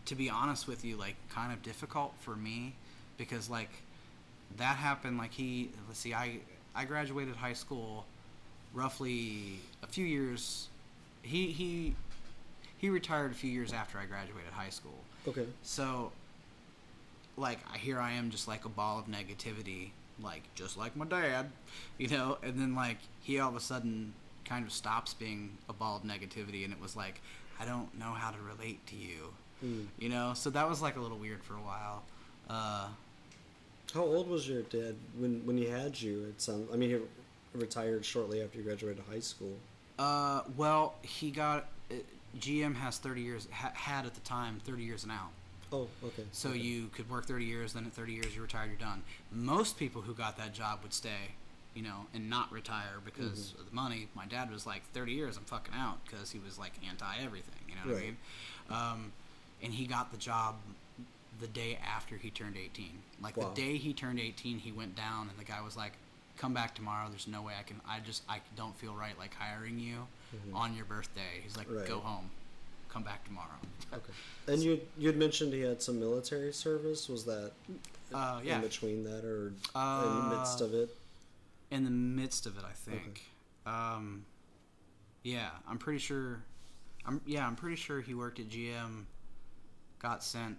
to 0.06 0.16
be 0.16 0.30
honest 0.30 0.68
with 0.68 0.86
you, 0.86 0.96
like 0.96 1.16
kind 1.30 1.52
of 1.52 1.62
difficult 1.62 2.14
for 2.22 2.36
me 2.36 2.74
because 3.18 3.50
like 3.50 3.70
that 4.56 4.78
happened 4.78 5.18
like 5.18 5.34
he 5.34 5.70
let's 5.88 6.00
see, 6.00 6.14
I 6.14 6.40
I 6.76 6.86
graduated 6.86 7.36
high 7.36 7.54
school 7.54 8.06
roughly 8.74 9.60
a 9.84 9.88
few 9.88 10.06
years 10.06 10.68
he 11.22 11.52
he 11.52 11.96
he 12.78 12.90
retired 12.90 13.32
a 13.32 13.36
few 13.36 13.50
years 13.52 13.74
after 13.74 13.98
I 13.98 14.06
graduated 14.06 14.52
high 14.54 14.70
school. 14.70 15.00
Okay. 15.28 15.46
So, 15.64 16.12
like, 17.36 17.60
here 17.76 18.00
I 18.00 18.12
am, 18.14 18.30
just 18.30 18.48
like 18.48 18.66
a 18.66 18.70
ball 18.70 19.00
of 19.00 19.08
negativity, 19.08 19.90
like 20.22 20.44
just 20.56 20.78
like 20.78 20.96
my 20.96 21.06
dad, 21.06 21.48
you 21.98 22.08
know. 22.08 22.38
And 22.44 22.60
then 22.60 22.76
like 22.76 22.98
he 23.24 23.40
all 23.40 23.50
of 23.50 23.56
a 23.56 23.60
sudden 23.60 24.14
kind 24.46 24.66
of 24.66 24.72
stops 24.72 25.14
being 25.14 25.58
a 25.68 25.74
ball 25.74 25.98
of 25.98 26.04
negativity, 26.04 26.64
and 26.64 26.72
it 26.74 26.80
was 26.82 26.96
like, 26.96 27.20
I 27.60 27.66
don't 27.66 27.98
know 27.98 28.12
how 28.14 28.32
to 28.32 28.38
relate 28.40 28.86
to 28.88 28.96
you, 28.96 29.34
Mm. 29.66 29.88
you 29.98 30.10
know. 30.10 30.34
So 30.36 30.52
that 30.52 30.70
was 30.70 30.82
like 30.82 30.98
a 30.98 31.00
little 31.02 31.18
weird 31.18 31.44
for 31.44 31.56
a 31.56 31.62
while. 31.62 32.04
Uh, 32.50 32.88
How 33.94 34.04
old 34.04 34.30
was 34.30 34.48
your 34.48 34.64
dad 34.64 34.96
when 35.18 35.46
when 35.46 35.58
he 35.58 35.66
had 35.66 36.00
you? 36.00 36.26
It 36.26 36.42
sounds. 36.42 36.70
I 36.74 36.78
mean, 36.78 36.90
he 36.90 36.98
retired 37.58 38.04
shortly 38.06 38.42
after 38.42 38.58
you 38.58 38.64
graduated 38.64 39.04
high 39.10 39.20
school. 39.22 39.54
uh, 40.00 40.42
well, 40.56 40.96
he 41.02 41.32
got 41.32 41.68
uh, 41.92 41.96
GM 42.40 42.76
has 42.76 42.98
thirty 42.98 43.22
years 43.22 43.48
ha- 43.52 43.72
had 43.74 44.06
at 44.06 44.14
the 44.14 44.20
time 44.22 44.60
thirty 44.66 44.84
years 44.84 45.04
and 45.04 45.12
out. 45.12 45.30
Oh, 45.72 45.88
okay. 46.04 46.24
So 46.32 46.50
okay. 46.50 46.60
you 46.60 46.88
could 46.94 47.10
work 47.10 47.26
30 47.26 47.44
years, 47.44 47.74
then 47.74 47.86
at 47.86 47.92
30 47.92 48.14
years 48.14 48.34
you 48.34 48.42
retire, 48.42 48.68
you're 48.68 48.76
done. 48.78 49.04
Most 49.34 49.78
people 49.78 50.02
who 50.02 50.14
got 50.14 50.38
that 50.38 50.54
job 50.54 50.80
would 50.82 50.94
stay, 50.94 51.36
you 51.76 51.82
know, 51.82 52.06
and 52.14 52.30
not 52.30 52.50
retire 52.54 53.00
because 53.04 53.50
Mm-hmm. 53.52 53.60
of 53.60 53.70
the 53.70 53.76
money. 53.76 54.08
My 54.16 54.26
dad 54.28 54.50
was 54.50 54.66
like, 54.66 54.84
30 54.94 55.12
years, 55.12 55.36
I'm 55.36 55.44
fucking 55.44 55.74
out 55.76 55.98
because 56.06 56.32
he 56.32 56.40
was 56.40 56.58
like 56.58 56.72
anti 56.90 57.14
everything, 57.22 57.60
you 57.68 57.76
know 57.76 57.82
what 57.84 57.92
I 57.92 57.96
Right. 57.96 58.04
mean? 58.06 58.18
Um, 58.70 59.12
and 59.62 59.74
he 59.74 59.88
got 59.88 60.10
the 60.12 60.18
job 60.18 60.56
the 61.40 61.48
day 61.48 61.78
after 61.86 62.18
he 62.18 62.30
turned 62.30 62.58
18. 62.58 62.90
Like 63.22 63.38
Wow. 63.38 63.50
the 63.50 63.62
day 63.62 63.78
he 63.78 63.94
turned 63.94 64.20
18, 64.20 64.60
he 64.60 64.72
went 64.72 64.96
down, 64.96 65.30
and 65.30 65.38
the 65.38 65.44
guy 65.44 65.62
was 65.62 65.76
like, 65.78 65.94
"Come 66.38 66.54
back 66.54 66.74
tomorrow. 66.76 67.10
There's 67.10 67.28
no 67.28 67.42
way 67.42 67.54
I 67.60 67.64
can. 67.64 67.80
I 67.88 68.00
just 68.00 68.24
I 68.30 68.42
don't 68.56 68.76
feel 68.76 68.94
right 68.94 69.18
like 69.18 69.34
hiring 69.36 69.80
you 69.80 70.08
on 70.54 70.76
your 70.76 70.86
birthday." 70.86 71.42
He's 71.44 71.56
like, 71.58 71.68
Mm-hmm. 71.68 71.78
Right. 71.78 71.88
"Go 71.88 72.00
home. 72.00 72.30
Come 72.90 73.04
back 73.04 73.24
tomorrow." 73.26 73.60
Okay. 73.94 74.14
And 74.48 74.62
you 74.62 74.82
you 74.98 75.08
had 75.08 75.18
mentioned 75.18 75.54
he 75.54 75.62
had 75.62 75.82
some 75.82 76.00
military 76.00 76.54
service. 76.54 77.08
Was 77.10 77.26
that 77.26 77.52
Uh, 78.14 78.40
yeah. 78.44 78.56
in 78.56 78.62
between 78.62 79.04
that 79.04 79.26
or 79.26 79.48
in 79.50 79.56
Uh, 79.76 80.30
the 80.30 80.38
midst 80.38 80.62
of 80.62 80.74
it? 80.74 80.90
in 81.70 81.84
the 81.84 81.90
midst 81.92 82.46
of 82.46 82.58
it, 82.58 82.64
I 82.64 82.72
think. 82.72 83.26
Um, 83.66 84.24
yeah, 85.24 85.50
I'm 85.68 85.78
pretty 85.78 86.00
sure. 86.00 86.42
I'm 87.06 87.22
yeah, 87.26 87.46
I'm 87.46 87.56
pretty 87.58 87.76
sure 87.76 88.00
he 88.02 88.14
worked 88.14 88.40
at 88.40 88.48
GM, 88.50 89.06
got 90.00 90.24
sent 90.24 90.58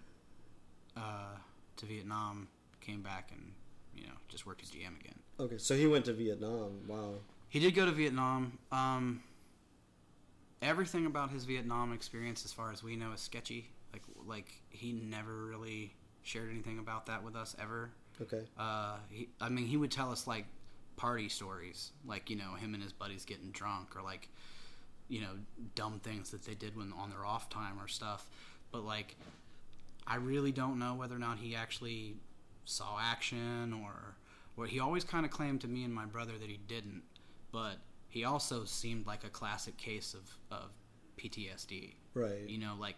uh, 0.98 1.36
to 1.76 1.86
Vietnam, 1.86 2.48
came 2.80 3.02
back, 3.02 3.30
and 3.32 3.52
you 3.94 4.06
know 4.06 4.14
just 4.28 4.46
worked 4.46 4.62
at 4.62 4.68
GM 4.68 4.98
again. 5.00 5.18
Okay, 5.40 5.58
so 5.58 5.74
he 5.74 5.86
went 5.86 6.04
to 6.06 6.12
Vietnam. 6.12 6.80
Wow. 6.86 7.14
He 7.48 7.60
did 7.60 7.74
go 7.74 7.86
to 7.86 7.92
Vietnam. 7.92 8.58
Um, 8.72 9.22
everything 10.60 11.06
about 11.06 11.30
his 11.30 11.44
Vietnam 11.44 11.92
experience, 11.92 12.44
as 12.44 12.52
far 12.52 12.72
as 12.72 12.82
we 12.82 12.96
know, 12.96 13.12
is 13.12 13.20
sketchy. 13.20 13.70
Like 13.92 14.02
like 14.26 14.52
he 14.70 14.92
never 14.92 15.46
really 15.46 15.94
shared 16.22 16.50
anything 16.50 16.78
about 16.78 17.06
that 17.06 17.22
with 17.22 17.36
us 17.36 17.56
ever. 17.60 17.90
Okay. 18.20 18.42
Uh, 18.58 18.96
he, 19.10 19.28
I 19.40 19.48
mean, 19.48 19.66
he 19.66 19.76
would 19.76 19.90
tell 19.90 20.10
us 20.10 20.26
like 20.26 20.44
party 20.96 21.28
stories, 21.28 21.92
like 22.04 22.28
you 22.28 22.36
know 22.36 22.54
him 22.54 22.74
and 22.74 22.82
his 22.82 22.92
buddies 22.92 23.24
getting 23.24 23.50
drunk, 23.50 23.96
or 23.96 24.02
like 24.02 24.28
you 25.08 25.20
know 25.20 25.30
dumb 25.74 26.00
things 26.02 26.30
that 26.30 26.44
they 26.44 26.54
did 26.54 26.76
when 26.76 26.92
on 26.92 27.10
their 27.10 27.24
off 27.24 27.48
time 27.48 27.80
or 27.80 27.88
stuff. 27.88 28.28
But 28.70 28.84
like, 28.84 29.16
I 30.08 30.16
really 30.16 30.52
don't 30.52 30.78
know 30.78 30.94
whether 30.94 31.14
or 31.14 31.18
not 31.20 31.38
he 31.38 31.54
actually 31.54 32.14
saw 32.64 32.98
action 33.00 33.72
or 33.72 34.16
or 34.56 34.66
he 34.66 34.80
always 34.80 35.04
kind 35.04 35.24
of 35.24 35.30
claimed 35.30 35.60
to 35.60 35.68
me 35.68 35.84
and 35.84 35.94
my 35.94 36.06
brother 36.06 36.32
that 36.38 36.48
he 36.48 36.58
didn't. 36.66 37.02
But 37.52 37.76
he 38.08 38.24
also 38.24 38.64
seemed 38.64 39.06
like 39.06 39.22
a 39.24 39.28
classic 39.28 39.76
case 39.76 40.14
of 40.14 40.36
of 40.50 40.70
PTSD 41.16 41.94
Right. 42.14 42.48
you 42.48 42.58
know, 42.58 42.74
like 42.78 42.96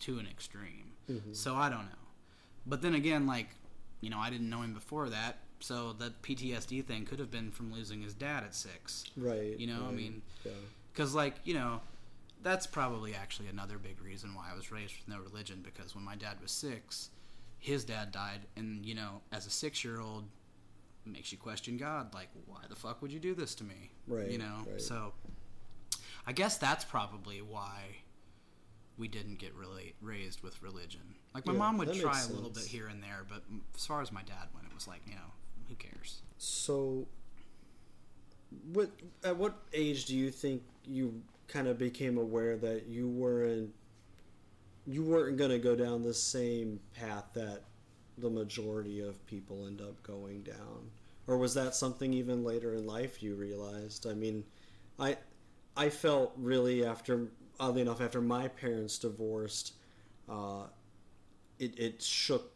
to 0.00 0.18
an 0.18 0.26
extreme. 0.26 0.92
Mm-hmm. 1.10 1.32
So 1.32 1.54
I 1.54 1.68
don't 1.68 1.86
know. 1.86 2.04
but 2.66 2.82
then 2.82 2.94
again, 2.94 3.26
like, 3.26 3.48
you 4.00 4.10
know, 4.10 4.18
I 4.18 4.30
didn't 4.30 4.48
know 4.50 4.60
him 4.62 4.74
before 4.74 5.08
that, 5.08 5.38
so 5.60 5.92
the 5.94 6.12
PTSD 6.22 6.84
thing 6.84 7.04
could 7.06 7.18
have 7.18 7.30
been 7.30 7.50
from 7.50 7.72
losing 7.72 8.02
his 8.02 8.12
dad 8.14 8.44
at 8.44 8.54
six. 8.54 9.04
Right. 9.16 9.58
You 9.58 9.66
know, 9.68 9.82
I 9.82 9.86
right, 9.86 9.94
mean, 9.94 10.22
yeah. 10.44 10.52
Because, 10.92 11.14
like, 11.14 11.36
you 11.44 11.54
know, 11.54 11.80
that's 12.42 12.66
probably 12.66 13.14
actually 13.14 13.48
another 13.48 13.78
big 13.78 14.00
reason 14.02 14.34
why 14.34 14.50
I 14.52 14.54
was 14.56 14.70
raised 14.70 14.94
with 14.98 15.08
no 15.08 15.22
religion. 15.22 15.60
Because 15.64 15.94
when 15.94 16.04
my 16.04 16.16
dad 16.16 16.36
was 16.40 16.52
six, 16.52 17.10
his 17.58 17.84
dad 17.84 18.12
died, 18.12 18.40
and 18.56 18.84
you 18.84 18.94
know, 18.94 19.22
as 19.32 19.46
a 19.46 19.50
six-year-old, 19.50 20.24
makes 21.04 21.32
you 21.32 21.38
question 21.38 21.76
God. 21.76 22.14
Like, 22.14 22.28
why 22.46 22.60
the 22.68 22.76
fuck 22.76 23.00
would 23.02 23.12
you 23.12 23.20
do 23.20 23.34
this 23.34 23.54
to 23.56 23.64
me? 23.64 23.90
Right, 24.06 24.30
You 24.30 24.38
know. 24.38 24.66
right. 24.70 24.80
So, 24.80 25.12
I 26.26 26.32
guess 26.32 26.58
that's 26.58 26.84
probably 26.84 27.40
why 27.40 27.96
we 28.98 29.08
didn't 29.08 29.38
get 29.38 29.54
really 29.54 29.94
raised 30.00 30.42
with 30.42 30.60
religion. 30.62 31.14
Like, 31.34 31.46
my 31.46 31.52
Yeah, 31.52 31.58
mom 31.58 31.78
would 31.78 31.92
try 31.94 32.22
a 32.22 32.28
little 32.28 32.50
bit 32.50 32.64
here 32.64 32.88
and 32.88 33.02
there, 33.02 33.24
but 33.28 33.42
as 33.74 33.84
far 33.86 34.00
as 34.00 34.10
my 34.10 34.22
dad 34.22 34.48
went, 34.54 34.66
it 34.66 34.74
was 34.74 34.88
like, 34.88 35.02
you 35.06 35.14
know, 35.14 35.32
who 35.68 35.74
cares? 35.74 36.22
So, 36.38 37.06
what 38.72 38.90
at 39.24 39.36
what 39.36 39.54
age 39.72 40.06
do 40.06 40.16
you 40.16 40.30
think 40.30 40.62
you 40.84 41.22
kind 41.48 41.68
of 41.68 41.78
became 41.78 42.18
aware 42.18 42.56
that 42.56 42.86
you 42.86 43.08
weren't 43.08 43.70
you 44.86 45.02
weren't 45.02 45.36
going 45.36 45.50
to 45.50 45.58
go 45.58 45.74
down 45.74 46.02
the 46.02 46.14
same 46.14 46.78
path 46.94 47.24
that 47.34 47.62
the 48.18 48.30
majority 48.30 49.00
of 49.00 49.24
people 49.26 49.66
end 49.66 49.80
up 49.80 50.00
going 50.02 50.42
down, 50.42 50.90
or 51.26 51.36
was 51.36 51.54
that 51.54 51.74
something 51.74 52.12
even 52.12 52.44
later 52.44 52.74
in 52.74 52.86
life 52.86 53.22
you 53.22 53.34
realized? 53.34 54.06
I 54.06 54.14
mean, 54.14 54.44
I 54.98 55.16
I 55.76 55.88
felt 55.90 56.32
really 56.36 56.84
after 56.84 57.28
oddly 57.58 57.82
enough 57.82 58.00
after 58.00 58.20
my 58.20 58.48
parents 58.48 58.98
divorced, 58.98 59.72
uh, 60.28 60.64
it 61.58 61.78
it 61.78 62.02
shook 62.02 62.52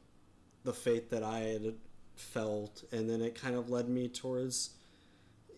the 0.64 0.72
faith 0.72 1.10
that 1.10 1.22
I 1.22 1.40
had 1.40 1.74
felt, 2.16 2.84
and 2.92 3.08
then 3.08 3.22
it 3.22 3.34
kind 3.34 3.54
of 3.56 3.70
led 3.70 3.88
me 3.88 4.08
towards, 4.08 4.70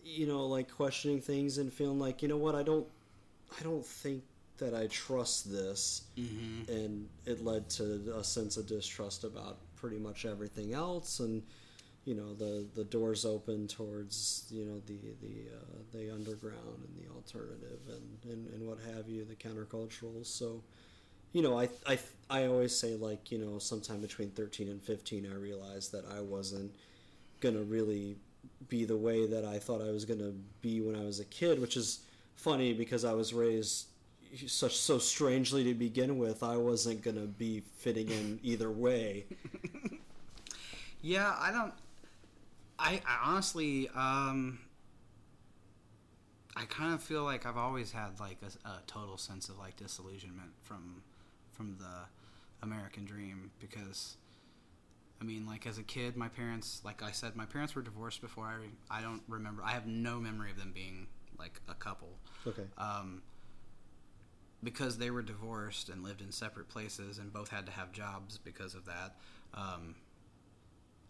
you 0.03 0.25
know, 0.27 0.45
like 0.47 0.71
questioning 0.71 1.21
things 1.21 1.57
and 1.57 1.71
feeling 1.71 1.99
like, 1.99 2.21
you 2.21 2.27
know 2.27 2.37
what, 2.37 2.55
I 2.55 2.63
don't, 2.63 2.87
I 3.59 3.63
don't 3.63 3.85
think 3.85 4.23
that 4.57 4.73
I 4.73 4.87
trust 4.87 5.51
this, 5.51 6.03
Mm-hmm. 6.17 6.71
and 6.71 7.09
it 7.25 7.43
led 7.43 7.69
to 7.71 8.13
a 8.17 8.23
sense 8.23 8.57
of 8.57 8.67
distrust 8.67 9.23
about 9.23 9.57
pretty 9.75 9.97
much 9.97 10.25
everything 10.25 10.73
else, 10.73 11.19
and 11.19 11.41
you 12.05 12.15
know, 12.15 12.33
the 12.33 12.67
the 12.75 12.83
doors 12.83 13.25
open 13.25 13.67
towards 13.67 14.45
you 14.51 14.65
know 14.65 14.81
the 14.85 14.99
the 15.21 15.47
uh, 15.55 15.81
the 15.91 16.13
underground 16.13 16.83
and 16.87 16.95
the 16.97 17.11
alternative 17.13 17.79
and, 17.87 18.31
and 18.31 18.53
and 18.53 18.67
what 18.67 18.79
have 18.95 19.07
you, 19.07 19.25
the 19.25 19.35
countercultural. 19.35 20.25
So 20.25 20.63
you 21.31 21.41
know, 21.41 21.59
I, 21.59 21.67
I, 21.87 21.97
I 22.29 22.45
always 22.45 22.77
say, 22.77 22.93
like, 22.95 23.31
you 23.31 23.39
know, 23.39 23.57
sometime 23.57 24.01
between 24.01 24.29
13 24.29 24.67
and 24.69 24.79
15, 24.79 25.27
I 25.31 25.35
realized 25.35 25.91
that 25.91 26.05
I 26.15 26.21
wasn't 26.21 26.75
going 27.41 27.55
to 27.55 27.63
really 27.63 28.17
be 28.69 28.85
the 28.85 28.95
way 28.95 29.25
that 29.25 29.43
I 29.43 29.57
thought 29.57 29.81
I 29.81 29.89
was 29.89 30.05
going 30.05 30.19
to 30.19 30.35
be 30.61 30.79
when 30.79 30.95
I 30.95 31.03
was 31.03 31.19
a 31.19 31.25
kid, 31.25 31.59
which 31.59 31.75
is 31.75 32.01
funny 32.35 32.73
because 32.73 33.05
I 33.05 33.13
was 33.13 33.33
raised 33.33 33.87
such 34.47 34.77
so 34.77 34.97
strangely 34.97 35.63
to 35.65 35.73
begin 35.73 36.17
with. 36.17 36.43
I 36.43 36.57
wasn't 36.57 37.01
going 37.03 37.17
to 37.17 37.27
be 37.27 37.61
fitting 37.77 38.09
in 38.09 38.39
either 38.43 38.71
way. 38.71 39.25
Yeah, 41.01 41.35
I 41.37 41.51
don't. 41.51 41.73
I, 42.79 43.01
I 43.05 43.29
honestly, 43.29 43.89
um, 43.95 44.59
I 46.55 46.63
kind 46.65 46.93
of 46.93 47.03
feel 47.03 47.23
like 47.23 47.45
I've 47.45 47.57
always 47.57 47.91
had 47.91 48.19
like 48.19 48.37
a, 48.41 48.67
a 48.67 48.81
total 48.87 49.17
sense 49.17 49.49
of 49.49 49.59
like 49.59 49.75
disillusionment 49.75 50.51
from 50.61 51.03
from 51.51 51.75
the 51.77 52.65
American 52.65 53.05
dream 53.05 53.51
because, 53.59 54.17
I 55.21 55.25
mean, 55.25 55.45
like 55.45 55.67
as 55.67 55.77
a 55.77 55.83
kid, 55.83 56.15
my 56.15 56.29
parents, 56.29 56.81
like 56.85 57.03
I 57.03 57.11
said, 57.11 57.35
my 57.35 57.45
parents 57.45 57.75
were 57.75 57.81
divorced 57.81 58.21
before 58.21 58.45
I. 58.45 58.99
I 58.99 59.01
don't 59.01 59.21
remember. 59.27 59.61
I 59.63 59.71
have 59.71 59.85
no 59.85 60.19
memory 60.19 60.51
of 60.51 60.57
them 60.57 60.71
being 60.73 61.07
like 61.37 61.61
a 61.69 61.73
couple. 61.73 62.19
Okay. 62.47 62.63
Um, 62.77 63.21
because 64.63 64.97
they 64.97 65.11
were 65.11 65.21
divorced 65.21 65.89
and 65.89 66.03
lived 66.03 66.21
in 66.21 66.31
separate 66.31 66.69
places 66.69 67.17
and 67.17 67.33
both 67.33 67.49
had 67.49 67.65
to 67.65 67.71
have 67.71 67.91
jobs 67.91 68.37
because 68.37 68.75
of 68.75 68.85
that. 68.85 69.15
Um, 69.53 69.95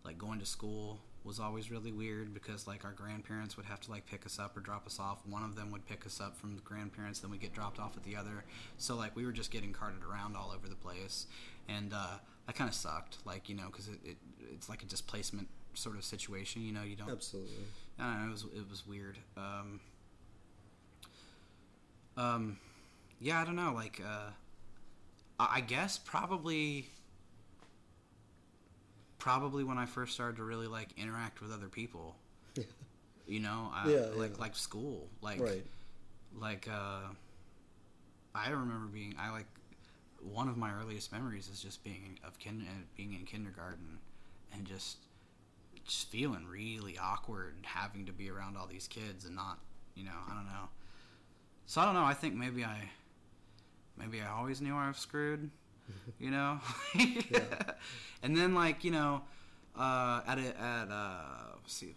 like 0.04 0.18
going 0.18 0.40
to 0.40 0.46
school 0.46 1.00
was 1.24 1.40
always 1.40 1.72
really 1.72 1.92
weird 1.92 2.34
because 2.34 2.68
like 2.68 2.84
our 2.84 2.92
grandparents 2.92 3.56
would 3.56 3.66
have 3.66 3.80
to 3.80 3.92
like 3.92 4.06
pick 4.06 4.26
us 4.26 4.40
up 4.40 4.58
or 4.58 4.60
drop 4.60 4.86
us 4.86 5.00
off. 5.00 5.26
One 5.26 5.44
of 5.44 5.56
them 5.56 5.72
would 5.72 5.86
pick 5.86 6.06
us 6.06 6.20
up 6.20 6.36
from 6.36 6.56
the 6.56 6.62
grandparents, 6.62 7.20
then 7.20 7.32
we 7.32 7.38
get 7.38 7.54
dropped 7.54 7.80
off 7.80 7.96
at 7.96 8.04
the 8.04 8.16
other. 8.16 8.44
So 8.78 8.96
like 8.96 9.16
we 9.16 9.26
were 9.26 9.32
just 9.32 9.52
getting 9.52 9.72
carted 9.72 10.04
around 10.04 10.36
all 10.36 10.52
over 10.54 10.68
the 10.68 10.76
place, 10.76 11.28
and 11.70 11.94
uh, 11.94 12.18
that 12.48 12.56
kind 12.56 12.70
of 12.70 12.76
sucked. 12.76 13.20
Like 13.26 13.48
you 13.48 13.56
know 13.56 13.68
because 13.68 13.88
it, 13.88 14.00
it 14.04 14.18
it's 14.54 14.68
like 14.68 14.84
a 14.84 14.86
displacement 14.86 15.48
sort 15.74 15.96
of 15.96 16.04
situation. 16.04 16.62
You 16.62 16.74
know 16.74 16.84
you 16.84 16.96
don't 16.96 17.10
Absolutely. 17.10 17.56
I 17.98 18.04
don't 18.04 18.22
know. 18.22 18.28
It 18.28 18.32
was 18.32 18.44
it 18.44 18.70
was 18.70 18.86
weird. 18.86 19.18
Um, 19.38 19.80
um, 22.18 22.58
yeah, 23.20 23.42
I 23.42 23.46
don't 23.46 23.56
know. 23.56 23.74
Like, 23.74 24.02
uh, 24.06 24.32
I 25.40 25.62
guess 25.62 25.98
probably, 25.98 26.88
probably 29.20 29.64
when 29.64 29.78
I 29.78 29.86
first 29.86 30.14
started 30.14 30.38
to 30.38 30.44
really 30.44 30.68
like 30.68 30.90
interact 30.98 31.42
with 31.42 31.52
other 31.52 31.68
people. 31.68 32.16
you 33.28 33.40
know, 33.40 33.72
I, 33.74 33.90
Yeah, 33.90 34.06
like 34.16 34.36
yeah. 34.36 34.42
like 34.42 34.56
school, 34.56 35.08
like 35.22 35.40
right. 35.40 35.66
like 36.40 36.68
uh, 36.72 37.08
I 38.36 38.50
remember 38.50 38.88
being 38.88 39.16
I 39.20 39.32
like 39.32 39.48
one 40.22 40.48
of 40.48 40.58
my 40.58 40.72
earliest 40.74 41.12
memories 41.12 41.50
is 41.52 41.62
just 41.62 41.84
being 41.84 42.20
of 42.24 42.40
kin 42.40 42.66
uh, 42.68 42.74
being 42.96 43.14
in 43.14 43.26
kindergarten 43.26 44.00
and 44.54 44.66
just 44.66 44.98
just 45.86 46.08
feeling 46.10 46.46
really 46.48 46.98
awkward 46.98 47.56
having 47.64 48.06
to 48.06 48.14
be 48.14 48.30
around 48.30 48.56
all 48.56 48.66
these 48.68 48.88
kids 48.88 49.26
and 49.26 49.36
not 49.36 49.60
you 49.96 50.04
know 50.06 50.12
I 50.30 50.34
don't 50.34 50.46
know 50.46 50.70
so 51.66 51.82
I 51.82 51.86
don't 51.86 51.94
know 51.94 52.04
I 52.04 52.14
think 52.14 52.36
maybe 52.36 52.64
I 52.64 52.90
maybe 53.98 54.22
I 54.22 54.30
always 54.30 54.62
knew 54.62 54.76
I 54.76 54.88
was 54.88 54.98
screwed 54.98 55.50
you 56.20 56.32
know 56.32 56.60
and 58.24 58.36
then 58.36 58.54
like 58.54 58.84
you 58.84 58.92
know 58.92 59.22
uh, 59.76 60.22
at 60.28 60.38
a, 60.38 60.62
at 60.62 60.92
uh, 60.92 61.56
let's 61.56 61.74
see 61.74 61.96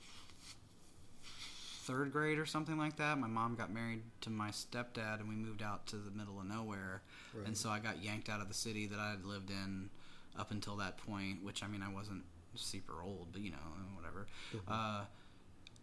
third 1.86 2.12
grade 2.12 2.38
or 2.38 2.46
something 2.46 2.76
like 2.76 2.96
that. 2.96 3.16
My 3.18 3.28
mom 3.28 3.54
got 3.54 3.72
married 3.72 4.02
to 4.22 4.30
my 4.30 4.48
stepdad, 4.50 5.20
and 5.20 5.28
we 5.28 5.36
moved 5.36 5.62
out 5.62 5.86
to 5.86 5.96
the 5.96 6.10
middle 6.10 6.40
of 6.40 6.46
nowhere. 6.46 7.02
Right. 7.32 7.46
And 7.46 7.56
so 7.56 7.70
I 7.70 7.78
got 7.78 8.02
yanked 8.02 8.28
out 8.28 8.40
of 8.40 8.48
the 8.48 8.54
city 8.54 8.86
that 8.86 8.98
I 8.98 9.10
had 9.10 9.24
lived 9.24 9.50
in 9.50 9.88
up 10.36 10.50
until 10.50 10.76
that 10.76 10.98
point. 10.98 11.44
Which 11.44 11.62
I 11.62 11.68
mean, 11.68 11.82
I 11.82 11.92
wasn't 11.92 12.24
super 12.56 13.02
old, 13.02 13.28
but 13.32 13.40
you 13.40 13.52
know, 13.52 13.56
whatever. 13.94 14.26
Uh, 14.66 15.04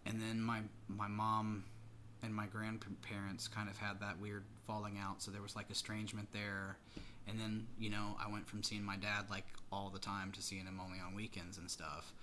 and 0.05 0.19
then 0.21 0.41
my 0.41 0.61
my 0.89 1.07
mom 1.07 1.63
and 2.23 2.33
my 2.33 2.45
grandparents 2.47 3.47
kind 3.47 3.69
of 3.69 3.77
had 3.77 3.99
that 3.99 4.17
weird 4.19 4.45
falling 4.65 4.97
out, 4.97 5.21
so 5.21 5.29
there 5.29 5.41
was 5.41 5.55
like 5.55 5.69
estrangement 5.69 6.29
there. 6.31 6.77
And 7.27 7.39
then 7.39 7.67
you 7.77 7.89
know, 7.89 8.15
I 8.25 8.31
went 8.31 8.47
from 8.47 8.63
seeing 8.63 8.83
my 8.83 8.95
dad 8.97 9.25
like 9.29 9.45
all 9.71 9.89
the 9.89 9.99
time 9.99 10.31
to 10.33 10.41
seeing 10.41 10.65
him 10.65 10.79
only 10.83 10.99
on 10.99 11.13
weekends 11.15 11.57
and 11.57 11.69
stuff. 11.69 12.13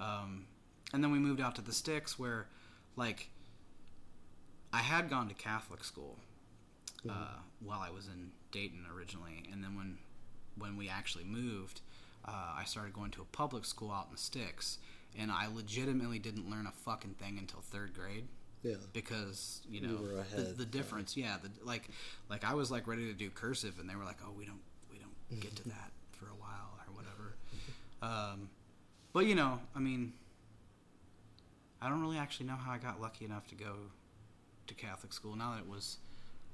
Um, 0.00 0.46
and 0.92 1.02
then 1.04 1.10
we 1.12 1.18
moved 1.18 1.40
out 1.40 1.54
to 1.56 1.62
the 1.62 1.72
sticks 1.72 2.18
where 2.18 2.46
like 2.96 3.28
I 4.72 4.78
had 4.78 5.10
gone 5.10 5.28
to 5.28 5.34
Catholic 5.34 5.84
school 5.84 6.18
uh, 7.10 7.36
while 7.60 7.80
I 7.80 7.90
was 7.90 8.06
in 8.06 8.30
Dayton 8.52 8.86
originally, 8.94 9.44
and 9.52 9.62
then 9.62 9.76
when 9.76 9.98
when 10.56 10.76
we 10.76 10.88
actually 10.88 11.24
moved, 11.24 11.80
uh, 12.26 12.54
I 12.58 12.64
started 12.64 12.92
going 12.92 13.10
to 13.12 13.22
a 13.22 13.24
public 13.24 13.64
school 13.64 13.90
out 13.90 14.06
in 14.06 14.12
the 14.12 14.18
sticks, 14.18 14.78
and 15.18 15.30
I 15.30 15.46
legitimately 15.52 16.18
didn't 16.18 16.50
learn 16.50 16.66
a 16.66 16.72
fucking 16.72 17.14
thing 17.14 17.38
until 17.38 17.60
third 17.60 17.94
grade 17.94 18.28
Yeah. 18.62 18.74
because 18.92 19.60
you 19.68 19.80
You 19.80 19.86
know 19.88 19.96
the, 20.06 20.18
ahead, 20.20 20.56
the 20.56 20.62
yeah. 20.64 20.68
difference. 20.70 21.16
Yeah, 21.16 21.36
the, 21.42 21.50
like 21.66 21.88
like 22.30 22.44
I 22.44 22.54
was 22.54 22.70
like 22.70 22.86
ready 22.86 23.06
to 23.06 23.12
do 23.14 23.28
cursive, 23.30 23.78
and 23.80 23.88
they 23.90 23.94
were 23.96 24.04
like, 24.04 24.18
"Oh, 24.24 24.30
we 24.36 24.44
don't 24.44 24.60
we 24.90 24.98
don't 24.98 25.40
get 25.40 25.56
to 25.56 25.64
that 25.68 25.90
for 26.12 26.26
a 26.26 26.34
while 26.38 26.78
or 26.86 26.94
whatever." 26.94 27.36
Um, 28.02 28.48
but 29.12 29.26
you 29.26 29.34
know, 29.34 29.60
I 29.74 29.80
mean, 29.80 30.12
I 31.80 31.88
don't 31.88 32.00
really 32.00 32.18
actually 32.18 32.46
know 32.46 32.54
how 32.56 32.72
I 32.72 32.78
got 32.78 33.00
lucky 33.00 33.24
enough 33.24 33.46
to 33.48 33.54
go 33.54 33.74
to 34.68 34.74
Catholic 34.74 35.12
school. 35.12 35.34
Now 35.36 35.52
that 35.52 35.60
it 35.60 35.68
was 35.68 35.98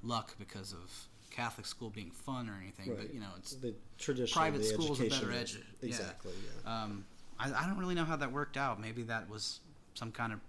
luck 0.03 0.35
because 0.39 0.73
of 0.73 0.91
Catholic 1.31 1.67
school 1.67 1.91
being 1.91 2.11
fun 2.11 2.49
or 2.49 2.55
anything, 2.61 2.89
Right. 2.89 2.99
but 3.07 3.15
you 3.15 3.21
know, 3.21 3.29
it's 3.37 3.55
the 3.57 3.75
tradition. 3.99 4.33
private 4.35 4.59
the 4.59 4.65
school's 4.65 5.01
a 5.01 5.05
education 5.05 5.29
better 5.29 5.45
edu- 5.45 5.63
yeah. 5.83 5.89
Exactly. 5.89 6.33
Yeah. 6.65 6.83
um, 6.85 7.05
I, 7.39 7.53
I 7.53 7.67
don't 7.69 7.79
really 7.79 7.95
know 7.95 8.05
how 8.05 8.17
that 8.17 8.33
worked 8.33 8.57
out. 8.57 8.81
Maybe 8.81 9.03
that 9.05 9.29
was 9.29 9.61
some 9.95 10.11
kind 10.11 10.33
of 10.33 10.45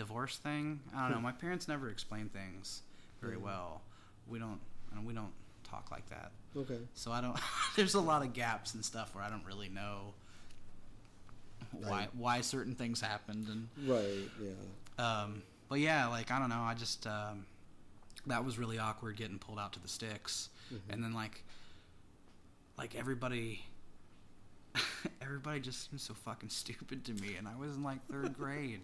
pre-divorce 0.00 0.36
thing. 0.38 0.80
I 0.94 1.02
don't 1.02 1.12
know. 1.16 1.20
My 1.20 1.32
parents 1.32 1.68
never 1.68 1.88
explained 1.90 2.32
things 2.32 2.82
very 3.20 3.36
Mhm. 3.36 3.40
well. 3.42 3.82
We 4.26 4.38
don't. 4.38 4.60
We 5.04 5.12
don't 5.12 5.32
talk 5.64 5.90
like 5.90 6.08
that. 6.08 6.32
Okay. 6.56 6.78
So 6.94 7.12
I 7.12 7.20
don't. 7.20 7.38
there's 7.76 7.94
a 7.94 8.00
lot 8.00 8.22
of 8.22 8.32
gaps 8.32 8.74
and 8.74 8.84
stuff 8.84 9.14
where 9.14 9.22
I 9.24 9.28
don't 9.30 9.44
really 9.44 9.68
know 9.68 10.14
why 11.72 11.90
Right. 11.90 12.14
why 12.14 12.40
certain 12.40 12.74
things 12.74 13.00
happened 13.00 13.48
and 13.48 13.68
Right. 13.88 14.30
Yeah. 14.40 15.22
um, 15.22 15.42
but 15.68 15.80
yeah, 15.80 16.06
like 16.06 16.30
I 16.30 16.38
don't 16.38 16.48
know. 16.48 16.60
I 16.62 16.74
just 16.74 17.06
um, 17.06 17.46
that 18.26 18.44
was 18.44 18.58
really 18.58 18.78
awkward 18.78 19.16
getting 19.16 19.38
pulled 19.38 19.58
out 19.58 19.72
to 19.74 19.80
the 19.80 19.88
sticks, 19.88 20.48
Mm-hmm. 20.72 20.90
and 20.92 21.04
then 21.04 21.12
like 21.12 21.42
like 22.78 22.94
everybody 22.94 23.64
everybody 25.20 25.60
just 25.60 25.90
seems 25.90 26.02
so 26.02 26.14
fucking 26.14 26.48
stupid 26.50 27.04
to 27.06 27.12
me, 27.14 27.36
and 27.36 27.46
I 27.48 27.56
was 27.56 27.76
in 27.76 27.82
like 27.82 28.06
third 28.08 28.34
grade, 28.38 28.80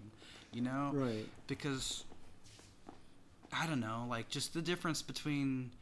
you 0.53 0.61
know, 0.61 0.91
Right. 0.93 1.27
because 1.47 2.05
I 3.53 3.67
don't 3.67 3.81
know, 3.81 4.07
like 4.09 4.29
just 4.29 4.55
the 4.55 4.63
difference 4.63 5.03
between 5.03 5.73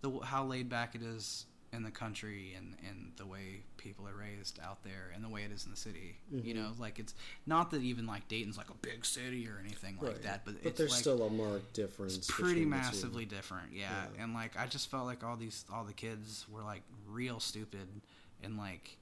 the 0.00 0.10
how 0.20 0.44
laid 0.44 0.68
back 0.68 0.94
it 0.94 1.02
is 1.02 1.46
in 1.72 1.82
the 1.82 1.90
country 1.90 2.54
and 2.56 2.76
and 2.88 3.12
the 3.16 3.26
way 3.26 3.60
people 3.76 4.06
are 4.08 4.14
raised 4.14 4.58
out 4.62 4.82
there 4.84 5.10
and 5.14 5.22
the 5.24 5.28
way 5.28 5.42
it 5.42 5.50
is 5.50 5.64
in 5.64 5.70
the 5.72 5.76
city. 5.76 6.16
You 6.30 6.54
Mhm. 6.54 6.56
know, 6.56 6.72
like 6.78 6.98
it's 7.00 7.14
not 7.44 7.70
that 7.72 7.82
even 7.82 8.06
like 8.06 8.28
Dayton's 8.28 8.56
like 8.56 8.70
a 8.70 8.74
big 8.74 9.04
city 9.04 9.48
or 9.48 9.58
anything 9.58 9.96
like 10.00 10.12
Right. 10.12 10.22
that, 10.22 10.44
but, 10.44 10.62
But 10.62 10.76
there's 10.76 10.92
like 10.92 11.00
still 11.00 11.22
a 11.24 11.30
marked 11.30 11.72
difference. 11.74 12.16
it's 12.16 12.30
pretty 12.30 12.60
between 12.60 12.70
the 12.70 12.76
two. 12.76 12.82
massively 12.82 13.24
different, 13.26 13.72
yeah. 13.72 14.06
Yeah. 14.14 14.22
And 14.22 14.32
like 14.34 14.56
I 14.56 14.66
just 14.66 14.88
felt 14.88 15.06
like 15.06 15.24
all 15.24 15.36
these 15.36 15.64
all 15.72 15.84
the 15.84 15.92
kids 15.92 16.46
were 16.48 16.62
like 16.62 16.82
real 17.08 17.40
stupid 17.40 17.88
and 18.42 18.56
like 18.56 18.96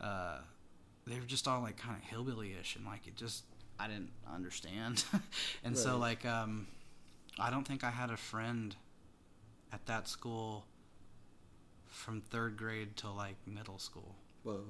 uh 0.00 0.38
they 1.06 1.18
were 1.18 1.26
just 1.26 1.48
all 1.48 1.62
like 1.62 1.78
kind 1.78 1.96
of 1.96 2.02
hillbilly-ish 2.04 2.76
and 2.76 2.84
like 2.84 3.06
it 3.06 3.16
just 3.16 3.44
I 3.78 3.86
didn't 3.86 4.10
understand. 4.32 5.04
and 5.64 5.76
so 5.76 5.98
like 5.98 6.24
um 6.24 6.66
I 7.38 7.50
don't 7.50 7.66
think 7.66 7.84
I 7.84 7.90
had 7.90 8.10
a 8.10 8.16
friend 8.16 8.74
at 9.72 9.86
that 9.86 10.08
school 10.08 10.64
from 11.86 12.20
3rd 12.20 12.56
grade 12.56 12.96
till 12.96 13.14
like 13.14 13.36
middle 13.46 13.78
school. 13.78 14.14
Well, 14.44 14.64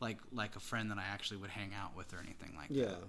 Like 0.00 0.18
like 0.32 0.56
a 0.56 0.60
friend 0.60 0.90
that 0.90 0.98
I 0.98 1.04
actually 1.12 1.38
would 1.38 1.50
hang 1.50 1.72
out 1.74 1.96
with 1.96 2.12
or 2.12 2.18
anything 2.18 2.54
like 2.56 2.68
that. 2.68 2.74
yeah. 2.74 2.84
that. 2.86 3.04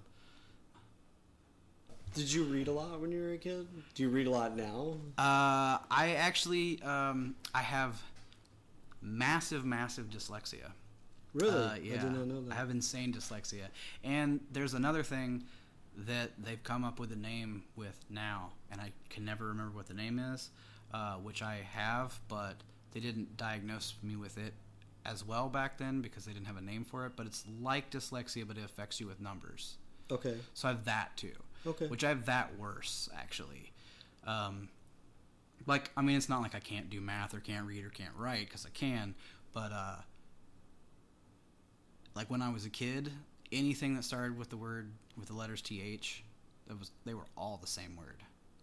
Did 2.13 2.31
you 2.31 2.45
read 2.45 2.67
a 2.67 2.71
lot 2.71 2.99
when 2.99 3.11
you 3.11 3.21
were 3.21 3.33
a 3.33 3.37
kid? 3.37 3.67
Do 3.93 4.01
you 4.03 4.09
read 4.09 4.27
a 4.27 4.31
lot 4.31 4.55
now? 4.55 4.95
Uh, 5.17 5.77
I 5.91 6.15
actually 6.17 6.81
um, 6.81 7.35
I 7.53 7.61
have 7.61 8.01
massive, 9.01 9.65
massive 9.65 10.09
dyslexia. 10.09 10.71
Really? 11.37 11.53
Uh, 11.53 11.75
yeah, 11.81 11.93
I 11.93 11.97
did 11.97 12.11
not 12.11 12.27
know 12.27 12.41
that. 12.41 12.53
I 12.53 12.55
have 12.55 12.69
insane 12.69 13.13
dyslexia. 13.13 13.67
And 14.03 14.39
there's 14.51 14.73
another 14.73 15.03
thing 15.03 15.43
that 15.95 16.31
they've 16.37 16.63
come 16.63 16.83
up 16.83 16.99
with 16.99 17.11
a 17.11 17.15
name 17.15 17.63
with 17.75 17.97
now, 18.09 18.51
and 18.71 18.79
I 18.81 18.91
can 19.09 19.25
never 19.25 19.45
remember 19.47 19.75
what 19.75 19.87
the 19.87 19.93
name 19.93 20.19
is, 20.19 20.49
uh, 20.93 21.15
which 21.15 21.41
I 21.41 21.61
have, 21.73 22.19
but 22.27 22.55
they 22.91 22.99
didn't 22.99 23.37
diagnose 23.37 23.93
me 24.03 24.15
with 24.15 24.37
it 24.37 24.53
as 25.05 25.25
well 25.25 25.47
back 25.49 25.77
then 25.77 26.01
because 26.01 26.25
they 26.25 26.33
didn't 26.33 26.47
have 26.47 26.57
a 26.57 26.61
name 26.61 26.83
for 26.83 27.05
it. 27.05 27.13
But 27.15 27.25
it's 27.27 27.43
like 27.61 27.89
dyslexia, 27.91 28.47
but 28.47 28.57
it 28.57 28.65
affects 28.65 28.99
you 28.99 29.07
with 29.07 29.19
numbers. 29.21 29.77
Okay. 30.11 30.35
So 30.53 30.67
I 30.67 30.71
have 30.71 30.85
that 30.85 31.15
too 31.17 31.33
Okay. 31.65 31.87
which 31.87 32.03
I 32.03 32.09
have 32.09 32.25
that 32.25 32.57
worse 32.57 33.09
actually. 33.15 33.71
Um, 34.25 34.69
like 35.65 35.91
I 35.97 36.01
mean, 36.01 36.15
it's 36.17 36.29
not 36.29 36.41
like 36.41 36.55
I 36.55 36.59
can't 36.59 36.89
do 36.89 37.01
math 37.01 37.33
or 37.33 37.39
can't 37.39 37.65
read 37.65 37.83
or 37.83 37.89
can't 37.89 38.13
write 38.17 38.45
because 38.45 38.65
I 38.65 38.69
can, 38.69 39.15
but 39.53 39.71
uh, 39.71 39.95
like 42.17 42.29
when 42.29 42.41
I 42.41 42.49
was 42.49 42.65
a 42.65 42.69
kid, 42.69 43.11
anything 43.51 43.95
that 43.95 44.03
started 44.03 44.37
with 44.37 44.49
the 44.49 44.57
word 44.57 44.91
with 45.17 45.27
the 45.29 45.33
letters 45.35 45.61
th, 45.61 46.23
that 46.67 46.77
was 46.77 46.91
they 47.05 47.13
were 47.13 47.25
all 47.37 47.57
the 47.61 47.67
same 47.67 47.95
word. 47.95 48.17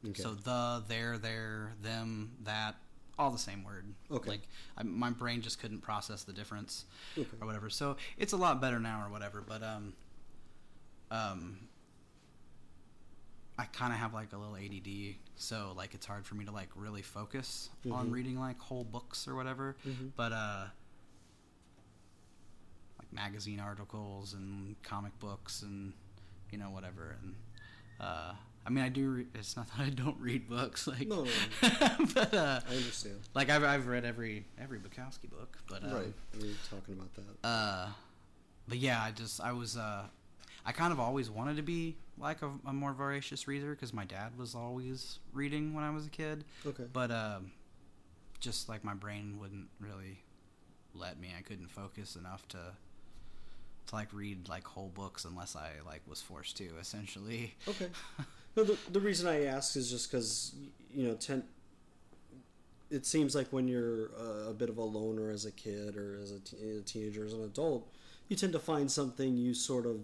Okay. 0.06 0.20
So 0.22 0.34
the, 0.34 0.82
there, 0.86 1.16
there, 1.16 1.72
them, 1.82 2.32
that, 2.42 2.74
all 3.18 3.30
the 3.30 3.38
same 3.38 3.64
word. 3.64 3.86
Okay. 4.10 4.28
Like 4.28 4.48
I, 4.76 4.82
my 4.82 5.08
brain 5.10 5.40
just 5.40 5.58
couldn't 5.60 5.80
process 5.80 6.24
the 6.24 6.32
difference 6.34 6.84
Okay. 7.16 7.26
or 7.40 7.46
whatever. 7.46 7.70
So 7.70 7.96
it's 8.18 8.34
a 8.34 8.36
lot 8.36 8.60
better 8.60 8.78
now 8.78 9.02
or 9.06 9.10
whatever. 9.10 9.40
But 9.40 9.62
um, 9.62 9.94
um, 11.10 11.58
I 13.58 13.64
kind 13.66 13.92
of 13.92 13.98
have 14.00 14.12
like 14.12 14.32
a 14.32 14.36
little 14.36 14.56
ADD, 14.56 15.14
so 15.36 15.72
like 15.76 15.94
it's 15.94 16.06
hard 16.06 16.26
for 16.26 16.34
me 16.34 16.44
to 16.44 16.50
like 16.50 16.68
really 16.74 17.02
focus 17.02 17.70
on 17.90 18.08
Mhm. 18.08 18.12
reading 18.12 18.38
like 18.38 18.58
whole 18.58 18.84
books 18.84 19.28
or 19.28 19.36
whatever. 19.36 19.76
Mhm. 19.86 20.10
But 20.16 20.32
uh, 20.32 20.66
magazine 23.14 23.60
articles 23.60 24.34
and 24.34 24.74
comic 24.82 25.18
books 25.20 25.62
and 25.62 25.92
you 26.50 26.58
know 26.58 26.70
whatever 26.70 27.16
and 27.22 27.34
uh. 28.00 28.32
I 28.66 28.70
mean, 28.70 28.82
I 28.82 28.88
do. 28.88 29.10
Re- 29.10 29.26
it's 29.34 29.58
not 29.58 29.66
that 29.76 29.82
I 29.86 29.90
don't 29.90 30.18
read 30.18 30.48
books, 30.48 30.86
like, 30.86 31.06
No, 31.06 31.26
but 31.60 32.32
uh, 32.32 32.60
I 32.66 32.74
understand. 32.74 33.16
like 33.34 33.50
I've 33.50 33.62
I've 33.62 33.86
read 33.88 34.06
every 34.06 34.46
every 34.58 34.78
Bukowski 34.78 35.28
book, 35.28 35.58
but 35.68 35.82
um, 35.84 35.92
right. 35.92 36.14
We 36.40 36.48
were 36.48 36.54
talking 36.70 36.94
about 36.94 37.10
that. 37.14 37.46
uh, 37.46 37.88
but 38.66 38.78
yeah, 38.78 39.02
I 39.02 39.10
just 39.10 39.38
I 39.42 39.52
was 39.52 39.76
uh, 39.76 40.04
I 40.64 40.72
kind 40.72 40.94
of 40.94 40.98
always 40.98 41.28
wanted 41.28 41.56
to 41.58 41.62
be 41.62 41.98
like 42.16 42.40
a, 42.40 42.50
a 42.66 42.72
more 42.72 42.94
voracious 42.94 43.46
reader 43.46 43.72
because 43.72 43.92
my 43.92 44.06
dad 44.06 44.38
was 44.38 44.54
always 44.54 45.18
reading 45.34 45.74
when 45.74 45.84
I 45.84 45.90
was 45.90 46.06
a 46.06 46.10
kid. 46.10 46.44
Okay. 46.64 46.84
But 46.90 47.10
um, 47.10 47.52
just 48.40 48.70
like 48.70 48.82
my 48.82 48.94
brain 48.94 49.36
wouldn't 49.38 49.68
really 49.78 50.24
let 50.94 51.20
me. 51.20 51.34
I 51.38 51.42
couldn't 51.42 51.68
focus 51.68 52.16
enough 52.16 52.48
to 52.48 52.58
to 53.86 53.94
like 53.94 54.12
read 54.12 54.48
like 54.48 54.66
whole 54.66 54.90
books 54.94 55.24
unless 55.24 55.56
I 55.56 55.70
like 55.86 56.02
was 56.06 56.20
forced 56.20 56.56
to. 56.58 56.68
Essentially. 56.80 57.54
Okay. 57.68 57.88
No, 58.56 58.62
the, 58.62 58.78
the 58.92 59.00
reason 59.00 59.26
I 59.26 59.46
ask 59.46 59.74
is 59.74 59.90
just 59.90 60.08
because 60.08 60.54
you 60.94 61.08
know, 61.08 61.14
ten, 61.14 61.42
it 62.90 63.04
seems 63.04 63.34
like 63.34 63.48
when 63.48 63.66
you're 63.66 64.10
uh, 64.18 64.50
a 64.50 64.54
bit 64.54 64.68
of 64.68 64.78
a 64.78 64.82
loner 64.82 65.30
as 65.30 65.44
a 65.44 65.50
kid 65.50 65.96
or 65.96 66.18
as 66.22 66.30
a, 66.30 66.38
teenager, 66.82 67.24
as 67.24 67.32
an 67.32 67.42
adult, 67.42 67.92
you 68.28 68.36
tend 68.36 68.52
to 68.52 68.60
find 68.60 68.90
something 68.90 69.36
you 69.36 69.54
sort 69.54 69.86
of 69.86 70.00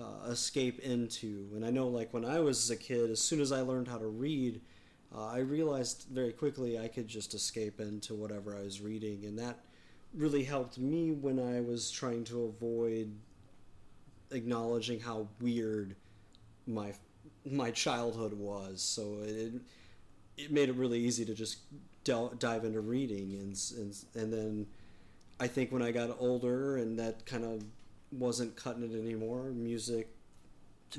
uh, 0.00 0.30
escape 0.30 0.78
into. 0.80 1.48
And 1.54 1.64
I 1.64 1.70
know, 1.70 1.88
like 1.88 2.14
when 2.14 2.24
I 2.24 2.38
was 2.38 2.70
a 2.70 2.76
kid, 2.76 3.10
as 3.10 3.20
soon 3.20 3.40
as 3.40 3.50
I 3.50 3.62
learned 3.62 3.88
how 3.88 3.98
to 3.98 4.06
read, 4.06 4.60
uh, 5.14 5.26
I 5.26 5.38
realized 5.38 6.06
very 6.10 6.32
quickly 6.32 6.78
I 6.78 6.88
could 6.88 7.08
just 7.08 7.34
escape 7.34 7.80
into 7.80 8.14
whatever 8.14 8.56
I 8.56 8.62
was 8.62 8.80
reading, 8.80 9.24
and 9.24 9.38
that 9.38 9.58
really 10.14 10.44
helped 10.44 10.78
me 10.78 11.10
when 11.12 11.38
I 11.38 11.60
was 11.60 11.90
trying 11.90 12.24
to 12.24 12.44
avoid 12.44 13.12
acknowledging 14.30 15.00
how 15.00 15.28
weird 15.40 15.96
my 16.66 16.92
my 17.44 17.70
childhood 17.70 18.32
was. 18.34 18.82
So 18.82 19.18
it 19.22 19.52
it 20.36 20.50
made 20.50 20.68
it 20.68 20.74
really 20.76 21.00
easy 21.00 21.24
to 21.24 21.34
just 21.34 21.58
del- 22.04 22.34
dive 22.38 22.64
into 22.64 22.80
reading, 22.80 23.32
and 23.34 23.58
and 23.76 23.96
and 24.14 24.32
then 24.32 24.66
I 25.40 25.48
think 25.48 25.72
when 25.72 25.82
I 25.82 25.90
got 25.92 26.16
older 26.18 26.76
and 26.76 26.98
that 26.98 27.26
kind 27.26 27.44
of 27.44 27.64
wasn't 28.10 28.54
cutting 28.56 28.82
it 28.82 28.98
anymore, 28.98 29.44
music 29.50 30.08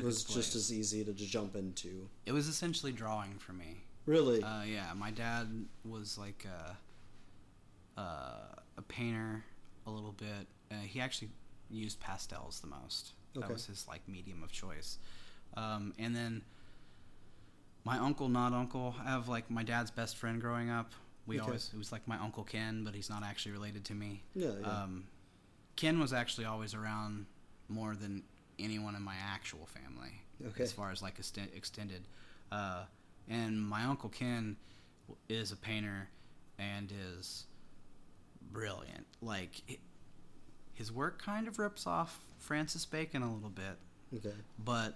was 0.02 0.24
just 0.24 0.56
as 0.56 0.74
easy 0.74 1.04
to 1.06 1.14
just 1.14 1.32
jump 1.32 1.56
into. 1.56 2.10
It 2.26 2.32
was 2.32 2.48
essentially 2.48 2.92
drawing 2.92 3.38
for 3.38 3.54
me. 3.54 3.84
Really, 4.06 4.44
Uh, 4.44 4.64
yeah, 4.64 4.92
my 4.96 5.12
dad 5.12 5.48
was 5.86 6.18
like 6.18 6.46
a, 6.46 8.02
uh, 8.02 8.56
a 8.78 8.82
painter 8.82 9.44
a 9.86 9.92
little 9.92 10.12
bit. 10.14 10.48
Uh, 10.72 10.76
he 10.86 11.00
actually 11.00 11.30
used 11.70 12.00
pastels 12.00 12.60
the 12.60 12.68
most. 12.68 13.14
That 13.34 13.46
Okay. 13.46 13.54
was 13.54 13.66
his 13.66 13.88
like 13.88 14.08
medium 14.08 14.44
of 14.44 14.52
choice. 14.52 14.98
Um, 15.56 15.94
and 16.00 16.16
then 16.16 16.44
my 17.84 17.98
uncle, 17.98 18.30
not 18.30 18.54
uncle, 18.54 18.96
I 19.00 19.10
have 19.10 19.28
like 19.28 19.50
my 19.50 19.64
dad's 19.64 19.92
best 19.92 20.18
friend 20.18 20.40
growing 20.40 20.70
up. 20.70 20.94
We 21.26 21.38
Okay. 21.40 21.46
always 21.46 21.70
it 21.74 21.78
was 21.78 21.92
like 21.92 22.08
my 22.08 22.18
uncle 22.18 22.44
Ken, 22.44 22.84
but 22.84 22.94
he's 22.96 23.10
not 23.10 23.24
actually 23.24 23.52
related 23.54 23.86
to 23.86 23.94
me. 23.96 24.24
yeah, 24.36 24.52
yeah. 24.60 24.84
Um, 24.84 25.08
Ken 25.76 26.00
was 26.00 26.14
actually 26.14 26.46
always 26.46 26.74
around 26.74 27.26
more 27.68 27.96
than 27.96 28.24
anyone 28.60 28.96
in 28.96 29.02
my 29.02 29.16
actual 29.16 29.66
family, 29.66 30.22
Okay. 30.46 30.64
as 30.64 30.72
far 30.72 30.92
as 30.92 31.02
like 31.02 31.18
ext- 31.18 31.54
extended. 31.56 32.08
Uh, 32.52 32.86
and 33.28 33.60
my 33.62 33.84
uncle 33.86 34.10
Ken 34.10 34.58
is 35.30 35.52
a 35.52 35.56
painter 35.58 36.10
and 36.60 36.92
is 36.92 37.46
brilliant. 38.52 39.06
Like 39.22 39.62
it, 39.68 39.80
his 40.74 40.92
work 40.92 41.22
kind 41.22 41.48
of 41.48 41.60
rips 41.60 41.86
off 41.88 42.20
Francis 42.40 42.86
Bacon 42.86 43.22
a 43.24 43.32
little 43.34 43.50
bit, 43.50 43.78
okay, 44.18 44.36
but 44.64 44.96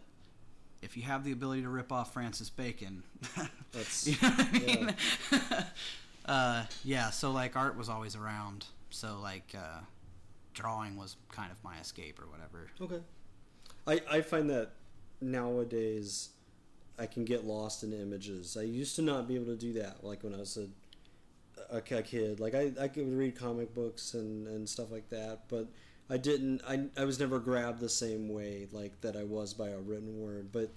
if 0.82 0.96
you 0.98 1.04
have 1.04 1.24
the 1.24 1.32
ability 1.32 1.62
to 1.64 1.70
rip 1.70 1.92
off 1.92 2.14
Francis 2.14 2.50
Bacon, 2.50 3.04
That's- 3.72 4.08
you 4.08 4.16
know 4.22 4.30
what 4.30 4.48
I 4.48 4.60
mean? 4.60 4.96
uh, 6.26 6.66
yeah. 6.84 7.10
So 7.10 7.32
like 7.32 7.56
art 7.56 7.78
was 7.78 7.90
always 7.90 8.16
around. 8.16 8.66
So 8.90 9.18
like 9.22 9.54
uh, 9.58 9.80
drawing 10.54 10.96
was 10.98 11.16
kind 11.32 11.52
of 11.52 11.64
my 11.64 11.78
escape 11.80 12.20
or 12.20 12.26
whatever. 12.28 12.70
okay. 12.82 13.04
I 13.88 14.18
I 14.18 14.22
find 14.22 14.50
that 14.50 14.72
nowadays 15.22 16.30
I 17.00 17.06
can 17.06 17.26
get 17.26 17.46
lost 17.46 17.84
in 17.84 17.94
images. 17.94 18.58
I 18.60 18.64
used 18.64 18.96
to 18.98 19.02
not 19.02 19.28
be 19.28 19.36
able 19.36 19.46
to 19.48 19.56
do 19.56 19.74
that. 19.74 20.04
Like 20.04 20.24
when 20.24 20.34
I 20.34 20.38
was 20.40 20.58
a 20.58 20.68
a, 21.72 21.78
a 21.78 22.02
kid, 22.02 22.40
like 22.40 22.56
I, 22.56 22.72
I 22.80 22.88
could 22.88 23.12
read 23.14 23.38
comic 23.38 23.74
books 23.74 24.14
and, 24.14 24.48
and 24.48 24.68
stuff 24.68 24.92
like 24.92 25.10
that, 25.10 25.44
but 25.50 25.68
I 26.10 26.18
didn't. 26.18 26.62
I, 26.68 26.86
I 26.98 27.06
was 27.06 27.20
never 27.20 27.40
grabbed 27.40 27.80
the 27.80 27.90
same 27.90 28.30
way 28.30 28.68
like 28.72 29.02
that 29.02 29.16
I 29.16 29.24
was 29.24 29.54
by 29.54 29.70
a 29.70 29.80
written 29.80 30.20
word. 30.22 30.52
But 30.52 30.74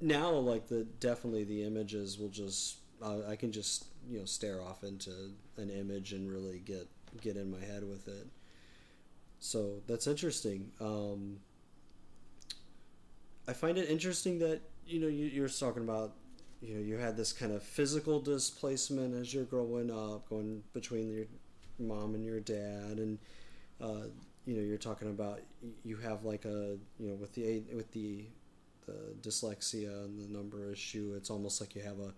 now, 0.00 0.30
like 0.30 0.68
the 0.68 0.84
definitely 1.00 1.44
the 1.44 1.64
images 1.64 2.18
will 2.18 2.28
just 2.28 2.76
I 3.02 3.36
can 3.36 3.52
just 3.52 3.86
you 4.08 4.18
know 4.20 4.24
stare 4.24 4.62
off 4.62 4.84
into 4.84 5.10
an 5.56 5.70
image 5.70 6.12
and 6.12 6.30
really 6.30 6.58
get 6.58 6.88
get 7.20 7.36
in 7.36 7.50
my 7.50 7.60
head 7.60 7.88
with 7.88 8.08
it. 8.08 8.26
So 9.40 9.82
that's 9.86 10.06
interesting. 10.06 10.70
Um, 10.80 11.38
I 13.46 13.52
find 13.52 13.78
it 13.78 13.88
interesting 13.88 14.38
that 14.40 14.60
you 14.86 15.00
know 15.00 15.08
you, 15.08 15.26
you're 15.26 15.48
talking 15.48 15.82
about 15.82 16.14
you 16.60 16.74
know 16.74 16.80
you 16.80 16.96
had 16.96 17.16
this 17.16 17.32
kind 17.32 17.52
of 17.52 17.62
physical 17.62 18.20
displacement 18.20 19.14
as 19.14 19.32
you're 19.32 19.44
growing 19.44 19.90
up, 19.90 20.28
going 20.28 20.62
between 20.72 21.10
your 21.10 21.26
mom 21.78 22.14
and 22.14 22.24
your 22.24 22.40
dad, 22.40 22.98
and 22.98 23.18
uh, 23.80 24.08
you 24.44 24.54
know, 24.54 24.62
you're 24.62 24.78
talking 24.78 25.08
about 25.10 25.40
you 25.84 25.96
have 25.98 26.24
like 26.24 26.44
a 26.44 26.78
you 26.98 27.10
know 27.10 27.14
with 27.14 27.34
the 27.34 27.62
with 27.74 27.92
the 27.92 28.24
the 28.86 29.14
dyslexia 29.20 30.04
and 30.04 30.18
the 30.18 30.32
number 30.32 30.72
issue, 30.72 31.12
it's 31.16 31.30
almost 31.30 31.60
like 31.60 31.74
you 31.74 31.82
have 31.82 32.00
a 32.00 32.14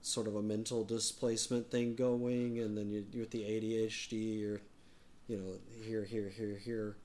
sort 0.00 0.26
of 0.26 0.36
a 0.36 0.42
mental 0.42 0.82
displacement 0.84 1.70
thing 1.70 1.94
going, 1.94 2.58
and 2.58 2.76
then 2.76 2.90
you 2.90 3.04
with 3.14 3.30
the 3.30 3.42
ADHD, 3.42 4.40
you're 4.40 4.60
you 5.28 5.36
know 5.36 5.84
here 5.84 6.04
here 6.04 6.30
here 6.30 6.56
here, 6.56 6.96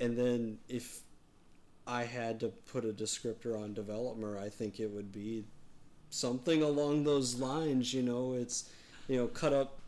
and 0.00 0.18
then 0.18 0.58
if 0.68 1.00
I 1.86 2.04
had 2.04 2.40
to 2.40 2.48
put 2.48 2.84
a 2.84 2.92
descriptor 2.92 3.58
on 3.58 3.74
developer, 3.74 4.38
I 4.38 4.48
think 4.48 4.80
it 4.80 4.90
would 4.90 5.12
be 5.12 5.44
something 6.14 6.62
along 6.62 7.04
those 7.04 7.36
lines. 7.36 7.92
You 7.92 8.02
know, 8.02 8.34
it's 8.34 8.70
you 9.08 9.16
know 9.16 9.26
cut 9.28 9.52
up 9.52 9.78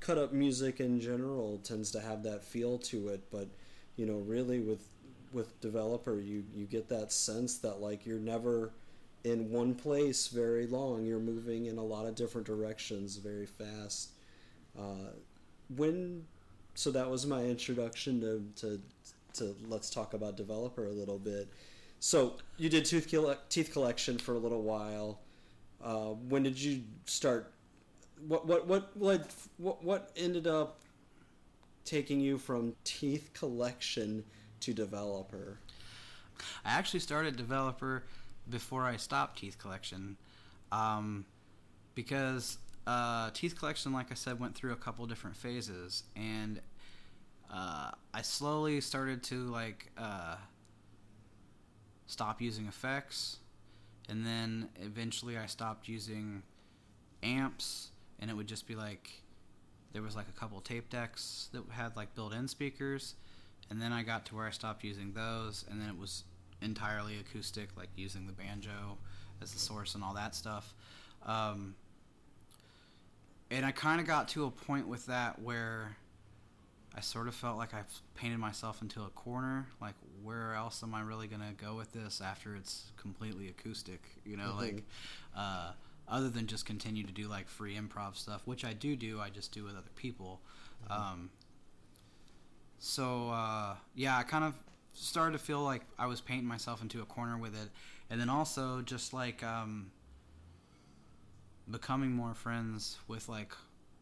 cut 0.00 0.18
up 0.18 0.32
music 0.32 0.80
in 0.80 1.00
general 1.00 1.58
tends 1.64 1.90
to 1.92 2.00
have 2.00 2.22
that 2.24 2.44
feel 2.44 2.78
to 2.78 3.08
it, 3.08 3.22
but 3.30 3.48
you 3.96 4.06
know, 4.06 4.18
really 4.18 4.60
with 4.60 4.86
with 5.32 5.60
developer, 5.60 6.20
you 6.20 6.44
you 6.54 6.66
get 6.66 6.88
that 6.88 7.12
sense 7.12 7.58
that 7.58 7.80
like 7.80 8.06
you're 8.06 8.18
never 8.18 8.72
in 9.24 9.50
one 9.50 9.74
place 9.74 10.28
very 10.28 10.66
long. 10.66 11.06
You're 11.06 11.20
moving 11.20 11.66
in 11.66 11.78
a 11.78 11.84
lot 11.84 12.06
of 12.06 12.14
different 12.14 12.46
directions 12.46 13.16
very 13.16 13.46
fast. 13.46 14.10
Uh, 14.78 15.12
when 15.76 16.24
so 16.74 16.90
that 16.90 17.10
was 17.10 17.26
my 17.26 17.42
introduction 17.42 18.20
to, 18.20 18.42
to 18.60 18.80
to 19.34 19.56
let's 19.68 19.88
talk 19.90 20.14
about 20.14 20.36
developer 20.36 20.86
a 20.86 20.92
little 20.92 21.18
bit. 21.18 21.48
So 22.00 22.36
you 22.58 22.68
did 22.68 22.84
tooth 22.84 23.14
teeth 23.48 23.72
collection 23.72 24.18
for 24.18 24.34
a 24.34 24.38
little 24.38 24.62
while. 24.62 25.20
Uh, 25.82 26.10
when 26.28 26.42
did 26.42 26.60
you 26.60 26.82
start? 27.06 27.52
What 28.26 28.46
what 28.46 28.66
what 28.66 28.90
led 28.96 29.26
what 29.56 29.82
what 29.82 30.10
ended 30.16 30.46
up 30.46 30.80
taking 31.84 32.20
you 32.20 32.38
from 32.38 32.74
teeth 32.84 33.30
collection 33.34 34.24
to 34.60 34.72
developer? 34.72 35.58
I 36.64 36.72
actually 36.72 37.00
started 37.00 37.36
developer 37.36 38.04
before 38.48 38.84
I 38.84 38.96
stopped 38.96 39.38
teeth 39.38 39.58
collection, 39.58 40.16
um, 40.70 41.24
because 41.94 42.58
uh, 42.86 43.30
teeth 43.32 43.58
collection, 43.58 43.92
like 43.92 44.10
I 44.10 44.14
said, 44.14 44.40
went 44.40 44.54
through 44.54 44.72
a 44.72 44.76
couple 44.76 45.06
different 45.06 45.36
phases, 45.36 46.04
and 46.16 46.60
uh, 47.52 47.90
I 48.14 48.22
slowly 48.22 48.80
started 48.80 49.22
to 49.24 49.50
like 49.50 49.90
uh, 49.98 50.36
stop 52.06 52.40
using 52.40 52.66
effects, 52.66 53.38
and 54.12 54.26
then 54.26 54.68
eventually 54.78 55.38
I 55.38 55.46
stopped 55.46 55.88
using 55.88 56.42
amps, 57.22 57.92
and 58.20 58.30
it 58.30 58.34
would 58.34 58.46
just 58.46 58.66
be 58.66 58.74
like 58.74 59.10
there 59.94 60.02
was 60.02 60.14
like 60.14 60.26
a 60.28 60.38
couple 60.38 60.60
tape 60.60 60.90
decks 60.90 61.48
that 61.52 61.62
had 61.70 61.96
like 61.96 62.14
built-in 62.14 62.46
speakers, 62.46 63.14
and 63.70 63.80
then 63.80 63.90
I 63.90 64.02
got 64.02 64.26
to 64.26 64.36
where 64.36 64.46
I 64.46 64.50
stopped 64.50 64.84
using 64.84 65.14
those, 65.14 65.64
and 65.70 65.80
then 65.80 65.88
it 65.88 65.98
was 65.98 66.24
entirely 66.60 67.18
acoustic, 67.20 67.70
like 67.74 67.88
using 67.96 68.26
the 68.26 68.34
banjo 68.34 68.98
as 69.40 69.52
the 69.52 69.58
source 69.58 69.94
and 69.94 70.04
all 70.04 70.12
that 70.12 70.34
stuff. 70.34 70.74
Um, 71.24 71.74
and 73.50 73.64
I 73.64 73.70
kind 73.70 73.98
of 73.98 74.06
got 74.06 74.28
to 74.28 74.44
a 74.44 74.50
point 74.50 74.88
with 74.88 75.06
that 75.06 75.40
where 75.40 75.96
I 76.94 77.00
sort 77.00 77.28
of 77.28 77.34
felt 77.34 77.56
like 77.56 77.72
I've 77.72 78.02
painted 78.14 78.38
myself 78.38 78.82
into 78.82 79.04
a 79.04 79.08
corner. 79.08 79.68
Like, 79.80 79.94
where 80.22 80.54
else 80.54 80.82
am 80.82 80.94
I 80.94 81.00
really 81.02 81.26
gonna 81.26 81.52
go 81.56 81.74
with 81.74 81.92
this 81.92 82.20
after 82.20 82.54
it's 82.56 82.92
completely 82.96 83.48
acoustic? 83.48 84.02
You 84.24 84.36
know, 84.36 84.52
Mhm. 84.52 84.56
like 84.58 84.84
uh, 85.34 85.72
other 86.08 86.28
than 86.30 86.46
just 86.46 86.66
continue 86.66 87.04
to 87.04 87.12
do 87.12 87.28
like 87.28 87.48
free 87.48 87.76
improv 87.76 88.16
stuff, 88.16 88.46
which 88.46 88.64
I 88.64 88.72
do 88.72 88.96
do. 88.96 89.20
I 89.20 89.30
just 89.30 89.52
do 89.52 89.64
with 89.64 89.74
other 89.76 89.90
people. 89.96 90.40
Um, 90.90 91.30
so 92.78 93.30
uh, 93.30 93.76
yeah, 93.94 94.16
I 94.18 94.22
kind 94.24 94.44
of 94.44 94.54
started 94.94 95.32
to 95.32 95.38
feel 95.38 95.62
like 95.62 95.82
I 95.98 96.06
was 96.06 96.20
painting 96.20 96.46
myself 96.46 96.82
into 96.82 97.00
a 97.02 97.06
corner 97.06 97.38
with 97.38 97.54
it, 97.54 97.70
and 98.10 98.20
then 98.20 98.28
also 98.28 98.82
just 98.82 99.12
like 99.14 99.42
um, 99.42 99.90
becoming 101.70 102.12
more 102.12 102.34
friends 102.34 102.98
with 103.08 103.28
like 103.28 103.52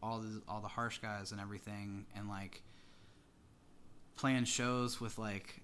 all 0.03 0.19
the 0.19 0.41
all 0.47 0.61
the 0.61 0.67
harsh 0.67 0.97
guys 0.99 1.31
and 1.31 1.39
everything, 1.39 2.05
and 2.15 2.27
like 2.27 2.63
playing 4.15 4.43
shows 4.45 4.99
with 4.99 5.17
like 5.17 5.60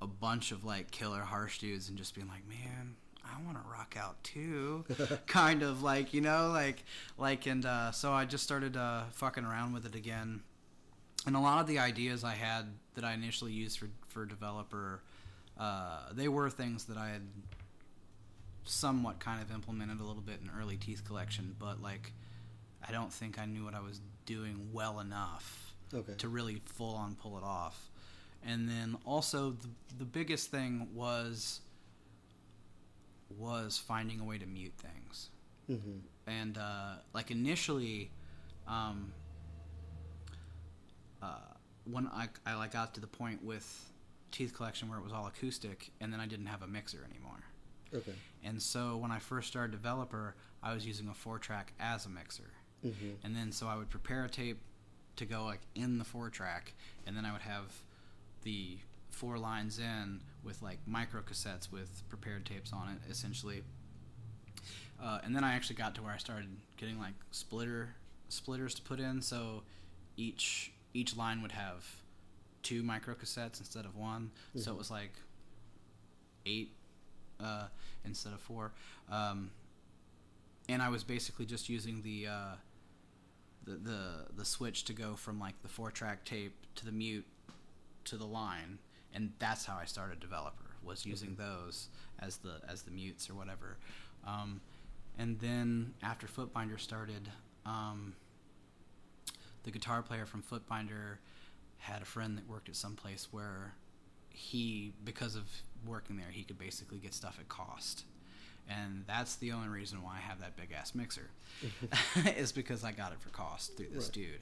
a 0.00 0.06
bunch 0.06 0.52
of 0.52 0.64
like 0.64 0.90
killer 0.90 1.20
harsh 1.22 1.58
dudes, 1.58 1.88
and 1.88 1.98
just 1.98 2.14
being 2.14 2.28
like, 2.28 2.46
man. 2.48 2.96
I 3.30 3.44
want 3.44 3.62
to 3.62 3.70
rock 3.70 3.94
out 3.98 4.24
too, 4.24 4.86
kind 5.26 5.62
of 5.62 5.82
like 5.82 6.14
you 6.14 6.22
know, 6.22 6.48
like 6.50 6.82
like, 7.18 7.46
and 7.46 7.64
uh, 7.66 7.92
so 7.92 8.10
I 8.10 8.24
just 8.24 8.42
started 8.42 8.74
uh, 8.74 9.02
fucking 9.12 9.44
around 9.44 9.74
with 9.74 9.84
it 9.84 9.94
again, 9.94 10.40
and 11.26 11.36
a 11.36 11.38
lot 11.38 11.60
of 11.60 11.66
the 11.66 11.78
ideas 11.78 12.24
I 12.24 12.32
had 12.34 12.64
that 12.94 13.04
I 13.04 13.12
initially 13.12 13.52
used 13.52 13.78
for 13.80 13.88
for 14.08 14.24
developer, 14.24 15.02
uh, 15.60 16.04
they 16.14 16.26
were 16.28 16.48
things 16.48 16.86
that 16.86 16.96
I 16.96 17.10
had 17.10 17.20
somewhat 18.64 19.18
kind 19.20 19.40
of 19.42 19.50
implemented 19.52 20.00
a 20.00 20.04
little 20.04 20.22
bit 20.22 20.40
in 20.42 20.50
early 20.58 20.76
teeth 20.76 21.04
collection, 21.04 21.54
but 21.58 21.82
like 21.82 22.12
I 22.86 22.92
don't 22.92 23.12
think 23.12 23.38
I 23.38 23.44
knew 23.46 23.64
what 23.64 23.74
I 23.74 23.80
was 23.80 24.00
doing 24.26 24.70
well 24.72 25.00
enough 25.00 25.74
Okay. 25.94 26.14
to 26.18 26.28
really 26.28 26.60
full 26.66 26.94
on 26.94 27.14
pull 27.14 27.38
it 27.38 27.44
off. 27.44 27.90
And 28.46 28.68
then 28.68 28.96
also 29.04 29.50
the, 29.50 29.68
the 29.98 30.04
biggest 30.04 30.50
thing 30.50 30.88
was 30.94 31.60
was 33.36 33.76
finding 33.78 34.20
a 34.20 34.24
way 34.24 34.38
to 34.38 34.46
mute 34.46 34.72
things 34.78 35.30
Mm-hmm. 35.70 35.98
and 36.26 36.56
uh, 36.56 36.94
like 37.12 37.30
initially, 37.30 38.10
um, 38.66 39.12
uh, 41.22 41.36
when 41.84 42.06
I, 42.06 42.28
I 42.46 42.54
like 42.54 42.72
got 42.72 42.94
to 42.94 43.00
the 43.02 43.06
point 43.06 43.44
with 43.44 43.90
teeth 44.30 44.54
collection 44.54 44.88
where 44.88 44.98
it 44.98 45.02
was 45.04 45.12
all 45.12 45.26
acoustic, 45.26 45.90
and 46.00 46.10
then 46.10 46.20
I 46.20 46.26
didn't 46.26 46.46
have 46.46 46.62
a 46.62 46.66
mixer 46.66 47.06
anymore. 47.10 47.40
Okay. 47.94 48.14
And 48.42 48.62
so 48.62 48.96
when 48.96 49.10
I 49.10 49.18
first 49.18 49.48
started 49.48 49.72
developer, 49.72 50.36
I 50.62 50.72
was 50.72 50.86
using 50.86 51.08
a 51.08 51.14
four 51.14 51.38
track 51.38 51.72
as 51.78 52.06
a 52.06 52.08
mixer, 52.08 52.50
Mm-hmm. 52.86 53.26
and 53.26 53.34
then 53.36 53.50
so 53.52 53.66
I 53.66 53.76
would 53.76 53.90
prepare 53.90 54.24
a 54.24 54.28
tape 54.30 54.60
to 55.16 55.26
go 55.26 55.44
like 55.44 55.60
in 55.74 55.98
the 55.98 56.04
four 56.04 56.30
track, 56.30 56.72
and 57.06 57.14
then 57.16 57.26
I 57.26 57.32
would 57.32 57.42
have 57.42 57.72
the 58.48 58.78
four 59.10 59.36
lines 59.36 59.78
in 59.78 60.20
with 60.42 60.62
like 60.62 60.78
micro 60.86 61.20
cassettes 61.20 61.70
with 61.70 62.02
prepared 62.08 62.46
tapes 62.46 62.72
on 62.72 62.88
it, 62.88 63.10
essentially. 63.10 63.62
Uh, 65.02 65.18
and 65.22 65.36
then 65.36 65.44
I 65.44 65.54
actually 65.54 65.76
got 65.76 65.94
to 65.96 66.02
where 66.02 66.12
I 66.14 66.16
started 66.16 66.48
getting 66.78 66.98
like 66.98 67.12
splitter 67.30 67.94
splitters 68.30 68.74
to 68.76 68.82
put 68.82 69.00
in, 69.00 69.20
so 69.20 69.62
each 70.16 70.72
each 70.94 71.14
line 71.16 71.42
would 71.42 71.52
have 71.52 71.84
two 72.62 72.82
micro 72.82 73.14
cassettes 73.14 73.60
instead 73.60 73.84
of 73.84 73.94
one, 73.96 74.30
so 74.56 74.70
Mhm. 74.70 74.74
it 74.74 74.78
was 74.78 74.90
like 74.90 75.12
eight 76.46 76.70
uh, 77.40 77.68
instead 78.04 78.32
of 78.32 78.40
four. 78.40 78.72
Um, 79.10 79.50
and 80.68 80.82
I 80.82 80.88
was 80.88 81.04
basically 81.04 81.46
just 81.46 81.68
using 81.68 82.02
the, 82.02 82.26
uh, 82.26 82.54
the 83.64 83.74
the 83.76 84.00
the 84.36 84.44
switch 84.44 84.84
to 84.84 84.92
go 84.92 85.14
from 85.16 85.38
like 85.38 85.60
the 85.62 85.68
four 85.68 85.90
track 85.90 86.24
tape 86.24 86.56
to 86.76 86.84
the 86.86 86.92
mute 86.92 87.26
to 88.04 88.16
the 88.16 88.26
line, 88.26 88.78
and 89.14 89.32
that's 89.38 89.64
how 89.66 89.76
I 89.76 89.84
started 89.84 90.20
developer 90.20 90.64
was 90.82 91.04
using 91.04 91.34
those 91.36 91.88
as 92.20 92.38
the 92.38 92.60
as 92.68 92.82
the 92.82 92.90
mutes 92.90 93.28
or 93.28 93.34
whatever. 93.34 93.76
Um, 94.26 94.60
and 95.18 95.38
then 95.40 95.94
after 96.02 96.26
Footbinder 96.26 96.78
started, 96.78 97.28
um, 97.66 98.14
the 99.64 99.70
guitar 99.70 100.02
player 100.02 100.26
from 100.26 100.42
Footbinder 100.42 101.16
had 101.78 102.02
a 102.02 102.04
friend 102.04 102.36
that 102.38 102.48
worked 102.48 102.68
at 102.68 102.76
some 102.76 102.94
place 102.96 103.28
where 103.30 103.74
he, 104.30 104.92
because 105.04 105.34
of 105.34 105.44
working 105.86 106.16
there, 106.16 106.30
he 106.30 106.44
could 106.44 106.58
basically 106.58 106.98
get 106.98 107.14
stuff 107.14 107.38
at 107.40 107.48
cost. 107.48 108.04
And 108.68 109.04
that's 109.06 109.36
the 109.36 109.52
only 109.52 109.68
reason 109.68 110.02
why 110.02 110.16
I 110.16 110.20
have 110.20 110.40
that 110.40 110.56
big 110.56 110.72
ass 110.72 110.94
mixer, 110.94 111.30
is 112.36 112.52
because 112.52 112.84
I 112.84 112.92
got 112.92 113.12
it 113.12 113.20
for 113.20 113.30
cost 113.30 113.76
through 113.76 113.88
this 113.92 114.04
Right. 114.06 114.12
dude. 114.12 114.40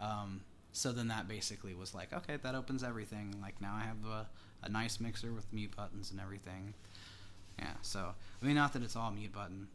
Um, 0.00 0.40
so 0.72 0.92
then 0.92 1.08
that 1.08 1.26
basically 1.28 1.74
was 1.74 1.94
like, 1.94 2.12
okay, 2.12 2.36
that 2.42 2.54
opens 2.54 2.82
everything. 2.82 3.34
Like 3.40 3.60
now 3.60 3.74
I 3.74 3.84
have 3.84 4.04
a, 4.10 4.26
a 4.62 4.68
nice 4.68 5.00
mixer 5.00 5.32
with 5.32 5.52
mute 5.52 5.74
buttons 5.76 6.10
and 6.10 6.20
everything. 6.20 6.74
Yeah. 7.58 7.72
So 7.82 8.14
I 8.42 8.46
mean, 8.46 8.54
not 8.56 8.72
that 8.74 8.82
it's 8.82 8.96
all 8.96 9.10
mute 9.10 9.32
button. 9.32 9.68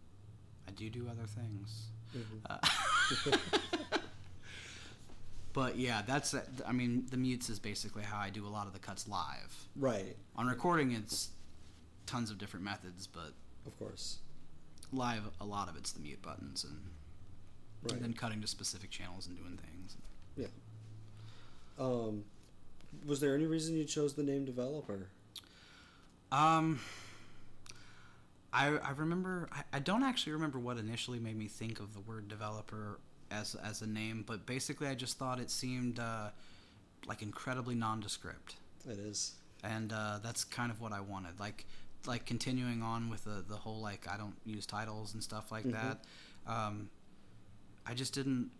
I 0.67 0.71
do 0.71 0.89
do 0.89 1.07
other 1.09 1.25
things. 1.27 1.87
Mm-hmm. 2.15 3.91
Uh, 3.91 3.97
but 5.53 5.77
yeah, 5.77 6.01
that's 6.05 6.33
I 6.65 6.71
mean, 6.71 7.05
the 7.09 7.17
mutes 7.17 7.49
is 7.49 7.59
basically 7.59 8.03
how 8.03 8.17
I 8.19 8.29
do 8.29 8.45
a 8.45 8.49
lot 8.49 8.67
of 8.67 8.73
the 8.73 8.79
cuts 8.79 9.07
live. 9.07 9.53
Right. 9.75 10.15
On 10.35 10.47
recording, 10.47 10.91
it's 10.91 11.29
tons 12.05 12.29
of 12.31 12.37
different 12.37 12.63
methods, 12.65 13.07
but 13.07 13.33
Of 13.65 13.77
course. 13.79 14.17
live, 14.91 15.23
a 15.41 15.45
lot 15.45 15.69
of 15.69 15.75
it's 15.77 15.91
the 15.91 15.99
mute 16.01 16.21
buttons 16.21 16.63
and, 16.63 16.79
Right. 17.83 17.93
and 17.93 18.01
then 18.01 18.13
cutting 18.13 18.39
to 18.41 18.47
specific 18.47 18.91
channels 18.91 19.27
and 19.27 19.35
doing 19.37 19.57
things. 19.57 19.97
Yeah. 20.37 20.47
Um, 21.79 22.25
was 23.05 23.19
there 23.19 23.33
any 23.35 23.45
reason 23.45 23.75
you 23.75 23.85
chose 23.85 24.13
the 24.13 24.23
name 24.23 24.45
developer? 24.45 25.07
Um, 26.31 26.79
I 28.51 28.67
I 28.77 28.91
remember 28.91 29.49
I, 29.51 29.63
I 29.73 29.79
don't 29.79 30.03
actually 30.03 30.33
remember 30.33 30.59
what 30.59 30.77
initially 30.77 31.19
made 31.19 31.37
me 31.37 31.47
think 31.47 31.79
of 31.79 31.93
the 31.93 31.99
word 31.99 32.27
developer 32.27 32.99
as 33.31 33.55
as 33.55 33.81
a 33.81 33.87
name, 33.87 34.23
but 34.25 34.45
basically 34.45 34.87
I 34.87 34.95
just 34.95 35.17
thought 35.17 35.39
it 35.39 35.49
seemed 35.49 35.99
uh, 35.99 36.29
like 37.07 37.21
incredibly 37.21 37.75
nondescript, 37.75 38.55
It 38.89 38.97
is. 38.99 39.33
and 39.63 39.91
uh, 39.91 40.19
that's 40.23 40.43
kind 40.43 40.71
of 40.71 40.79
what 40.81 40.91
I 40.91 41.01
wanted. 41.01 41.39
Like 41.39 41.65
like 42.05 42.25
continuing 42.25 42.81
on 42.83 43.09
with 43.09 43.23
the 43.23 43.43
the 43.47 43.55
whole 43.57 43.81
like 43.81 44.07
I 44.07 44.17
don't 44.17 44.35
use 44.45 44.65
titles 44.65 45.13
and 45.13 45.23
stuff 45.23 45.51
like 45.51 45.65
Mhm. 45.65 45.71
that. 45.71 46.03
Um, 46.45 46.89
I 47.85 47.93
just 47.93 48.13
didn't. 48.13 48.51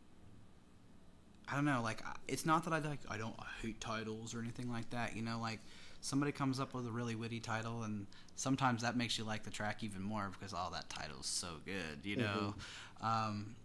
I 1.50 1.56
don't 1.56 1.66
know. 1.66 1.82
Like 1.84 2.02
it's 2.28 2.46
not 2.46 2.64
that 2.66 2.74
I 2.74 2.80
like 2.80 3.02
I 3.10 3.18
don't 3.18 3.36
hate 3.62 3.80
titles 3.82 4.34
or 4.34 4.40
anything 4.40 4.72
like 4.72 4.90
that. 4.92 5.16
You 5.16 5.22
know, 5.22 5.40
like 5.40 5.60
somebody 6.02 6.32
comes 6.32 6.60
up 6.60 6.74
with 6.74 6.88
a 6.88 6.92
really 6.92 7.16
witty 7.16 7.40
title, 7.40 7.84
and 7.84 8.08
sometimes 8.36 8.82
that 8.82 8.96
makes 8.96 9.18
you 9.18 9.24
like 9.24 9.44
the 9.44 9.50
track 9.52 9.84
even 9.84 10.02
more 10.02 10.30
because 10.32 10.54
oh 10.56 10.70
that 10.74 10.90
title's 10.90 11.28
so 11.28 11.56
good. 11.66 12.04
You 12.04 12.18
know. 12.18 12.56
Um, 13.02 13.56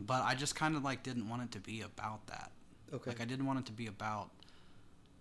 but 0.00 0.22
I 0.24 0.34
just 0.34 0.54
kind 0.56 0.76
of 0.76 0.84
like 0.84 1.02
didn't 1.02 1.28
want 1.28 1.42
it 1.42 1.52
to 1.52 1.60
be 1.60 1.82
about 1.82 2.26
that. 2.28 2.52
Okay. 2.92 3.10
Like 3.10 3.20
I 3.20 3.24
didn't 3.24 3.46
want 3.46 3.58
it 3.60 3.66
to 3.66 3.72
be 3.72 3.86
about 3.86 4.30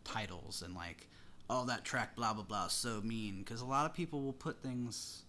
titles 0.03 0.61
and 0.63 0.76
like, 0.76 1.07
oh 1.49 1.66
that 1.66 1.84
track 1.84 2.16
blah 2.16 2.34
blah 2.34 2.43
blah 2.43 2.66
is 2.68 2.72
so 2.74 3.01
mean 3.01 3.39
because 3.39 3.61
a 3.61 3.66
lot 3.66 3.86
of 3.86 3.93
people 3.93 4.22
will 4.22 4.34
put 4.34 4.61
things 4.61 5.24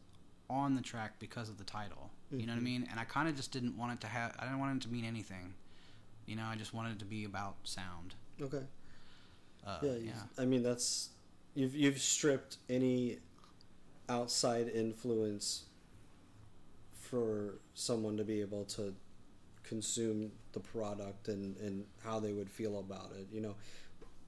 on 0.48 0.74
the 0.74 0.82
track 0.82 1.18
because 1.18 1.48
of 1.48 1.58
the 1.58 1.64
title. 1.64 2.10
You 2.30 2.46
know 2.46 2.52
what 2.52 2.58
I 2.58 2.60
Mhm. 2.60 2.64
mean? 2.64 2.88
And 2.90 2.98
I 3.00 3.04
kind 3.04 3.28
of 3.28 3.36
just 3.36 3.52
didn't 3.52 3.76
want 3.76 3.92
it 3.92 4.00
to 4.02 4.06
have. 4.08 4.34
I 4.38 4.44
didn't 4.44 4.58
want 4.60 4.76
it 4.82 4.86
to 4.86 4.92
mean 4.92 5.04
anything. 5.04 5.54
You 6.26 6.36
know, 6.36 6.44
I 6.44 6.56
just 6.56 6.74
wanted 6.74 6.92
it 6.92 6.98
to 7.00 7.04
be 7.04 7.24
about 7.24 7.56
sound. 7.64 8.14
Okay. 8.40 8.64
Uh, 9.66 9.78
yeah, 9.82 9.94
yeah. 9.94 10.12
I 10.38 10.44
mean 10.44 10.62
that's 10.62 11.10
you've 11.54 11.74
you've 11.74 11.98
stripped 11.98 12.58
any 12.68 13.18
outside 14.08 14.68
influence 14.68 15.64
for 16.92 17.58
someone 17.74 18.16
to 18.16 18.24
be 18.24 18.40
able 18.40 18.64
to 18.64 18.94
consume 19.62 20.30
the 20.52 20.60
product 20.60 21.28
and, 21.28 21.56
and 21.58 21.84
how 22.04 22.20
they 22.20 22.32
would 22.32 22.50
feel 22.50 22.78
about 22.78 23.12
it. 23.18 23.26
You 23.32 23.40
know, 23.40 23.54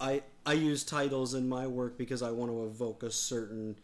I 0.01 0.23
I 0.47 0.55
use 0.55 0.85
titles 0.85 1.35
in 1.35 1.49
my 1.49 1.67
work 1.67 1.99
because 1.99 2.23
I 2.23 2.31
want 2.31 2.51
to 2.51 2.65
evoke 2.65 3.03
a 3.03 3.11
certain 3.11 3.77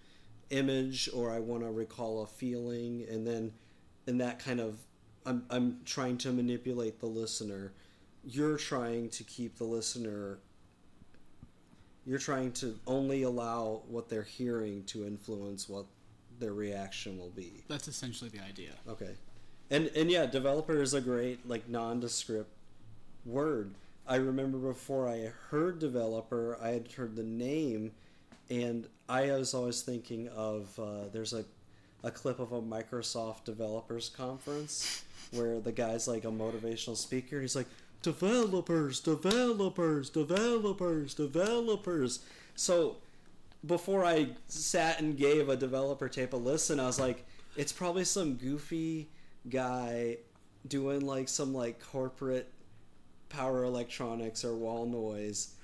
image 0.51 1.09
or 1.15 1.31
I 1.31 1.41
want 1.41 1.63
to 1.63 1.71
recall 1.71 2.23
a 2.23 2.27
feeling 2.27 3.07
and 3.11 3.27
then 3.27 3.53
and 4.07 4.21
that 4.21 4.39
kind 4.39 4.61
of 4.61 4.79
I'm 5.27 5.45
I'm 5.51 5.81
trying 5.85 6.19
to 6.19 6.33
manipulate 6.33 7.01
the 7.01 7.07
listener. 7.07 7.73
You're 8.27 8.57
trying 8.57 9.11
to 9.11 9.25
keep 9.25 9.59
the 9.59 9.65
listener 9.65 10.39
you're 12.07 12.19
trying 12.19 12.53
to 12.53 12.79
only 12.87 13.23
allow 13.23 13.83
what 13.89 14.09
they're 14.09 14.23
hearing 14.23 14.85
to 14.85 15.07
influence 15.07 15.69
what 15.69 15.87
their 16.39 16.53
reaction 16.53 17.19
will 17.19 17.31
be. 17.31 17.65
That's 17.69 17.89
essentially 17.89 18.31
the 18.31 18.41
idea. 18.41 18.73
Okay. 18.89 19.15
And 19.71 19.87
and 19.97 20.11
yeah, 20.11 20.27
developer 20.27 20.83
is 20.83 20.95
a 20.95 21.01
great 21.01 21.49
like 21.49 21.69
nondescript 21.69 22.51
word. 23.25 23.75
I 24.07 24.17
remember 24.17 24.59
before 24.59 25.09
I 25.09 25.33
heard 25.49 25.79
developer, 25.79 26.59
I 26.61 26.71
had 26.71 26.93
heard 26.93 27.17
the 27.17 27.23
name 27.23 27.93
and 28.51 28.87
I 29.09 29.31
was 29.33 29.55
always 29.55 29.81
thinking 29.81 30.29
of 30.29 30.79
uh, 30.79 31.09
there's 31.13 31.33
a 31.33 31.45
a 32.03 32.11
clip 32.11 32.39
of 32.39 32.53
a 32.53 32.61
Microsoft 32.61 33.45
developers 33.45 34.11
conference 34.11 35.05
where 35.31 35.59
the 35.59 35.73
guy's 35.73 36.07
like 36.07 36.25
a 36.25 36.31
motivational 36.31 36.99
speaker 36.99 37.37
and 37.37 37.45
he's 37.45 37.57
like 37.57 37.67
developers, 38.05 39.01
developers, 39.01 40.11
developers, 40.11 41.15
developers. 41.15 42.21
So 42.55 42.99
before 43.67 44.05
I 44.05 44.29
sat 44.47 45.01
and 45.01 45.17
gave 45.17 45.49
a 45.49 45.57
developer 45.57 46.11
tape 46.11 46.35
a 46.35 46.37
listen, 46.37 46.79
I 46.79 46.87
was 46.87 47.01
like, 47.01 47.25
it's 47.57 47.73
probably 47.73 48.05
some 48.05 48.35
goofy 48.35 49.09
guy 49.49 50.19
doing 50.69 51.01
like 51.01 51.29
some 51.31 51.55
like 51.55 51.83
corporate 51.83 52.53
power 53.31 53.65
electronics 53.65 54.45
or 54.45 54.55
wall 54.55 54.85
noise. 54.85 55.55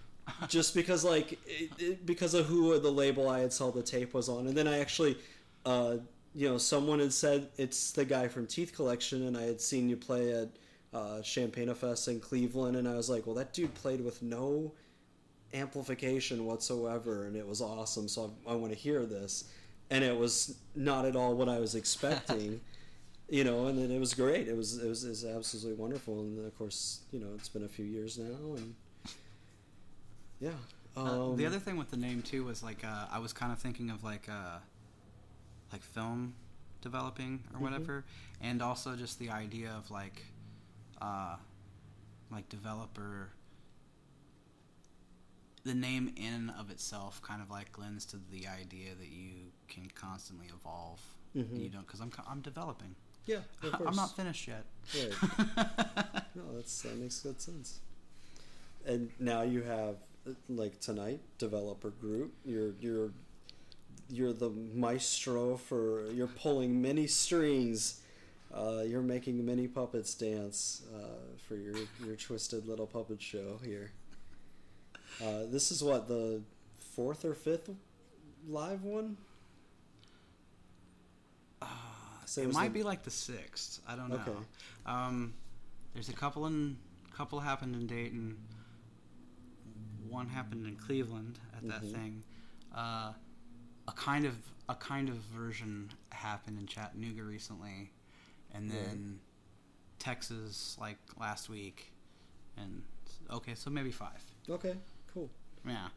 Just 0.48 0.74
because 0.74 1.04
like 1.04 1.32
it, 1.46 1.70
it, 1.78 2.06
because 2.06 2.32
of 2.32 2.46
who 2.46 2.78
the 2.78 2.90
label 2.90 3.28
I 3.28 3.40
had 3.40 3.52
saw 3.52 3.70
the 3.70 3.82
tape 3.82 4.14
was 4.14 4.28
on, 4.30 4.46
and 4.46 4.56
then 4.56 4.66
I 4.66 4.78
actually, 4.78 5.18
uh, 5.66 5.96
you 6.34 6.48
know, 6.48 6.56
someone 6.56 7.00
had 7.00 7.12
said 7.12 7.48
it's 7.58 7.92
the 7.92 8.04
guy 8.06 8.28
from 8.28 8.46
Teeth 8.46 8.74
Collection, 8.74 9.26
and 9.26 9.36
I 9.36 9.42
had 9.42 9.60
seen 9.60 9.88
you 9.88 9.96
play 9.96 10.32
at 10.32 10.48
uh, 10.92 11.22
Champagne 11.22 11.72
Fest 11.74 12.08
in 12.08 12.20
Cleveland, 12.20 12.76
and 12.76 12.88
I 12.88 12.94
was 12.94 13.08
like, 13.08 13.26
well, 13.26 13.36
that 13.36 13.52
dude 13.52 13.74
played 13.74 14.04
with 14.04 14.22
no 14.22 14.72
amplification 15.54 16.44
whatsoever, 16.44 17.26
and 17.26 17.36
it 17.36 17.46
was 17.46 17.60
awesome. 17.60 18.08
So 18.08 18.32
I, 18.46 18.52
I 18.52 18.54
want 18.54 18.72
to 18.72 18.78
hear 18.78 19.06
this, 19.06 19.44
and 19.90 20.02
it 20.04 20.16
was 20.16 20.56
not 20.74 21.04
at 21.06 21.16
all 21.16 21.34
what 21.34 21.48
I 21.48 21.58
was 21.58 21.74
expecting, 21.74 22.60
you 23.28 23.44
know. 23.44 23.66
And 23.66 23.78
then 23.78 23.90
it 23.90 23.98
was 24.00 24.14
great. 24.14 24.48
It 24.48 24.56
was 24.56 24.78
it 24.78 24.88
was, 24.88 25.04
it 25.04 25.08
was 25.10 25.24
absolutely 25.24 25.80
wonderful. 25.80 26.20
And 26.20 26.44
of 26.46 26.56
course, 26.58 27.00
you 27.12 27.20
know, 27.20 27.28
it's 27.34 27.48
been 27.48 27.64
a 27.64 27.68
few 27.68 27.84
years 27.84 28.18
now, 28.18 28.54
and 28.56 28.74
yeah. 30.40 30.50
Uh, 30.96 31.34
the 31.36 31.46
um, 31.46 31.46
other 31.46 31.60
thing 31.60 31.76
with 31.76 31.90
the 31.90 31.96
name 31.96 32.20
too 32.22 32.44
was 32.44 32.62
like 32.64 32.84
uh, 32.84 33.06
I 33.12 33.20
was 33.20 33.32
kind 33.32 33.52
of 33.52 33.58
thinking 33.60 33.90
of 33.90 34.02
like 34.02 34.28
uh, 34.28 34.58
like 35.72 35.82
film 35.82 36.34
developing 36.80 37.44
or 37.52 37.58
Mhm. 37.58 37.62
whatever, 37.62 38.04
and 38.40 38.60
also 38.60 38.96
just 38.96 39.18
the 39.18 39.30
idea 39.30 39.70
of 39.76 39.90
like 39.90 40.24
uh, 41.00 41.36
like 42.30 42.48
developer. 42.48 43.30
The 45.64 45.74
name 45.74 46.12
in 46.16 46.32
and 46.32 46.50
of 46.58 46.70
itself 46.70 47.20
kind 47.22 47.42
of 47.42 47.50
like 47.50 47.76
lends 47.78 48.06
to 48.06 48.16
the 48.30 48.46
idea 48.48 48.94
that 48.98 49.08
you 49.08 49.52
can 49.68 49.86
constantly 49.94 50.46
evolve. 50.54 51.00
Mhm. 51.36 51.62
you 51.62 51.68
don't 51.68 51.86
because 51.86 52.00
I'm 52.00 52.10
I'm 52.26 52.40
developing. 52.40 52.94
yeah, 53.26 53.40
of 53.62 53.72
course. 53.72 53.84
I'm 53.86 53.94
not 53.96 54.16
finished 54.16 54.48
yet. 54.48 54.64
Right. 54.94 55.14
No, 56.34 56.42
that's 56.54 56.80
that 56.82 56.96
makes 56.96 57.18
good 57.20 57.40
sense. 57.40 57.80
And 58.86 59.10
now 59.18 59.42
you 59.42 59.62
have 59.62 59.96
like 60.48 60.78
tonight 60.80 61.20
developer 61.38 61.90
group. 61.90 62.32
You're 62.44 62.72
you're 62.80 63.10
you're 64.08 64.32
the 64.32 64.50
maestro 64.50 65.56
for 65.56 66.06
you're 66.12 66.28
pulling 66.28 66.80
many 66.80 67.06
strings. 67.06 68.00
Uh, 68.52 68.82
you're 68.84 69.02
making 69.02 69.44
mini 69.46 69.68
puppets 69.68 70.14
dance 70.14 70.82
uh, 70.94 70.98
for 71.46 71.54
your 71.56 71.76
your 72.04 72.16
twisted 72.16 72.66
little 72.66 72.86
puppet 72.86 73.22
show 73.22 73.58
here. 73.64 73.92
Uh, 75.22 75.44
this 75.50 75.70
is 75.70 75.82
what 75.84 76.08
the 76.08 76.40
fourth 76.94 77.24
or 77.24 77.34
fifth 77.34 77.70
live 78.48 78.82
one. 78.82 79.16
Uh, 81.62 81.66
So 82.24 82.40
it 82.42 82.48
it 82.48 82.54
might 82.54 82.72
be 82.72 82.82
like 82.82 83.02
the 83.04 83.10
sixth. 83.10 83.80
I 83.88 83.96
don't 83.96 84.08
know. 84.08 84.16
Okay. 84.16 84.32
Um, 84.86 85.34
there's 85.94 86.08
a 86.08 86.12
couple 86.12 86.46
in 86.46 86.76
couple 87.16 87.40
happened 87.40 87.74
in 87.74 87.86
Dayton. 87.86 88.38
One 90.08 90.28
happened 90.28 90.66
in 90.66 90.76
Cleveland 90.76 91.38
at 91.56 91.66
that 91.68 91.82
Mhm. 91.82 91.92
thing. 91.92 92.22
Uh, 92.74 93.12
a 93.86 93.92
kind 93.92 94.24
of 94.24 94.36
a 94.68 94.74
kind 94.74 95.08
of 95.08 95.16
version 95.16 95.90
happened 96.12 96.58
in 96.58 96.66
Chattanooga 96.66 97.22
recently, 97.24 97.92
and 98.54 98.70
then 98.70 99.20
Texas 99.98 100.76
like 100.80 100.96
last 101.18 101.48
week, 101.48 101.92
and 102.56 102.82
okay, 103.30 103.54
so 103.54 103.70
maybe 103.70 103.90
five. 103.90 104.22
Okay, 104.48 104.74
cool. 105.12 105.30
Yeah. 105.66 105.88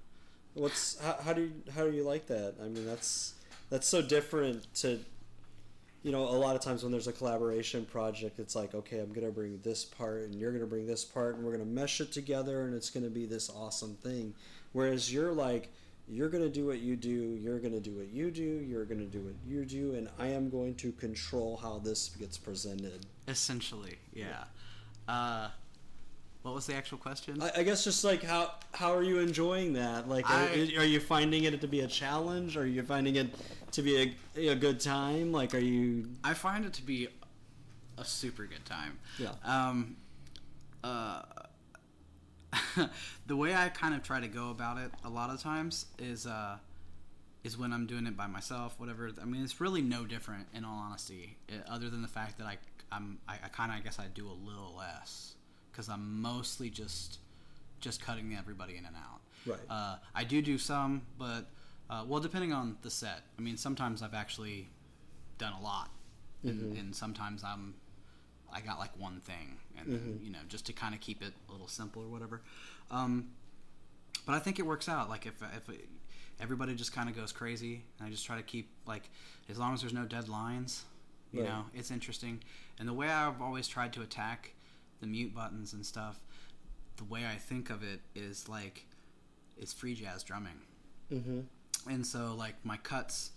What's 0.53 0.99
how, 1.01 1.17
how 1.23 1.33
do 1.33 1.41
you, 1.41 1.53
how 1.73 1.85
do 1.85 1.91
you 1.91 2.03
like 2.03 2.27
that? 2.27 2.55
I 2.61 2.67
mean, 2.67 2.85
that's 2.85 3.33
that's 3.69 3.87
so 3.87 4.01
different 4.01 4.71
to 4.75 4.99
you 6.03 6.11
know 6.11 6.23
a 6.23 6.37
lot 6.37 6.55
of 6.55 6.61
times 6.61 6.83
when 6.83 6.91
there's 6.91 7.07
a 7.07 7.13
collaboration 7.13 7.85
project, 7.85 8.39
it's 8.39 8.55
like 8.55 8.75
okay, 8.75 8.99
I'm 8.99 9.13
gonna 9.13 9.31
bring 9.31 9.59
this 9.63 9.83
part 9.83 10.23
and 10.23 10.35
you're 10.35 10.51
gonna 10.51 10.67
bring 10.67 10.85
this 10.85 11.03
part 11.03 11.35
and 11.35 11.43
we're 11.43 11.53
gonna 11.53 11.65
mesh 11.65 12.01
it 12.01 12.11
together 12.11 12.65
and 12.65 12.75
it's 12.75 12.89
gonna 12.89 13.09
be 13.09 13.25
this 13.25 13.49
awesome 13.49 13.95
thing. 13.95 14.35
Whereas 14.73 15.11
you're 15.11 15.33
like 15.33 15.71
you're 16.07 16.29
gonna 16.29 16.49
do 16.49 16.65
what 16.67 16.79
you 16.79 16.95
do, 16.95 17.37
you're 17.41 17.59
gonna 17.59 17.79
do 17.79 17.91
what 17.91 18.07
you 18.07 18.29
do, 18.31 18.43
you're 18.43 18.85
gonna 18.85 19.05
do 19.05 19.19
what 19.21 19.35
you 19.47 19.65
do, 19.65 19.95
and 19.95 20.09
I 20.19 20.27
am 20.27 20.49
going 20.49 20.75
to 20.75 20.91
control 20.93 21.57
how 21.57 21.79
this 21.79 22.09
gets 22.09 22.37
presented. 22.37 23.05
Essentially, 23.27 23.95
yeah. 24.13 24.43
Uh, 25.07 25.49
what 26.41 26.53
was 26.53 26.65
the 26.65 26.75
actual 26.75 26.97
question? 26.97 27.41
I, 27.41 27.51
I 27.59 27.63
guess 27.63 27.83
just 27.85 28.03
like 28.03 28.21
how 28.21 28.51
how 28.73 28.93
are 28.93 29.03
you 29.03 29.19
enjoying 29.19 29.73
that? 29.73 30.09
Like, 30.09 30.29
are, 30.29 30.33
I- 30.49 30.73
are 30.77 30.83
you 30.85 30.99
finding 30.99 31.45
it 31.45 31.59
to 31.61 31.67
be 31.67 31.81
a 31.81 31.87
challenge? 31.87 32.57
Are 32.57 32.67
you 32.67 32.83
finding 32.83 33.15
it 33.15 33.27
to 33.71 33.81
be 33.81 34.15
a, 34.35 34.47
a 34.49 34.55
good 34.55 34.79
time? 34.81 35.31
Like, 35.31 35.55
are 35.55 35.59
you? 35.59 36.09
I 36.23 36.33
find 36.33 36.65
it 36.65 36.73
to 36.73 36.83
be 36.83 37.07
a 37.97 38.03
super 38.03 38.45
good 38.45 38.65
time. 38.65 38.99
Yeah. 39.17 39.29
Um, 39.45 39.95
uh, 40.83 41.21
the 43.27 43.35
way 43.35 43.53
I 43.55 43.69
kind 43.69 43.93
of 43.95 44.03
try 44.03 44.19
to 44.19 44.27
go 44.27 44.49
about 44.49 44.77
it 44.77 44.91
a 45.03 45.09
lot 45.09 45.29
of 45.29 45.41
times 45.41 45.85
is 45.99 46.25
uh, 46.27 46.57
is 47.43 47.57
when 47.57 47.73
I'm 47.73 47.85
doing 47.87 48.05
it 48.07 48.15
by 48.15 48.27
myself, 48.27 48.75
whatever. 48.79 49.09
I 49.21 49.25
mean, 49.25 49.43
it's 49.43 49.59
really 49.59 49.81
no 49.81 50.05
different 50.05 50.47
in 50.53 50.63
all 50.63 50.77
honesty, 50.77 51.37
eh, 51.49 51.53
other 51.69 51.89
than 51.89 52.01
the 52.01 52.07
fact 52.07 52.37
that 52.37 52.47
I 52.47 52.57
I'm 52.91 53.19
I, 53.27 53.35
I 53.43 53.47
kind 53.49 53.71
of 53.71 53.77
I 53.77 53.81
guess 53.81 53.99
I 53.99 54.05
do 54.13 54.27
a 54.27 54.37
little 54.47 54.75
less 54.77 55.35
because 55.71 55.89
I'm 55.89 56.21
mostly 56.21 56.69
just 56.69 57.19
just 57.79 58.01
cutting 58.01 58.35
everybody 58.37 58.77
in 58.77 58.85
and 58.85 58.95
out. 58.95 59.19
Right. 59.45 59.59
Uh, 59.69 59.95
I 60.15 60.23
do 60.23 60.41
do 60.41 60.57
some, 60.57 61.01
but 61.17 61.47
uh, 61.89 62.05
well, 62.07 62.21
depending 62.21 62.53
on 62.53 62.77
the 62.81 62.89
set. 62.89 63.23
I 63.37 63.41
mean, 63.41 63.57
sometimes 63.57 64.01
I've 64.01 64.13
actually 64.13 64.69
done 65.37 65.51
a 65.53 65.61
lot, 65.61 65.89
and, 66.43 66.73
Mhm. 66.75 66.79
and 66.79 66.95
sometimes 66.95 67.43
I'm 67.43 67.73
I 68.53 68.61
got 68.61 68.77
like 68.79 68.97
one 68.99 69.19
thing, 69.21 69.57
and 69.77 69.87
Mhm. 69.87 70.23
you 70.23 70.29
know, 70.29 70.39
just 70.47 70.65
to 70.67 70.73
kind 70.73 70.93
of 70.93 71.01
keep 71.01 71.21
it 71.21 71.33
a 71.49 71.51
little 71.51 71.67
simple 71.67 72.01
or 72.03 72.07
whatever. 72.07 72.41
Um, 72.91 73.31
but 74.25 74.35
I 74.35 74.39
think 74.39 74.59
it 74.59 74.65
works 74.65 74.87
out. 74.87 75.09
Like 75.09 75.25
if 75.25 75.41
if 75.41 75.69
everybody 76.39 76.75
just 76.75 76.93
kind 76.93 77.09
of 77.09 77.15
goes 77.15 77.31
crazy, 77.31 77.83
and 77.99 78.07
I 78.07 78.11
just 78.11 78.25
try 78.25 78.37
to 78.37 78.43
keep 78.43 78.69
like 78.85 79.09
as 79.49 79.57
long 79.57 79.73
as 79.73 79.81
there's 79.81 79.93
no 79.93 80.05
deadlines, 80.05 80.83
you 81.31 81.41
Right. 81.41 81.49
know, 81.49 81.65
it's 81.73 81.91
interesting. 81.91 82.43
And 82.79 82.87
the 82.87 82.93
way 82.93 83.09
I've 83.09 83.41
always 83.41 83.67
tried 83.67 83.91
to 83.93 84.01
attack 84.01 84.53
the 84.99 85.07
mute 85.07 85.33
buttons 85.33 85.73
and 85.73 85.85
stuff, 85.85 86.19
the 86.97 87.03
way 87.03 87.25
I 87.25 87.35
think 87.35 87.69
of 87.69 87.83
it 87.83 88.01
is 88.15 88.47
like 88.47 88.85
it's 89.57 89.73
free 89.73 89.95
jazz 89.95 90.23
drumming 90.23 90.61
Mm-hmm. 91.11 91.41
and 91.91 92.07
so 92.07 92.33
like 92.33 92.55
my 92.65 92.77
cuts 92.77 93.31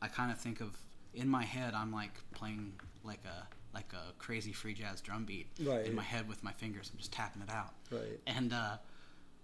i 0.00 0.08
kind 0.08 0.30
of 0.32 0.38
think 0.38 0.60
of 0.62 0.78
in 1.12 1.28
my 1.28 1.42
head 1.44 1.74
i'm 1.74 1.92
like 1.92 2.22
playing 2.32 2.72
like 3.04 3.20
a 3.26 3.46
like 3.78 3.92
a 3.92 4.12
crazy 4.18 4.52
free 4.52 4.74
jazz 4.74 5.00
drum 5.00 5.24
beat 5.24 5.46
Right. 5.62 5.86
in 5.86 5.94
my 5.94 6.02
head 6.02 6.28
with 6.28 6.42
my 6.42 6.50
fingers 6.52 6.90
i'm 6.92 6.98
just 6.98 7.12
tapping 7.12 7.42
it 7.42 7.50
out 7.50 7.72
Right. 7.92 8.18
and 8.26 8.52
uh 8.52 8.76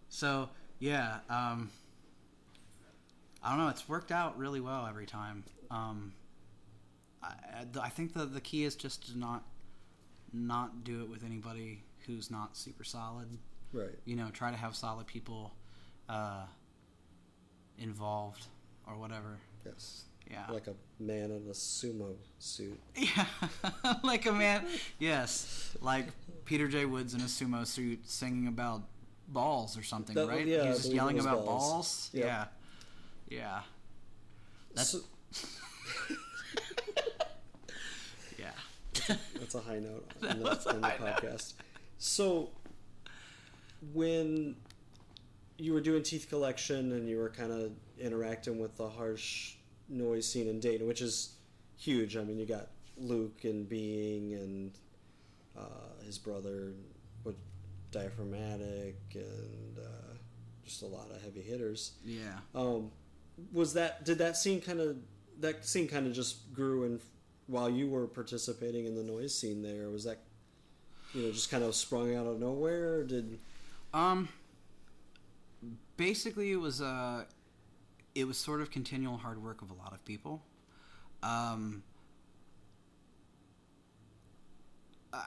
so 0.08 0.48
yeah 0.80 1.18
um 1.30 1.70
i 3.42 3.50
don't 3.50 3.58
know 3.58 3.68
it's 3.68 3.88
worked 3.88 4.10
out 4.10 4.36
really 4.36 4.60
well 4.60 4.86
every 4.88 5.06
time 5.06 5.44
um 5.70 6.12
i 7.22 7.32
i, 7.80 7.88
think 7.88 8.12
the 8.14 8.24
the 8.26 8.40
key 8.40 8.64
is 8.64 8.74
just 8.74 9.06
to 9.12 9.18
not 9.18 9.44
not 10.32 10.82
do 10.82 11.02
it 11.02 11.08
with 11.08 11.22
anybody 11.24 11.82
who's 12.06 12.28
not 12.30 12.56
super 12.56 12.82
solid 12.84 13.28
Right. 13.72 13.94
you 14.04 14.16
know 14.16 14.30
try 14.32 14.50
to 14.50 14.56
have 14.56 14.74
solid 14.74 15.06
people 15.06 15.52
uh 16.08 16.44
involved 17.78 18.46
or 18.86 18.96
whatever 18.96 19.38
Yes. 19.64 20.04
Yeah 20.30 20.44
Like 20.50 20.66
a 20.66 20.74
man 21.00 21.30
in 21.30 21.46
a 21.48 21.52
sumo 21.54 22.14
suit. 22.38 22.80
yeah 22.96 23.26
like 24.02 24.26
a 24.26 24.32
man 24.32 24.64
yes 24.98 25.74
like 25.80 26.06
peter 26.44 26.66
j 26.68 26.84
woods 26.84 27.14
in 27.14 27.20
a 27.20 27.24
sumo 27.24 27.66
suit 27.66 28.00
singing 28.08 28.46
about 28.48 28.82
balls 29.28 29.76
or 29.78 29.82
something 29.82 30.14
That- 30.14 30.28
right 30.28 30.46
yeah, 30.46 30.66
he's 30.68 30.76
just 30.82 30.92
yelling 30.92 31.18
about 31.18 31.44
balls. 31.44 31.70
balls, 31.72 32.10
Yep. 32.12 32.24
yeah 32.26 32.44
yeah 33.28 33.60
That's- 34.74 34.90
So- 34.90 35.00
yeah 38.38 38.50
That's 39.38 39.54
a 39.54 39.60
high 39.60 39.78
note 39.80 40.06
in 40.22 40.42
the, 40.42 40.70
in 40.70 40.80
the 40.80 40.86
high 40.88 40.96
note. 40.98 41.16
podcast. 41.22 41.54
So, 41.98 42.50
when 43.92 44.56
you 45.58 45.72
were 45.72 45.80
doing 45.80 46.02
Teeth 46.02 46.26
Collection 46.28 46.92
and 46.92 47.08
you 47.08 47.18
were 47.18 47.28
kind 47.30 47.52
of 47.52 47.72
interacting 47.98 48.58
with 48.60 48.76
the 48.76 48.88
harsh 48.88 49.54
noise 49.88 50.26
scene 50.28 50.48
in 50.48 50.60
Dayton, 50.60 50.86
which 50.86 51.00
is 51.02 51.34
huge. 51.76 52.16
I 52.16 52.24
mean, 52.24 52.38
you 52.38 52.46
got 52.46 52.68
Luke 52.96 53.44
and 53.44 53.68
Being 53.68 54.32
and 54.34 54.70
uh, 55.58 56.04
his 56.04 56.18
brother, 56.18 56.72
with 57.24 57.36
Diaphragmatic, 57.90 58.96
and 59.14 59.78
uh, 59.78 60.14
just 60.64 60.82
a 60.82 60.86
lot 60.86 61.10
of 61.10 61.22
heavy 61.22 61.42
hitters. 61.42 61.92
yeah 62.04 62.38
Um, 62.54 62.90
was 63.52 63.74
that 63.74 64.04
did 64.04 64.18
that 64.18 64.36
scene 64.36 64.60
kind 64.60 64.80
of 64.80 64.96
that 65.40 65.66
scene 65.66 65.88
kind 65.88 66.06
of 66.06 66.12
just 66.12 66.52
grew 66.54 66.84
and 66.84 67.00
while 67.48 67.68
you 67.68 67.88
were 67.88 68.06
participating 68.06 68.86
in 68.86 68.94
the 68.94 69.02
noise 69.02 69.36
scene 69.36 69.60
there 69.60 69.90
was 69.90 70.04
that 70.04 70.20
you 71.12 71.22
know 71.22 71.32
just 71.32 71.50
kind 71.50 71.64
of 71.64 71.74
sprung 71.74 72.14
out 72.14 72.26
of 72.26 72.38
nowhere 72.38 72.94
or 72.94 73.04
did 73.04 73.38
Um, 73.92 74.28
basically, 75.96 76.52
it 76.52 76.56
was 76.56 76.80
uh, 76.80 77.24
it 78.14 78.26
was 78.26 78.36
sort 78.38 78.60
of 78.60 78.70
continual 78.70 79.16
hard 79.16 79.42
work 79.42 79.62
of 79.62 79.70
a 79.70 79.74
lot 79.74 79.92
of 79.92 80.04
people. 80.04 80.42
Um, 81.22 81.82
I, 85.12 85.24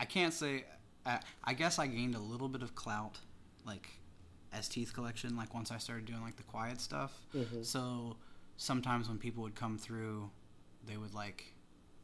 I 0.00 0.04
can't 0.04 0.32
say. 0.34 0.64
I, 1.04 1.18
I 1.42 1.52
guess 1.54 1.78
I 1.80 1.86
gained 1.88 2.14
a 2.14 2.20
little 2.20 2.48
bit 2.48 2.62
of 2.62 2.74
clout, 2.76 3.18
like 3.66 3.88
as 4.52 4.68
Teeth 4.68 4.92
Collection. 4.94 5.36
Like 5.36 5.52
once 5.54 5.70
I 5.72 5.78
started 5.78 6.04
doing 6.06 6.22
like 6.22 6.36
the 6.36 6.42
quiet 6.44 6.80
stuff. 6.80 7.12
Mhm. 7.34 7.64
So 7.64 8.16
sometimes 8.56 9.08
when 9.08 9.18
people 9.18 9.42
would 9.42 9.54
come 9.56 9.78
through, 9.78 10.30
they 10.86 10.96
would 10.96 11.14
like 11.14 11.52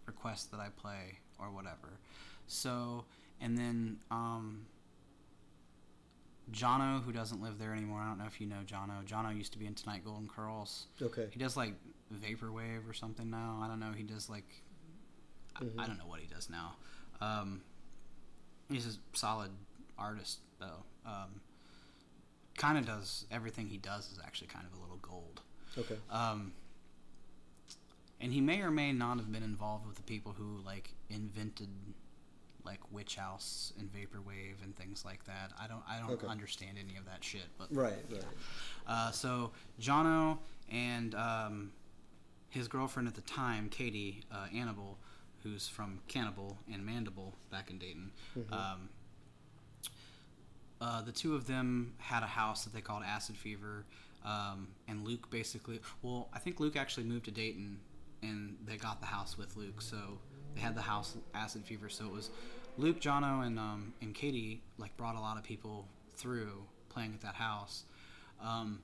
request 0.07 0.51
that 0.51 0.59
I 0.61 0.69
play 0.71 1.19
or 1.39 1.51
whatever. 1.51 2.01
So 2.49 3.05
and 3.41 3.57
then 3.57 3.99
um, 4.11 4.67
Jono, 6.53 7.03
who 7.05 7.13
doesn't 7.13 7.43
live 7.43 7.59
there 7.59 7.73
anymore. 7.75 8.01
I 8.01 8.09
don't 8.09 8.19
know 8.19 8.27
if 8.27 8.41
you 8.41 8.47
know 8.47 8.61
Jono. 8.67 9.05
Jono 9.05 9.37
used 9.37 9.53
to 9.53 9.59
be 9.59 9.67
in 9.67 9.75
Tonight 9.75 10.05
Golden 10.05 10.29
Curls. 10.29 10.87
okay 11.03 11.29
He 11.31 11.39
does 11.39 11.57
like 11.57 11.75
vaporwave 12.15 12.89
or 12.89 12.95
something 12.95 13.29
now. 13.31 13.61
I 13.63 13.69
don't 13.69 13.81
know. 13.81 13.93
He 13.93 14.03
does 14.03 14.29
like 14.31 14.45
I- 15.57 15.61
I, 15.61 15.65
Mhm. 15.65 15.87
don't 15.89 15.99
know 15.99 16.07
what 16.07 16.21
he 16.21 16.27
does 16.27 16.49
now. 16.49 16.77
Um, 17.21 17.63
he's 18.69 18.87
a 18.87 18.99
solid 19.17 19.51
artist 19.99 20.39
though. 20.61 20.85
Um, 21.05 21.41
kind 22.57 22.79
of 22.79 22.87
does 22.87 23.27
everything 23.31 23.69
he 23.69 23.77
does 23.77 24.11
is 24.13 24.19
actually 24.25 24.47
kind 24.49 24.67
of 24.67 24.73
a 24.79 24.81
little 24.81 24.99
gold. 24.99 25.43
okay 25.77 25.99
Um, 26.11 26.53
and 28.21 28.33
he 28.33 28.41
may 28.41 28.63
or 28.63 28.71
may 28.71 28.93
not 28.93 29.19
have 29.19 29.31
been 29.33 29.43
involved 29.43 29.87
with 29.87 29.97
the 29.97 30.03
people 30.03 30.33
who 30.33 30.59
like 30.65 30.95
invented 31.11 31.69
like 32.69 32.81
Witch 32.93 33.17
House 33.17 33.73
and 33.79 33.91
Vaporwave 33.91 34.63
and 34.63 34.77
things 34.77 35.03
like 35.05 35.25
that. 35.25 35.53
I 35.61 35.67
don't 35.67 35.83
I 35.89 35.99
don't 36.01 36.11
Okay. 36.13 36.27
understand 36.27 36.77
any 36.79 36.97
of 36.99 37.07
that 37.07 37.25
shit, 37.25 37.47
but 37.57 37.69
right 37.75 37.95
right 38.11 38.23
uh, 38.87 39.11
so 39.11 39.53
Jono 39.81 40.39
and 40.71 41.15
um, 41.15 41.73
his 42.51 42.69
girlfriend 42.69 43.09
at 43.09 43.15
the 43.15 43.23
time, 43.23 43.69
Katie 43.71 44.23
uh, 44.31 44.47
Annabelle, 44.55 44.99
who's 45.43 45.67
from 45.67 46.01
Cannibal 46.09 46.59
and 46.73 46.85
Mandible 46.85 47.35
back 47.51 47.71
in 47.71 47.79
Dayton. 47.79 48.11
Mhm. 48.37 48.53
Um, 48.53 48.89
uh, 50.81 51.03
the 51.03 51.13
two 51.13 51.35
of 51.35 51.47
them 51.47 51.95
had 51.99 52.23
a 52.23 52.27
house 52.27 52.65
that 52.65 52.73
they 52.75 52.81
called 52.83 53.03
Acid 53.03 53.37
Fever, 53.37 53.85
um, 54.25 54.69
and 54.87 55.07
Luke 55.07 55.31
basically. 55.31 55.81
Well, 56.03 56.29
I 56.35 56.39
think 56.39 56.61
Luke 56.61 56.77
actually 56.77 57.05
moved 57.05 57.25
to 57.25 57.31
Dayton, 57.31 57.81
and 58.23 58.57
they 58.65 58.77
got 58.77 59.01
the 59.01 59.07
house 59.07 59.37
with 59.39 59.57
Luke, 59.57 59.81
so 59.81 60.19
they 60.55 60.61
had 60.61 60.75
the 60.75 60.83
house 60.83 61.17
Acid 61.35 61.65
Fever. 61.65 61.89
So 61.89 62.07
it 62.07 62.13
was 62.13 62.31
Luke, 62.77 63.01
Jono, 63.01 63.47
and 63.47 63.59
um, 63.59 63.93
and 64.01 64.15
Katie 64.15 64.63
like 64.79 64.97
brought 64.97 65.17
a 65.17 65.21
lot 65.21 65.37
of 65.37 65.45
people 65.45 65.87
through 66.17 66.65
playing 66.89 67.15
at 67.15 67.21
that 67.23 67.35
house. 67.35 67.85
Um, 68.43 68.81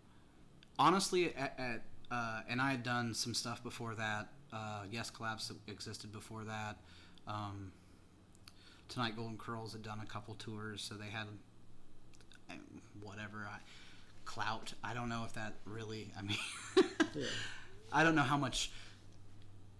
honestly, 0.78 1.34
at, 1.34 1.54
at 1.58 1.82
uh, 2.10 2.40
and 2.48 2.60
I 2.60 2.70
had 2.70 2.82
done 2.82 3.14
some 3.14 3.34
stuff 3.34 3.62
before 3.62 3.94
that. 3.94 4.28
Uh, 4.52 4.82
yes, 4.90 5.10
Collapse 5.10 5.52
existed 5.66 6.12
before 6.12 6.44
that. 6.44 6.76
Um, 7.26 7.72
Tonight 8.88 9.16
Golden 9.16 9.38
Curls 9.38 9.72
had 9.72 9.82
done 9.82 10.00
a 10.02 10.06
couple 10.06 10.34
tours, 10.34 10.82
so 10.82 10.94
they 10.94 11.08
had 11.08 11.26
um, 12.50 12.58
whatever 13.02 13.48
I, 13.50 13.58
clout. 14.24 14.74
I 14.84 14.94
don't 14.94 15.08
know 15.08 15.24
if 15.24 15.32
that 15.34 15.54
really. 15.64 16.12
I 16.16 16.22
mean, 16.22 16.36
yeah 17.14 17.26
I 17.94 18.02
don't 18.02 18.16
know 18.16 18.22
how 18.22 18.36
much 18.36 18.72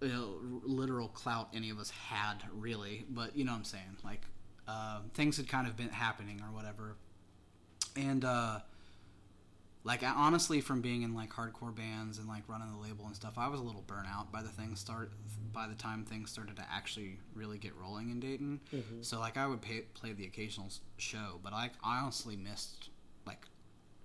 you 0.01 0.09
know, 0.09 0.35
literal 0.65 1.09
clout 1.09 1.49
any 1.55 1.71
of 1.71 1.79
us 1.79 1.91
had 1.91 2.37
really, 2.53 3.05
but 3.09 3.37
you 3.37 3.45
know 3.45 3.53
what 3.53 3.59
I'm 3.59 3.65
saying. 3.65 3.97
Like 4.05 4.23
uh, 4.69 5.01
things 5.15 5.37
had 5.37 5.49
kind 5.49 5.67
of 5.67 5.77
been 5.77 5.91
happening 5.91 6.41
or 6.43 6.55
whatever, 6.55 6.97
and 7.97 8.25
uh, 8.25 8.61
like 9.85 10.03
I, 10.03 10.09
honestly, 10.11 10.61
from 10.61 10.81
being 10.81 11.03
in 11.03 11.15
like 11.15 11.31
hardcore 11.31 11.75
bands 11.75 12.19
and 12.19 12.27
like 12.29 12.43
running 12.49 12.71
the 12.73 12.79
label 12.79 13.07
and 13.07 13.15
stuff, 13.15 13.35
I 13.37 13.49
was 13.49 13.61
a 13.61 13.63
little 13.63 13.83
burnt 13.87 14.07
out 14.09 14.33
by 14.33 14.43
the 14.43 14.49
things 14.49 14.81
start 14.81 15.13
by 15.53 15.69
the 15.69 15.75
time 15.75 16.05
things 16.05 16.31
started 16.33 16.57
to 16.57 16.65
actually 16.73 17.19
really 17.35 17.59
get 17.59 17.77
rolling 17.77 18.11
in 18.11 18.19
Dayton. 18.19 18.61
Mhm. 18.73 19.05
So 19.05 19.21
like 19.21 19.37
I 19.37 19.47
would 19.47 19.63
pay, 19.63 19.83
play 19.95 20.13
the 20.13 20.25
occasional 20.27 20.69
show, 20.97 21.39
but 21.45 21.53
I, 21.53 21.71
I 21.85 22.01
honestly 22.01 22.35
missed 22.35 22.89
like 23.25 23.47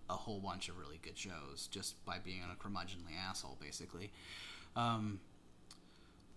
a 0.09 0.13
whole 0.13 0.39
bunch 0.39 0.69
of 0.69 0.77
really 0.77 0.99
good 1.01 1.17
shows 1.17 1.67
just 1.71 2.03
by 2.05 2.19
being 2.19 2.41
a 2.43 2.55
curmudgeonly 2.63 3.17
asshole, 3.17 3.57
basically. 3.59 4.11
Um, 4.75 5.19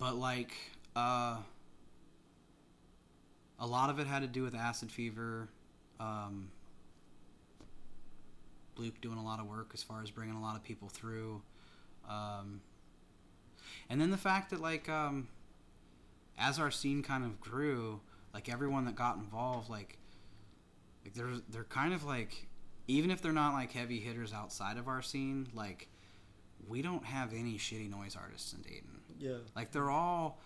but 0.03 0.17
like, 0.17 0.51
uh, 0.97 1.37
a 3.61 3.67
lot 3.67 3.89
of 3.89 4.01
it 4.01 4.09
had 4.09 4.23
to 4.23 4.27
do 4.27 4.43
with 4.43 4.53
acid 4.53 4.91
fever. 4.91 5.49
Um, 6.01 6.51
Luke 8.77 9.01
doing 9.01 9.17
a 9.17 9.23
lot 9.23 9.39
of 9.39 9.47
work 9.47 9.71
as 9.75 9.83
far 9.85 10.03
as 10.03 10.11
bringing 10.11 10.35
a 10.35 10.43
lot 10.43 10.57
of 10.57 10.65
people 10.65 10.89
through. 10.89 11.41
Um, 12.11 12.63
and 13.89 14.01
then 14.01 14.11
the 14.11 14.17
fact 14.17 14.51
that 14.51 14.61
like, 14.61 14.89
um, 14.89 15.29
as 16.37 16.59
our 16.59 16.73
scene 16.73 17.05
kind 17.05 17.25
of 17.25 17.41
grew, 17.41 18.01
like 18.35 18.53
everyone 18.53 18.87
that 18.87 18.97
got 18.97 19.19
involved, 19.19 19.71
like, 19.71 19.99
like 21.05 21.15
they're 21.15 21.39
they're 21.49 21.63
kind 21.63 21.95
of 21.95 22.03
like, 22.03 22.49
even 22.89 23.13
if 23.13 23.23
they're 23.23 23.31
not 23.31 23.53
like 23.53 23.71
heavy 23.71 24.01
hitters 24.01 24.33
outside 24.33 24.79
of 24.79 24.89
our 24.89 25.01
scene, 25.01 25.47
like, 25.55 25.87
we 26.67 26.83
don't 26.83 27.05
have 27.05 27.33
any 27.33 27.57
shitty 27.57 27.89
noise 27.89 28.17
artists 28.21 28.53
in 28.53 28.63
Dayton. 28.63 29.02
Yeah 29.23 29.39
Like 29.57 29.73
they're 29.73 29.91
all 29.91 30.39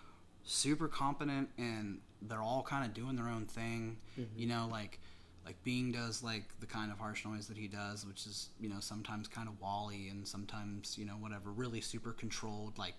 super 0.44 0.88
competent 0.88 1.48
and 1.58 1.98
they're 2.22 2.42
all 2.42 2.62
kind 2.62 2.84
of 2.84 2.94
doing 2.94 3.16
their 3.16 3.28
own 3.28 3.46
thing. 3.46 3.98
Mhm. 4.18 4.26
You 4.36 4.46
know, 4.46 4.68
like 4.70 5.00
like 5.44 5.62
Being 5.62 5.92
does 5.92 6.22
like 6.22 6.44
the 6.60 6.66
kind 6.66 6.90
of 6.90 6.98
harsh 6.98 7.24
noise 7.24 7.46
that 7.48 7.56
he 7.56 7.68
does, 7.68 8.04
which 8.06 8.26
is 8.26 8.48
you 8.60 8.68
know 8.68 8.80
sometimes 8.80 9.28
kind 9.28 9.48
of 9.48 9.60
wally 9.60 10.08
and 10.08 10.26
sometimes 10.26 10.96
you 10.98 11.04
know 11.04 11.14
whatever 11.14 11.50
really 11.52 11.80
super 11.80 12.12
controlled 12.12 12.78
like 12.78 12.94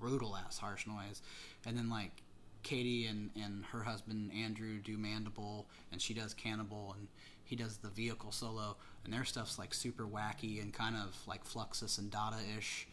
brutal 0.00 0.36
ass 0.36 0.58
harsh 0.58 0.86
noise, 0.86 1.22
and 1.66 1.76
then 1.78 1.88
like 1.88 2.22
Katie 2.62 3.06
and, 3.06 3.30
and 3.36 3.64
her 3.72 3.82
husband 3.82 4.30
Andrew 4.32 4.78
do 4.80 4.96
Mandible, 4.98 5.66
and 5.90 6.00
she 6.00 6.14
does 6.14 6.32
Cannibal, 6.34 6.94
and 6.98 7.08
he 7.44 7.56
does 7.56 7.78
the 7.78 7.88
vehicle 7.90 8.30
solo, 8.32 8.76
and 9.04 9.12
their 9.12 9.24
stuff's 9.24 9.58
like 9.58 9.74
super 9.74 10.06
wacky 10.06 10.60
and 10.62 10.72
kind 10.72 10.96
of 10.96 11.16
like 11.26 11.44
Fluxus 11.44 11.98
and 11.98 12.10
Dada 12.10 12.38
ish. 12.58 12.86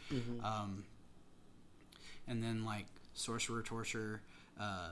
Um, 0.43 0.85
and 2.30 2.41
then 2.43 2.63
like 2.63 2.86
Sorcerer 3.13 3.61
Torture 3.61 4.21
uh, 4.59 4.91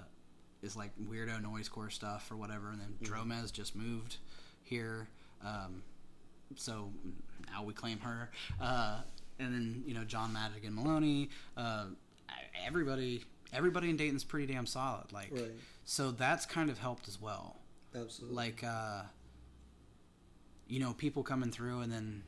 is 0.61 0.75
like 0.75 0.91
weirdo 1.09 1.41
noisecore 1.41 1.91
stuff 1.91 2.29
or 2.31 2.35
whatever, 2.35 2.69
and 2.71 2.81
then 2.81 2.95
Dromez 3.01 3.51
just 3.51 3.75
moved 3.75 4.17
here. 4.63 5.07
Um, 5.45 5.83
so 6.55 6.91
now 7.51 7.63
we 7.63 7.73
claim 7.73 7.99
her. 7.99 8.29
Uh, 8.59 9.01
and 9.39 9.53
then 9.53 9.83
you 9.85 9.93
know 9.93 10.03
John 10.03 10.33
Madigan 10.33 10.73
Maloney. 10.75 11.29
Uh, 11.55 11.85
everybody, 12.65 13.23
everybody 13.53 13.89
in 13.89 13.97
Dayton's 13.97 14.23
pretty 14.23 14.51
damn 14.51 14.65
solid. 14.65 15.11
Like, 15.13 15.29
Right. 15.31 15.51
so 15.85 16.11
that's 16.11 16.45
kind 16.45 16.69
of 16.69 16.79
helped 16.79 17.07
as 17.07 17.21
well. 17.21 17.57
Absolutely. 17.95 18.35
Like, 18.35 18.63
uh, 18.63 19.03
you 20.67 20.79
know, 20.79 20.93
people 20.93 21.23
coming 21.23 21.51
through, 21.51 21.81
and 21.81 21.91
then 21.91 22.23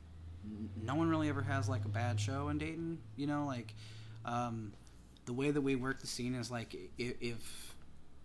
no 0.81 0.95
one 0.95 1.09
really 1.09 1.27
ever 1.29 1.41
has 1.41 1.67
like 1.67 1.83
a 1.85 1.89
bad 1.89 2.19
show 2.19 2.49
in 2.49 2.57
Dayton. 2.57 2.99
You 3.17 3.27
know, 3.27 3.45
like 3.45 3.73
um, 4.23 4.71
the 5.29 5.33
way 5.33 5.51
that 5.51 5.61
we 5.61 5.75
work 5.75 6.01
the 6.01 6.07
scene 6.07 6.33
is 6.33 6.49
like 6.49 6.75
if 6.97 7.75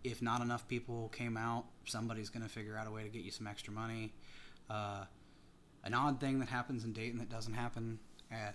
if 0.03 0.23
not 0.23 0.41
enough 0.41 0.67
people 0.69 1.11
came 1.11 1.37
out, 1.37 1.67
somebody's 1.85 2.31
gonna 2.31 2.49
figure 2.49 2.79
out 2.79 2.87
a 2.87 2.91
way 2.91 3.03
to 3.03 3.11
get 3.11 3.23
you 3.23 3.31
some 3.31 3.47
extra 3.47 3.75
money. 3.75 4.15
Uh, 4.71 5.05
an 5.85 5.93
odd 5.93 6.19
thing 6.19 6.39
that 6.39 6.49
happens 6.49 6.83
in 6.83 6.95
Dayton 6.95 7.19
that 7.19 7.29
doesn't 7.29 7.53
happen 7.53 7.99
at 8.33 8.55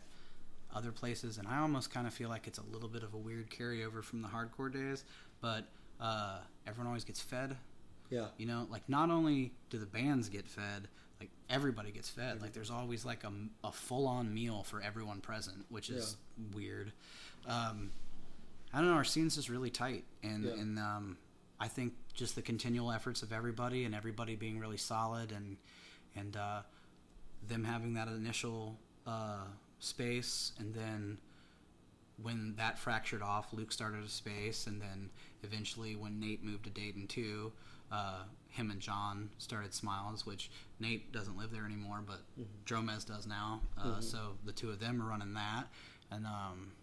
other 0.73 0.91
places, 0.91 1.37
and 1.37 1.47
I 1.47 1.59
almost 1.59 1.91
kind 1.93 2.07
of 2.07 2.13
feel 2.15 2.27
like 2.27 2.47
it's 2.47 2.57
a 2.57 2.63
little 2.73 2.89
bit 2.89 3.03
of 3.03 3.13
a 3.13 3.17
weird 3.17 3.51
carryover 3.51 4.03
from 4.03 4.23
the 4.23 4.27
hardcore 4.27 4.73
days, 4.73 5.03
but 5.41 5.65
uh, 6.01 6.39
everyone 6.65 6.87
always 6.87 7.05
gets 7.05 7.21
fed. 7.21 7.55
yeah. 8.09 8.29
You 8.39 8.47
know, 8.47 8.65
like 8.71 8.89
not 8.89 9.11
only 9.11 9.51
do 9.69 9.77
the 9.77 9.85
bands 9.85 10.27
get 10.27 10.47
fed, 10.47 10.87
like 11.19 11.29
everybody 11.51 11.91
gets 11.91 12.09
fed. 12.09 12.41
Like 12.41 12.53
there's 12.53 12.71
always 12.71 13.05
like 13.05 13.23
a, 13.23 13.31
a 13.63 13.71
full 13.71 14.07
on 14.07 14.33
meal 14.33 14.63
for 14.63 14.81
everyone 14.81 15.21
present, 15.21 15.65
which 15.69 15.91
is 15.91 16.17
weird. 16.55 16.93
Um, 17.47 17.91
I 18.73 18.79
don't 18.79 18.87
know. 18.89 18.95
Our 18.95 19.03
scene's 19.03 19.35
just 19.35 19.49
really 19.49 19.69
tight, 19.71 20.05
and 20.23 20.43
Yeah. 20.45 20.51
and 20.53 20.79
um, 20.79 21.17
I 21.59 21.67
think 21.67 21.93
just 22.13 22.35
the 22.35 22.41
continual 22.41 22.91
efforts 22.91 23.23
of 23.23 23.31
everybody 23.33 23.85
and 23.85 23.95
everybody 23.95 24.35
being 24.35 24.59
really 24.59 24.77
solid 24.77 25.31
and 25.31 25.57
and 26.15 26.35
uh, 26.37 26.61
them 27.47 27.63
having 27.63 27.93
that 27.93 28.07
initial 28.07 28.79
uh, 29.07 29.45
space, 29.79 30.51
and 30.59 30.73
then 30.73 31.17
when 32.21 32.55
that 32.57 32.77
fractured 32.77 33.21
off, 33.21 33.53
Luke 33.53 33.71
started 33.71 34.03
a 34.03 34.09
space, 34.09 34.67
and 34.67 34.81
then 34.81 35.09
eventually 35.43 35.95
when 35.95 36.19
Nate 36.19 36.43
moved 36.43 36.65
to 36.65 36.69
Dayton 36.69 37.07
too, 37.07 37.53
uh, 37.91 38.23
him 38.49 38.71
and 38.71 38.81
John 38.81 39.29
started 39.37 39.73
Smiles, 39.73 40.25
which 40.25 40.51
Nate 40.81 41.13
doesn't 41.13 41.37
live 41.37 41.51
there 41.51 41.65
anymore, 41.65 42.03
but 42.05 42.19
Dromez 42.65 43.05
does 43.05 43.25
now. 43.25 43.61
Uh, 43.77 44.01
So 44.01 44.37
the 44.43 44.51
two 44.51 44.69
of 44.69 44.79
them 44.79 45.01
are 45.01 45.05
running 45.05 45.33
that, 45.35 45.67
and 46.11 46.25
um, 46.25 46.73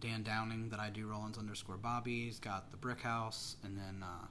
Dan 0.00 0.22
Downing 0.22 0.68
that 0.70 0.80
I 0.80 0.90
do 0.90 1.06
Rollins 1.06 1.38
underscore 1.38 1.76
Bobby's 1.76 2.38
got 2.38 2.70
the 2.70 2.76
Brick 2.76 3.00
House, 3.00 3.56
and 3.64 3.76
then 3.76 4.02
uh, 4.02 4.26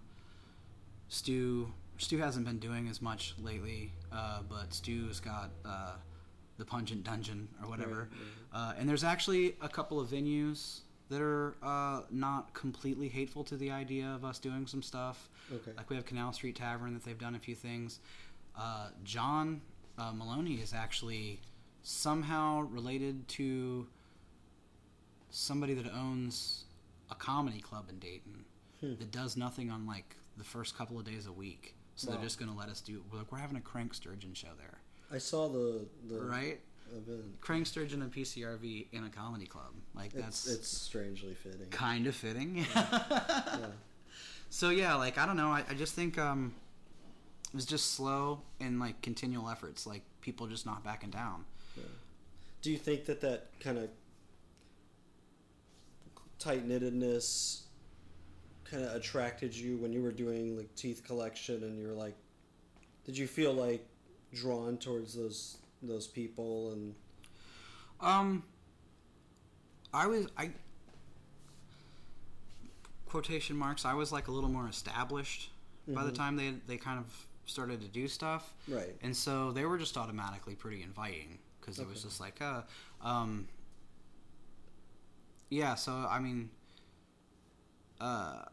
Stu. 1.07 1.71
Stu 1.97 2.17
hasn't 2.17 2.45
been 2.45 2.59
doing 2.59 2.87
as 2.87 3.01
much 3.01 3.35
lately, 3.41 3.93
uh, 4.11 4.41
but 4.49 4.73
Stu's 4.73 5.19
got 5.19 5.51
uh, 5.63 5.93
the 6.57 6.65
Pungent 6.65 7.03
Dungeon 7.03 7.47
or 7.61 7.69
whatever. 7.69 8.09
Uh, 8.51 8.73
and 8.77 8.87
there's 8.89 9.03
actually 9.03 9.55
a 9.61 9.69
couple 9.69 9.99
of 9.99 10.09
venues 10.09 10.81
that 11.09 11.21
are 11.21 11.55
uh, 11.61 12.01
not 12.09 12.53
completely 12.53 13.07
hateful 13.07 13.43
to 13.43 13.57
the 13.57 13.69
idea 13.71 14.07
of 14.07 14.25
us 14.25 14.39
doing 14.39 14.65
some 14.65 14.81
stuff. 14.81 15.29
Okay. 15.51 15.71
Like 15.77 15.89
we 15.89 15.95
have 15.95 16.05
Canal 16.05 16.33
Street 16.33 16.55
Tavern 16.55 16.93
that 16.93 17.03
they've 17.03 17.17
done 17.17 17.35
a 17.35 17.39
few 17.39 17.55
things. 17.55 17.99
Uh, 18.57 18.89
John 19.03 19.61
uh, 19.97 20.11
Maloney 20.13 20.55
is 20.55 20.73
actually 20.73 21.39
somehow 21.83 22.61
related 22.61 23.27
to 23.27 23.87
somebody 25.35 25.73
that 25.73 25.91
owns 25.93 26.65
a 27.09 27.15
comedy 27.15 27.59
club 27.59 27.85
in 27.89 27.97
Dayton 27.99 28.45
that 28.81 29.11
does 29.11 29.35
nothing 29.37 29.71
on 29.71 29.85
like 29.87 30.15
the 30.37 30.43
first 30.43 30.77
couple 30.77 30.99
of 30.99 31.05
days 31.05 31.25
a 31.27 31.31
week. 31.31 31.73
So 31.95 32.09
Wow. 32.09 32.15
they're 32.15 32.23
just 32.25 32.37
going 32.39 32.51
to 32.51 32.57
let 32.57 32.69
us 32.69 32.81
do. 32.81 33.01
We're 33.11 33.19
like, 33.19 33.31
we're 33.31 33.37
having 33.37 33.55
a 33.57 33.61
crank 33.61 33.93
sturgeon 33.93 34.33
show 34.33 34.49
there, 34.57 34.79
I 35.11 35.17
saw 35.19 35.47
the 35.47 35.85
the 36.09 36.19
right? 36.21 36.59
event. 36.91 37.39
Crank 37.41 37.65
sturgeon 37.67 38.01
and 38.01 38.11
PCRV 38.13 38.87
in 38.91 39.03
a 39.05 39.09
comedy 39.09 39.45
club. 39.45 39.73
Like 39.95 40.11
that's 40.13 40.45
It's 40.47 40.55
it's 40.59 40.67
strangely 40.67 41.33
fitting. 41.33 41.67
kind 41.71 42.07
of 42.07 42.15
fitting. 42.15 42.65
yeah. 42.75 43.67
so 44.49 44.69
yeah, 44.69 44.95
like 44.95 45.17
I 45.17 45.25
don't 45.25 45.37
know. 45.37 45.49
I, 45.49 45.63
I 45.69 45.73
just 45.75 45.93
think 45.93 46.17
um, 46.17 46.53
it 47.47 47.55
was 47.55 47.65
just 47.65 47.93
slow 47.93 48.41
and 48.59 48.79
like 48.79 49.01
continual 49.01 49.49
efforts. 49.49 49.85
Like 49.87 50.01
people 50.21 50.47
just 50.47 50.65
not 50.65 50.83
backing 50.83 51.09
down. 51.11 51.45
Do 52.61 52.71
you 52.71 52.77
think 52.77 53.05
that 53.05 53.19
that 53.21 53.47
kind 53.59 53.77
of 53.77 53.89
tight 56.43 56.67
knittedness 56.67 57.61
kind 58.65 58.83
of 58.83 58.93
attracted 58.95 59.55
you 59.55 59.77
when 59.77 59.93
you 59.93 60.01
were 60.01 60.11
doing 60.11 60.57
like 60.57 60.73
teeth 60.75 61.03
collection 61.05 61.63
and 61.63 61.79
you 61.79 61.87
were 61.87 61.93
like, 61.93 62.15
did 63.05 63.17
you 63.17 63.27
feel 63.27 63.53
like 63.53 63.85
drawn 64.33 64.77
towards 64.77 65.13
those 65.13 65.57
those 65.81 66.07
people 66.07 66.71
and 66.73 66.95
Um, 68.01 68.43
I 69.93 70.07
was 70.07 70.27
I 70.37 70.51
quotation 73.05 73.55
marks. 73.55 73.85
I 73.85 73.93
was 73.93 74.11
like 74.11 74.27
a 74.27 74.31
little 74.31 74.49
more 74.49 74.67
established 74.67 75.49
by 75.87 76.03
the 76.03 76.11
Mhm. 76.11 76.15
time 76.15 76.35
they 76.35 76.51
they 76.67 76.77
kind 76.77 76.99
of 76.99 77.27
started 77.45 77.81
to 77.81 77.87
do 77.87 78.07
stuff, 78.07 78.53
right? 78.67 78.95
and 79.01 79.15
so 79.15 79.51
they 79.51 79.65
were 79.65 79.77
just 79.77 79.97
automatically 79.97 80.55
pretty 80.55 80.81
inviting 80.81 81.39
because 81.59 81.77
it 81.79 81.87
was 81.87 82.03
just 82.03 82.19
like, 82.19 82.41
uh, 82.41 82.61
um, 83.01 83.47
yeah. 85.53 85.75
So 85.75 85.91
I 85.91 86.19
mean, 86.19 86.49
uh, 88.01 88.43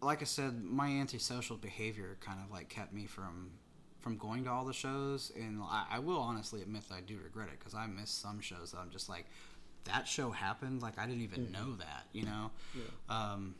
like 0.00 0.20
I 0.20 0.24
said, 0.24 0.62
my 0.62 0.88
antisocial 0.88 1.56
behavior 1.56 2.16
kind 2.20 2.38
of 2.44 2.50
like 2.50 2.68
kept 2.68 2.92
me 2.92 3.06
from 3.06 3.52
from 4.00 4.16
going 4.16 4.44
to 4.44 4.50
all 4.50 4.64
the 4.64 4.72
shows, 4.72 5.32
and 5.36 5.62
I, 5.62 5.86
I 5.92 5.98
will 6.00 6.18
honestly 6.18 6.60
admit 6.60 6.88
that 6.88 6.94
I 6.94 7.00
do 7.00 7.18
regret 7.22 7.48
it 7.48 7.58
because 7.58 7.74
I 7.74 7.86
missed 7.86 8.20
some 8.20 8.40
shows 8.40 8.72
that 8.72 8.78
I'm 8.78 8.90
just 8.90 9.08
like, 9.08 9.26
that 9.84 10.08
show 10.08 10.30
happened, 10.30 10.82
like 10.82 10.98
I 10.98 11.06
didn't 11.06 11.22
even 11.22 11.52
know 11.52 11.76
that, 11.76 12.06
you 12.12 12.24
know. 12.24 12.50
Yeah. 12.74 12.82
Um, 13.08 13.54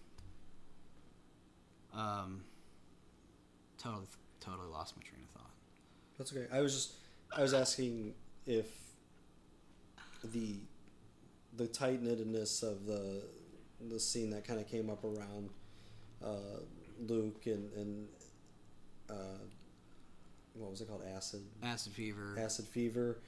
um, 1.94 2.42
totally, 3.78 4.06
totally 4.40 4.66
lost 4.66 4.96
my 4.96 5.02
train 5.02 5.22
of 5.22 5.40
thought. 5.40 5.50
That's 6.18 6.32
okay. 6.32 6.46
I 6.52 6.60
was 6.60 6.74
just 6.74 6.92
I 7.36 7.42
was 7.42 7.54
asking 7.54 8.14
if 8.46 8.66
the 10.24 10.56
the 11.56 11.66
tight 11.66 12.02
knittedness 12.02 12.62
of 12.62 12.86
the 12.86 13.22
the 13.90 13.98
scene 13.98 14.30
that 14.30 14.44
kind 14.46 14.60
of 14.60 14.68
came 14.68 14.88
up 14.88 15.04
around 15.04 15.50
uh, 16.24 16.60
Luke 17.06 17.42
and 17.46 17.72
and 17.74 18.08
uh, 19.10 19.38
what 20.54 20.70
was 20.70 20.80
it 20.80 20.88
called? 20.88 21.02
Acid? 21.16 21.42
Acid 21.62 21.92
Fever. 21.92 22.36
acid 22.38 22.66
fever. 22.66 23.18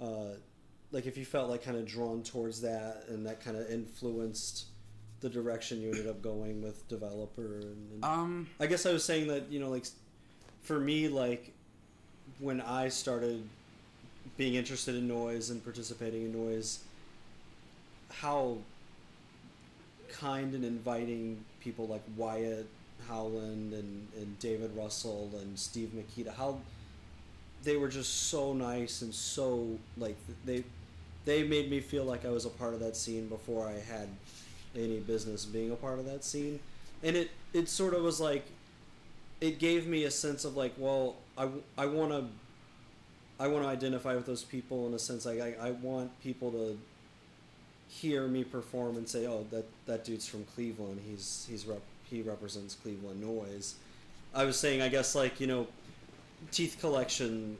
Uh, 0.00 0.34
like 0.92 1.06
if 1.06 1.16
you 1.18 1.24
felt 1.24 1.50
like 1.50 1.62
kind 1.62 1.76
of 1.76 1.86
drawn 1.86 2.22
towards 2.22 2.60
that 2.62 3.04
and 3.08 3.26
that 3.26 3.44
kind 3.44 3.56
of 3.56 3.68
influenced 3.70 4.66
the 5.20 5.28
direction 5.28 5.82
you 5.82 5.88
ended 5.90 6.06
up 6.06 6.22
going 6.22 6.62
with 6.62 6.86
developer 6.88 7.56
and, 7.56 7.92
and 7.92 8.04
Um, 8.04 8.46
I 8.60 8.66
guess 8.66 8.86
I 8.86 8.92
was 8.92 9.04
saying 9.04 9.26
that 9.28 9.50
you 9.50 9.58
know, 9.58 9.68
like, 9.68 9.86
for 10.62 10.78
me, 10.78 11.08
like, 11.08 11.52
when 12.38 12.60
I 12.60 12.88
started 12.88 13.42
being 14.36 14.54
interested 14.54 14.94
in 14.94 15.08
noise 15.08 15.50
and 15.50 15.62
participating 15.62 16.22
in 16.22 16.32
noise, 16.32 16.78
how 18.10 18.58
kind 20.10 20.54
and 20.54 20.64
inviting 20.64 21.44
people 21.60 21.86
like 21.86 22.02
Wyatt 22.16 22.66
Howland 23.08 23.72
and, 23.72 24.08
and 24.16 24.38
David 24.38 24.70
Russell 24.76 25.30
and 25.40 25.58
Steve 25.58 25.92
Makita, 25.94 26.34
how 26.34 26.58
they 27.64 27.76
were 27.76 27.88
just 27.88 28.28
so 28.28 28.52
nice 28.52 29.02
and 29.02 29.14
so 29.14 29.78
like 29.96 30.16
they 30.44 30.64
they 31.24 31.42
made 31.42 31.70
me 31.70 31.80
feel 31.80 32.04
like 32.04 32.24
I 32.24 32.30
was 32.30 32.46
a 32.46 32.50
part 32.50 32.74
of 32.74 32.80
that 32.80 32.96
scene 32.96 33.28
before 33.28 33.66
I 33.66 33.78
had 33.78 34.08
any 34.74 35.00
business 35.00 35.44
being 35.44 35.70
a 35.70 35.76
part 35.76 35.98
of 35.98 36.06
that 36.06 36.24
scene, 36.24 36.60
and 37.02 37.16
it 37.16 37.30
it 37.52 37.68
sort 37.68 37.94
of 37.94 38.02
was 38.02 38.20
like 38.20 38.44
it 39.40 39.58
gave 39.58 39.86
me 39.86 40.04
a 40.04 40.10
sense 40.10 40.44
of 40.44 40.56
like, 40.56 40.72
well, 40.76 41.16
I, 41.36 41.48
I 41.76 41.86
want 41.86 42.12
to 42.12 42.24
I 43.40 43.46
want 43.46 43.64
to 43.64 43.68
identify 43.68 44.14
with 44.14 44.26
those 44.26 44.42
people 44.42 44.86
in 44.88 44.94
a 44.94 44.98
sense. 44.98 45.24
Like 45.26 45.40
I, 45.40 45.68
I 45.68 45.70
want 45.70 46.18
people 46.22 46.50
to 46.52 46.78
hear 47.88 48.26
me 48.26 48.44
perform 48.44 48.96
and 48.96 49.08
say, 49.08 49.26
oh, 49.26 49.46
that 49.50 49.66
that 49.86 50.04
dude's 50.04 50.26
from 50.26 50.44
Cleveland. 50.44 51.00
He's 51.08 51.46
he's 51.48 51.66
rep, 51.66 51.82
he 52.04 52.22
represents 52.22 52.74
Cleveland 52.74 53.20
noise. 53.20 53.74
I 54.34 54.44
was 54.44 54.58
saying, 54.58 54.82
I 54.82 54.88
guess 54.88 55.14
like 55.14 55.40
you 55.40 55.46
know, 55.46 55.66
teeth 56.50 56.78
collection. 56.80 57.56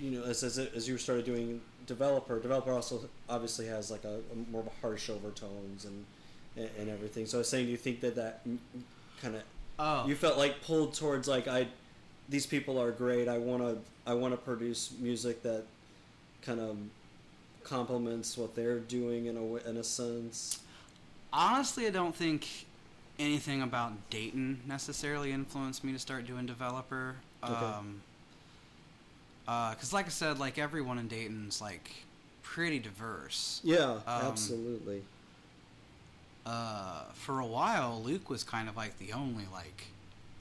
You 0.00 0.10
know, 0.10 0.24
as 0.24 0.42
as, 0.42 0.58
as 0.58 0.88
you 0.88 0.98
started 0.98 1.24
doing 1.24 1.60
developer. 1.86 2.38
Developer 2.40 2.72
also 2.72 3.08
obviously 3.28 3.66
has 3.66 3.90
like 3.90 4.04
a, 4.04 4.20
a 4.32 4.50
more 4.50 4.60
of 4.60 4.66
a 4.66 4.80
harsh 4.80 5.08
overtones 5.08 5.84
and, 5.84 6.04
and 6.56 6.68
and 6.78 6.90
everything. 6.90 7.26
So 7.26 7.38
I 7.38 7.40
was 7.40 7.48
saying, 7.48 7.66
do 7.66 7.70
you 7.70 7.76
think 7.76 8.00
that 8.00 8.16
that 8.16 8.42
kind 9.20 9.36
of 9.36 9.42
Oh, 9.78 10.06
you 10.06 10.14
felt 10.14 10.38
like 10.38 10.62
pulled 10.62 10.94
towards 10.94 11.26
like 11.26 11.48
I, 11.48 11.66
these 12.28 12.46
people 12.46 12.80
are 12.80 12.92
great. 12.92 13.28
I 13.28 13.38
want 13.38 13.62
to 13.62 13.78
I 14.06 14.14
want 14.14 14.32
to 14.32 14.38
produce 14.38 14.92
music 15.00 15.42
that 15.42 15.64
kind 16.42 16.60
of 16.60 16.76
complements 17.64 18.36
what 18.38 18.54
they're 18.54 18.78
doing 18.78 19.26
in 19.26 19.36
a 19.36 19.54
in 19.68 19.76
a 19.76 19.84
sense. 19.84 20.60
honestly, 21.32 21.86
I 21.86 21.90
don't 21.90 22.14
think 22.14 22.66
anything 23.18 23.62
about 23.62 23.92
Dayton 24.10 24.60
necessarily 24.66 25.32
influenced 25.32 25.82
me 25.84 25.92
to 25.92 25.98
start 25.98 26.26
doing 26.26 26.46
developer. 26.46 27.16
Okay. 27.42 27.52
Um, 27.54 28.02
because, 29.46 29.92
like 29.92 30.06
I 30.06 30.10
said, 30.10 30.38
like 30.38 30.58
everyone 30.58 30.98
in 30.98 31.06
Dayton's 31.08 31.60
like 31.60 31.90
pretty 32.42 32.78
diverse. 32.78 33.60
Yeah, 33.64 34.00
Um, 34.06 34.22
absolutely. 34.26 35.02
uh, 36.46 37.04
for 37.14 37.40
a 37.40 37.46
while, 37.46 38.02
Luke 38.02 38.28
was 38.30 38.42
kind 38.44 38.68
of 38.68 38.76
like 38.76 38.98
the 38.98 39.12
only 39.12 39.44
like 39.52 39.84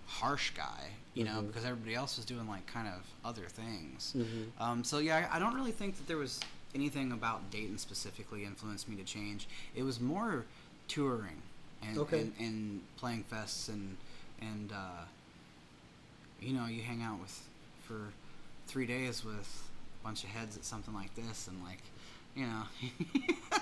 harsh 0.07 0.51
guy, 0.51 0.91
you 1.13 1.23
know, 1.23 1.41
Mhm. 1.41 1.47
because 1.47 1.65
everybody 1.65 1.95
else 1.95 2.17
was 2.17 2.25
doing 2.25 2.47
like 2.47 2.65
kind 2.67 2.87
of 2.87 3.01
other 3.25 3.47
things. 3.47 4.13
Mhm. 4.15 4.51
Um, 4.59 4.83
so 4.83 4.99
yeah, 4.99 5.27
I 5.31 5.37
I 5.37 5.39
don't 5.39 5.53
really 5.55 5.71
think 5.71 5.97
that 5.97 6.07
there 6.07 6.17
was 6.17 6.39
anything 6.75 7.11
about 7.11 7.51
Dayton 7.51 7.77
specifically 7.77 8.43
influenced 8.45 8.87
me 8.89 8.95
to 8.97 9.03
change. 9.03 9.47
It 9.75 9.83
was 9.83 9.99
more 9.99 10.45
touring 10.87 11.41
and 11.81 11.97
Okay. 11.97 12.21
and, 12.21 12.33
and 12.39 12.81
playing 12.97 13.23
fests 13.31 13.69
and 13.69 13.97
and 14.41 14.71
uh, 14.71 15.05
you 16.41 16.53
know 16.53 16.65
you 16.65 16.81
hang 16.81 17.01
out 17.01 17.19
with 17.19 17.47
for 17.83 18.09
three 18.67 18.85
days 18.85 19.23
with 19.23 19.63
a 20.01 20.03
bunch 20.05 20.23
of 20.23 20.29
heads 20.29 20.57
at 20.57 20.65
something 20.65 20.93
like 20.93 21.13
this 21.15 21.47
and 21.47 21.61
like 21.63 21.81
you 22.35 22.45
know 22.45 22.63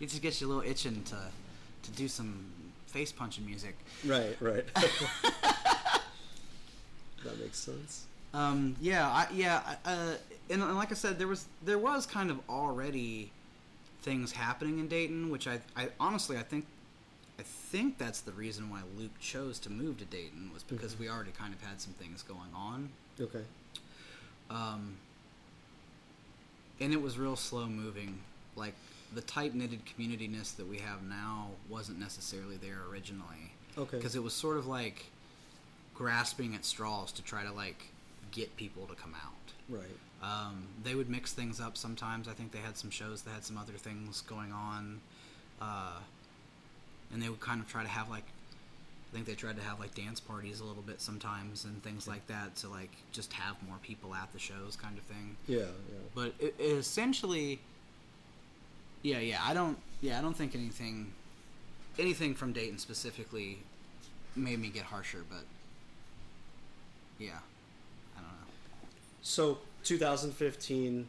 it 0.00 0.08
just 0.08 0.22
gets 0.22 0.40
you 0.40 0.46
a 0.46 0.48
little 0.48 0.62
itching 0.70 1.02
to 1.04 1.16
to 1.82 1.90
do 1.92 2.06
some 2.08 2.44
face 2.86 3.10
punching 3.10 3.44
music. 3.46 3.74
Right, 4.06 4.36
right. 4.40 4.64
that 7.24 7.38
makes 7.40 7.58
sense. 7.58 8.06
Um, 8.34 8.76
yeah, 8.80 9.08
I, 9.08 9.26
yeah, 9.32 9.60
uh, 9.84 10.14
and, 10.52 10.62
and 10.62 10.76
like 10.76 10.90
I 10.90 10.94
said, 10.94 11.18
there 11.18 11.26
was 11.28 11.46
there 11.64 11.78
was 11.78 12.06
kind 12.06 12.30
of 12.30 12.38
already 12.48 13.30
things 14.02 14.32
happening 14.32 14.78
in 14.78 14.88
Dayton, 14.88 15.30
which 15.30 15.46
I, 15.48 15.60
I 15.76 15.88
honestly 15.98 16.36
I 16.36 16.42
think 16.42 16.66
I 17.38 17.42
think 17.42 17.98
that's 17.98 18.20
the 18.20 18.32
reason 18.32 18.70
why 18.70 18.80
Luke 18.98 19.18
chose 19.20 19.58
to 19.60 19.70
move 19.70 19.98
to 19.98 20.04
Dayton 20.04 20.50
was 20.52 20.62
because 20.62 20.98
we 20.98 21.08
already 21.08 21.32
kind 21.32 21.54
of 21.54 21.60
had 21.62 21.80
some 21.80 21.92
things 21.94 22.22
going 22.22 22.52
on, 22.54 22.90
Okay. 23.20 23.42
um, 24.50 24.96
and 26.80 26.92
it 26.92 27.00
was 27.00 27.18
real 27.18 27.36
slow 27.36 27.66
moving. 27.66 28.18
Like 28.56 28.74
the 29.14 29.22
tight 29.22 29.54
knitted 29.54 29.80
communityness 29.86 30.56
that 30.56 30.68
we 30.68 30.78
have 30.78 31.02
now 31.02 31.48
wasn't 31.68 31.98
necessarily 31.98 32.56
there 32.56 32.78
originally 32.90 33.52
Okay. 33.78 33.96
because 33.96 34.14
it 34.14 34.22
was 34.22 34.34
sort 34.34 34.56
of 34.58 34.66
like 34.66 35.06
grasping 35.94 36.54
at 36.54 36.64
straws 36.64 37.12
to 37.12 37.22
try 37.22 37.44
to 37.44 37.52
like 37.52 37.88
get 38.30 38.54
people 38.56 38.86
to 38.86 38.94
come 38.94 39.14
out. 39.14 39.52
right. 39.68 39.86
Um, 40.22 40.68
they 40.84 40.94
would 40.94 41.10
mix 41.10 41.32
things 41.32 41.60
up 41.60 41.76
sometimes. 41.76 42.28
I 42.28 42.32
think 42.32 42.52
they 42.52 42.60
had 42.60 42.76
some 42.76 42.90
shows 42.90 43.22
that 43.22 43.32
had 43.32 43.44
some 43.44 43.58
other 43.58 43.72
things 43.72 44.20
going 44.20 44.52
on, 44.52 45.00
uh, 45.60 45.98
and 47.12 47.20
they 47.20 47.28
would 47.28 47.40
kind 47.40 47.60
of 47.60 47.66
try 47.68 47.82
to 47.82 47.88
have 47.88 48.08
like, 48.08 48.22
I 49.10 49.14
think 49.14 49.26
they 49.26 49.34
tried 49.34 49.56
to 49.56 49.62
have 49.62 49.80
like 49.80 49.94
dance 49.94 50.20
parties 50.20 50.60
a 50.60 50.64
little 50.64 50.82
bit 50.82 51.00
sometimes 51.00 51.64
and 51.64 51.82
things 51.82 52.06
like 52.06 52.26
that 52.28 52.54
to 52.56 52.68
like 52.68 52.90
just 53.10 53.32
have 53.32 53.56
more 53.66 53.78
people 53.82 54.14
at 54.14 54.32
the 54.32 54.38
shows, 54.38 54.76
kind 54.80 54.96
of 54.96 55.02
thing. 55.04 55.36
Yeah, 55.48 55.58
yeah. 55.58 55.98
But 56.14 56.34
it, 56.38 56.54
it 56.56 56.76
essentially, 56.76 57.58
yeah, 59.02 59.18
yeah. 59.18 59.40
I 59.42 59.54
don't, 59.54 59.76
yeah, 60.00 60.20
I 60.20 60.22
don't 60.22 60.36
think 60.36 60.54
anything, 60.54 61.12
anything 61.98 62.34
from 62.34 62.52
Dayton 62.52 62.78
specifically, 62.78 63.58
made 64.36 64.60
me 64.60 64.68
get 64.68 64.84
harsher. 64.84 65.24
But 65.28 65.44
yeah, 67.18 67.40
I 68.16 68.20
don't 68.20 68.30
know. 68.30 68.46
So 69.20 69.58
2015, 69.84 71.06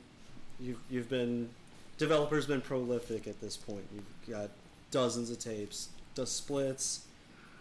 you've 0.60 0.78
you've 0.90 1.10
been 1.10 1.50
developers 1.98 2.46
been 2.46 2.62
prolific 2.62 3.28
at 3.28 3.40
this 3.42 3.58
point. 3.58 3.86
You've 3.94 4.36
got 4.36 4.50
dozens 4.92 5.30
of 5.30 5.40
tapes, 5.40 5.90
the 6.16 6.26
splits. 6.26 7.06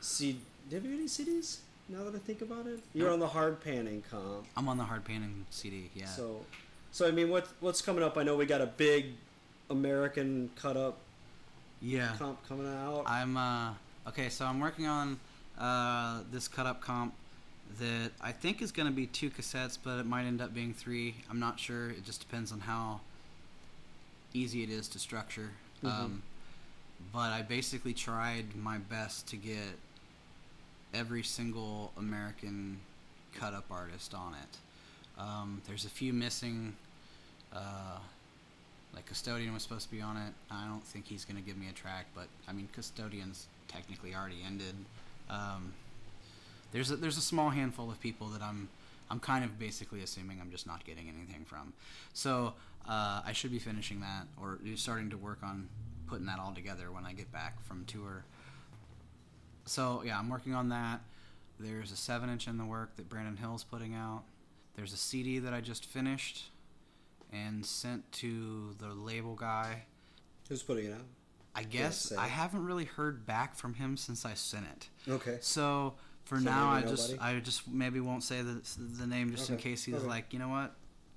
C. 0.00 0.38
Do 0.68 0.76
you 0.76 0.82
have 0.82 0.92
any 0.92 1.04
CDs? 1.04 1.58
Now 1.88 2.04
that 2.04 2.14
I 2.14 2.18
think 2.18 2.40
about 2.42 2.66
it, 2.66 2.80
you're 2.94 3.10
on 3.10 3.18
the 3.18 3.26
hard 3.26 3.60
panning 3.60 4.02
comp. 4.10 4.46
I'm 4.56 4.68
on 4.68 4.78
the 4.78 4.84
hard 4.84 5.04
painting 5.04 5.46
CD. 5.50 5.90
Yeah. 5.94 6.06
So, 6.06 6.44
so 6.90 7.06
I 7.06 7.10
mean, 7.10 7.28
what 7.28 7.48
what's 7.60 7.82
coming 7.82 8.02
up? 8.02 8.16
I 8.16 8.22
know 8.22 8.36
we 8.36 8.46
got 8.46 8.60
a 8.60 8.66
big 8.66 9.06
American 9.70 10.50
cut 10.56 10.76
up 10.76 10.98
yeah. 11.80 12.12
comp 12.18 12.46
coming 12.48 12.66
out. 12.66 13.04
I'm 13.06 13.36
uh 13.36 13.74
okay, 14.08 14.28
so 14.28 14.46
I'm 14.46 14.60
working 14.60 14.86
on 14.86 15.18
uh 15.58 16.22
this 16.30 16.48
cut 16.48 16.66
up 16.66 16.80
comp 16.80 17.14
that 17.78 18.10
I 18.20 18.32
think 18.32 18.62
is 18.62 18.72
going 18.72 18.88
to 18.88 18.94
be 18.94 19.06
two 19.06 19.30
cassettes, 19.30 19.78
but 19.82 19.98
it 19.98 20.06
might 20.06 20.24
end 20.24 20.40
up 20.40 20.54
being 20.54 20.74
three. 20.74 21.14
I'm 21.30 21.40
not 21.40 21.58
sure. 21.58 21.90
It 21.90 22.04
just 22.04 22.20
depends 22.20 22.52
on 22.52 22.60
how 22.60 23.00
easy 24.34 24.62
it 24.62 24.70
is 24.70 24.88
to 24.88 24.98
structure. 24.98 25.50
Mhm. 25.82 25.88
Um, 25.90 26.22
but 27.12 27.32
I 27.32 27.42
basically 27.42 27.92
tried 27.94 28.54
my 28.54 28.78
best 28.78 29.26
to 29.28 29.36
get 29.36 29.78
every 30.94 31.22
single 31.22 31.92
American 31.96 32.80
cut 33.34 33.54
up 33.54 33.64
artist 33.70 34.14
on 34.14 34.34
it. 34.34 35.20
Um, 35.20 35.62
there's 35.66 35.84
a 35.84 35.90
few 35.90 36.12
missing. 36.12 36.76
Uh, 37.52 37.98
like 38.94 39.06
Custodian 39.06 39.52
was 39.54 39.62
supposed 39.62 39.86
to 39.88 39.94
be 39.94 40.02
on 40.02 40.16
it. 40.16 40.32
I 40.50 40.66
don't 40.66 40.84
think 40.84 41.06
he's 41.06 41.24
going 41.24 41.36
to 41.36 41.42
give 41.42 41.56
me 41.56 41.68
a 41.68 41.72
track, 41.72 42.06
but 42.14 42.28
I 42.46 42.52
mean 42.52 42.68
Custodian's 42.74 43.46
technically 43.68 44.14
already 44.14 44.42
ended. 44.44 44.74
Um, 45.30 45.72
there's 46.72 46.90
a, 46.90 46.96
there's 46.96 47.18
a 47.18 47.22
small 47.22 47.50
handful 47.50 47.90
of 47.90 48.00
people 48.00 48.28
that 48.28 48.42
I'm 48.42 48.68
I'm 49.10 49.20
kind 49.20 49.44
of 49.44 49.58
basically 49.58 50.02
assuming 50.02 50.40
I'm 50.40 50.50
just 50.50 50.66
not 50.66 50.84
getting 50.84 51.06
anything 51.08 51.44
from. 51.44 51.74
So 52.14 52.54
uh, 52.88 53.20
I 53.24 53.32
should 53.32 53.50
be 53.50 53.58
finishing 53.58 54.00
that 54.00 54.26
or 54.40 54.58
starting 54.76 55.10
to 55.10 55.18
work 55.18 55.38
on 55.42 55.68
putting 56.06 56.26
that 56.26 56.38
all 56.38 56.52
together 56.52 56.90
when 56.90 57.04
I 57.04 57.12
get 57.12 57.30
back 57.30 57.62
from 57.62 57.84
tour. 57.84 58.24
So 59.66 60.02
yeah, 60.04 60.18
I'm 60.18 60.30
working 60.30 60.54
on 60.54 60.70
that. 60.70 61.00
There's 61.60 61.92
a 61.92 61.96
seven 61.96 62.30
inch 62.30 62.48
in 62.48 62.56
the 62.56 62.64
work 62.64 62.96
that 62.96 63.08
Brandon 63.08 63.36
Hill's 63.36 63.64
putting 63.64 63.94
out. 63.94 64.22
There's 64.76 64.94
a 64.94 64.96
CD 64.96 65.38
that 65.40 65.52
I 65.52 65.60
just 65.60 65.84
finished 65.84 66.50
and 67.30 67.64
sent 67.64 68.10
to 68.12 68.74
the 68.78 68.88
label 68.88 69.34
guy. 69.34 69.84
Who's 70.48 70.62
putting 70.62 70.86
it 70.86 70.92
out? 70.92 71.04
I 71.54 71.64
guess. 71.64 72.12
I 72.16 72.28
haven't 72.28 72.64
really 72.64 72.86
heard 72.86 73.26
back 73.26 73.56
from 73.56 73.74
him 73.74 73.98
since 73.98 74.24
I 74.24 74.32
sent 74.34 74.64
it. 74.64 74.88
Okay. 75.10 75.36
So 75.40 75.94
for 76.32 76.40
So 76.40 76.50
now, 76.50 76.70
I 76.70 76.80
just? 76.80 77.14
I 77.20 77.38
just 77.40 77.68
maybe 77.68 78.00
won't 78.00 78.22
say 78.22 78.40
the 78.40 78.62
the 78.78 79.06
name 79.06 79.30
just 79.30 79.50
in 79.50 79.56
case 79.56 79.84
he's 79.84 79.96
okay. 79.96 80.06
like, 80.06 80.32
you 80.32 80.38
know 80.38 80.48
what, 80.48 80.74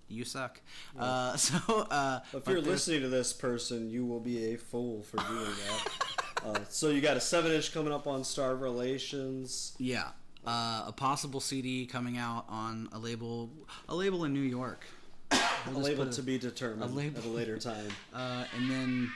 you 0.10 0.26
suck. 0.26 0.60
Uh, 1.00 1.36
so 1.38 1.58
uh, 1.90 2.20
If 2.34 2.48
you're 2.48 2.62
listening 2.62 3.02
to 3.02 3.08
this 3.08 3.32
person, 3.32 3.90
you 3.90 4.06
will 4.06 4.20
be 4.20 4.54
a 4.54 4.58
fool 4.58 5.04
for 5.04 5.18
doing 5.18 5.40
that. 5.40 6.46
uh, 6.46 6.60
so 6.70 6.90
you 6.90 7.00
got 7.00 7.16
a 7.16 7.22
seven 7.22 7.52
inch 7.54 7.74
coming 7.74 7.94
up 7.94 8.08
on 8.08 8.24
Star 8.24 8.56
Relations. 8.56 9.74
yeah, 9.78 10.10
uh, 10.46 10.84
a 10.88 10.94
possible 10.96 11.40
CD 11.40 11.86
coming 11.86 12.18
out 12.18 12.46
on 12.50 12.90
a 12.92 13.00
label 13.00 13.50
a 13.88 13.96
label 13.96 14.26
in 14.26 14.34
New 14.34 14.42
York. 14.42 14.86
We'll 15.32 15.78
a 15.78 15.80
label 15.80 16.10
to 16.10 16.22
be 16.22 16.38
determined 16.38 16.92
a 16.92 16.94
label. 16.94 17.20
at 17.20 17.26
a 17.26 17.30
later 17.30 17.58
time. 17.58 17.88
Uh, 18.14 18.46
and 18.56 18.70
then 18.72 19.12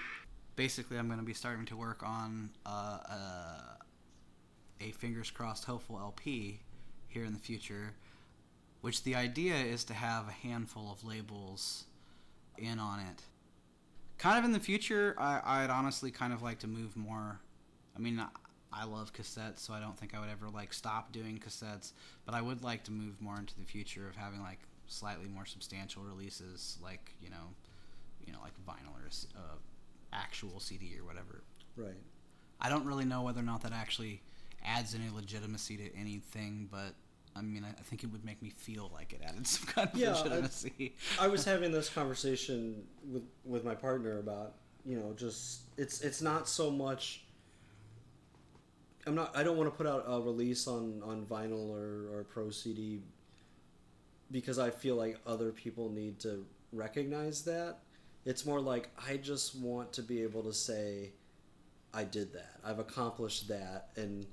basically, 0.55 0.97
I'm 0.97 1.07
going 1.07 1.19
to 1.19 1.25
be 1.25 1.33
starting 1.33 1.65
to 1.67 1.77
work 1.77 2.03
on 2.03 2.49
uh, 2.65 2.99
uh, 3.09 3.59
a 4.89 4.93
fingers 4.93 5.31
crossed 5.31 5.65
hopeful 5.65 5.97
LP 5.99 6.59
here 7.07 7.23
in 7.23 7.33
the 7.33 7.39
future, 7.39 7.93
which 8.81 9.03
the 9.03 9.15
idea 9.15 9.55
is 9.55 9.83
to 9.85 9.93
have 9.93 10.27
a 10.27 10.31
handful 10.31 10.91
of 10.91 11.03
labels 11.03 11.85
in 12.57 12.79
on 12.79 12.99
it. 12.99 13.23
Kind 14.17 14.37
of 14.37 14.45
in 14.45 14.51
the 14.51 14.59
future, 14.59 15.15
I, 15.17 15.41
I'd 15.43 15.69
honestly 15.69 16.11
kind 16.11 16.33
of 16.33 16.41
like 16.41 16.59
to 16.59 16.67
move 16.67 16.97
more. 16.97 17.39
I 17.95 17.99
mean, 17.99 18.19
I, 18.19 18.27
I 18.71 18.85
love 18.85 19.13
cassettes, 19.13 19.59
so 19.59 19.73
I 19.73 19.79
don't 19.79 19.97
think 19.97 20.13
I 20.13 20.19
would 20.19 20.29
ever 20.29 20.49
like 20.49 20.73
stop 20.73 21.11
doing 21.11 21.39
cassettes. 21.39 21.93
But 22.25 22.35
I 22.35 22.41
would 22.41 22.63
like 22.63 22.83
to 22.85 22.91
move 22.91 23.21
more 23.21 23.37
into 23.37 23.57
the 23.57 23.65
future 23.65 24.07
of 24.07 24.15
having 24.15 24.41
like 24.41 24.59
slightly 24.87 25.27
more 25.27 25.45
substantial 25.45 26.03
releases, 26.03 26.77
like 26.83 27.13
you 27.21 27.29
know, 27.29 27.55
you 28.25 28.33
know, 28.33 28.39
like 28.41 28.53
vinyl 28.67 28.93
or 28.93 29.07
uh, 29.37 29.55
actual 30.11 30.59
CD 30.59 30.97
or 30.99 31.05
whatever. 31.05 31.43
Right. 31.77 31.95
I 32.61 32.67
don't 32.67 32.85
really 32.85 33.05
know 33.05 33.21
whether 33.21 33.39
or 33.39 33.43
not 33.43 33.61
that 33.61 33.71
actually 33.71 34.21
adds 34.77 34.93
any 34.95 35.09
legitimacy 35.13 35.77
to 35.77 35.95
anything, 35.97 36.67
but 36.71 36.93
I 37.35 37.41
mean, 37.41 37.63
I, 37.63 37.69
I 37.69 37.83
think 37.83 38.03
it 38.03 38.11
would 38.11 38.25
make 38.25 38.41
me 38.41 38.49
feel 38.49 38.89
like 38.93 39.13
it 39.13 39.21
added 39.25 39.45
some 39.55 39.65
kind 39.67 39.89
of 39.91 39.97
Yeah, 39.97 40.09
I- 40.15 40.21
legitimacy. 40.23 40.95
I 41.19 41.27
was 41.27 41.43
having 41.45 41.71
this 41.71 41.89
conversation 41.89 42.83
with 43.11 43.23
with 43.45 43.63
my 43.63 43.75
partner 43.75 44.19
about 44.19 44.53
you 44.85 44.97
know 44.99 45.13
just 45.17 45.61
it's 45.77 46.01
it's 46.01 46.21
not 46.21 46.47
so 46.47 46.69
much. 46.71 47.23
I'm 49.07 49.15
not. 49.15 49.35
I 49.35 49.43
don't 49.43 49.57
want 49.57 49.71
to 49.71 49.75
put 49.77 49.87
out 49.87 50.03
a 50.07 50.19
release 50.21 50.67
on 50.67 51.01
on 51.03 51.25
vinyl 51.25 51.69
or 51.71 52.17
or 52.19 52.23
pro 52.25 52.49
CD 52.49 52.99
because 54.31 54.59
I 54.59 54.69
feel 54.69 54.95
like 54.95 55.17
other 55.25 55.51
people 55.51 55.89
need 55.89 56.19
to 56.19 56.45
recognize 56.71 57.43
that 57.45 57.79
It's 58.25 58.45
more 58.45 58.59
like 58.61 58.89
I 59.07 59.17
just 59.17 59.55
want 59.55 59.91
to 59.93 60.03
be 60.03 60.21
able 60.21 60.43
to 60.43 60.53
say, 60.53 61.13
I 61.93 62.03
did 62.03 62.33
that. 62.33 62.59
I've 62.63 62.77
accomplished 62.79 63.47
that, 63.47 63.89
and 63.95 64.25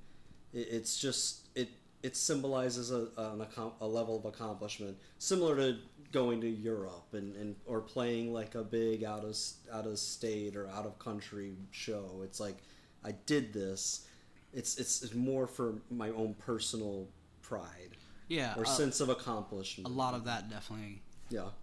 it, 0.56 0.68
it's 0.70 0.98
just 0.98 1.48
it. 1.54 1.68
It 2.02 2.14
symbolizes 2.16 2.92
a, 2.92 3.08
an, 3.18 3.44
a 3.80 3.86
level 3.86 4.16
of 4.16 4.24
accomplishment 4.26 4.96
similar 5.18 5.56
to 5.56 5.76
going 6.12 6.40
to 6.40 6.48
Europe 6.48 7.08
and, 7.12 7.34
and 7.36 7.56
or 7.66 7.80
playing 7.80 8.32
like 8.32 8.54
a 8.54 8.62
big 8.62 9.02
out 9.02 9.24
of 9.24 9.36
out 9.72 9.86
of 9.86 9.98
state 9.98 10.54
or 10.56 10.68
out 10.68 10.86
of 10.86 10.98
country 10.98 11.54
show. 11.72 12.20
It's 12.22 12.38
like 12.38 12.58
I 13.04 13.12
did 13.26 13.52
this. 13.52 14.06
It's 14.52 14.76
it's, 14.78 15.02
it's 15.02 15.14
more 15.14 15.46
for 15.46 15.74
my 15.90 16.10
own 16.10 16.34
personal 16.34 17.08
pride 17.42 17.96
Yeah, 18.28 18.54
or 18.56 18.62
uh, 18.62 18.68
sense 18.68 19.00
of 19.00 19.08
accomplishment. 19.08 19.88
a 19.88 19.92
lot 19.92 20.14
of 20.14 20.24
that 20.24 20.48
definitely 20.48 21.02
Yeah. 21.28 21.48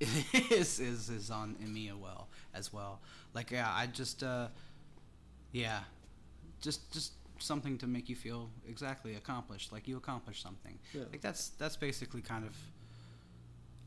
is 0.52 0.80
is 0.80 1.10
is 1.10 1.30
on 1.32 1.56
in 1.64 1.74
me 1.74 1.88
as 1.90 1.96
well 1.96 2.28
as 2.54 2.74
well. 2.74 3.00
Like 3.34 3.52
yeah, 3.52 3.72
I 3.72 3.88
just 3.88 4.24
uh, 4.24 4.48
yeah, 5.54 5.80
just 6.62 6.92
just 6.92 7.14
something 7.44 7.78
to 7.80 7.88
make 7.88 8.10
you 8.10 8.16
feel 8.16 8.50
exactly 8.68 9.16
accomplished, 9.16 9.72
like 9.72 9.88
you 9.88 9.98
accomplished 9.98 10.42
something. 10.42 10.80
Yeah. 10.94 11.04
Like 11.12 11.22
that's 11.22 11.50
that's 11.50 11.76
basically 11.78 12.22
kind 12.22 12.46
of. 12.46 12.56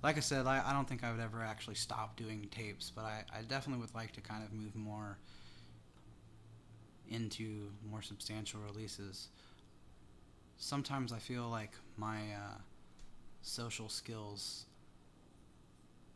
Like 0.03 0.19
I 0.19 0.21
said, 0.21 0.47
I, 0.47 0.63
I 0.65 0.73
don't 0.73 0.87
think 0.89 1.03
I 1.03 1.11
would 1.11 1.21
ever 1.21 1.43
actually 1.43 1.75
stop 1.75 2.17
doing 2.17 2.47
tapes, 2.51 2.93
but 2.95 3.05
I, 3.05 3.25
I 3.39 3.43
definitely 3.43 3.81
would 3.81 3.95
like 3.95 4.13
to 4.13 4.21
kind 4.21 4.45
of 4.45 4.53
move 4.53 4.77
more 4.77 5.19
into 7.09 7.71
more 7.91 8.03
substantial 8.03 8.61
releases. 8.61 9.29
Sometimes 10.59 11.13
I 11.13 11.19
feel 11.19 11.49
like 11.49 11.73
my 11.97 12.19
uh, 12.35 12.59
social 13.43 13.89
skills 13.89 14.67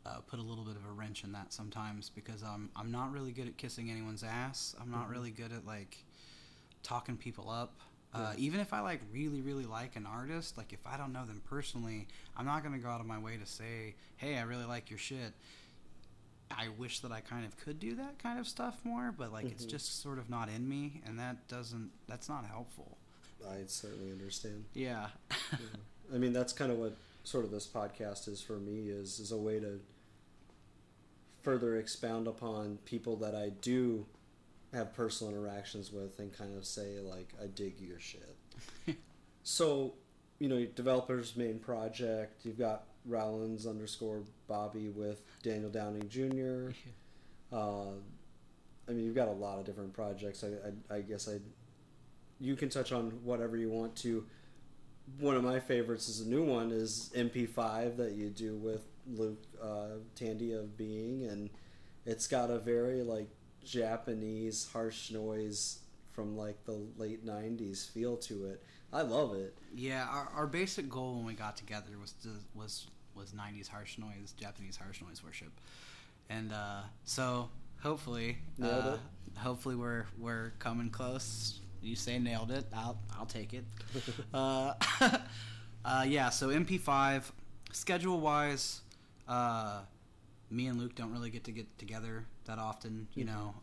uh, 0.05 0.19
put 0.27 0.39
a 0.39 0.41
little 0.43 0.63
bit 0.63 0.75
of 0.75 0.85
a 0.85 0.91
wrench 0.91 1.23
in 1.23 1.31
that 1.31 1.53
sometimes 1.53 2.09
because 2.09 2.43
I'm 2.43 2.69
I'm 2.75 2.91
not 2.91 3.11
really 3.11 3.31
good 3.31 3.47
at 3.47 3.57
kissing 3.57 3.89
anyone's 3.91 4.23
ass. 4.23 4.75
I'm 4.79 4.89
not 4.91 5.07
Mhm. 5.07 5.11
really 5.11 5.31
good 5.31 5.51
at 5.51 5.65
like 5.65 5.97
talking 6.83 7.17
people 7.17 7.49
up. 7.49 7.73
Uh, 8.13 8.33
Yeah. 8.35 8.43
even 8.43 8.59
if 8.59 8.73
I 8.73 8.81
like 8.81 8.99
really 9.13 9.41
really 9.41 9.65
like 9.65 9.95
an 9.95 10.05
artist, 10.05 10.57
like 10.57 10.73
if 10.73 10.85
I 10.85 10.97
don't 10.97 11.13
know 11.13 11.25
them 11.25 11.41
personally, 11.45 12.07
I'm 12.35 12.45
not 12.45 12.61
gonna 12.63 12.79
go 12.79 12.89
out 12.89 12.99
of 12.99 13.05
my 13.07 13.17
way 13.19 13.37
to 13.37 13.45
say, 13.45 13.95
"Hey, 14.17 14.37
I 14.37 14.41
really 14.41 14.65
like 14.65 14.89
your 14.89 14.99
shit." 14.99 15.33
I 16.53 16.67
wish 16.67 16.99
that 16.99 17.13
I 17.13 17.21
kind 17.21 17.45
of 17.45 17.55
could 17.55 17.79
do 17.79 17.95
that 17.95 18.19
kind 18.19 18.37
of 18.37 18.45
stuff 18.47 18.83
more, 18.83 19.13
but 19.17 19.31
like 19.31 19.45
it's 19.45 19.65
Mhm. 19.65 19.69
just 19.69 20.01
sort 20.01 20.19
of 20.19 20.29
not 20.29 20.49
in 20.49 20.67
me, 20.67 21.01
and 21.05 21.17
that 21.19 21.47
doesn't 21.47 21.91
that's 22.07 22.27
not 22.27 22.45
helpful. 22.45 22.97
I 23.47 23.63
certainly 23.67 24.11
understand. 24.11 24.65
Yeah. 24.73 25.09
Yeah. 25.51 25.57
I 26.13 26.17
mean, 26.17 26.33
that's 26.33 26.51
kind 26.51 26.71
of 26.71 26.77
what 26.77 26.97
sort 27.23 27.45
of 27.45 27.51
this 27.51 27.65
podcast 27.67 28.27
is 28.27 28.41
for 28.41 28.57
me 28.59 28.89
is 28.89 29.19
is 29.21 29.31
a 29.31 29.37
way 29.37 29.59
to 29.61 29.79
further 31.41 31.77
expound 31.77 32.27
upon 32.27 32.77
people 32.85 33.15
that 33.17 33.33
I 33.33 33.49
do 33.49 34.05
have 34.73 34.93
personal 34.93 35.33
interactions 35.33 35.91
with 35.91 36.19
and 36.19 36.35
kind 36.35 36.55
of 36.57 36.65
say 36.65 36.99
like 36.99 37.33
I 37.41 37.47
dig 37.47 37.79
your 37.79 37.99
shit. 37.99 38.37
so, 39.43 39.93
you 40.39 40.47
know, 40.47 40.65
developers 40.65 41.35
main 41.35 41.59
project, 41.59 42.45
you've 42.45 42.59
got 42.59 42.85
Rollins 43.05 43.65
underscore 43.67 44.23
Bobby 44.47 44.89
with 44.89 45.21
Daniel 45.43 45.69
Downing 45.69 46.09
Jr. 46.09 46.75
Uh, 47.53 47.95
I 48.87 48.93
mean, 48.93 49.03
you've 49.03 49.15
got 49.15 49.27
a 49.27 49.33
lot 49.33 49.59
of 49.59 49.65
different 49.65 49.91
projects. 49.91 50.41
I, 50.41 50.93
I, 50.93 50.99
I 50.99 51.01
guess 51.01 51.27
I, 51.27 51.39
you 52.39 52.55
can 52.55 52.69
touch 52.69 52.93
on 52.93 53.11
whatever 53.25 53.57
you 53.57 53.69
want 53.69 53.93
to. 53.97 54.25
One 55.19 55.35
of 55.35 55.43
my 55.43 55.59
favorites 55.59 56.07
is 56.07 56.21
a 56.21 56.29
new 56.29 56.45
one 56.45 56.71
is 56.71 57.11
MP5 57.13 57.97
that 57.97 58.13
you 58.13 58.29
do 58.29 58.55
with 58.55 58.85
Luke 59.05 59.43
uh, 59.61 59.97
Tandy 60.15 60.53
of 60.53 60.77
Being, 60.77 61.27
and 61.27 61.49
it's 62.05 62.27
got 62.27 62.49
a 62.49 62.57
very 62.57 63.01
like 63.01 63.27
Japanese 63.63 64.67
harsh 64.71 65.11
noise 65.11 65.79
from 66.11 66.37
like 66.37 66.63
the 66.65 66.79
late 66.97 67.25
'90s 67.25 67.89
feel 67.89 68.17
to 68.17 68.45
it. 68.45 68.63
I 68.93 69.03
love 69.03 69.35
it. 69.35 69.57
Yeah, 69.73 70.05
our, 70.09 70.29
our 70.35 70.47
basic 70.47 70.89
goal 70.89 71.15
when 71.15 71.25
we 71.25 71.33
got 71.33 71.55
together 71.55 71.91
was 71.99 72.13
to, 72.23 72.29
was 72.53 72.87
was 73.15 73.31
'90s 73.31 73.67
harsh 73.67 73.97
noise, 73.97 74.33
Japanese 74.37 74.77
harsh 74.77 75.01
noise 75.01 75.23
worship, 75.23 75.51
and 76.29 76.51
uh, 76.51 76.81
so 77.05 77.49
hopefully, 77.81 78.37
uh, 78.61 78.97
hopefully 79.37 79.75
we're 79.75 80.05
we're 80.17 80.53
coming 80.59 80.89
close. 80.89 81.59
You 81.81 81.95
say 81.95 82.19
nailed 82.19 82.51
it, 82.51 82.65
I'll 82.75 82.99
I'll 83.17 83.25
take 83.25 83.53
it. 83.53 83.65
uh, 84.33 84.73
uh, 85.85 86.05
yeah, 86.07 86.29
so 86.29 86.49
MP5 86.49 87.23
schedule 87.71 88.19
wise, 88.19 88.81
uh, 89.27 89.81
me 90.49 90.67
and 90.67 90.79
Luke 90.79 90.95
don't 90.95 91.11
really 91.11 91.29
get 91.29 91.45
to 91.45 91.51
get 91.51 91.77
together 91.77 92.25
that 92.45 92.59
often, 92.59 93.07
you 93.13 93.23
Mhm. 93.23 93.27
know. 93.27 93.55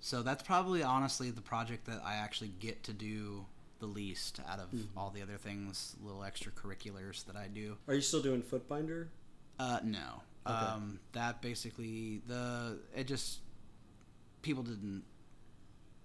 So 0.00 0.22
that's 0.22 0.42
probably 0.42 0.82
honestly 0.82 1.30
the 1.30 1.40
project 1.40 1.86
that 1.86 2.02
I 2.04 2.14
actually 2.14 2.50
get 2.50 2.84
to 2.84 2.92
do 2.92 3.46
the 3.80 3.86
least 3.86 4.40
out 4.46 4.58
of 4.60 4.70
Mhm. 4.70 4.88
all 4.96 5.10
the 5.10 5.22
other 5.22 5.38
things, 5.38 5.96
little 6.00 6.20
extracurriculars 6.20 7.24
that 7.26 7.36
I 7.36 7.48
do. 7.48 7.78
Are 7.86 7.94
you 7.94 8.00
still 8.00 8.22
doing 8.22 8.42
Footbinder? 8.42 9.08
Uh, 9.58 9.80
no. 9.82 10.22
Okay. 10.46 10.54
Um, 10.54 11.00
that 11.12 11.42
basically 11.42 12.18
the 12.26 12.80
it 12.94 13.04
just 13.04 13.40
people 14.42 14.62
didn't 14.62 15.04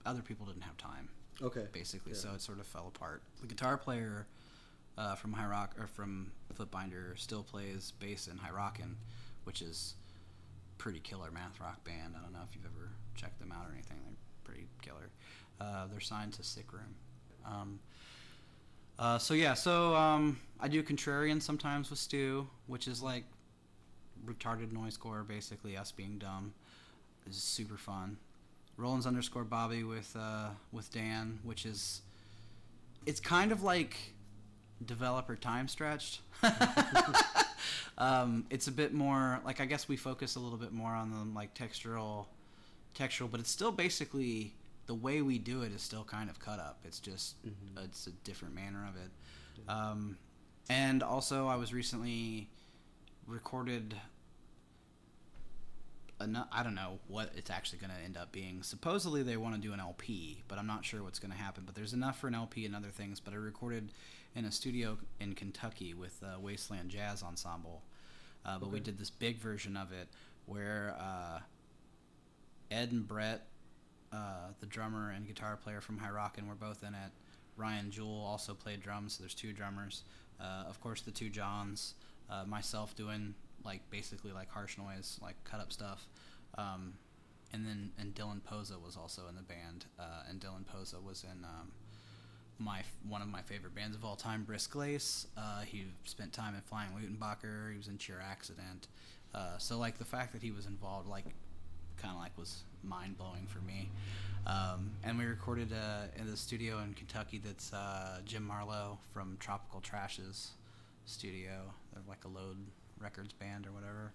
other 0.06 0.22
people 0.22 0.46
didn't 0.46 0.64
have 0.64 0.76
time 0.78 1.10
Okay. 1.42 1.68
basically, 1.72 2.12
Yeah. 2.14 2.18
so 2.20 2.34
it 2.34 2.42
sort 2.42 2.60
of 2.60 2.68
fell 2.68 2.88
apart. 2.88 3.24
The 3.42 3.48
guitar 3.48 3.78
player 3.78 4.28
uh, 4.98 5.16
from 5.16 5.34
High 5.34 5.48
Rock 5.48 5.76
or 5.80 5.88
from 5.88 6.32
Footbinder 6.54 7.18
still 7.18 7.44
plays 7.44 7.92
bass 7.94 8.28
in 8.28 8.38
High 8.38 8.52
Rockin', 8.52 8.98
which 9.44 9.62
is 9.62 9.96
pretty 10.84 11.00
killer 11.00 11.32
math 11.32 11.62
rock 11.62 11.82
band. 11.86 12.14
I 12.14 12.22
don't 12.22 12.34
know 12.34 12.42
if 12.46 12.54
you've 12.54 12.66
ever 12.66 12.90
checked 13.16 13.40
them 13.40 13.54
out 13.54 13.66
or 13.66 13.72
anything. 13.72 13.96
They're 14.04 14.18
pretty 14.44 14.68
killer. 14.82 15.10
Uh, 15.62 15.88
they're 15.90 16.02
signed 16.02 16.34
to 16.34 16.44
Sick 16.44 16.74
Room. 16.74 16.94
Um, 17.46 17.80
uh, 19.00 19.18
so 19.18 19.34
yeah, 19.34 19.54
so 19.54 19.96
um, 19.96 20.42
I 20.60 20.68
do 20.68 20.84
Contrarian 20.84 21.42
sometimes 21.42 21.90
with 21.90 22.00
Stu, 22.00 22.50
which 22.68 22.90
is 22.90 23.02
like 23.02 23.24
retarded 24.26 24.74
noisecore, 24.74 25.26
basically 25.26 25.78
us 25.78 25.94
being 25.94 26.18
dumb. 26.18 26.54
It's 27.26 27.42
super 27.42 27.78
fun. 27.78 28.18
Rollins 28.76 29.08
underscore 29.08 29.46
Bobby 29.46 29.86
with 29.86 30.14
uh, 30.20 30.50
with 30.74 30.92
Dan, 30.92 31.40
which 31.44 31.66
is 31.66 32.02
it's 33.06 33.22
kind 33.22 33.54
of 33.54 33.64
like 33.64 33.96
developer 34.86 35.38
time 35.38 35.70
stretched. 35.70 36.20
um, 37.98 38.46
it's 38.50 38.68
a 38.68 38.72
bit 38.72 38.94
more 38.94 39.40
like 39.46 39.60
I 39.62 39.66
guess 39.66 39.88
we 39.88 39.98
focus 39.98 40.36
a 40.36 40.40
little 40.40 40.58
bit 40.58 40.72
more 40.74 40.92
on 40.92 41.12
the 41.12 41.38
like 41.38 41.54
textural, 41.54 42.26
textural, 42.98 43.30
but 43.30 43.40
it's 43.40 43.50
still 43.52 43.72
basically 43.72 44.54
the 44.86 44.94
way 44.96 45.22
we 45.22 45.38
do 45.40 45.62
it 45.62 45.72
is 45.72 45.82
still 45.82 46.04
kind 46.04 46.30
of 46.30 46.40
cut 46.40 46.60
up. 46.60 46.80
It's 46.84 47.00
just 47.00 47.36
Mhm. 47.46 47.84
it's 47.86 48.08
a 48.08 48.12
different 48.12 48.54
manner 48.56 48.86
of 48.88 48.96
it. 48.96 49.12
Um, 49.70 50.18
and 50.70 51.02
also, 51.04 51.48
I 51.48 51.56
was 51.56 51.74
recently 51.74 52.50
recorded. 53.28 53.96
I 56.52 56.64
don't 56.64 56.76
know 56.76 57.00
what 57.10 57.34
it's 57.36 57.50
actually 57.50 57.80
going 57.80 57.92
to 57.92 57.98
end 58.00 58.16
up 58.16 58.32
being. 58.32 58.64
Supposedly, 58.64 59.24
they 59.24 59.36
want 59.36 59.56
to 59.56 59.62
do 59.62 59.74
an 59.74 59.82
LP, 59.82 60.42
but 60.48 60.58
I'm 60.58 60.68
not 60.68 60.86
sure 60.86 61.04
what's 61.04 61.20
going 61.20 61.32
to 61.34 61.38
happen. 61.38 61.64
But 61.66 61.76
there's 61.76 61.92
enough 61.92 62.18
for 62.18 62.28
an 62.30 62.36
LP 62.36 62.66
and 62.66 62.74
other 62.74 62.88
things. 62.92 63.20
But 63.20 63.34
I 63.34 63.38
recorded 63.38 63.92
in 64.36 64.46
a 64.46 64.52
studio 64.52 64.98
in 65.20 65.34
Kentucky 65.36 65.94
with 65.94 66.22
uh, 66.24 66.40
Wasteland 66.40 66.90
Jazz 66.90 67.24
Ensemble. 67.24 67.84
Uh, 68.46 68.58
but 68.60 68.72
we 68.72 68.80
did 68.80 68.98
this 68.98 69.10
big 69.10 69.38
version 69.38 69.78
of 69.78 69.92
it 69.92 70.10
where 70.46 70.96
uh, 71.00 71.40
Ed 72.70 72.92
and 72.92 73.08
Brett, 73.08 73.48
uh, 74.12 74.50
the 74.60 74.66
drummer 74.66 75.12
and 75.12 75.28
guitar 75.28 75.56
player 75.56 75.80
from 75.80 75.98
High 75.98 76.10
Rockin', 76.10 76.48
were 76.48 76.56
both 76.56 76.84
in 76.84 76.94
it. 76.94 77.12
Ryan 77.56 77.92
Jewell 77.92 78.26
also 78.26 78.54
played 78.54 78.82
drums, 78.82 79.14
so 79.14 79.24
there's 79.24 79.36
two 79.36 79.54
drummers. 79.54 80.04
Uh, 80.42 80.64
of 80.68 80.82
course, 80.82 81.02
the 81.02 81.12
two 81.12 81.30
Johns, 81.30 81.94
uh, 82.30 82.44
myself 82.46 82.96
doing 82.96 83.36
like 83.64 83.82
basically 83.90 84.32
like 84.32 84.50
harsh 84.50 84.78
noise, 84.78 85.20
like 85.22 85.36
cut 85.44 85.60
up 85.60 85.72
stuff, 85.72 86.08
um, 86.58 86.94
and 87.54 87.66
then 87.66 87.92
and 88.00 88.14
Dylan 88.16 88.44
Posa 88.44 88.78
was 88.84 88.98
also 88.98 89.28
in 89.30 89.36
the 89.36 89.44
band, 89.44 89.86
uh, 90.00 90.24
and 90.28 90.42
Dylan 90.42 90.66
Posa 90.66 90.98
was 91.00 91.24
in 91.24 91.46
um, 91.46 91.72
my 92.60 92.82
one 93.08 93.22
of 93.22 93.28
my 93.28 93.42
favorite 93.42 93.76
bands 93.76 93.96
of 93.96 94.06
all 94.06 94.16
time, 94.16 94.44
Brise-Glace. 94.44 95.28
Uh, 95.38 95.62
he 95.62 95.86
spent 96.04 96.34
time 96.34 96.56
in 96.56 96.62
Flying 96.62 96.90
Luttenbacher. 96.92 97.72
He 97.72 97.78
was 97.78 97.88
in 97.88 97.98
Cheer 97.98 98.22
Accident. 98.24 98.88
Uh, 99.34 99.58
so 99.58 99.78
like 99.78 99.98
the 99.98 100.06
fact 100.06 100.34
that 100.34 100.42
he 100.42 100.52
was 100.52 100.66
involved, 100.66 101.08
like 101.08 101.26
kind 101.98 102.14
of 102.14 102.20
like 102.20 102.38
was 102.38 102.64
mind 102.84 103.18
blowing 103.18 103.48
for 103.48 103.60
me. 103.60 103.90
Um, 104.46 104.92
and 105.04 105.18
we 105.18 105.26
recorded 105.26 105.72
uh, 105.72 106.08
in 106.18 106.30
the 106.30 106.36
studio 106.38 106.80
in 106.80 106.94
Kentucky. 106.94 107.42
That's 107.44 107.72
uh, 107.74 108.20
Jim 108.26 108.44
Marlowe 108.44 109.00
from 109.14 109.38
Tropical 109.40 109.82
Trash's 109.82 110.52
studio. 111.06 111.74
They're 111.94 112.04
like 112.08 112.26
a 112.26 112.28
Load 112.28 112.58
Records 113.00 113.34
band 113.34 113.66
or 113.66 113.72
whatever. 113.72 114.12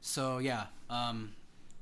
So 0.00 0.38
yeah, 0.38 0.66
um, 0.90 1.32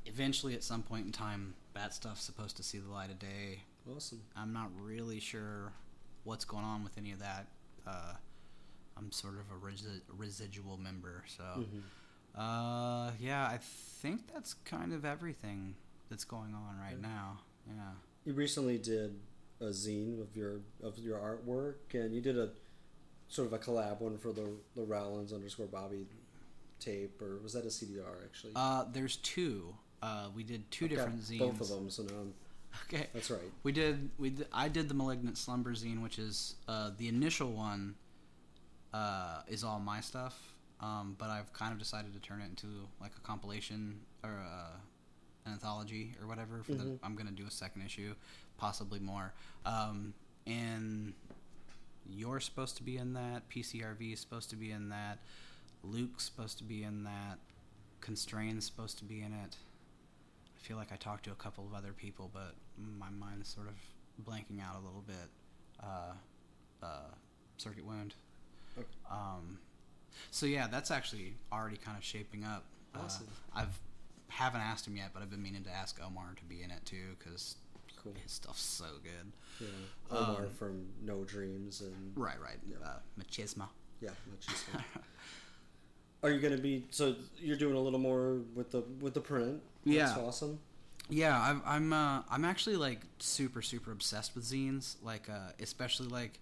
eventually 0.07 0.55
at 0.55 0.63
some 0.63 0.83
point 0.83 1.07
in 1.07 1.13
time, 1.13 1.55
that 1.75 1.95
stuff's 1.95 2.23
supposed 2.23 2.57
to 2.59 2.63
see 2.63 2.79
the 2.79 2.91
light 2.91 3.11
of 3.11 3.19
day. 3.19 3.61
Awesome. 3.91 4.23
I'm 4.37 4.53
not 4.53 4.71
really 4.81 5.21
sure 5.21 5.73
what's 6.25 6.45
going 6.45 6.65
on 6.65 6.85
with 6.85 6.97
any 6.97 7.13
of 7.13 7.19
that. 7.21 7.49
Uh, 7.87 8.15
I'm 8.97 9.13
sort 9.13 9.35
of 9.35 9.51
a 9.51 9.61
resi- 9.61 10.01
residual 10.09 10.79
member, 10.79 11.25
so 11.27 11.43
Mhm. 11.43 11.83
Uh, 12.35 13.13
yeah, 13.21 13.47
I 13.47 13.59
think 13.59 14.27
that's 14.33 14.55
kind 14.55 14.93
of 14.93 15.05
everything 15.05 15.77
that's 16.09 16.25
going 16.25 16.53
on 16.55 16.79
right 16.79 16.97
Yeah. 16.97 17.09
now. 17.09 17.41
Yeah. 17.69 17.95
You 18.25 18.33
recently 18.35 18.77
did 18.79 19.21
a 19.61 19.67
zine 19.67 20.21
of 20.21 20.35
your 20.37 20.63
of 20.83 20.99
your 20.99 21.19
artwork, 21.19 21.95
and 21.95 22.13
you 22.15 22.21
did 22.21 22.37
a 22.37 22.53
sort 23.29 23.47
of 23.47 23.53
a 23.53 23.59
collab 23.59 24.01
one 24.01 24.19
for 24.19 24.33
the 24.33 24.57
the 24.75 24.83
Rollins 24.85 25.33
underscore 25.33 25.67
Bobby 25.69 26.09
tape, 26.81 27.23
or 27.23 27.39
was 27.39 27.53
that 27.53 27.65
a 27.67 27.71
CDR 27.71 28.25
actually? 28.25 28.53
Uh, 28.57 28.85
there's 28.85 29.17
two. 29.19 29.77
Uh, 30.03 30.31
we 30.35 30.43
did 30.43 30.69
2 30.73 30.85
I've 30.87 30.91
different 30.91 31.21
zines. 31.23 31.39
Both 31.39 31.61
of 31.61 31.69
them. 31.69 31.89
So 31.89 32.03
now 32.03 32.15
I'm, 32.21 32.35
Okay. 32.87 33.07
that's 33.15 33.31
right. 33.31 33.41
We 33.63 33.73
did. 33.73 34.11
We 34.19 34.31
did, 34.31 34.47
I 34.53 34.69
did 34.69 34.89
the 34.89 34.95
malignant 34.95 35.39
slumber 35.39 35.73
zine, 35.75 36.03
which 36.03 36.19
is 36.19 36.57
uh, 36.69 36.91
the 36.97 37.09
initial 37.09 37.53
one. 37.53 37.95
Uh, 38.93 39.43
is 39.49 39.65
all 39.65 39.81
my 39.81 40.01
stuff, 40.01 40.41
um, 40.81 41.17
but 41.19 41.29
I've 41.29 41.53
kind 41.53 41.73
of 41.73 41.81
decided 41.81 42.13
to 42.15 42.21
turn 42.21 42.41
it 42.41 42.45
into 42.45 42.69
like 43.01 43.11
a 43.17 43.21
compilation 43.23 43.99
or 44.23 44.31
uh, 44.31 44.69
an 45.47 45.53
anthology 45.53 46.15
or 46.23 46.29
whatever. 46.29 46.63
For 46.63 46.75
the, 46.75 46.85
Mhm. 46.85 46.99
I'm 47.03 47.17
gonna 47.17 47.33
do 47.33 47.45
a 47.45 47.51
second 47.51 47.83
issue, 47.83 48.15
possibly 48.57 49.01
more. 49.01 49.33
Um, 49.67 50.15
and 50.47 51.13
you're 52.09 52.39
supposed 52.39 52.77
to 52.77 52.85
be 52.85 52.97
in 52.99 53.15
that. 53.15 53.49
PCRV 53.49 54.13
is 54.13 54.21
supposed 54.21 54.49
to 54.51 54.57
be 54.57 54.71
in 54.71 54.91
that. 54.91 55.19
Luke's 55.83 56.25
supposed 56.25 56.59
to 56.59 56.65
be 56.65 56.85
in 56.85 57.03
that. 57.03 57.39
Constrain's 58.01 58.65
supposed 58.65 58.99
to 58.99 59.05
be 59.05 59.23
in 59.23 59.33
it. 59.33 59.57
I 60.57 60.61
feel 60.61 60.77
like 60.77 60.93
I 60.93 60.97
talked 60.97 61.25
to 61.25 61.33
a 61.33 61.37
couple 61.37 61.67
of 61.67 61.75
other 61.75 61.93
people, 61.93 62.31
but 62.33 62.55
my 62.99 63.11
mind 63.11 63.43
is 63.43 63.49
sort 63.49 63.67
of 63.69 63.75
blanking 64.25 64.61
out 64.63 64.77
a 64.77 64.85
little 64.85 65.03
bit. 65.07 65.29
Uh, 65.83 66.13
uh, 66.83 67.11
circuit 67.57 67.85
wound. 67.85 68.15
Okay. 68.79 68.87
Um, 69.11 69.59
so 70.31 70.47
yeah, 70.47 70.67
that's 70.71 70.91
actually 70.91 71.35
already 71.53 71.77
kind 71.77 71.97
of 71.97 72.05
shaping 72.05 72.45
up. 72.45 72.65
Awesome. 72.95 73.27
Uh, 73.55 73.61
I've 73.61 73.79
haven't 74.29 74.63
asked 74.63 74.87
him 74.87 74.97
yet, 74.97 75.11
but 75.13 75.23
I've 75.23 75.31
been 75.31 75.43
meaning 75.43 75.63
to 75.65 75.71
ask 75.71 75.99
Omar 76.05 76.35
to 76.37 76.45
be 76.45 76.63
in 76.63 76.71
it 76.71 76.85
too 76.85 77.17
because 77.19 77.57
Cool. 78.03 78.13
his 78.23 78.33
stuff's 78.33 78.63
so 78.63 78.87
good. 79.03 79.33
Yeah. 79.61 80.17
Omar 80.19 80.45
Um, 80.45 80.51
from 80.51 80.87
No 81.03 81.25
Dreams 81.25 81.81
and 81.81 82.13
Right, 82.17 82.41
right. 82.41 82.59
Yeah. 82.69 82.77
Uh, 82.85 82.99
machismo. 83.19 83.69
yeah, 84.01 84.11
Machismo. 84.37 84.83
Are 86.23 86.31
you 86.31 86.41
gonna 86.41 86.57
be 86.59 86.87
so 86.91 87.15
you're 87.39 87.57
doing 87.57 87.77
a 87.77 87.81
little 87.81 87.99
more 87.99 88.37
with 88.55 88.71
the 88.71 88.81
with 89.01 89.15
the 89.15 89.21
print? 89.21 89.63
That's 89.85 89.97
Yeah. 89.97 90.17
awesome. 90.19 90.59
Yeah, 91.11 91.39
I'm 91.41 91.63
I'm 91.67 91.93
uh, 91.93 92.23
I'm 92.31 92.45
actually 92.45 92.77
like 92.77 93.01
super 93.19 93.61
super 93.63 93.93
obsessed 93.93 94.35
with 94.35 94.45
zines, 94.45 94.97
like 95.03 95.29
uh, 95.29 95.53
especially 95.61 96.09
like 96.09 96.41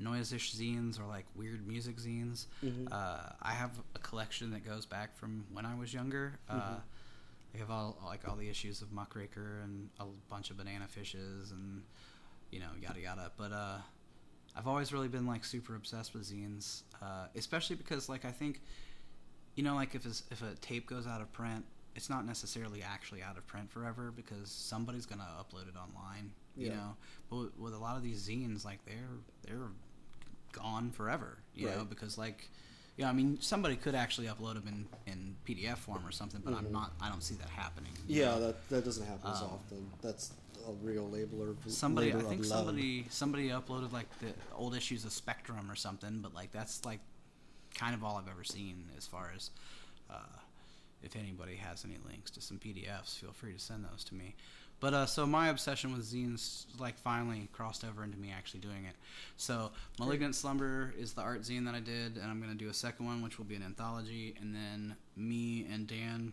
noise-ish 0.00 0.54
zines 0.54 1.00
or 1.00 1.06
like 1.06 1.24
weird 1.34 1.66
music 1.66 1.96
zines. 1.96 2.46
Mhm. 2.64 2.86
Uh, 2.92 3.30
I 3.42 3.50
have 3.52 3.72
a 3.96 3.98
collection 3.98 4.52
that 4.52 4.64
goes 4.64 4.86
back 4.86 5.16
from 5.16 5.44
when 5.52 5.66
I 5.66 5.74
was 5.74 5.92
younger. 5.92 6.38
Uh, 6.48 6.54
Mhm. 6.54 6.80
I 7.54 7.58
have 7.58 7.70
all 7.70 7.98
like 8.04 8.28
all 8.28 8.36
the 8.36 8.48
issues 8.48 8.82
of 8.82 8.92
Muckraker 8.92 9.60
and 9.64 9.90
a 9.98 10.04
bunch 10.30 10.50
of 10.50 10.56
Banana 10.56 10.86
Fishes 10.86 11.50
and 11.50 11.82
you 12.52 12.60
know 12.60 12.70
yada 12.80 13.00
yada. 13.00 13.32
But 13.36 13.50
uh, 13.52 13.78
I've 14.54 14.68
always 14.68 14.92
really 14.92 15.08
been 15.08 15.26
like 15.26 15.44
super 15.44 15.74
obsessed 15.74 16.14
with 16.14 16.22
zines, 16.30 16.82
uh, 17.02 17.26
especially 17.34 17.74
because 17.76 18.08
like 18.08 18.24
I 18.24 18.30
think 18.30 18.60
you 19.56 19.64
know 19.64 19.74
like 19.74 19.96
if 19.96 20.06
a, 20.06 20.10
if 20.32 20.42
a 20.42 20.54
tape 20.60 20.86
goes 20.86 21.06
out 21.08 21.20
of 21.20 21.32
print 21.32 21.64
it's 21.96 22.08
not 22.10 22.24
necessarily 22.26 22.82
actually 22.82 23.22
out 23.22 23.36
of 23.36 23.46
print 23.46 23.70
forever 23.70 24.12
because 24.14 24.50
somebody's 24.50 25.06
gonna 25.06 25.26
upload 25.40 25.68
it 25.68 25.74
online 25.76 26.30
you 26.56 26.68
Yeah. 26.68 26.74
know 26.76 26.96
but 27.30 27.58
with, 27.58 27.74
a 27.74 27.78
lot 27.78 27.96
of 27.96 28.02
these 28.02 28.28
zines 28.28 28.64
like 28.64 28.84
they're 28.84 29.18
they're 29.46 29.68
gone 30.52 30.90
forever 30.90 31.38
you 31.54 31.66
know 31.66 31.84
because 31.84 32.16
like 32.18 32.48
yeah 32.96 33.08
i 33.08 33.12
mean 33.12 33.38
somebody 33.40 33.76
could 33.76 33.94
actually 33.94 34.26
upload 34.26 34.54
them 34.54 34.66
in 35.06 35.12
in 35.12 35.36
pdf 35.46 35.76
form 35.78 36.04
or 36.06 36.10
something 36.12 36.40
but 36.44 36.52
Mhm. 36.54 36.58
i'm 36.58 36.72
not 36.72 36.92
i 37.00 37.08
don't 37.08 37.22
see 37.22 37.34
that 37.36 37.48
happening 37.50 37.92
Yeah, 38.06 38.26
know? 38.30 38.40
that 38.40 38.68
that 38.70 38.84
doesn't 38.84 39.06
happen 39.06 39.30
as 39.30 39.42
Um, 39.42 39.50
often. 39.50 39.90
That's 40.02 40.32
a 40.66 40.72
real 40.72 41.08
labeler. 41.08 41.54
somebody 41.70 42.08
i 42.14 42.20
think 42.22 42.40
of 42.42 42.46
love. 42.46 42.48
somebody 42.66 43.06
somebody 43.10 43.48
uploaded 43.50 43.92
like 43.92 44.08
the 44.20 44.32
old 44.54 44.74
issues 44.74 45.04
of 45.04 45.12
spectrum 45.12 45.70
or 45.70 45.76
something 45.76 46.20
but 46.20 46.34
like 46.34 46.50
that's 46.52 46.84
like 46.84 47.00
kind 47.74 47.94
of 47.94 48.02
all 48.02 48.16
i've 48.16 48.28
ever 48.28 48.42
seen 48.44 48.86
as 48.96 49.06
far 49.06 49.30
as 49.36 49.50
uh, 50.10 50.16
if 51.02 51.14
anybody 51.16 51.56
has 51.56 51.84
any 51.84 51.98
links 52.06 52.30
to 52.30 52.40
some 52.40 52.58
pdfs 52.58 53.18
feel 53.18 53.32
free 53.32 53.52
to 53.52 53.58
send 53.58 53.84
those 53.84 54.04
to 54.04 54.14
me 54.14 54.34
but 54.80 54.94
uh, 54.94 55.06
so 55.06 55.26
my 55.26 55.48
obsession 55.48 55.92
with 55.92 56.04
zines 56.04 56.64
like 56.78 56.96
finally 56.98 57.48
crossed 57.52 57.84
over 57.84 58.04
into 58.04 58.16
me 58.18 58.32
actually 58.36 58.60
doing 58.60 58.84
it 58.84 58.94
so 59.36 59.70
malignant 59.98 60.34
slumber 60.34 60.92
is 60.98 61.12
the 61.14 61.20
art 61.20 61.42
zine 61.42 61.64
that 61.64 61.74
i 61.74 61.80
did 61.80 62.16
and 62.16 62.24
i'm 62.30 62.40
going 62.40 62.52
to 62.52 62.58
do 62.64 62.68
a 62.70 62.74
second 62.74 63.06
one 63.06 63.22
which 63.22 63.38
will 63.38 63.44
be 63.44 63.54
an 63.56 63.62
anthology 63.62 64.34
and 64.40 64.54
then 64.54 64.94
me 65.16 65.66
and 65.72 65.86
dan 65.86 66.32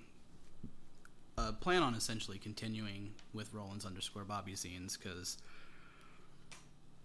uh, 1.38 1.52
plan 1.52 1.84
on 1.84 1.94
essentially 1.96 2.38
continuing 2.38 3.12
with 3.34 3.54
Rollins 3.54 3.86
underscore 3.86 4.24
Bobby 4.24 4.54
zines 4.54 4.98
because 4.98 5.38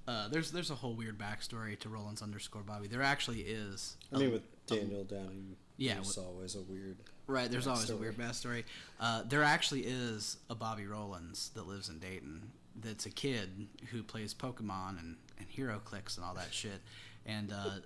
uh, 0.09 0.29
there's 0.29 0.51
there's 0.53 0.71
a 0.71 0.75
whole 0.77 0.95
weird 0.95 1.19
backstory 1.19 1.79
to 1.81 1.89
Rollins 1.89 2.23
underscore 2.23 2.63
Bobby. 2.63 2.89
There 2.89 3.03
actually 3.03 3.41
is. 3.41 3.97
I 4.13 4.19
mean, 4.19 4.29
a- 4.29 4.33
with 4.33 4.43
a- 4.71 4.75
Daniel 4.77 5.05
Downing, 5.05 5.57
Yeah, 5.77 5.99
with- 5.99 6.17
always 6.19 6.55
a 6.55 6.63
weird. 6.63 6.99
Right. 7.31 7.51
There's 7.51 7.67
always 7.67 7.89
a 7.89 7.95
backstory. 7.95 8.01
weird 8.01 8.17
backstory. 8.19 8.65
Uh, 8.99 9.23
there 9.29 9.43
actually 9.43 9.83
is 9.83 10.37
a 10.49 10.55
Bobby 10.55 10.87
Rollins 10.87 11.51
that 11.55 11.67
lives 11.67 11.89
in 11.89 11.99
Dayton. 11.99 12.51
That's 12.83 13.07
a 13.07 13.11
kid 13.11 13.69
who 13.91 14.03
plays 14.03 14.35
Pokemon 14.35 14.99
and 14.99 15.17
and 15.39 15.49
HeroClix 15.49 16.17
and 16.17 16.25
all 16.25 16.35
that 16.35 16.53
shit. 16.53 16.81
And 17.27 17.53
uh, 17.53 17.81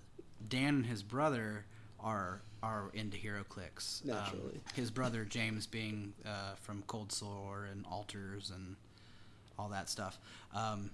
Dan 0.49 0.77
and 0.77 0.87
his 0.87 1.03
brother 1.03 1.65
are 2.01 2.41
are 2.63 2.91
into 2.95 3.17
HeroClix. 3.19 4.03
Um, 4.03 4.17
Naturally. 4.17 4.61
his 4.75 4.91
brother 4.91 5.25
James 5.25 5.67
being 5.67 6.15
uh, 6.25 6.55
from 6.61 6.83
Cold 6.87 7.13
Sore 7.13 7.69
and 7.71 7.85
Alters 7.87 8.51
and 8.51 8.77
all 9.59 9.69
that 9.69 9.91
stuff. 9.91 10.19
Um, 10.55 10.91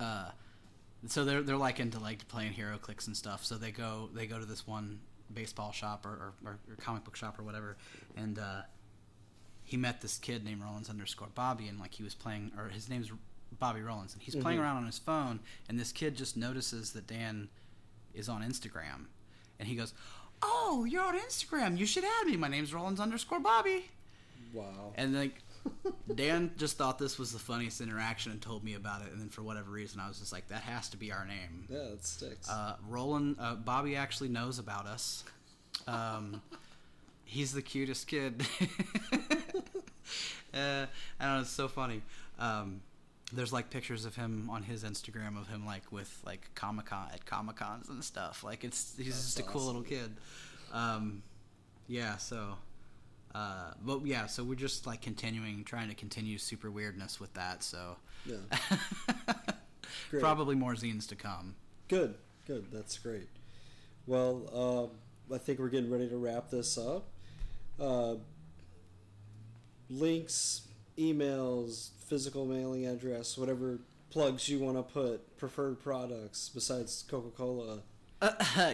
uh, 0.00 0.30
so 1.06 1.24
they're 1.24 1.42
they're 1.42 1.56
like 1.56 1.80
into 1.80 1.98
like 1.98 2.26
playing 2.28 2.54
HeroClix 2.54 3.06
and 3.06 3.16
stuff. 3.16 3.44
So 3.44 3.56
they 3.56 3.70
go 3.70 4.08
they 4.14 4.26
go 4.26 4.38
to 4.38 4.46
this 4.46 4.66
one 4.66 5.00
baseball 5.32 5.72
shop 5.72 6.04
or, 6.06 6.32
or, 6.44 6.58
or, 6.70 6.76
comic 6.80 7.04
book 7.04 7.16
shop 7.16 7.38
or 7.38 7.42
whatever, 7.42 7.76
and 8.16 8.38
uh, 8.38 8.62
he 9.64 9.76
met 9.76 10.00
this 10.00 10.18
kid 10.18 10.44
named 10.44 10.62
Rollins 10.62 10.88
underscore 10.88 11.28
Bobby, 11.34 11.68
and 11.68 11.78
like 11.78 11.94
he 11.94 12.02
was 12.02 12.14
playing 12.14 12.52
or 12.58 12.68
his 12.68 12.88
name's 12.88 13.10
Bobby 13.58 13.80
Rollins, 13.82 14.12
and 14.14 14.22
he's 14.22 14.34
playing 14.36 14.58
Mhm. 14.58 14.62
around 14.62 14.76
on 14.78 14.86
his 14.86 14.98
phone, 14.98 15.40
and 15.68 15.78
this 15.78 15.92
kid 15.92 16.16
just 16.16 16.36
notices 16.36 16.92
that 16.92 17.06
Dan 17.06 17.48
is 18.14 18.28
on 18.28 18.42
Instagram, 18.42 19.06
and 19.58 19.68
he 19.68 19.74
goes, 19.74 19.94
"Oh, 20.42 20.84
you're 20.84 21.02
on 21.04 21.18
Instagram. 21.18 21.76
You 21.78 21.86
should 21.86 22.04
add 22.04 22.26
me. 22.26 22.36
My 22.36 22.48
name's 22.48 22.72
Rollins 22.74 23.00
underscore 23.00 23.40
Bobby." 23.40 23.90
Wow. 24.52 24.92
And 24.96 25.14
like 25.14 25.42
Dan 26.14 26.52
just 26.56 26.78
thought 26.78 26.98
this 26.98 27.18
was 27.18 27.32
the 27.32 27.38
funniest 27.38 27.80
interaction 27.80 28.32
and 28.32 28.40
told 28.40 28.64
me 28.64 28.74
about 28.74 29.02
it, 29.02 29.12
and 29.12 29.20
then 29.20 29.28
for 29.28 29.42
whatever 29.42 29.70
reason, 29.70 30.00
I 30.00 30.08
was 30.08 30.18
just 30.18 30.32
like, 30.32 30.48
"That 30.48 30.62
has 30.62 30.88
to 30.90 30.96
be 30.96 31.12
our 31.12 31.26
name." 31.26 31.66
yeah, 31.68 31.92
it 31.92 32.04
sticks. 32.04 32.48
Uh, 32.48 32.76
Roland, 32.88 33.36
uh, 33.38 33.54
Bobby 33.54 33.96
actually 33.96 34.28
knows 34.28 34.58
about 34.58 34.86
us. 34.86 35.24
Um, 35.86 36.42
he's 37.24 37.52
the 37.52 37.62
cutest 37.62 38.06
kid. 38.06 38.46
uh, 40.54 40.86
I 41.20 41.24
don't 41.24 41.34
know. 41.34 41.40
It's 41.40 41.50
so 41.50 41.68
funny. 41.68 42.02
Um, 42.38 42.80
there's 43.32 43.52
like 43.52 43.68
pictures 43.68 44.06
of 44.06 44.16
him 44.16 44.48
on 44.50 44.62
his 44.62 44.84
Instagram 44.84 45.38
of 45.38 45.48
him 45.48 45.66
like 45.66 45.92
with 45.92 46.20
like 46.24 46.50
Comic 46.54 46.86
Con 46.86 47.08
at 47.12 47.26
Comic 47.26 47.56
Cons 47.56 47.88
and 47.88 48.02
stuff. 48.02 48.42
Like 48.42 48.64
it's 48.64 48.94
he's 48.96 49.08
That's 49.08 49.34
just 49.34 49.40
a 49.40 49.42
cool 49.42 49.66
little 49.66 49.82
kid. 49.82 50.16
Um, 50.72 51.22
yeah. 51.86 52.16
So. 52.16 52.54
Uh, 53.38 53.70
but 53.84 54.04
yeah, 54.04 54.26
so 54.26 54.42
we're 54.42 54.56
just 54.56 54.84
like 54.84 55.00
continuing, 55.00 55.62
trying 55.62 55.88
to 55.88 55.94
continue 55.94 56.38
super 56.38 56.72
weirdness 56.72 57.20
with 57.20 57.32
that. 57.34 57.62
So 57.62 57.96
yeah. 58.26 58.36
Probably 60.18 60.56
more 60.56 60.74
zines 60.74 61.06
to 61.08 61.14
come. 61.14 61.54
Good. 61.86 62.16
Good. 62.48 62.66
That's 62.72 62.98
great. 62.98 63.28
Well, 64.06 64.90
uh, 65.30 65.34
I 65.34 65.38
think 65.38 65.60
we're 65.60 65.68
getting 65.68 65.90
ready 65.90 66.08
to 66.08 66.16
wrap 66.16 66.50
this 66.50 66.76
up. 66.76 67.10
Uh, 67.78 68.16
links, 69.88 70.62
emails, 70.96 71.90
physical 72.08 72.44
mailing 72.44 72.86
address, 72.86 73.38
whatever 73.38 73.78
plugs 74.10 74.48
you 74.48 74.58
want 74.58 74.78
to 74.78 74.82
put, 74.82 75.36
preferred 75.36 75.78
products 75.78 76.50
besides 76.52 77.04
Coca 77.08 77.30
Cola. 77.30 77.82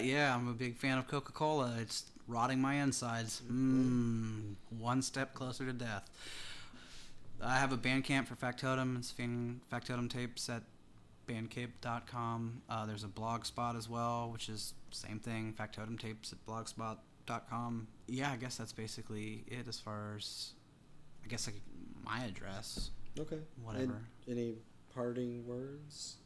yeah, 0.00 0.34
I'm 0.34 0.48
a 0.48 0.54
big 0.54 0.78
fan 0.78 0.96
of 0.96 1.06
Coca 1.06 1.32
Cola. 1.32 1.74
It's 1.80 2.04
rotting 2.26 2.60
my 2.60 2.74
insides. 2.74 3.42
Mmm, 3.50 4.54
one 4.78 5.02
step 5.02 5.34
closer 5.34 5.64
to 5.64 5.72
death. 5.72 6.10
I 7.42 7.58
have 7.58 7.72
a 7.72 7.76
Bandcamp 7.76 8.26
for 8.26 8.36
Factotum. 8.36 8.96
It's 8.96 9.12
Factotum 9.70 10.08
tapes 10.08 10.48
at 10.48 10.62
bandcamp.com. 11.26 12.62
Uh, 12.68 12.86
there's 12.86 13.04
a 13.04 13.08
blog 13.08 13.44
spot 13.44 13.76
as 13.76 13.88
well, 13.88 14.30
which 14.32 14.48
is 14.48 14.74
same 14.90 15.18
thing, 15.18 15.54
Factotum 15.58 15.98
tapes 15.98 16.32
at 16.32 16.44
blogspot.com. 16.46 17.88
Yeah, 18.06 18.30
I 18.30 18.36
guess 18.36 18.56
that's 18.56 18.72
basically 18.72 19.44
it 19.46 19.66
as 19.68 19.78
far 19.80 20.14
as, 20.16 20.52
I 21.24 21.28
guess, 21.28 21.46
like 21.46 21.60
my 22.04 22.24
address. 22.24 22.90
Okay. 23.18 23.38
Whatever. 23.62 24.02
And 24.26 24.38
any 24.38 24.54
parting 24.94 25.46
words? 25.46 26.16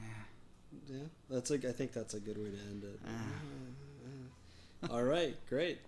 Yeah. 0.00 0.96
Yeah, 0.96 1.04
that's 1.30 1.50
like 1.50 1.64
I 1.64 1.72
think 1.72 1.92
that's 1.92 2.14
a 2.14 2.20
good 2.20 2.38
way 2.38 2.50
to 2.50 2.58
end 2.70 2.84
it. 2.84 3.00
Uh. 3.06 3.10
All 4.90 5.04
right, 5.04 5.36
great. 5.48 5.78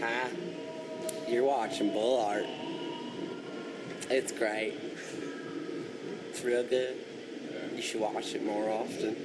Hi. 0.00 0.28
You're 1.26 1.42
watching 1.42 1.92
Bull 1.92 2.20
Art. 2.20 2.46
It's 4.10 4.30
great. 4.30 4.74
It's 6.30 6.44
real 6.44 6.62
good. 6.62 6.96
You 7.74 7.82
should 7.82 8.00
watch 8.00 8.34
it 8.34 8.44
more 8.44 8.70
often. 8.70 9.16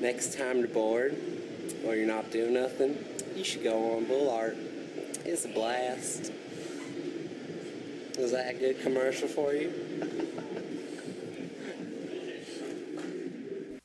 Next 0.00 0.36
time 0.36 0.58
you're 0.58 0.68
bored 0.68 1.35
or 1.86 1.94
you're 1.94 2.06
not 2.06 2.30
doing 2.30 2.54
nothing, 2.54 2.98
you 3.34 3.44
should 3.44 3.62
go 3.62 3.96
on 3.96 4.04
Bull 4.04 4.30
Art. 4.30 4.56
It's 5.24 5.44
a 5.44 5.48
blast. 5.48 6.32
Was 8.18 8.32
that 8.32 8.54
a 8.54 8.58
good 8.58 8.80
commercial 8.80 9.28
for 9.28 9.52
you? 9.52 9.72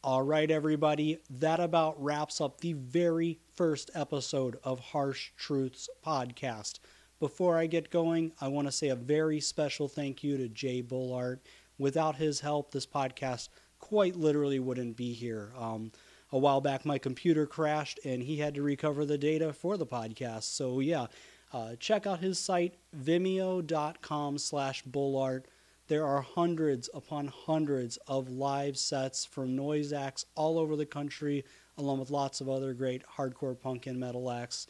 All 0.04 0.24
right, 0.24 0.50
everybody, 0.50 1.20
that 1.30 1.60
about 1.60 2.02
wraps 2.04 2.42
up 2.42 2.60
the 2.60 2.74
very 2.74 3.40
first 3.54 3.92
episode 3.94 4.58
of 4.64 4.80
Harsh 4.80 5.30
Truths 5.38 5.90
podcast. 6.06 6.80
Before 7.20 7.58
I 7.58 7.68
get 7.68 7.92
going, 7.92 8.32
I 8.42 8.48
want 8.48 8.68
to 8.68 8.72
say 8.72 8.90
a 8.90 8.96
very 8.96 9.40
special 9.40 9.88
thank 9.88 10.24
you 10.24 10.38
to 10.38 10.50
Jay 10.50 10.82
Bullard. 10.82 11.40
Without 11.78 12.16
his 12.16 12.40
help, 12.40 12.72
this 12.72 12.88
podcast 12.88 13.50
quite 13.78 14.16
literally 14.16 14.60
wouldn't 14.60 14.98
be 14.98 15.14
here. 15.14 15.52
Um, 15.56 15.92
a 16.32 16.38
while 16.38 16.62
back, 16.62 16.86
my 16.86 16.98
computer 16.98 17.46
crashed 17.46 18.00
and 18.06 18.24
he 18.24 18.38
had 18.38 18.56
to 18.56 18.62
recover 18.62 19.06
the 19.06 19.18
data 19.18 19.54
for 19.54 19.78
the 19.78 19.86
podcast. 19.86 20.44
So, 20.44 20.80
yeah, 20.80 21.08
uh, 21.54 21.76
check 21.80 22.08
out 22.08 22.20
his 22.20 22.40
site, 22.40 22.76
vimeo.com 22.98 24.38
slash 24.38 24.84
bullart. 24.84 25.44
There 25.88 26.06
are 26.06 26.22
hundreds 26.22 26.90
upon 26.94 27.28
hundreds 27.28 27.98
of 28.08 28.30
live 28.30 28.78
sets 28.78 29.26
from 29.26 29.58
noise 29.58 29.92
acts 29.92 30.26
all 30.36 30.58
over 30.58 30.78
the 30.78 30.86
country, 30.86 31.44
along 31.78 32.00
with 32.00 32.12
lots 32.12 32.40
of 32.40 32.48
other 32.48 32.74
great 32.74 33.04
hardcore 33.18 33.60
punk 33.60 33.88
and 33.88 34.00
metal 34.00 34.32
acts. 34.32 34.68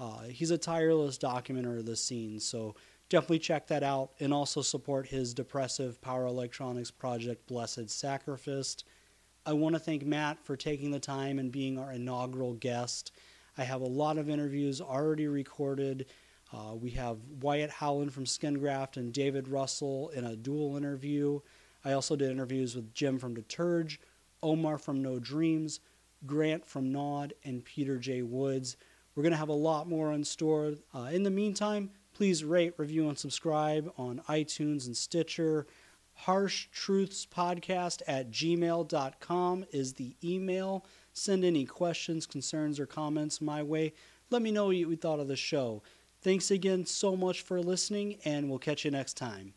Uh, 0.00 0.24
he's 0.24 0.50
a 0.50 0.58
tireless 0.58 1.16
documenter 1.16 1.78
of 1.78 1.86
the 1.86 1.94
scene, 1.94 2.40
so 2.40 2.74
definitely 3.08 3.38
check 3.38 3.68
that 3.68 3.84
out 3.84 4.10
and 4.18 4.34
also 4.34 4.60
support 4.62 5.06
his 5.06 5.32
depressive 5.32 6.00
power 6.00 6.26
electronics 6.26 6.90
project, 6.90 7.46
Blessed 7.46 7.88
Sacrifice. 7.88 8.78
I 9.46 9.52
want 9.52 9.74
to 9.74 9.78
thank 9.78 10.06
Matt 10.06 10.42
for 10.42 10.56
taking 10.56 10.90
the 10.90 10.98
time 10.98 11.38
and 11.38 11.52
being 11.52 11.78
our 11.78 11.92
inaugural 11.92 12.54
guest. 12.54 13.12
I 13.58 13.64
have 13.64 13.82
a 13.82 13.86
lot 13.86 14.16
of 14.16 14.30
interviews 14.30 14.80
already 14.80 15.28
recorded. 15.28 16.06
Uh, 16.50 16.74
we 16.74 16.90
have 16.92 17.18
Wyatt 17.42 17.68
Howland 17.68 18.14
from 18.14 18.24
Skingraft 18.24 18.96
and 18.96 19.12
David 19.12 19.48
Russell 19.48 20.08
in 20.10 20.24
a 20.24 20.34
dual 20.34 20.78
interview. 20.78 21.40
I 21.84 21.92
also 21.92 22.16
did 22.16 22.30
interviews 22.30 22.74
with 22.74 22.94
Jim 22.94 23.18
from 23.18 23.36
Deterge, 23.36 23.98
Omar 24.42 24.78
from 24.78 25.02
No 25.02 25.18
Dreams, 25.18 25.80
Grant 26.24 26.66
from 26.66 26.90
Nod, 26.90 27.34
and 27.44 27.62
Peter 27.62 27.98
J. 27.98 28.22
Woods. 28.22 28.78
We're 29.14 29.24
going 29.24 29.32
to 29.32 29.38
have 29.38 29.50
a 29.50 29.52
lot 29.52 29.86
more 29.86 30.14
in 30.14 30.24
store. 30.24 30.72
Uh, 30.94 31.10
in 31.12 31.22
the 31.22 31.30
meantime, 31.30 31.90
please 32.14 32.44
rate, 32.44 32.72
review, 32.78 33.10
and 33.10 33.18
subscribe 33.18 33.92
on 33.98 34.22
iTunes 34.26 34.86
and 34.86 34.96
Stitcher. 34.96 35.66
Harsh 36.14 36.68
Truths 36.72 37.26
Podcast 37.26 38.02
at 38.06 38.30
gmail.com 38.30 39.64
is 39.72 39.94
the 39.94 40.16
email. 40.22 40.84
Send 41.12 41.44
any 41.44 41.64
questions, 41.64 42.26
concerns, 42.26 42.80
or 42.80 42.86
comments 42.86 43.40
my 43.40 43.62
way. 43.62 43.92
Let 44.30 44.42
me 44.42 44.50
know 44.50 44.66
what 44.66 44.76
you 44.76 44.96
thought 44.96 45.20
of 45.20 45.28
the 45.28 45.36
show. 45.36 45.82
Thanks 46.22 46.50
again 46.50 46.86
so 46.86 47.16
much 47.16 47.42
for 47.42 47.60
listening, 47.60 48.16
and 48.24 48.48
we'll 48.48 48.58
catch 48.58 48.84
you 48.84 48.90
next 48.90 49.16
time. 49.16 49.52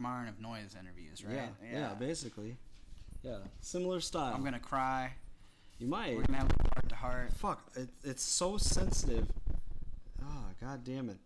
Marc 0.00 0.16
Maron 0.16 0.28
of 0.28 0.40
noise 0.40 0.76
interviews, 0.78 1.24
right? 1.24 1.48
Yeah, 1.62 1.78
yeah, 1.78 1.94
basically. 1.94 2.56
Yeah, 3.22 3.38
similar 3.60 4.00
style. 4.00 4.32
I'm 4.34 4.44
gonna 4.44 4.58
cry. 4.60 5.12
you 5.78 5.86
might. 5.86 6.16
We're 6.16 6.22
gonna 6.22 6.38
have 6.38 6.50
a 6.50 6.74
heart 6.74 6.88
to 6.88 6.94
heart. 6.94 7.32
Fuck, 7.34 7.62
it, 7.76 7.88
it's 8.04 8.22
so 8.22 8.56
sensitive. 8.58 9.26
Ah, 10.22 10.26
oh, 10.26 10.44
god 10.60 10.84
damn 10.84 11.08
it. 11.10 11.16